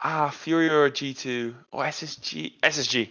ah, 0.01 0.29
Furia 0.29 0.73
or 0.73 0.89
G2 0.89 1.53
or 1.71 1.83
SSG. 1.83 2.59
SSG. 2.61 3.09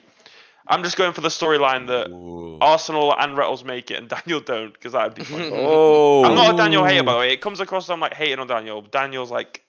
I'm 0.70 0.82
just 0.82 0.98
going 0.98 1.14
for 1.14 1.22
the 1.22 1.28
storyline 1.28 1.86
that 1.86 2.10
Ooh. 2.10 2.58
Arsenal 2.60 3.14
and 3.18 3.36
Retals 3.36 3.64
make 3.64 3.90
it 3.90 3.98
and 3.98 4.08
Daniel 4.26 4.40
don't, 4.40 4.72
because 4.72 4.92
that'd 4.92 5.14
be 5.14 5.24
funny. 5.24 5.50
Oh, 5.52 6.24
I'm 6.24 6.34
not 6.34 6.54
a 6.54 6.56
Daniel 6.56 6.84
hater, 6.84 7.02
by 7.02 7.12
the 7.12 7.18
way. 7.18 7.32
It 7.32 7.40
comes 7.40 7.60
across 7.60 7.86
as 7.86 7.90
I'm 7.90 8.00
like 8.00 8.14
hating 8.14 8.38
on 8.38 8.46
Daniel. 8.46 8.82
Daniel's 8.82 9.30
like 9.30 9.64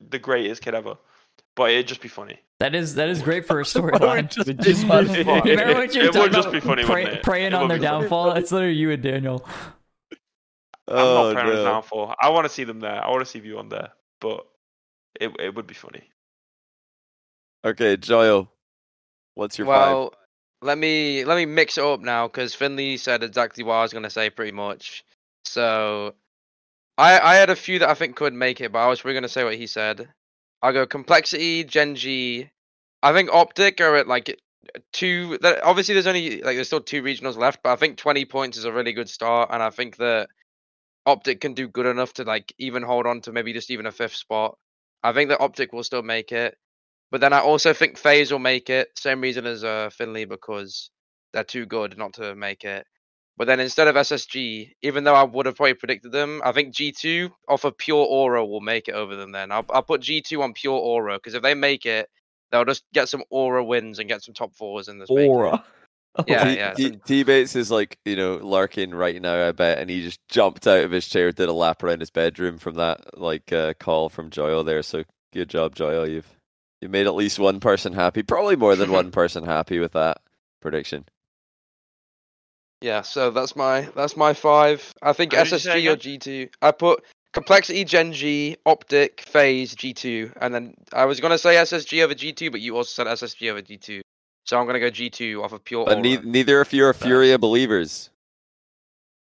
the 0.00 0.18
greatest 0.18 0.62
kid 0.62 0.74
ever, 0.74 0.96
but 1.54 1.70
it'd 1.70 1.86
just 1.86 2.00
be 2.00 2.08
funny. 2.08 2.40
That 2.60 2.74
is 2.74 2.94
that 2.94 3.08
is 3.08 3.20
great 3.22 3.46
for 3.46 3.60
a 3.60 3.64
storyline. 3.64 4.30
Just 4.30 4.46
But 4.46 4.60
just 4.60 4.84
It- 4.84 5.26
Remember 5.26 5.74
when 5.80 5.92
you 5.92 6.02
were 6.02 6.06
talking 6.08 6.22
would 6.22 6.32
just 6.32 6.48
about 6.48 6.52
be 6.52 6.60
funny, 6.60 6.84
pray- 6.84 7.02
wouldn't 7.04 7.18
it? 7.18 7.24
praying 7.24 7.46
It 7.48 7.54
on 7.54 7.68
their 7.68 7.78
be 7.78 7.84
funny. 7.84 8.00
downfall? 8.02 8.32
It's 8.32 8.52
literally 8.52 8.74
you 8.74 8.90
and 8.92 9.02
Daniel. 9.02 9.44
I'm 10.86 10.98
Oh, 10.98 11.14
not 11.14 11.34
praying 11.34 11.48
on 11.48 11.56
his 11.56 11.64
downfall. 11.64 12.14
I 12.20 12.28
want 12.28 12.44
to 12.44 12.48
see 12.52 12.64
them 12.64 12.80
there. 12.80 13.04
I 13.04 13.08
want 13.10 13.20
to 13.20 13.26
see 13.26 13.38
you 13.40 13.58
on 13.58 13.68
there, 13.70 13.90
but 14.20 14.46
it 15.20 15.30
it 15.40 15.54
would 15.54 15.66
be 15.66 15.74
funny. 15.74 16.04
Okay, 17.64 17.96
Joyo, 17.96 18.48
what's 19.34 19.56
your 19.58 19.66
well, 19.66 20.12
let 20.60 20.76
me 20.78 21.24
let 21.24 21.36
me 21.36 21.46
mix 21.46 21.78
it 21.78 21.84
up 21.84 22.00
now 22.00 22.26
because 22.28 22.54
Finley 22.54 22.98
said 22.98 23.22
exactly 23.22 23.64
what 23.64 23.74
I 23.74 23.82
was 23.82 23.92
going 23.92 24.02
to 24.04 24.10
say 24.10 24.28
pretty 24.30 24.52
much. 24.52 25.04
So, 25.46 26.14
I 26.98 27.18
I 27.18 27.34
had 27.36 27.48
a 27.50 27.56
few 27.56 27.78
that 27.78 27.88
I 27.88 27.94
think 27.94 28.16
could 28.16 28.34
make 28.34 28.60
it, 28.60 28.70
but 28.70 28.80
I 28.80 28.86
was 28.88 29.00
probably 29.00 29.14
going 29.14 29.22
to 29.22 29.28
say 29.30 29.44
what 29.44 29.54
he 29.56 29.66
said. 29.66 30.08
I'll 30.64 30.74
go 30.74 30.86
complexity, 30.88 31.64
Gen 31.64 31.96
G. 31.96 32.50
I 33.04 33.14
think 33.14 33.30
optic 33.32 33.80
are 33.82 33.96
at 33.98 34.08
like 34.08 34.40
two. 34.92 35.38
that- 35.42 35.64
Obviously, 35.64 35.94
there's 35.94 36.08
only 36.08 36.42
like 36.42 36.56
there's 36.56 36.68
still 36.68 36.82
two 36.82 37.02
regionals 37.04 37.38
left, 37.38 37.62
but 37.64 37.72
I 37.72 37.76
think 37.76 37.98
20 37.98 38.26
points 38.26 38.58
is 38.58 38.66
a 38.66 38.72
really 38.72 38.94
good 38.94 39.10
start, 39.10 39.50
and 39.52 39.62
I 39.62 39.70
think 39.70 39.98
that 39.98 40.30
optic 41.06 41.40
can 41.40 41.54
do 41.54 41.68
good 41.68 41.86
enough 41.86 42.14
to 42.14 42.24
like 42.24 42.52
even 42.58 42.82
hold 42.82 43.06
on 43.06 43.20
to 43.22 43.32
maybe 43.32 43.52
just 43.52 43.70
even 43.70 43.86
a 43.86 43.92
fifth 43.92 44.14
spot. 44.16 44.56
I 45.02 45.12
think 45.12 45.30
that 45.30 45.40
optic 45.42 45.72
will 45.72 45.84
still 45.84 46.02
make 46.02 46.32
it. 46.32 46.56
But 47.12 47.22
then 47.22 47.32
I 47.34 47.40
also 47.40 47.74
think 47.74 47.98
FaZe 47.98 48.32
will 48.32 48.40
make 48.40 48.70
it. 48.70 48.88
Same 48.98 49.20
reason 49.22 49.46
as 49.46 49.64
uh, 49.64 49.90
Finley 49.90 50.26
because 50.26 50.90
they're 51.32 51.44
too 51.44 51.66
good 51.66 51.98
not 51.98 52.14
to 52.14 52.34
make 52.36 52.64
it. 52.64 52.86
But 53.36 53.46
then 53.46 53.58
instead 53.58 53.88
of 53.88 53.96
SSG, 53.96 54.74
even 54.82 55.04
though 55.04 55.14
I 55.14 55.24
would 55.24 55.46
have 55.46 55.56
probably 55.56 55.74
predicted 55.74 56.12
them, 56.12 56.40
I 56.44 56.52
think 56.52 56.72
G2 56.72 57.32
off 57.48 57.64
of 57.64 57.76
pure 57.76 58.04
aura 58.04 58.46
will 58.46 58.60
make 58.60 58.86
it 58.88 58.94
over 58.94 59.16
them. 59.16 59.32
Then 59.32 59.50
I'll 59.50 59.64
I'll 59.70 59.82
put 59.82 60.02
G2 60.02 60.40
on 60.40 60.52
pure 60.52 60.78
aura 60.78 61.16
because 61.16 61.34
if 61.34 61.42
they 61.42 61.54
make 61.54 61.84
it, 61.84 62.08
they'll 62.52 62.64
just 62.64 62.84
get 62.92 63.08
some 63.08 63.24
aura 63.30 63.64
wins 63.64 63.98
and 63.98 64.08
get 64.08 64.22
some 64.22 64.34
top 64.34 64.54
fours 64.54 64.88
in 64.88 64.98
this. 64.98 65.10
Aura. 65.10 65.64
Yeah, 66.28 66.44
T, 66.44 66.56
yeah. 66.56 66.74
T, 66.74 66.90
T 67.04 67.22
Bates 67.24 67.56
is 67.56 67.72
like 67.72 67.98
you 68.04 68.14
know 68.14 68.36
lurking 68.36 68.92
right 68.92 69.20
now. 69.20 69.48
I 69.48 69.50
bet, 69.50 69.78
and 69.78 69.90
he 69.90 70.00
just 70.00 70.20
jumped 70.28 70.64
out 70.64 70.84
of 70.84 70.92
his 70.92 71.08
chair, 71.08 71.32
did 71.32 71.48
a 71.48 71.52
lap 71.52 71.82
around 71.82 71.98
his 71.98 72.10
bedroom 72.10 72.58
from 72.58 72.76
that 72.76 73.18
like 73.18 73.52
uh, 73.52 73.74
call 73.80 74.08
from 74.08 74.30
Joyo 74.30 74.64
there. 74.64 74.82
So 74.82 75.02
good 75.32 75.50
job, 75.50 75.74
Joyo. 75.74 76.08
You've 76.08 76.32
you 76.80 76.88
made 76.88 77.08
at 77.08 77.16
least 77.16 77.40
one 77.40 77.58
person 77.58 77.92
happy, 77.92 78.22
probably 78.22 78.54
more 78.54 78.76
than 78.76 78.92
one 78.92 79.10
person 79.10 79.44
happy 79.44 79.80
with 79.80 79.90
that 79.94 80.18
prediction. 80.60 81.04
Yeah, 82.84 83.00
so 83.00 83.30
that's 83.30 83.56
my 83.56 83.88
that's 83.96 84.14
my 84.14 84.34
five. 84.34 84.92
I 85.00 85.14
think 85.14 85.32
What 85.32 85.44
did 85.44 85.52
you 85.52 85.58
say 85.58 85.82
SSG 85.86 85.90
or? 85.92 85.96
G2. 85.96 86.50
I 86.60 86.70
put 86.70 87.02
complexity 87.32 87.82
Gen 87.86 88.12
G, 88.12 88.58
optic, 88.66 89.22
FaZe 89.26 89.74
G2, 89.74 90.34
and 90.42 90.54
then 90.54 90.74
I 90.92 91.06
was 91.06 91.18
gonna 91.18 91.38
say 91.38 91.54
SSG 91.54 92.04
over 92.04 92.12
G2, 92.14 92.52
but 92.52 92.60
you 92.60 92.76
also 92.76 92.90
said 92.90 93.06
SSG 93.06 93.50
over 93.50 93.62
G2. 93.62 94.02
So 94.44 94.58
I'm 94.60 94.66
gonna 94.66 94.80
go 94.80 94.90
G2 94.90 95.42
off 95.42 95.52
of 95.54 95.64
pure 95.64 95.86
But 95.86 96.00
ne- 96.00 96.18
neither 96.18 96.60
of 96.60 96.70
you 96.74 96.84
are 96.84 96.92
Furia 96.92 97.38
believers. 97.38 98.10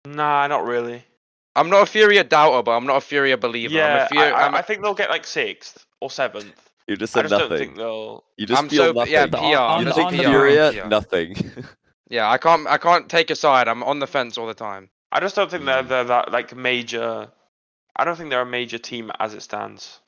Nah, 0.07 0.47
not 0.47 0.65
really. 0.65 1.03
I'm 1.55 1.69
not 1.69 1.83
a 1.83 1.85
Furia 1.85 2.23
doubter, 2.23 2.63
but 2.63 2.71
I'm 2.71 2.87
not 2.87 2.97
a 2.97 3.01
Furia 3.01 3.37
believer. 3.37 3.75
I'm 3.75 3.77
Yeah, 3.77 4.05
a 4.05 4.07
Furia, 4.09 4.33
I, 4.33 4.39
I, 4.41 4.47
I'm, 4.47 4.55
I 4.55 4.61
think 4.63 4.81
they'll 4.81 4.95
get 4.95 5.11
like 5.11 5.23
sixth 5.27 5.85
or 6.01 6.09
seventh. 6.09 6.69
You 6.87 6.97
just 6.97 7.15
I 7.15 7.21
said 7.21 7.29
just 7.29 7.39
don't 7.39 7.49
nothing. 7.51 7.67
think 7.67 7.77
they'll. 7.77 8.23
You 8.37 8.47
just 8.47 8.59
I'm 8.59 8.69
feel 8.69 8.85
so 8.85 8.91
nothing. 8.93 9.13
yeah, 9.17 9.27
PR. 9.27 9.37
on 9.37 9.79
you 9.79 9.85
the- 9.85 9.91
just 9.91 10.09
think 10.09 10.25
on 10.25 10.31
Furia? 10.31 10.71
PR. 10.81 10.87
Nothing. 10.87 11.35
Yeah, 12.09 12.29
I 12.29 12.37
can't 12.37 12.67
I 12.67 12.77
can't 12.77 13.09
take 13.09 13.29
a 13.29 13.35
side. 13.35 13.67
I'm 13.67 13.83
on 13.83 13.99
the 13.99 14.07
fence 14.07 14.37
all 14.37 14.47
the 14.47 14.53
time. 14.53 14.89
I 15.11 15.19
just 15.19 15.35
don't 15.35 15.49
think 15.49 15.65
they're 15.65 15.83
Mm. 15.83 15.87
they're 15.87 16.03
that 16.05 16.31
like 16.31 16.55
major. 16.55 17.29
I 17.95 18.03
don't 18.05 18.15
think 18.17 18.29
they're 18.29 18.41
a 18.41 18.45
major 18.45 18.77
team 18.77 19.11
as 19.19 19.33
it 19.33 19.41
stands. 19.41 19.99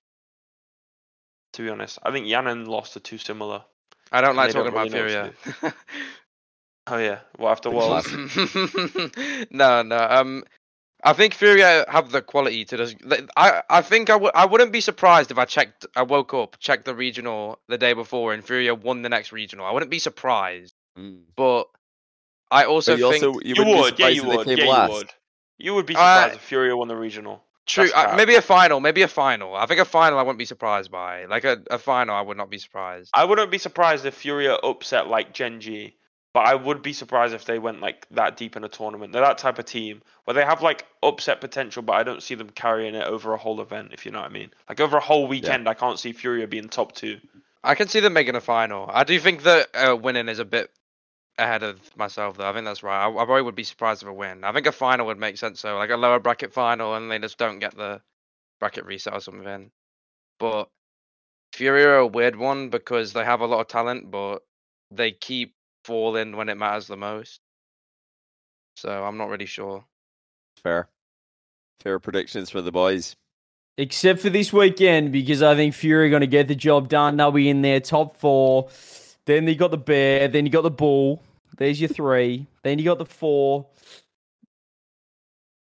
To 1.54 1.64
be 1.64 1.70
honest, 1.70 1.98
I 2.04 2.12
think 2.12 2.28
Yan 2.28 2.48
and 2.48 2.68
Lostt 2.68 2.98
are 2.98 3.00
too 3.02 3.18
similar. 3.18 3.64
I 4.12 4.22
don't 4.22 4.36
like 4.36 4.50
They 4.50 4.54
don't 4.62 4.72
talking 4.72 4.92
about 4.92 5.00
really 5.00 5.32
Furia. 5.64 5.74
Oh 6.90 6.98
yeah, 6.98 7.20
well 7.38 7.52
after 7.52 7.70
Worlds. 7.70 8.10
no, 9.52 9.82
no. 9.82 9.98
Um, 10.10 10.44
I 11.04 11.12
think 11.14 11.34
Furia 11.34 11.84
have 11.90 12.12
the 12.12 12.22
quality 12.22 12.64
to 12.66 12.78
just. 12.78 13.04
like, 13.04 13.28
I 13.36 13.62
I 13.70 13.82
think 13.82 14.10
I 14.10 14.14
w- 14.14 14.32
I 14.34 14.46
wouldn't 14.46 14.72
be 14.72 14.80
surprised 14.80 15.30
if 15.32 15.38
I 15.38 15.44
checked. 15.46 15.86
I 15.98 16.04
woke 16.04 16.34
up, 16.34 16.58
checked 16.60 16.86
the 16.86 16.96
regional 16.96 17.60
the 17.68 17.78
day 17.78 17.92
before, 17.94 18.34
and 18.34 18.42
Furia 18.44 18.74
won 18.74 19.02
the 19.02 19.10
next 19.10 19.34
regional. 19.34 19.66
I 19.66 19.72
wouldn't 19.72 19.92
be 19.92 20.00
surprised, 20.00 20.74
Mm. 20.98 21.24
but 21.36 21.68
I 22.52 22.66
also 22.66 22.94
But 22.94 23.00
you 23.00 23.12
think 23.12 23.24
also 23.26 23.40
you, 23.44 23.56
You 23.56 23.66
wouldn't 23.66 23.76
be 23.76 23.82
would, 23.82 24.00
yeah, 24.00 24.08
you 24.08 24.24
would, 24.26 24.48
yeah, 24.48 24.66
last. 24.66 24.90
you 24.90 24.96
would. 24.98 25.14
You 25.60 25.76
would 25.76 25.86
be 25.86 25.96
Uh, 25.96 25.98
surprised 25.98 26.36
if 26.36 26.42
Furia 26.42 26.78
won 26.78 26.88
the 26.88 26.96
regional. 26.96 27.44
true. 27.66 27.90
Uh, 27.94 28.14
maybe 28.16 28.36
a 28.36 28.42
final, 28.42 28.80
maybe 28.80 29.02
a 29.02 29.08
final. 29.08 29.56
I 29.56 29.66
think 29.66 29.80
a 29.80 29.86
final 29.86 30.18
I 30.20 30.22
wouldn't 30.22 30.40
be 30.40 30.46
surprised 30.46 30.92
by. 30.92 31.26
Like 31.26 31.44
a, 31.44 31.58
a 31.70 31.78
final, 31.78 32.16
I 32.16 32.22
would 32.22 32.38
not 32.38 32.50
be 32.50 32.58
surprised. 32.60 33.10
I 33.14 33.26
wouldn't 33.26 33.52
be 33.52 33.58
surprised 33.58 34.06
if 34.06 34.14
Furia 34.16 34.54
upset 34.56 35.08
like 35.08 35.34
Gen 35.34 35.60
G, 35.60 35.96
but 36.34 36.46
I 36.46 36.56
would 36.56 36.82
be 36.84 36.94
surprised 36.94 37.34
if 37.34 37.46
they 37.46 37.58
went 37.60 37.82
like 37.82 38.08
that 38.12 38.38
deep 38.38 38.56
in 38.56 38.64
a 38.64 38.70
tournament. 38.70 39.12
They're 39.12 39.24
that 39.24 39.40
type 39.40 39.60
of 39.60 39.66
team 39.66 40.02
where 40.26 40.36
they 40.36 40.46
have 40.46 40.62
like 40.62 40.86
upset 41.04 41.42
potential, 41.42 41.82
but 41.82 41.94
I 41.94 42.04
don't 42.04 42.22
see 42.24 42.36
them 42.36 42.50
carrying 42.52 42.96
it 42.96 43.04
over 43.08 43.34
a 43.34 43.38
whole 43.38 43.60
event. 43.60 43.90
If 43.94 44.06
you 44.06 44.12
know 44.12 44.20
what 44.22 44.30
I 44.30 44.34
mean, 44.34 44.52
like 44.70 44.80
over 44.80 44.98
a 44.98 45.02
whole 45.02 45.28
weekend, 45.28 45.68
I 45.68 45.74
can't 45.74 46.00
see 46.00 46.14
Furia 46.14 46.48
being 46.48 46.70
top 46.70 46.94
two. 46.94 47.20
I 47.64 47.76
can 47.76 47.88
see 47.90 48.00
them 48.00 48.14
making 48.14 48.36
a 48.36 48.42
final. 48.42 48.90
I 48.94 49.04
do 49.04 49.20
think 49.20 49.44
that 49.44 49.68
uh, 49.76 49.96
winning 49.98 50.30
is 50.30 50.40
a 50.40 50.46
bit 50.46 50.70
ahead 51.38 51.64
of 51.64 51.80
myself, 51.98 52.38
though. 52.38 52.50
I 52.50 52.54
think 52.54 52.66
that's 52.66 52.84
right. 52.84 53.06
I, 53.06 53.10
I 53.10 53.26
probably 53.26 53.42
would 53.44 53.56
be 53.56 53.64
surprised 53.64 54.02
if 54.02 54.10
a 54.10 54.14
win. 54.14 54.44
I 54.44 54.52
think 54.52 54.68
a 54.68 54.72
final 54.72 55.08
would 55.08 55.20
make 55.20 55.38
sense, 55.38 55.62
though, 55.62 55.78
like 55.78 55.90
a 55.90 55.98
lower 55.98 56.20
bracket 56.20 56.54
final, 56.54 56.96
and 56.96 57.10
they 57.12 57.20
just 57.20 57.38
don't 57.38 57.60
get 57.60 57.76
the 57.76 58.02
bracket 58.60 58.86
reset 58.86 59.14
or 59.14 59.22
something. 59.22 59.72
But 60.40 60.70
Fury 61.54 61.84
are 61.84 61.98
a 61.98 62.08
weird 62.08 62.36
one 62.36 62.70
because 62.70 63.14
they 63.14 63.24
have 63.24 63.42
a 63.42 63.46
lot 63.46 63.62
of 63.62 63.68
talent, 63.68 64.12
but 64.12 64.40
they 64.92 65.12
keep 65.12 65.54
falling 65.86 66.36
when 66.36 66.50
it 66.50 66.58
matters 66.58 66.88
the 66.88 66.98
most. 66.98 67.40
So 68.76 69.04
I'm 69.04 69.18
not 69.18 69.30
really 69.30 69.46
sure. 69.46 69.86
Fair. 70.62 70.88
Fair 71.82 72.00
predictions 72.00 72.50
for 72.50 72.62
the 72.62 72.72
boys. 72.72 73.16
Except 73.80 74.20
for 74.20 74.30
this 74.30 74.52
weekend, 74.52 75.12
because 75.12 75.44
I 75.44 75.56
think 75.56 75.76
Fury 75.76 76.08
are 76.08 76.10
going 76.10 76.22
to 76.22 76.28
get 76.28 76.48
the 76.48 76.56
job 76.56 76.90
done. 76.90 77.18
They'll 77.18 77.32
be 77.32 77.50
in 77.50 77.62
their 77.62 77.80
top 77.80 78.18
four. 78.18 78.70
Then 79.26 79.48
you 79.48 79.56
got 79.56 79.72
the 79.72 79.78
bear. 79.78 80.28
Then 80.28 80.46
you 80.46 80.52
got 80.52 80.64
the 80.64 80.72
bull. 80.72 81.22
There's 81.58 81.80
your 81.80 81.90
three. 81.90 82.48
Then 82.64 82.78
you 82.80 82.86
got 82.86 82.98
the 83.00 83.06
four. 83.06 83.68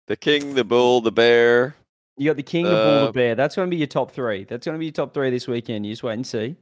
The 0.07 0.15
king, 0.15 0.53
the 0.55 0.63
bull, 0.63 1.01
the 1.01 1.11
bear. 1.11 1.75
You 2.17 2.29
got 2.29 2.37
the 2.37 2.43
king, 2.43 2.65
the 2.65 2.71
bull, 2.71 2.79
Uh, 2.79 3.05
the 3.07 3.11
bear. 3.11 3.35
That's 3.35 3.55
going 3.55 3.67
to 3.67 3.69
be 3.69 3.77
your 3.77 3.87
top 3.87 4.11
three. 4.11 4.43
That's 4.45 4.65
going 4.65 4.75
to 4.75 4.79
be 4.79 4.85
your 4.85 4.93
top 4.93 5.13
three 5.13 5.29
this 5.29 5.47
weekend. 5.47 5.85
You 5.85 5.91
just 5.91 6.03
wait 6.03 6.13
and 6.13 6.25
see. 6.25 6.55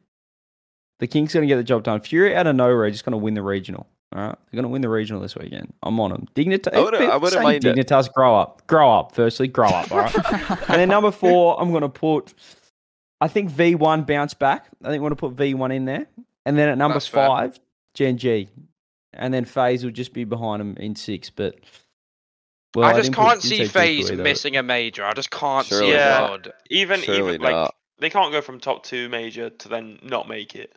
The 0.99 1.07
king's 1.07 1.33
going 1.33 1.43
to 1.43 1.47
get 1.47 1.57
the 1.57 1.63
job 1.63 1.83
done. 1.83 1.99
Fury 2.01 2.35
out 2.35 2.47
of 2.47 2.55
nowhere 2.55 2.83
are 2.83 2.91
just 2.91 3.03
going 3.05 3.11
to 3.11 3.17
win 3.17 3.33
the 3.33 3.41
regional. 3.41 3.85
All 4.15 4.21
right, 4.21 4.35
they're 4.51 4.57
going 4.57 4.63
to 4.63 4.69
win 4.69 4.81
the 4.81 4.89
regional 4.89 5.21
this 5.21 5.35
weekend. 5.35 5.73
I'm 5.81 5.99
on 5.99 6.11
them. 6.11 6.27
Dignitas. 6.35 6.73
I 6.73 6.79
wouldn't- 6.81 7.03
I 7.09 7.17
wouldn't 7.17 7.65
it. 7.65 7.75
Dignitas. 7.75 8.13
Grow 8.13 8.35
up. 8.35 8.65
Grow 8.67 8.91
up. 8.91 9.13
Firstly, 9.15 9.47
grow 9.47 9.67
up. 9.67 9.91
All 9.91 9.97
right. 9.99 10.15
and 10.69 10.79
then 10.79 10.89
number 10.89 11.11
four, 11.11 11.59
I'm 11.59 11.71
going 11.71 11.81
to 11.81 11.89
put. 11.89 12.33
I 13.19 13.27
think 13.27 13.51
V1 13.51 14.05
bounce 14.05 14.33
back. 14.33 14.67
I 14.83 14.89
think 14.89 15.01
we're 15.01 15.09
going 15.09 15.17
to 15.17 15.29
put 15.29 15.35
V1 15.35 15.75
in 15.75 15.85
there. 15.85 16.05
And 16.45 16.57
then 16.57 16.69
at 16.69 16.77
number 16.77 16.95
That's 16.95 17.07
fair. 17.07 17.27
five, 17.27 17.59
Gen 17.95 18.17
G. 18.17 18.49
And 19.15 19.33
then 19.33 19.45
FaZe 19.45 19.83
will 19.83 19.91
just 19.91 20.13
be 20.13 20.23
behind 20.23 20.59
them 20.59 20.75
in 20.77 20.95
six. 20.95 21.29
But 21.29 21.55
well, 22.75 22.85
I 22.85 22.93
just 22.93 23.11
didn't 23.11 23.15
can't 23.15 23.41
didn't 23.41 23.43
see 23.57 23.65
say 23.67 23.97
G2 23.97 24.07
FaZe 24.09 24.11
missing 24.13 24.57
a 24.57 24.63
major. 24.63 25.05
I 25.05 25.13
just 25.13 25.29
can't 25.31 25.65
Surely 25.67 25.87
see 25.87 25.93
it. 25.93 25.97
not. 25.97 26.47
Even 26.69 27.01
Surely 27.01 27.35
even 27.35 27.41
like 27.41 27.71
they 27.99 28.09
can't 28.09 28.31
go 28.31 28.41
from 28.41 28.59
top 28.59 28.83
two 28.83 29.09
major 29.09 29.49
to 29.49 29.69
then 29.69 29.99
not 30.03 30.27
make 30.27 30.55
it. 30.55 30.75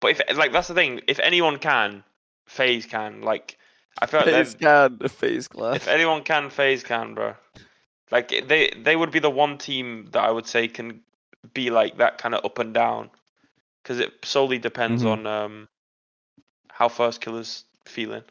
But 0.00 0.12
if 0.12 0.36
like 0.36 0.52
that's 0.52 0.68
the 0.68 0.74
thing, 0.74 1.00
if 1.06 1.20
anyone 1.20 1.58
can, 1.58 2.02
FaZe 2.46 2.86
can. 2.86 3.22
Like 3.22 3.56
I 4.00 4.06
feel 4.06 4.20
like 4.20 4.30
FaZe 4.30 4.54
they've- 4.54 4.60
can, 4.60 4.98
the 5.00 5.08
face 5.08 5.46
class. 5.48 5.76
if 5.76 5.88
anyone 5.88 6.22
can, 6.24 6.50
FaZe 6.50 6.82
can, 6.82 7.14
bro. 7.14 7.34
Like 8.10 8.28
they 8.48 8.72
they 8.76 8.96
would 8.96 9.12
be 9.12 9.20
the 9.20 9.30
one 9.30 9.56
team 9.58 10.08
that 10.12 10.22
I 10.24 10.30
would 10.32 10.46
say 10.46 10.66
can 10.66 11.02
be 11.54 11.70
like 11.70 11.98
that 11.98 12.18
kind 12.18 12.34
of 12.34 12.44
up 12.44 12.58
and 12.58 12.74
down, 12.74 13.10
because 13.82 14.00
it 14.00 14.12
solely 14.24 14.58
depends 14.58 15.04
Mhm. 15.04 15.12
on 15.12 15.26
um 15.28 15.68
how 16.80 16.88
Firstkiller's 16.88 17.64
feeling. 17.84 18.22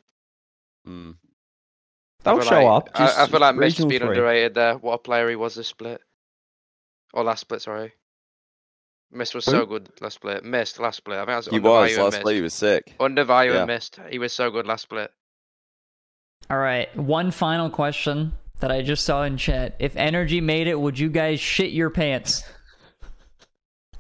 Mm. 0.87 1.15
They'll 2.23 2.41
show 2.41 2.63
like- 2.65 2.65
up. 2.65 2.89
I, 2.95 3.23
I 3.23 3.27
feel 3.27 3.39
like 3.39 3.55
Mist's 3.55 3.79
regional 3.79 3.89
been 3.89 3.99
three. 3.99 4.07
underrated 4.17 4.55
there. 4.55 4.73
What 4.79 4.93
a 4.93 4.97
player 4.97 5.29
he 5.29 5.35
was 5.35 5.53
this 5.53 5.67
split. 5.67 6.01
Or 7.13 7.23
last 7.23 7.41
split, 7.41 7.61
sorry. 7.61 7.93
Mist 9.11 9.35
was 9.35 9.45
Who? 9.45 9.51
so 9.51 9.65
good 9.67 9.89
last 10.01 10.15
split. 10.15 10.43
Mist 10.43 10.79
last 10.79 10.97
split. 10.97 11.17
I 11.17 11.21
think 11.21 11.29
I 11.29 11.35
was 11.37 11.45
He 11.47 11.59
was 11.59 11.95
last 11.97 12.15
and 12.15 12.23
play. 12.23 12.35
He 12.35 12.41
was 12.41 12.55
sick. 12.55 12.95
Undervalue 12.99 13.51
Yeah. 13.51 13.57
and 13.59 13.67
Mist. 13.67 13.99
He 14.09 14.17
was 14.17 14.33
so 14.33 14.49
good 14.49 14.65
last 14.65 14.81
split. 14.81 15.11
All 16.49 16.57
right, 16.57 16.95
one 16.97 17.29
final 17.29 17.69
question 17.69 18.33
that 18.61 18.71
I 18.71 18.81
just 18.81 19.05
saw 19.05 19.23
in 19.23 19.37
chat. 19.37 19.75
If 19.77 19.93
NRG 19.93 20.41
made 20.41 20.65
it, 20.67 20.79
would 20.79 20.97
you 20.97 21.09
guys 21.09 21.39
shit 21.39 21.69
your 21.69 21.91
pants? 21.91 22.43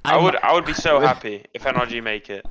I 0.03 0.17
would 0.17 0.35
I 0.37 0.53
would 0.53 0.65
be 0.65 0.73
so 0.73 0.99
happy 1.09 1.45
if 1.53 1.63
NRG 1.63 2.01
make 2.01 2.31
it. 2.31 2.43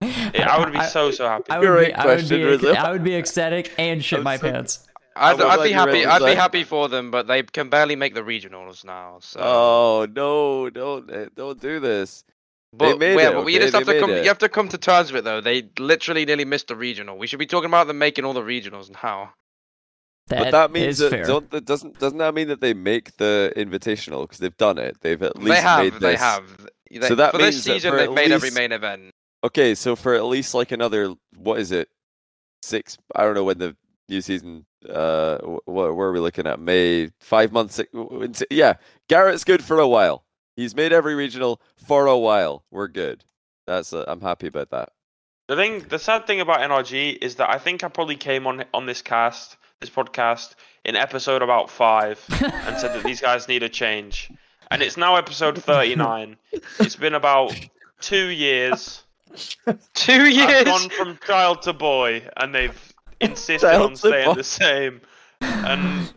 Yeah, 0.00 0.48
I 0.54 0.58
would 0.58 0.72
be 0.72 0.82
so 0.84 1.10
so 1.10 1.28
happy. 1.28 1.50
I 1.50 1.58
would, 1.58 1.66
Great 1.66 1.88
be, 1.88 1.94
I, 1.94 2.06
would 2.06 2.12
question, 2.18 2.38
be, 2.38 2.44
Rizzo. 2.44 2.72
I 2.72 2.90
would 2.92 3.04
be 3.04 3.14
ecstatic 3.16 3.72
and 3.78 4.02
shit 4.04 4.18
I'm 4.20 4.24
my 4.24 4.36
so- 4.36 4.50
pants. 4.50 4.86
I'd, 5.16 5.34
I'm 5.40 5.50
I'd 5.50 5.56
glad 5.56 5.64
be 5.64 5.72
happy. 5.72 5.92
read 5.92 6.06
I'd 6.06 6.24
be 6.24 6.34
happy 6.34 6.64
for 6.64 6.88
them, 6.88 7.10
but 7.10 7.26
they 7.26 7.42
can 7.42 7.68
barely 7.68 7.96
make 7.96 8.14
the 8.14 8.22
regionals 8.22 8.84
now. 8.84 9.18
So. 9.20 9.40
Oh 9.42 10.06
no! 10.10 10.70
Don't 10.70 11.10
eh, 11.12 11.26
don't 11.36 11.60
do 11.60 11.80
this. 11.80 12.24
But, 12.72 12.98
made 13.00 13.16
yeah, 13.18 13.30
it, 13.30 13.32
but 13.34 13.44
we 13.44 13.56
okay? 13.56 13.64
just 13.64 13.74
have 13.74 13.84
They 13.86 13.94
to 13.94 14.00
come. 14.00 14.10
it. 14.12 14.22
You 14.22 14.28
have 14.28 14.38
to 14.38 14.48
come 14.48 14.68
to 14.68 14.78
terms 14.78 15.10
with 15.10 15.22
it, 15.22 15.24
though. 15.24 15.40
They 15.40 15.68
literally 15.80 16.24
nearly 16.24 16.44
missed 16.44 16.68
the 16.68 16.76
regional. 16.76 17.18
We 17.18 17.26
should 17.26 17.40
be 17.40 17.46
talking 17.46 17.68
about 17.68 17.88
them 17.88 17.98
making 17.98 18.24
all 18.24 18.32
the 18.32 18.42
regionals 18.42 18.90
now. 19.02 19.34
but 20.28 20.52
that 20.52 20.70
means 20.70 20.98
that 20.98 21.26
don't 21.26 21.50
that 21.50 21.64
doesn't 21.66 21.98
doesn't 21.98 22.18
that 22.18 22.32
mean 22.32 22.46
that 22.48 22.60
they 22.60 22.72
make 22.72 23.16
the 23.16 23.52
invitational 23.56 24.22
because 24.22 24.38
they've 24.38 24.56
done 24.56 24.78
it? 24.78 24.96
They've 25.00 25.20
at 25.20 25.36
least 25.36 25.48
They 25.48 25.60
have. 25.60 25.82
made 25.82 25.94
They 26.00 26.16
have. 26.16 26.66
They, 26.90 27.08
So 27.08 27.16
that 27.16 27.32
for 27.32 27.38
means 27.38 27.56
this 27.56 27.64
that 27.64 27.72
season, 27.74 27.90
for 27.90 27.96
they've 27.98 28.08
at 28.08 28.14
made 28.14 28.30
every 28.30 28.46
least- 28.50 28.56
main 28.58 28.72
event. 28.72 29.10
Okay, 29.42 29.74
so 29.74 29.96
for 29.96 30.14
at 30.14 30.24
least 30.24 30.54
like 30.54 30.72
another 30.72 31.14
what 31.36 31.58
is 31.60 31.72
it? 31.72 31.88
Six. 32.62 32.98
I 33.14 33.22
don't 33.24 33.34
know 33.34 33.44
when 33.44 33.58
the 33.58 33.76
new 34.08 34.20
season. 34.20 34.66
Uh, 34.88 35.38
what 35.64 35.94
where 35.94 36.08
are 36.08 36.12
we 36.12 36.20
looking 36.20 36.46
at? 36.46 36.60
May 36.60 37.10
five 37.20 37.52
months. 37.52 37.74
six- 37.76 37.92
w- 37.92 38.10
w- 38.26 38.32
Yeah, 38.50 38.74
Garrett's 39.08 39.44
good 39.44 39.62
for 39.64 39.78
a 39.78 39.88
while. 39.88 40.24
He's 40.56 40.74
made 40.74 40.92
every 40.92 41.14
regional 41.14 41.60
for 41.86 42.06
a 42.06 42.18
while. 42.18 42.64
We're 42.70 42.88
good. 42.88 43.24
That's 43.66 43.92
uh, 43.92 44.04
I'm 44.08 44.20
happy 44.20 44.46
about 44.48 44.70
that. 44.70 44.90
The 45.48 45.56
thing, 45.56 45.80
the 45.88 45.98
sad 45.98 46.26
thing 46.26 46.40
about 46.40 46.60
NRG 46.60 47.18
is 47.20 47.36
that 47.36 47.50
I 47.50 47.58
think 47.58 47.82
I 47.82 47.88
probably 47.88 48.16
came 48.16 48.46
on 48.46 48.64
on 48.74 48.86
this 48.86 49.00
cast, 49.02 49.56
this 49.80 49.90
podcast, 49.90 50.54
in 50.84 50.96
episode 50.96 51.42
about 51.42 51.70
five, 51.70 52.24
and 52.30 52.76
said 52.78 52.94
that 52.94 53.02
these 53.04 53.20
guys 53.28 53.48
need 53.48 53.62
a 53.62 53.68
change. 53.68 54.30
And 54.70 54.82
it's 54.82 54.96
now 54.96 55.16
episode 55.16 55.62
thirty-nine. 55.62 56.36
it's 56.78 56.96
been 56.96 57.14
about 57.14 57.54
two 58.00 58.26
years. 58.28 59.02
Two 59.94 60.12
I've 60.12 60.32
years. 60.32 60.64
gone 60.64 60.88
from 60.90 61.18
child 61.26 61.62
to 61.62 61.72
boy, 61.72 62.22
and 62.36 62.54
they've 62.54 62.94
insisted 63.20 63.66
Child 63.66 63.82
on 63.82 63.90
to 63.90 63.96
staying 63.96 64.24
boy. 64.26 64.34
the 64.34 64.44
same. 64.44 65.00
And 65.40 66.12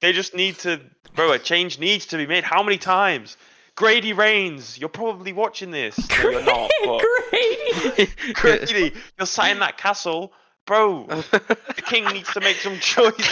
they 0.00 0.12
just 0.12 0.34
need 0.34 0.58
to, 0.60 0.80
bro. 1.14 1.32
A 1.32 1.38
change 1.38 1.78
needs 1.78 2.06
to 2.06 2.16
be 2.16 2.26
made. 2.26 2.44
How 2.44 2.62
many 2.62 2.78
times? 2.78 3.36
Grady 3.76 4.12
Reigns, 4.12 4.78
you're 4.78 4.88
probably 4.90 5.32
watching 5.32 5.70
this. 5.70 5.96
No, 6.10 6.30
you're 6.30 6.42
not. 6.44 6.70
But 6.84 7.02
Great. 7.30 8.14
Grady, 8.34 8.92
you're 9.18 9.26
sat 9.26 9.52
in 9.52 9.58
that 9.60 9.78
castle, 9.78 10.32
bro. 10.66 11.06
The 11.06 11.82
king 11.86 12.04
needs 12.06 12.30
to 12.34 12.40
make 12.40 12.56
some 12.56 12.78
choices. 12.78 13.24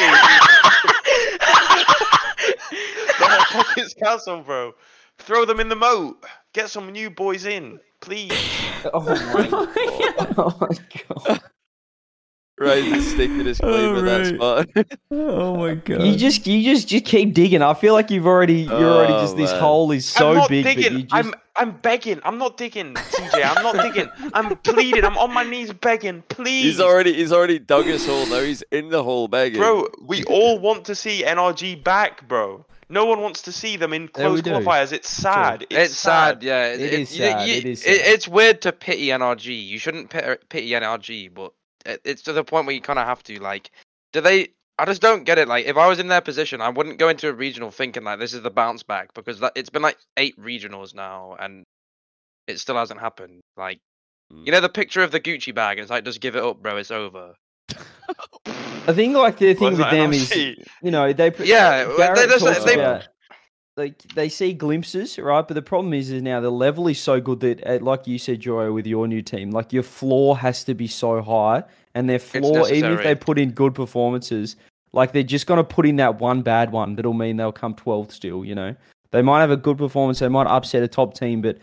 Hot 3.20 3.48
Pockets 3.50 3.94
castle, 3.94 4.40
bro. 4.42 4.74
Throw 5.18 5.44
them 5.44 5.60
in 5.60 5.68
the 5.68 5.76
moat. 5.76 6.24
Get 6.54 6.70
some 6.70 6.90
new 6.92 7.10
boys 7.10 7.44
in, 7.44 7.78
please. 8.00 8.32
Oh 8.94 9.00
my 9.00 9.48
oh 9.52 9.66
god. 9.66 10.34
Oh 10.38 10.56
my 10.60 10.76
god. 11.26 11.40
Right, 12.60 12.84
just 12.84 13.12
stick 13.12 13.28
to 13.30 13.44
this 13.44 13.58
claim 13.58 13.96
in 13.96 13.96
oh, 13.96 14.02
that 14.02 14.26
spot. 14.34 14.98
oh 15.12 15.56
my 15.56 15.74
god. 15.74 16.02
You 16.02 16.16
just 16.16 16.46
you 16.46 16.62
just 16.62 16.88
just 16.88 17.04
keep 17.04 17.32
digging. 17.32 17.62
I 17.62 17.74
feel 17.74 17.94
like 17.94 18.10
you've 18.10 18.26
already 18.26 18.62
you're 18.62 18.90
already 18.90 19.12
Oh, 19.12 19.20
just 19.20 19.36
this 19.36 19.52
hole 19.52 19.92
is 19.92 20.08
so 20.08 20.30
I'm 20.30 20.36
not 20.36 20.48
big, 20.48 20.64
digging. 20.64 20.82
but 20.82 20.92
you 20.92 21.02
just 21.02 21.14
I'm 21.14 21.34
I'm 21.54 21.76
begging. 21.78 22.20
I'm 22.24 22.38
not 22.38 22.56
digging, 22.56 22.94
TJ. 22.94 23.56
I'm 23.56 23.62
not 23.62 23.82
digging. 23.82 24.10
I'm 24.32 24.56
pleading. 24.58 25.04
I'm 25.04 25.16
on 25.18 25.32
my 25.32 25.44
knees 25.44 25.72
begging. 25.72 26.22
Please. 26.28 26.64
he's 26.64 26.80
already 26.80 27.14
he's 27.14 27.32
already 27.32 27.58
dug 27.60 27.84
his 27.84 28.06
hole. 28.06 28.26
Now 28.26 28.40
he's 28.40 28.62
in 28.72 28.88
the 28.88 29.04
hole 29.04 29.28
begging. 29.28 29.60
Bro, 29.60 29.88
we 30.02 30.24
all 30.24 30.58
want 30.58 30.84
to 30.86 30.94
see 30.94 31.22
NRG 31.22 31.82
back, 31.84 32.26
bro. 32.26 32.64
No 32.90 33.04
one 33.04 33.20
wants 33.20 33.42
to 33.42 33.52
see 33.52 33.76
them 33.76 33.92
in 33.92 34.02
Yeah, 34.02 34.30
we 34.30 34.40
close 34.40 34.42
do. 34.42 34.50
qualifiers. 34.50 34.92
It's 34.92 35.10
sad. 35.10 35.62
It's, 35.68 35.92
It's 35.92 35.98
sad, 35.98 36.42
yeah. 36.42 36.72
It 36.72 36.80
is 36.80 37.14
you- 37.16 37.24
sad, 37.24 37.48
you- 37.48 37.54
it 37.54 37.64
is 37.66 37.84
it- 37.84 38.00
sad. 38.00 38.14
it's 38.14 38.28
weird 38.28 38.62
to 38.62 38.72
pity 38.72 39.08
NRG. 39.08 39.66
You 39.66 39.78
shouldn't 39.78 40.10
pity, 40.10 40.36
pity 40.48 40.70
NRG, 40.70 41.28
but 41.34 41.52
it, 41.84 42.00
it's 42.04 42.22
to 42.22 42.32
the 42.32 42.44
point 42.44 42.66
where 42.66 42.74
you 42.74 42.80
kind 42.80 42.98
of 42.98 43.06
have 43.06 43.22
to. 43.24 43.38
Like, 43.40 43.70
do 44.12 44.20
they? 44.20 44.48
I 44.78 44.84
just 44.84 45.02
don't 45.02 45.24
get 45.24 45.38
it. 45.38 45.48
Like, 45.48 45.66
if 45.66 45.76
I 45.76 45.86
was 45.88 45.98
in 45.98 46.06
their 46.08 46.20
position, 46.20 46.60
I 46.60 46.68
wouldn't 46.68 46.98
go 46.98 47.08
into 47.08 47.28
a 47.28 47.32
regional 47.32 47.70
thinking 47.70 48.04
like 48.04 48.20
this 48.20 48.32
is 48.32 48.42
the 48.42 48.50
bounce 48.50 48.82
back 48.84 49.12
because 49.12 49.40
that, 49.40 49.52
it's 49.56 49.70
been 49.70 49.82
like 49.82 49.98
eight 50.16 50.38
regionals 50.40 50.94
now 50.94 51.36
and 51.38 51.64
it 52.46 52.58
still 52.60 52.76
hasn't 52.76 53.00
happened. 53.00 53.40
Like, 53.56 53.80
Mm. 54.32 54.44
you 54.46 54.52
know 54.52 54.60
the 54.60 54.68
picture 54.68 55.02
of 55.02 55.10
the 55.10 55.20
Gucci 55.20 55.54
bag. 55.54 55.78
and 55.78 55.84
It's 55.84 55.90
like 55.90 56.04
just 56.04 56.20
give 56.20 56.36
it 56.36 56.42
up, 56.44 56.62
bro. 56.62 56.76
It's 56.76 56.90
over. 56.90 57.34
I 58.88 58.92
think 58.94 59.14
like 59.14 59.36
the 59.38 59.54
thing 59.54 59.70
Was 59.72 59.78
with 59.78 59.90
them 59.90 60.12
is 60.12 60.30
NRG? 60.30 60.66
you 60.82 60.90
know 60.90 61.12
they 61.12 61.30
Yeah, 61.44 61.86
well, 61.86 62.14
they 62.14 62.26
talks 62.26 62.64
they- 62.64 62.74
about 62.74 63.06
like 63.76 64.02
they 64.14 64.28
see 64.28 64.52
glimpses, 64.54 65.18
right? 65.18 65.46
But 65.46 65.54
the 65.54 65.62
problem 65.62 65.94
is, 65.94 66.10
is 66.10 66.20
now 66.20 66.40
the 66.40 66.50
level 66.50 66.88
is 66.88 66.98
so 66.98 67.20
good 67.20 67.38
that, 67.40 67.64
uh, 67.64 67.78
like 67.80 68.08
you 68.08 68.18
said, 68.18 68.40
Joy, 68.40 68.72
with 68.72 68.88
your 68.88 69.06
new 69.06 69.22
team, 69.22 69.52
like 69.52 69.72
your 69.72 69.84
floor 69.84 70.36
has 70.36 70.64
to 70.64 70.74
be 70.74 70.88
so 70.88 71.22
high, 71.22 71.62
and 71.94 72.10
their 72.10 72.18
floor, 72.18 72.68
even 72.72 72.92
if 72.94 73.04
they 73.04 73.14
put 73.14 73.38
in 73.38 73.52
good 73.52 73.76
performances, 73.76 74.56
like 74.92 75.12
they're 75.12 75.22
just 75.22 75.46
gonna 75.46 75.62
put 75.62 75.86
in 75.86 75.94
that 75.96 76.18
one 76.20 76.42
bad 76.42 76.72
one 76.72 76.96
that'll 76.96 77.12
mean 77.12 77.36
they'll 77.36 77.52
come 77.52 77.74
12th 77.74 78.10
still. 78.10 78.44
You 78.44 78.56
know, 78.56 78.74
they 79.12 79.22
might 79.22 79.40
have 79.42 79.52
a 79.52 79.56
good 79.56 79.78
performance, 79.78 80.18
they 80.18 80.28
might 80.28 80.48
upset 80.48 80.82
a 80.82 80.88
top 80.88 81.14
team, 81.14 81.40
but 81.40 81.58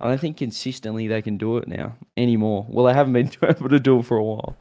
I 0.00 0.08
don't 0.08 0.20
think 0.20 0.38
consistently 0.38 1.06
they 1.06 1.22
can 1.22 1.36
do 1.36 1.58
it 1.58 1.68
now 1.68 1.94
anymore. 2.16 2.66
Well, 2.68 2.86
they 2.86 2.92
haven't 2.94 3.12
been 3.12 3.30
able 3.48 3.68
to 3.68 3.78
do 3.78 4.00
it 4.00 4.02
for 4.06 4.16
a 4.16 4.24
while. 4.24 4.56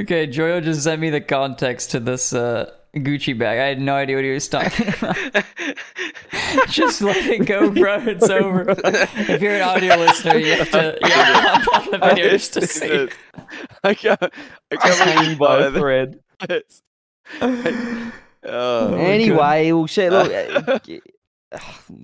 Okay, 0.00 0.26
Joyo 0.26 0.62
just 0.62 0.82
sent 0.82 1.00
me 1.00 1.10
the 1.10 1.20
context 1.20 1.92
to 1.92 2.00
this 2.00 2.32
uh, 2.32 2.70
Gucci 2.96 3.36
bag. 3.38 3.58
I 3.60 3.64
had 3.66 3.80
no 3.80 3.94
idea 3.94 4.16
what 4.16 4.24
he 4.24 4.32
was 4.32 4.48
talking 4.48 4.88
about. 4.98 5.16
just 6.68 7.00
let 7.00 7.16
it 7.26 7.46
go, 7.46 7.70
bro. 7.70 7.96
It's 8.06 8.28
over. 8.28 8.64
if 8.68 9.40
you're 9.40 9.54
an 9.54 9.62
audio 9.62 9.96
listener, 10.04 10.36
you 10.38 10.52
have 10.56 10.70
to 10.72 10.98
you 11.00 11.08
have 11.10 11.64
to 11.64 11.70
hop 11.70 11.84
on 11.86 11.90
the 11.92 11.98
video 11.98 12.30
just 12.30 12.54
to 12.54 12.66
see. 12.66 13.08
I 13.84 13.94
can't. 13.94 14.20
I 14.22 14.76
Just 14.84 14.98
can't 15.00 15.20
believe 15.20 15.38
by 15.38 15.58
a 15.60 15.70
thread. 15.70 16.18
this. 16.48 16.82
Oh, 18.46 18.94
Anyway, 18.96 19.72
we'll 19.72 19.88
say, 19.88 20.10
look, 20.10 20.30
uh, 20.30 20.78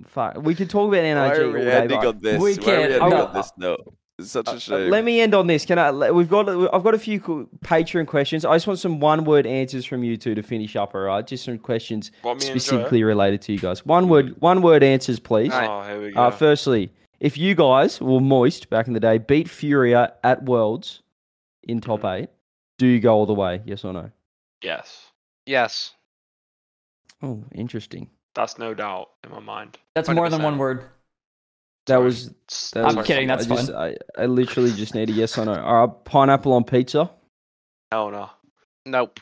fuck, 0.07 0.37
we 0.41 0.55
could 0.55 0.69
talk 0.69 0.87
about 0.87 1.03
why 1.03 1.09
NRG 1.09 1.37
are 1.39 1.45
all 1.45 1.51
we 1.51 1.59
day. 1.61 1.71
ending 1.71 1.99
but- 1.99 2.07
on 2.07 2.19
this? 2.21 2.41
We 2.41 2.41
Why 2.41 2.47
are 2.47 2.57
we 2.57 2.63
can't- 2.63 2.91
ending 2.93 3.09
no. 3.09 3.25
on 3.27 3.33
this 3.33 3.51
note? 3.57 3.93
It's 4.21 4.31
such 4.31 4.47
a 4.47 4.51
Uh, 4.51 4.59
shame. 4.59 4.89
Let 4.89 5.03
me 5.03 5.19
end 5.21 5.33
on 5.33 5.47
this. 5.47 5.65
Can 5.65 5.77
I? 5.79 6.11
We've 6.11 6.29
got. 6.29 6.47
I've 6.73 6.83
got 6.83 6.93
a 6.93 6.99
few 6.99 7.19
cool 7.19 7.47
Patreon 7.63 8.07
questions. 8.07 8.45
I 8.45 8.55
just 8.55 8.67
want 8.67 8.79
some 8.79 8.99
one-word 8.99 9.45
answers 9.45 9.85
from 9.85 10.03
you 10.03 10.17
two 10.17 10.35
to 10.35 10.43
finish 10.43 10.75
up. 10.75 10.93
All 10.95 11.01
right, 11.01 11.25
just 11.25 11.43
some 11.45 11.57
questions 11.57 12.11
What 12.21 12.35
me 12.35 12.41
specifically 12.45 13.03
related 13.03 13.41
to 13.43 13.53
you 13.53 13.59
guys. 13.59 13.85
One 13.85 14.09
word. 14.09 14.39
One 14.41 14.61
word 14.61 14.83
answers, 14.83 15.19
please. 15.19 15.51
Oh, 15.53 15.83
here 15.83 16.01
we 16.01 16.11
go. 16.11 16.21
Uh, 16.21 16.31
firstly, 16.31 16.91
if 17.19 17.37
you 17.37 17.55
guys 17.55 17.99
were 18.01 18.19
moist 18.19 18.69
back 18.69 18.87
in 18.87 18.93
the 18.93 18.99
day, 18.99 19.17
beat 19.17 19.49
Furia 19.49 20.13
at 20.23 20.43
Worlds 20.43 21.01
in 21.63 21.79
top 21.81 22.01
Mhm. 22.01 22.13
eight, 22.23 22.29
do 22.77 22.87
you 22.87 22.99
go 22.99 23.13
all 23.13 23.25
the 23.25 23.33
way? 23.33 23.61
Yes 23.65 23.83
or 23.85 23.93
no? 23.93 24.11
Yes, 24.63 25.11
Yes. 25.45 25.93
Oh, 27.23 27.43
interesting. 27.53 28.09
that's 28.33 28.57
no 28.57 28.73
doubt 28.73 29.09
in 29.23 29.29
my 29.31 29.39
mind. 29.39 29.77
That's 29.95 30.09
more 30.09 30.29
than 30.29 30.41
one 30.41 30.57
word. 30.57 30.85
That 31.87 31.95
Sorry. 31.95 32.03
was. 32.05 32.33
That 32.73 32.85
I'm 32.85 32.95
was- 32.95 33.07
kidding, 33.07 33.27
that's 33.27 33.49
I 33.49 33.55
just, 33.55 33.71
I, 33.71 33.95
I 34.17 34.25
literally 34.27 34.71
just 34.71 34.93
need 34.95 35.09
a 35.09 35.13
yes 35.13 35.37
or 35.37 35.45
no. 35.45 35.55
All 35.55 35.87
right, 35.87 36.05
pineapple 36.05 36.53
on 36.53 36.63
pizza. 36.63 37.09
Hell 37.91 38.11
no. 38.11 38.29
Nope. 38.85 39.19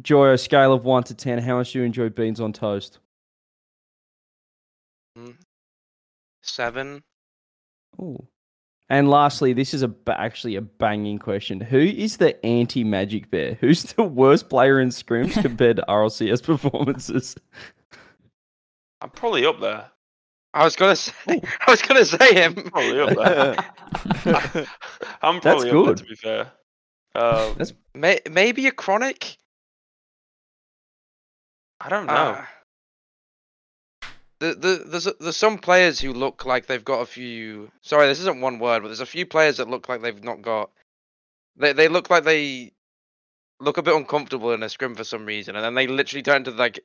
Joy, 0.00 0.30
a 0.30 0.38
scale 0.38 0.72
of 0.72 0.84
one 0.84 1.04
to 1.04 1.14
ten, 1.14 1.38
how 1.38 1.58
much 1.58 1.72
do 1.72 1.80
you 1.80 1.84
enjoy 1.84 2.08
beans 2.08 2.40
on 2.40 2.52
toast? 2.52 2.98
Mm. 5.18 5.34
Seven. 6.42 7.02
Ooh. 8.00 8.26
And 8.90 9.08
lastly, 9.10 9.52
this 9.52 9.72
is 9.74 9.82
a 9.82 9.92
actually 10.08 10.56
a 10.56 10.60
banging 10.60 11.18
question. 11.18 11.60
Who 11.60 11.78
is 11.78 12.18
the 12.18 12.44
anti-MaJicBear? 12.44 13.56
Who's 13.60 13.82
the 13.84 14.02
worst 14.02 14.48
player 14.50 14.80
in 14.80 14.88
scrims 14.90 15.32
compared 15.42 15.76
to 15.76 15.84
RLCS 15.88 16.42
performances? 16.42 17.34
I'm 19.00 19.10
probably 19.10 19.46
up 19.46 19.60
there. 19.60 19.90
I 20.54 20.64
was 20.64 20.76
gonna 20.76 20.96
say. 20.96 21.12
I 21.66 21.70
was 21.70 21.82
gonna 21.82 22.04
say 22.04 22.32
him. 22.34 22.54
Probably 22.72 23.00
up 23.00 23.10
there. 23.16 23.56
I'm 25.22 25.40
That's 25.40 25.64
probably 25.64 25.70
up 25.70 25.74
there, 25.74 25.84
good. 25.84 25.96
to 25.98 26.04
be 26.04 26.14
fair. 26.14 26.40
Um, 27.16 27.54
That's- 27.58 27.72
May, 27.94 28.20
maybe 28.30 28.62
Acronik. 28.64 29.36
I 31.80 31.88
don't 31.88 32.06
know. 32.06 32.12
Uh, 32.12 32.44
the, 34.38 34.54
the, 34.54 34.84
there's 34.86 35.08
there's 35.20 35.36
some 35.36 35.58
players 35.58 36.00
who 36.00 36.12
look 36.12 36.44
like 36.44 36.66
they've 36.66 36.84
got 36.84 37.00
a 37.00 37.06
few. 37.06 37.70
Sorry, 37.82 38.06
this 38.06 38.20
isn't 38.20 38.40
one 38.40 38.58
word, 38.58 38.82
but 38.82 38.88
there's 38.88 39.00
a 39.00 39.06
few 39.06 39.26
players 39.26 39.56
that 39.58 39.68
look 39.68 39.88
like 39.88 40.02
they've 40.02 40.24
not 40.24 40.40
got. 40.42 40.70
They 41.56 41.72
they 41.72 41.88
look 41.88 42.10
like 42.10 42.24
they 42.24 42.72
look 43.60 43.76
a 43.78 43.82
bit 43.82 43.94
uncomfortable 43.94 44.52
in 44.52 44.62
a 44.62 44.68
scrim 44.68 44.94
for 44.94 45.04
some 45.04 45.26
reason, 45.26 45.56
and 45.56 45.64
then 45.64 45.74
they 45.74 45.86
literally 45.86 46.22
turn 46.22 46.38
into 46.38 46.50
like 46.52 46.80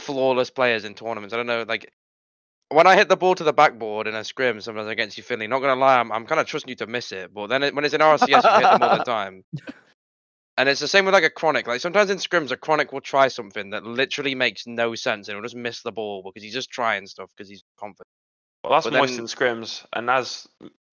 flawless 0.00 0.50
players 0.50 0.84
in 0.84 0.94
tournaments. 0.94 1.32
I 1.34 1.36
don't 1.36 1.46
know, 1.46 1.64
like 1.66 1.92
when 2.74 2.86
I 2.86 2.96
hit 2.96 3.08
the 3.08 3.16
ball 3.16 3.34
to 3.34 3.44
the 3.44 3.52
backboard 3.52 4.06
in 4.06 4.14
a 4.14 4.24
scrim, 4.24 4.60
sometimes 4.60 4.88
against 4.88 5.16
you, 5.16 5.22
Finley. 5.24 5.46
Not 5.46 5.60
gonna 5.60 5.80
lie, 5.80 5.98
I'm 5.98 6.10
I'm 6.12 6.26
kind 6.26 6.40
of 6.40 6.46
trusting 6.46 6.68
you 6.70 6.76
to 6.76 6.86
miss 6.86 7.12
it, 7.12 7.32
but 7.32 7.46
then 7.48 7.62
it, 7.62 7.74
when 7.74 7.84
it's 7.84 7.94
in 7.94 8.00
RCS, 8.00 8.28
you 8.28 8.34
hit 8.36 8.42
them 8.42 8.82
all 8.82 8.98
the 8.98 9.04
time. 9.18 9.44
And 10.58 10.68
it's 10.68 10.80
the 10.80 10.88
same 10.88 11.04
with 11.06 11.14
like 11.14 11.24
Acronik. 11.24 11.66
Like 11.66 11.80
sometimes 11.80 12.10
in 12.10 12.18
scrims, 12.18 12.50
Acronik 12.50 12.92
will 12.92 13.00
try 13.00 13.28
something 13.28 13.70
that 13.70 13.84
literally 13.84 14.34
makes 14.34 14.66
no 14.66 14.94
sense 14.94 15.28
and 15.28 15.34
he'll 15.36 15.42
just 15.42 15.56
miss 15.56 15.82
the 15.82 15.92
ball 15.92 16.22
because 16.22 16.42
he's 16.42 16.52
just 16.52 16.70
trying 16.70 17.06
stuff 17.06 17.30
because 17.36 17.48
he's 17.48 17.62
confident. 17.78 18.06
Well, 18.62 18.72
that's 18.74 18.84
But 18.84 18.92
moist 18.92 19.12
then- 19.14 19.20
in 19.20 19.26
scrims, 19.26 19.84
and 19.92 20.08
as 20.10 20.46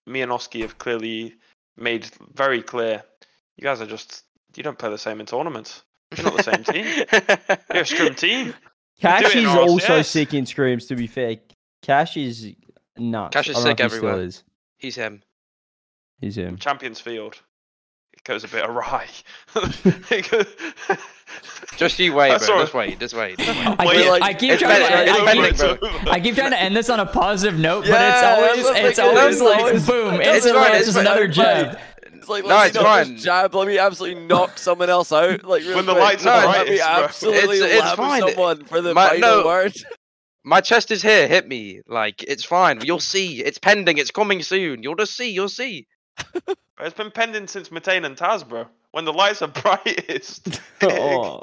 me 0.07 0.21
and 0.21 0.31
Oski 0.31 0.61
have 0.61 0.77
clearly 0.77 1.35
made 1.77 2.09
very 2.33 2.63
clear, 2.63 3.03
you 3.57 3.63
guys 3.63 3.81
are 3.81 3.85
just 3.85 4.23
you 4.55 4.63
don't 4.63 4.77
play 4.79 4.89
the 4.89 4.97
same 4.97 5.19
in 5.19 5.25
tournaments. 5.25 5.83
You're 6.15 6.25
not 6.25 6.37
the 6.37 6.43
same 6.43 6.63
team. 6.63 6.85
You're 7.73 7.83
a 7.83 7.85
scrim 7.85 8.15
team. 8.15 8.55
Cash 8.99 9.35
it 9.35 9.43
is 9.43 9.45
also 9.45 9.99
RLCS. 9.99 10.05
sick 10.05 10.33
in 10.33 10.45
scrims. 10.45 10.87
To 10.87 10.95
be 10.95 11.05
fair, 11.05 11.35
Cash 11.81 12.17
is 12.17 12.53
nuts. 12.97 13.33
Cash 13.33 13.49
is 13.49 13.55
I 13.55 13.59
don't 13.59 13.63
know 13.65 13.69
sick 13.71 13.79
if 13.79 13.91
he 13.91 13.97
everywhere. 13.97 14.21
is. 14.23 14.43
he's 14.77 14.95
him. 14.95 15.21
He's 16.19 16.37
him. 16.37 16.57
Champions 16.57 16.99
Field. 16.99 17.41
It 18.13 18.23
goes 18.25 18.43
a 18.43 18.47
bit 18.49 18.65
awry. 18.69 19.07
Just 21.77 21.97
you 21.99 22.13
wait, 22.13 22.37
bro. 22.39 22.47
Just 22.59 22.73
wait. 22.73 22.99
Just 22.99 23.13
wait. 23.13 23.37
Just 23.37 23.49
wait. 23.57 23.79
I 23.79 23.85
Wait, 23.85 23.95
keep, 23.97 24.09
like- 24.09 24.21
I 24.23 24.33
keep 24.33 24.59
trying 24.59 24.79
better- 24.81 25.05
to. 25.05 25.11
I 25.23 25.49
keep, 25.49 25.57
bro. 25.79 26.11
I 26.11 26.19
keep 26.19 26.35
trying 26.35 26.51
to 26.51 26.59
end 26.59 26.75
this 26.75 26.89
on 26.89 26.99
a 26.99 27.05
positive 27.05 27.57
note, 27.59 27.85
Yeah, 27.85 27.91
but 27.93 28.57
it's 28.57 28.67
always 28.67 28.85
it's 28.89 28.99
always 28.99 29.39
thinking. 29.39 29.75
like 29.77 29.85
boom. 29.85 30.11
always- 30.13 30.27
It's, 30.27 30.45
it's 30.45 30.55
fine, 30.55 30.67
it's 30.71 30.77
it's 30.79 30.85
just 30.87 30.97
another 30.97 31.27
jab. 31.29 31.79
It's 32.11 32.27
like, 32.27 32.43
No, 32.43 32.49
let 32.49 32.67
it's 32.67 32.75
me 32.75 32.83
not 32.83 33.05
fine. 33.05 33.17
jab, 33.17 33.55
let 33.55 33.67
me 33.67 33.77
absolutely 33.77 34.25
knock 34.25 34.57
someone 34.57 34.89
else 34.89 35.13
out. 35.13 35.43
Like 35.45 35.63
real 35.63 35.77
When 35.77 35.85
the 35.85 35.93
quick. 35.93 36.03
lights 36.03 36.25
are 36.25 36.45
let 36.47 36.67
me 36.67 36.81
absolutely 36.81 37.57
It's- 37.59 37.83
it's 37.85 37.93
fine. 37.93 38.21
someone 38.27 38.65
for 38.65 38.81
the 38.81 38.93
My- 38.93 39.09
final 39.09 39.21
no. 39.41 39.45
word. 39.45 39.73
My 40.43 40.61
chest 40.61 40.91
is 40.91 41.01
here. 41.01 41.27
Hit 41.27 41.47
me. 41.47 41.81
Like 41.87 42.23
it's 42.23 42.43
fine. 42.43 42.81
You'll 42.81 42.99
see. 42.99 43.41
It's 43.43 43.57
pending. 43.57 43.97
It's 43.97 44.11
coming 44.11 44.41
soon. 44.41 44.83
You'll 44.83 44.95
just 44.95 45.15
see. 45.17 45.29
You'll 45.31 45.49
see. 45.49 45.87
it's 46.79 46.95
been 46.95 47.11
pending 47.11 47.47
since 47.47 47.69
Matane 47.69 48.05
and 48.05 48.15
Taz, 48.17 48.47
bro. 48.47 48.65
When 48.91 49.05
the 49.05 49.13
lights 49.13 49.41
are 49.41 49.47
brightest. 49.63 50.61
Oh. 50.81 51.41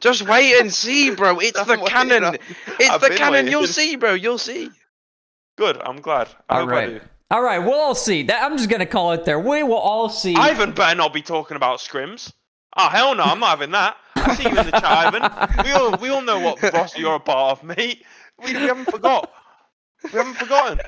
Just 0.00 0.28
wait 0.28 0.60
and 0.60 0.72
see, 0.72 1.14
bro. 1.14 1.38
It's 1.38 1.52
the 1.52 1.60
I'm 1.62 1.80
waiting, 1.80 1.86
cannon. 1.86 2.24
I'm- 2.24 2.34
It's 2.80 2.90
I've 2.90 3.00
the 3.00 3.08
been 3.08 3.18
cannon. 3.18 3.46
You'll 3.46 3.66
see, 3.68 3.96
bro. 3.96 4.14
You'll 4.14 4.36
see. 4.38 4.68
Good. 5.56 5.80
I'm 5.80 6.00
glad. 6.00 6.28
I 6.50 6.56
All 6.56 6.60
hope 6.62 6.68
I 6.68 6.72
right. 6.72 6.86
do. 6.88 7.00
All 7.30 7.42
right, 7.42 7.58
we'll 7.58 7.74
all 7.74 7.94
see. 7.94 8.24
That 8.24 8.42
I'm 8.44 8.56
just 8.56 8.68
gonna 8.68 8.84
call 8.86 9.12
it 9.12 9.24
there. 9.24 9.38
We 9.40 9.62
will 9.62 9.74
all 9.74 10.08
see. 10.08 10.34
Ivan 10.36 10.72
better 10.72 10.94
not 10.96 11.12
be 11.14 11.22
talking 11.22 11.56
about 11.56 11.78
scrims. 11.80 12.32
Oh 12.76 12.88
hell 12.88 13.14
no, 13.14 13.22
I'm 13.24 13.40
not 13.40 13.50
having 13.50 13.70
that. 13.70 13.96
I 14.26 14.34
see 14.34 14.42
you 14.44 14.48
in 14.50 14.56
the 14.66 14.70
chat, 14.72 14.84
Ivan. 14.84 15.64
We 15.64 15.72
all 15.72 15.96
we 15.98 16.08
all 16.10 16.22
know 16.22 16.38
what 16.40 16.62
roster 16.62 17.00
you're 17.00 17.14
a 17.14 17.20
part 17.20 17.58
of, 17.58 17.64
mate. 17.64 18.04
We, 18.44 18.52
we 18.52 18.60
haven't 18.62 18.90
forgot. 18.90 19.30
We 20.04 20.10
haven't 20.10 20.34
forgotten. 20.34 20.80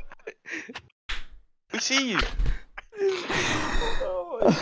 We 1.73 1.79
see 1.79 2.11
you. 2.11 2.19
Oh 3.01 4.39
my 4.41 4.51
god. 4.51 4.55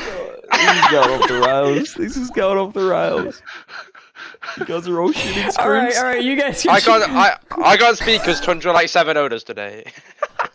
This 0.53 0.85
is 0.85 0.91
going 0.91 1.11
off 1.23 1.29
the 1.29 1.41
rails. 1.41 1.95
This 1.95 2.17
is 2.17 2.31
going 2.31 2.59
off 2.59 2.75
the 2.75 2.85
rails. 2.85 3.43
You 4.59 4.65
guys 4.65 4.89
are 4.89 5.01
all 5.01 5.13
shooting 5.13 5.43
scrims. 5.45 5.59
all 5.59 5.71
right, 5.71 5.97
all 5.97 6.05
right, 6.05 6.23
you 6.23 6.37
guys. 6.37 6.67
I 6.67 6.81
can't. 6.81 7.03
I 7.11 7.37
I 7.63 7.77
can't 7.77 7.97
speak 7.97 8.21
because 8.21 8.41
Tundra 8.41 8.73
like 8.73 8.89
seven 8.89 9.17
odors 9.17 9.45
today. 9.45 9.85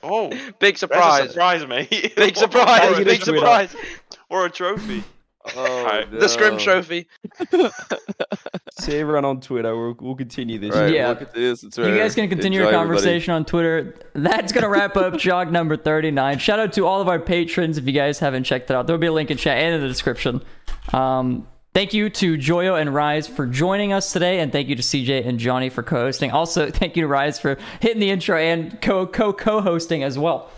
Oh, 0.04 0.30
Big 0.60 0.60
that's 0.60 0.78
a 0.78 0.78
surprise. 0.80 1.30
surprise, 1.30 1.68
mate. 1.68 2.14
Big 2.16 2.36
surprise. 2.38 3.04
Big 3.04 3.24
surprise. 3.24 3.76
Or 4.30 4.46
a 4.46 4.50
trophy. 4.50 5.04
Oh, 5.56 5.84
Right. 5.86 6.10
The 6.12 6.30
scrim 6.30 6.58
trophy. 6.58 7.08
See 8.80 8.98
everyone 8.98 9.26
on 9.26 9.42
Twitter. 9.42 9.76
We'll, 9.76 9.96
we'll 10.00 10.16
continue 10.16 10.58
this. 10.60 10.76
Right, 10.76 10.94
Yeah. 10.94 11.14
we'll 11.14 11.28
this 11.34 11.64
You 11.64 11.96
guys 11.96 12.16
can 12.16 12.30
continue 12.30 12.60
Enjoy, 12.62 12.72
your 12.72 12.80
everybody. 12.80 12.98
conversation 13.02 13.34
on 13.34 13.46
Twitter. 13.46 13.96
That's 14.14 14.52
going 14.52 14.64
to 14.64 14.70
wrap 14.70 14.96
up 14.98 15.18
jog 15.18 15.52
number 15.52 15.76
39. 15.78 16.38
Shout 16.40 16.60
out 16.60 16.74
to 16.74 16.86
all 16.86 17.02
of 17.02 17.08
our 17.08 17.20
patrons 17.20 17.78
if 17.78 17.86
you 17.86 17.92
guys 17.92 18.20
haven't 18.20 18.44
checked 18.44 18.70
it 18.70 18.76
out. 18.76 18.88
There'll 18.88 19.00
be 19.00 19.08
a 19.08 19.12
link 19.14 19.32
in 19.32 19.38
chat 19.38 19.58
and 19.58 19.76
in 19.76 19.82
the 19.82 19.88
description. 19.88 20.42
Um, 20.94 21.48
thank 21.74 21.94
you 21.94 22.10
to 22.10 22.38
Joyo 22.38 22.80
and 22.80 22.94
Rise 22.94 23.28
for 23.28 23.46
joining 23.46 23.94
us 23.94 24.14
today, 24.14 24.40
and 24.40 24.52
thank 24.52 24.68
you 24.68 24.76
to 24.76 24.82
CJ 24.82 25.28
and 25.28 25.40
Johnny 25.40 25.70
for 25.70 25.84
co 25.84 26.02
hosting. 26.02 26.32
Also, 26.32 26.70
thank 26.72 26.96
you 26.96 27.02
to 27.04 27.08
Rise 27.08 27.40
for 27.40 27.58
hitting 27.82 28.00
the 28.00 28.10
intro 28.10 28.38
and 28.38 28.80
co 28.82 29.06
co 29.06 29.34
co 29.34 29.62
hosting 29.62 30.04
as 30.04 30.18
well. 30.18 30.50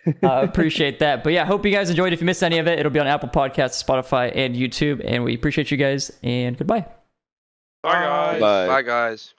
uh, 0.22 0.42
appreciate 0.42 0.98
that. 1.00 1.24
But 1.24 1.32
yeah, 1.32 1.44
hope 1.44 1.64
you 1.64 1.72
guys 1.72 1.90
enjoyed. 1.90 2.12
If 2.12 2.20
you 2.20 2.26
missed 2.26 2.42
any 2.42 2.58
of 2.58 2.66
it, 2.66 2.78
it'll 2.78 2.92
be 2.92 3.00
on 3.00 3.06
Apple 3.06 3.28
Podcasts, 3.28 3.82
Spotify, 3.82 4.34
and 4.34 4.54
YouTube. 4.54 5.02
And 5.04 5.24
we 5.24 5.34
appreciate 5.34 5.70
you 5.70 5.76
guys, 5.76 6.10
and 6.22 6.56
goodbye. 6.56 6.86
Bye 7.82 7.92
guys. 7.92 8.40
Bye. 8.40 8.66
Bye 8.66 8.82
guys. 8.82 9.34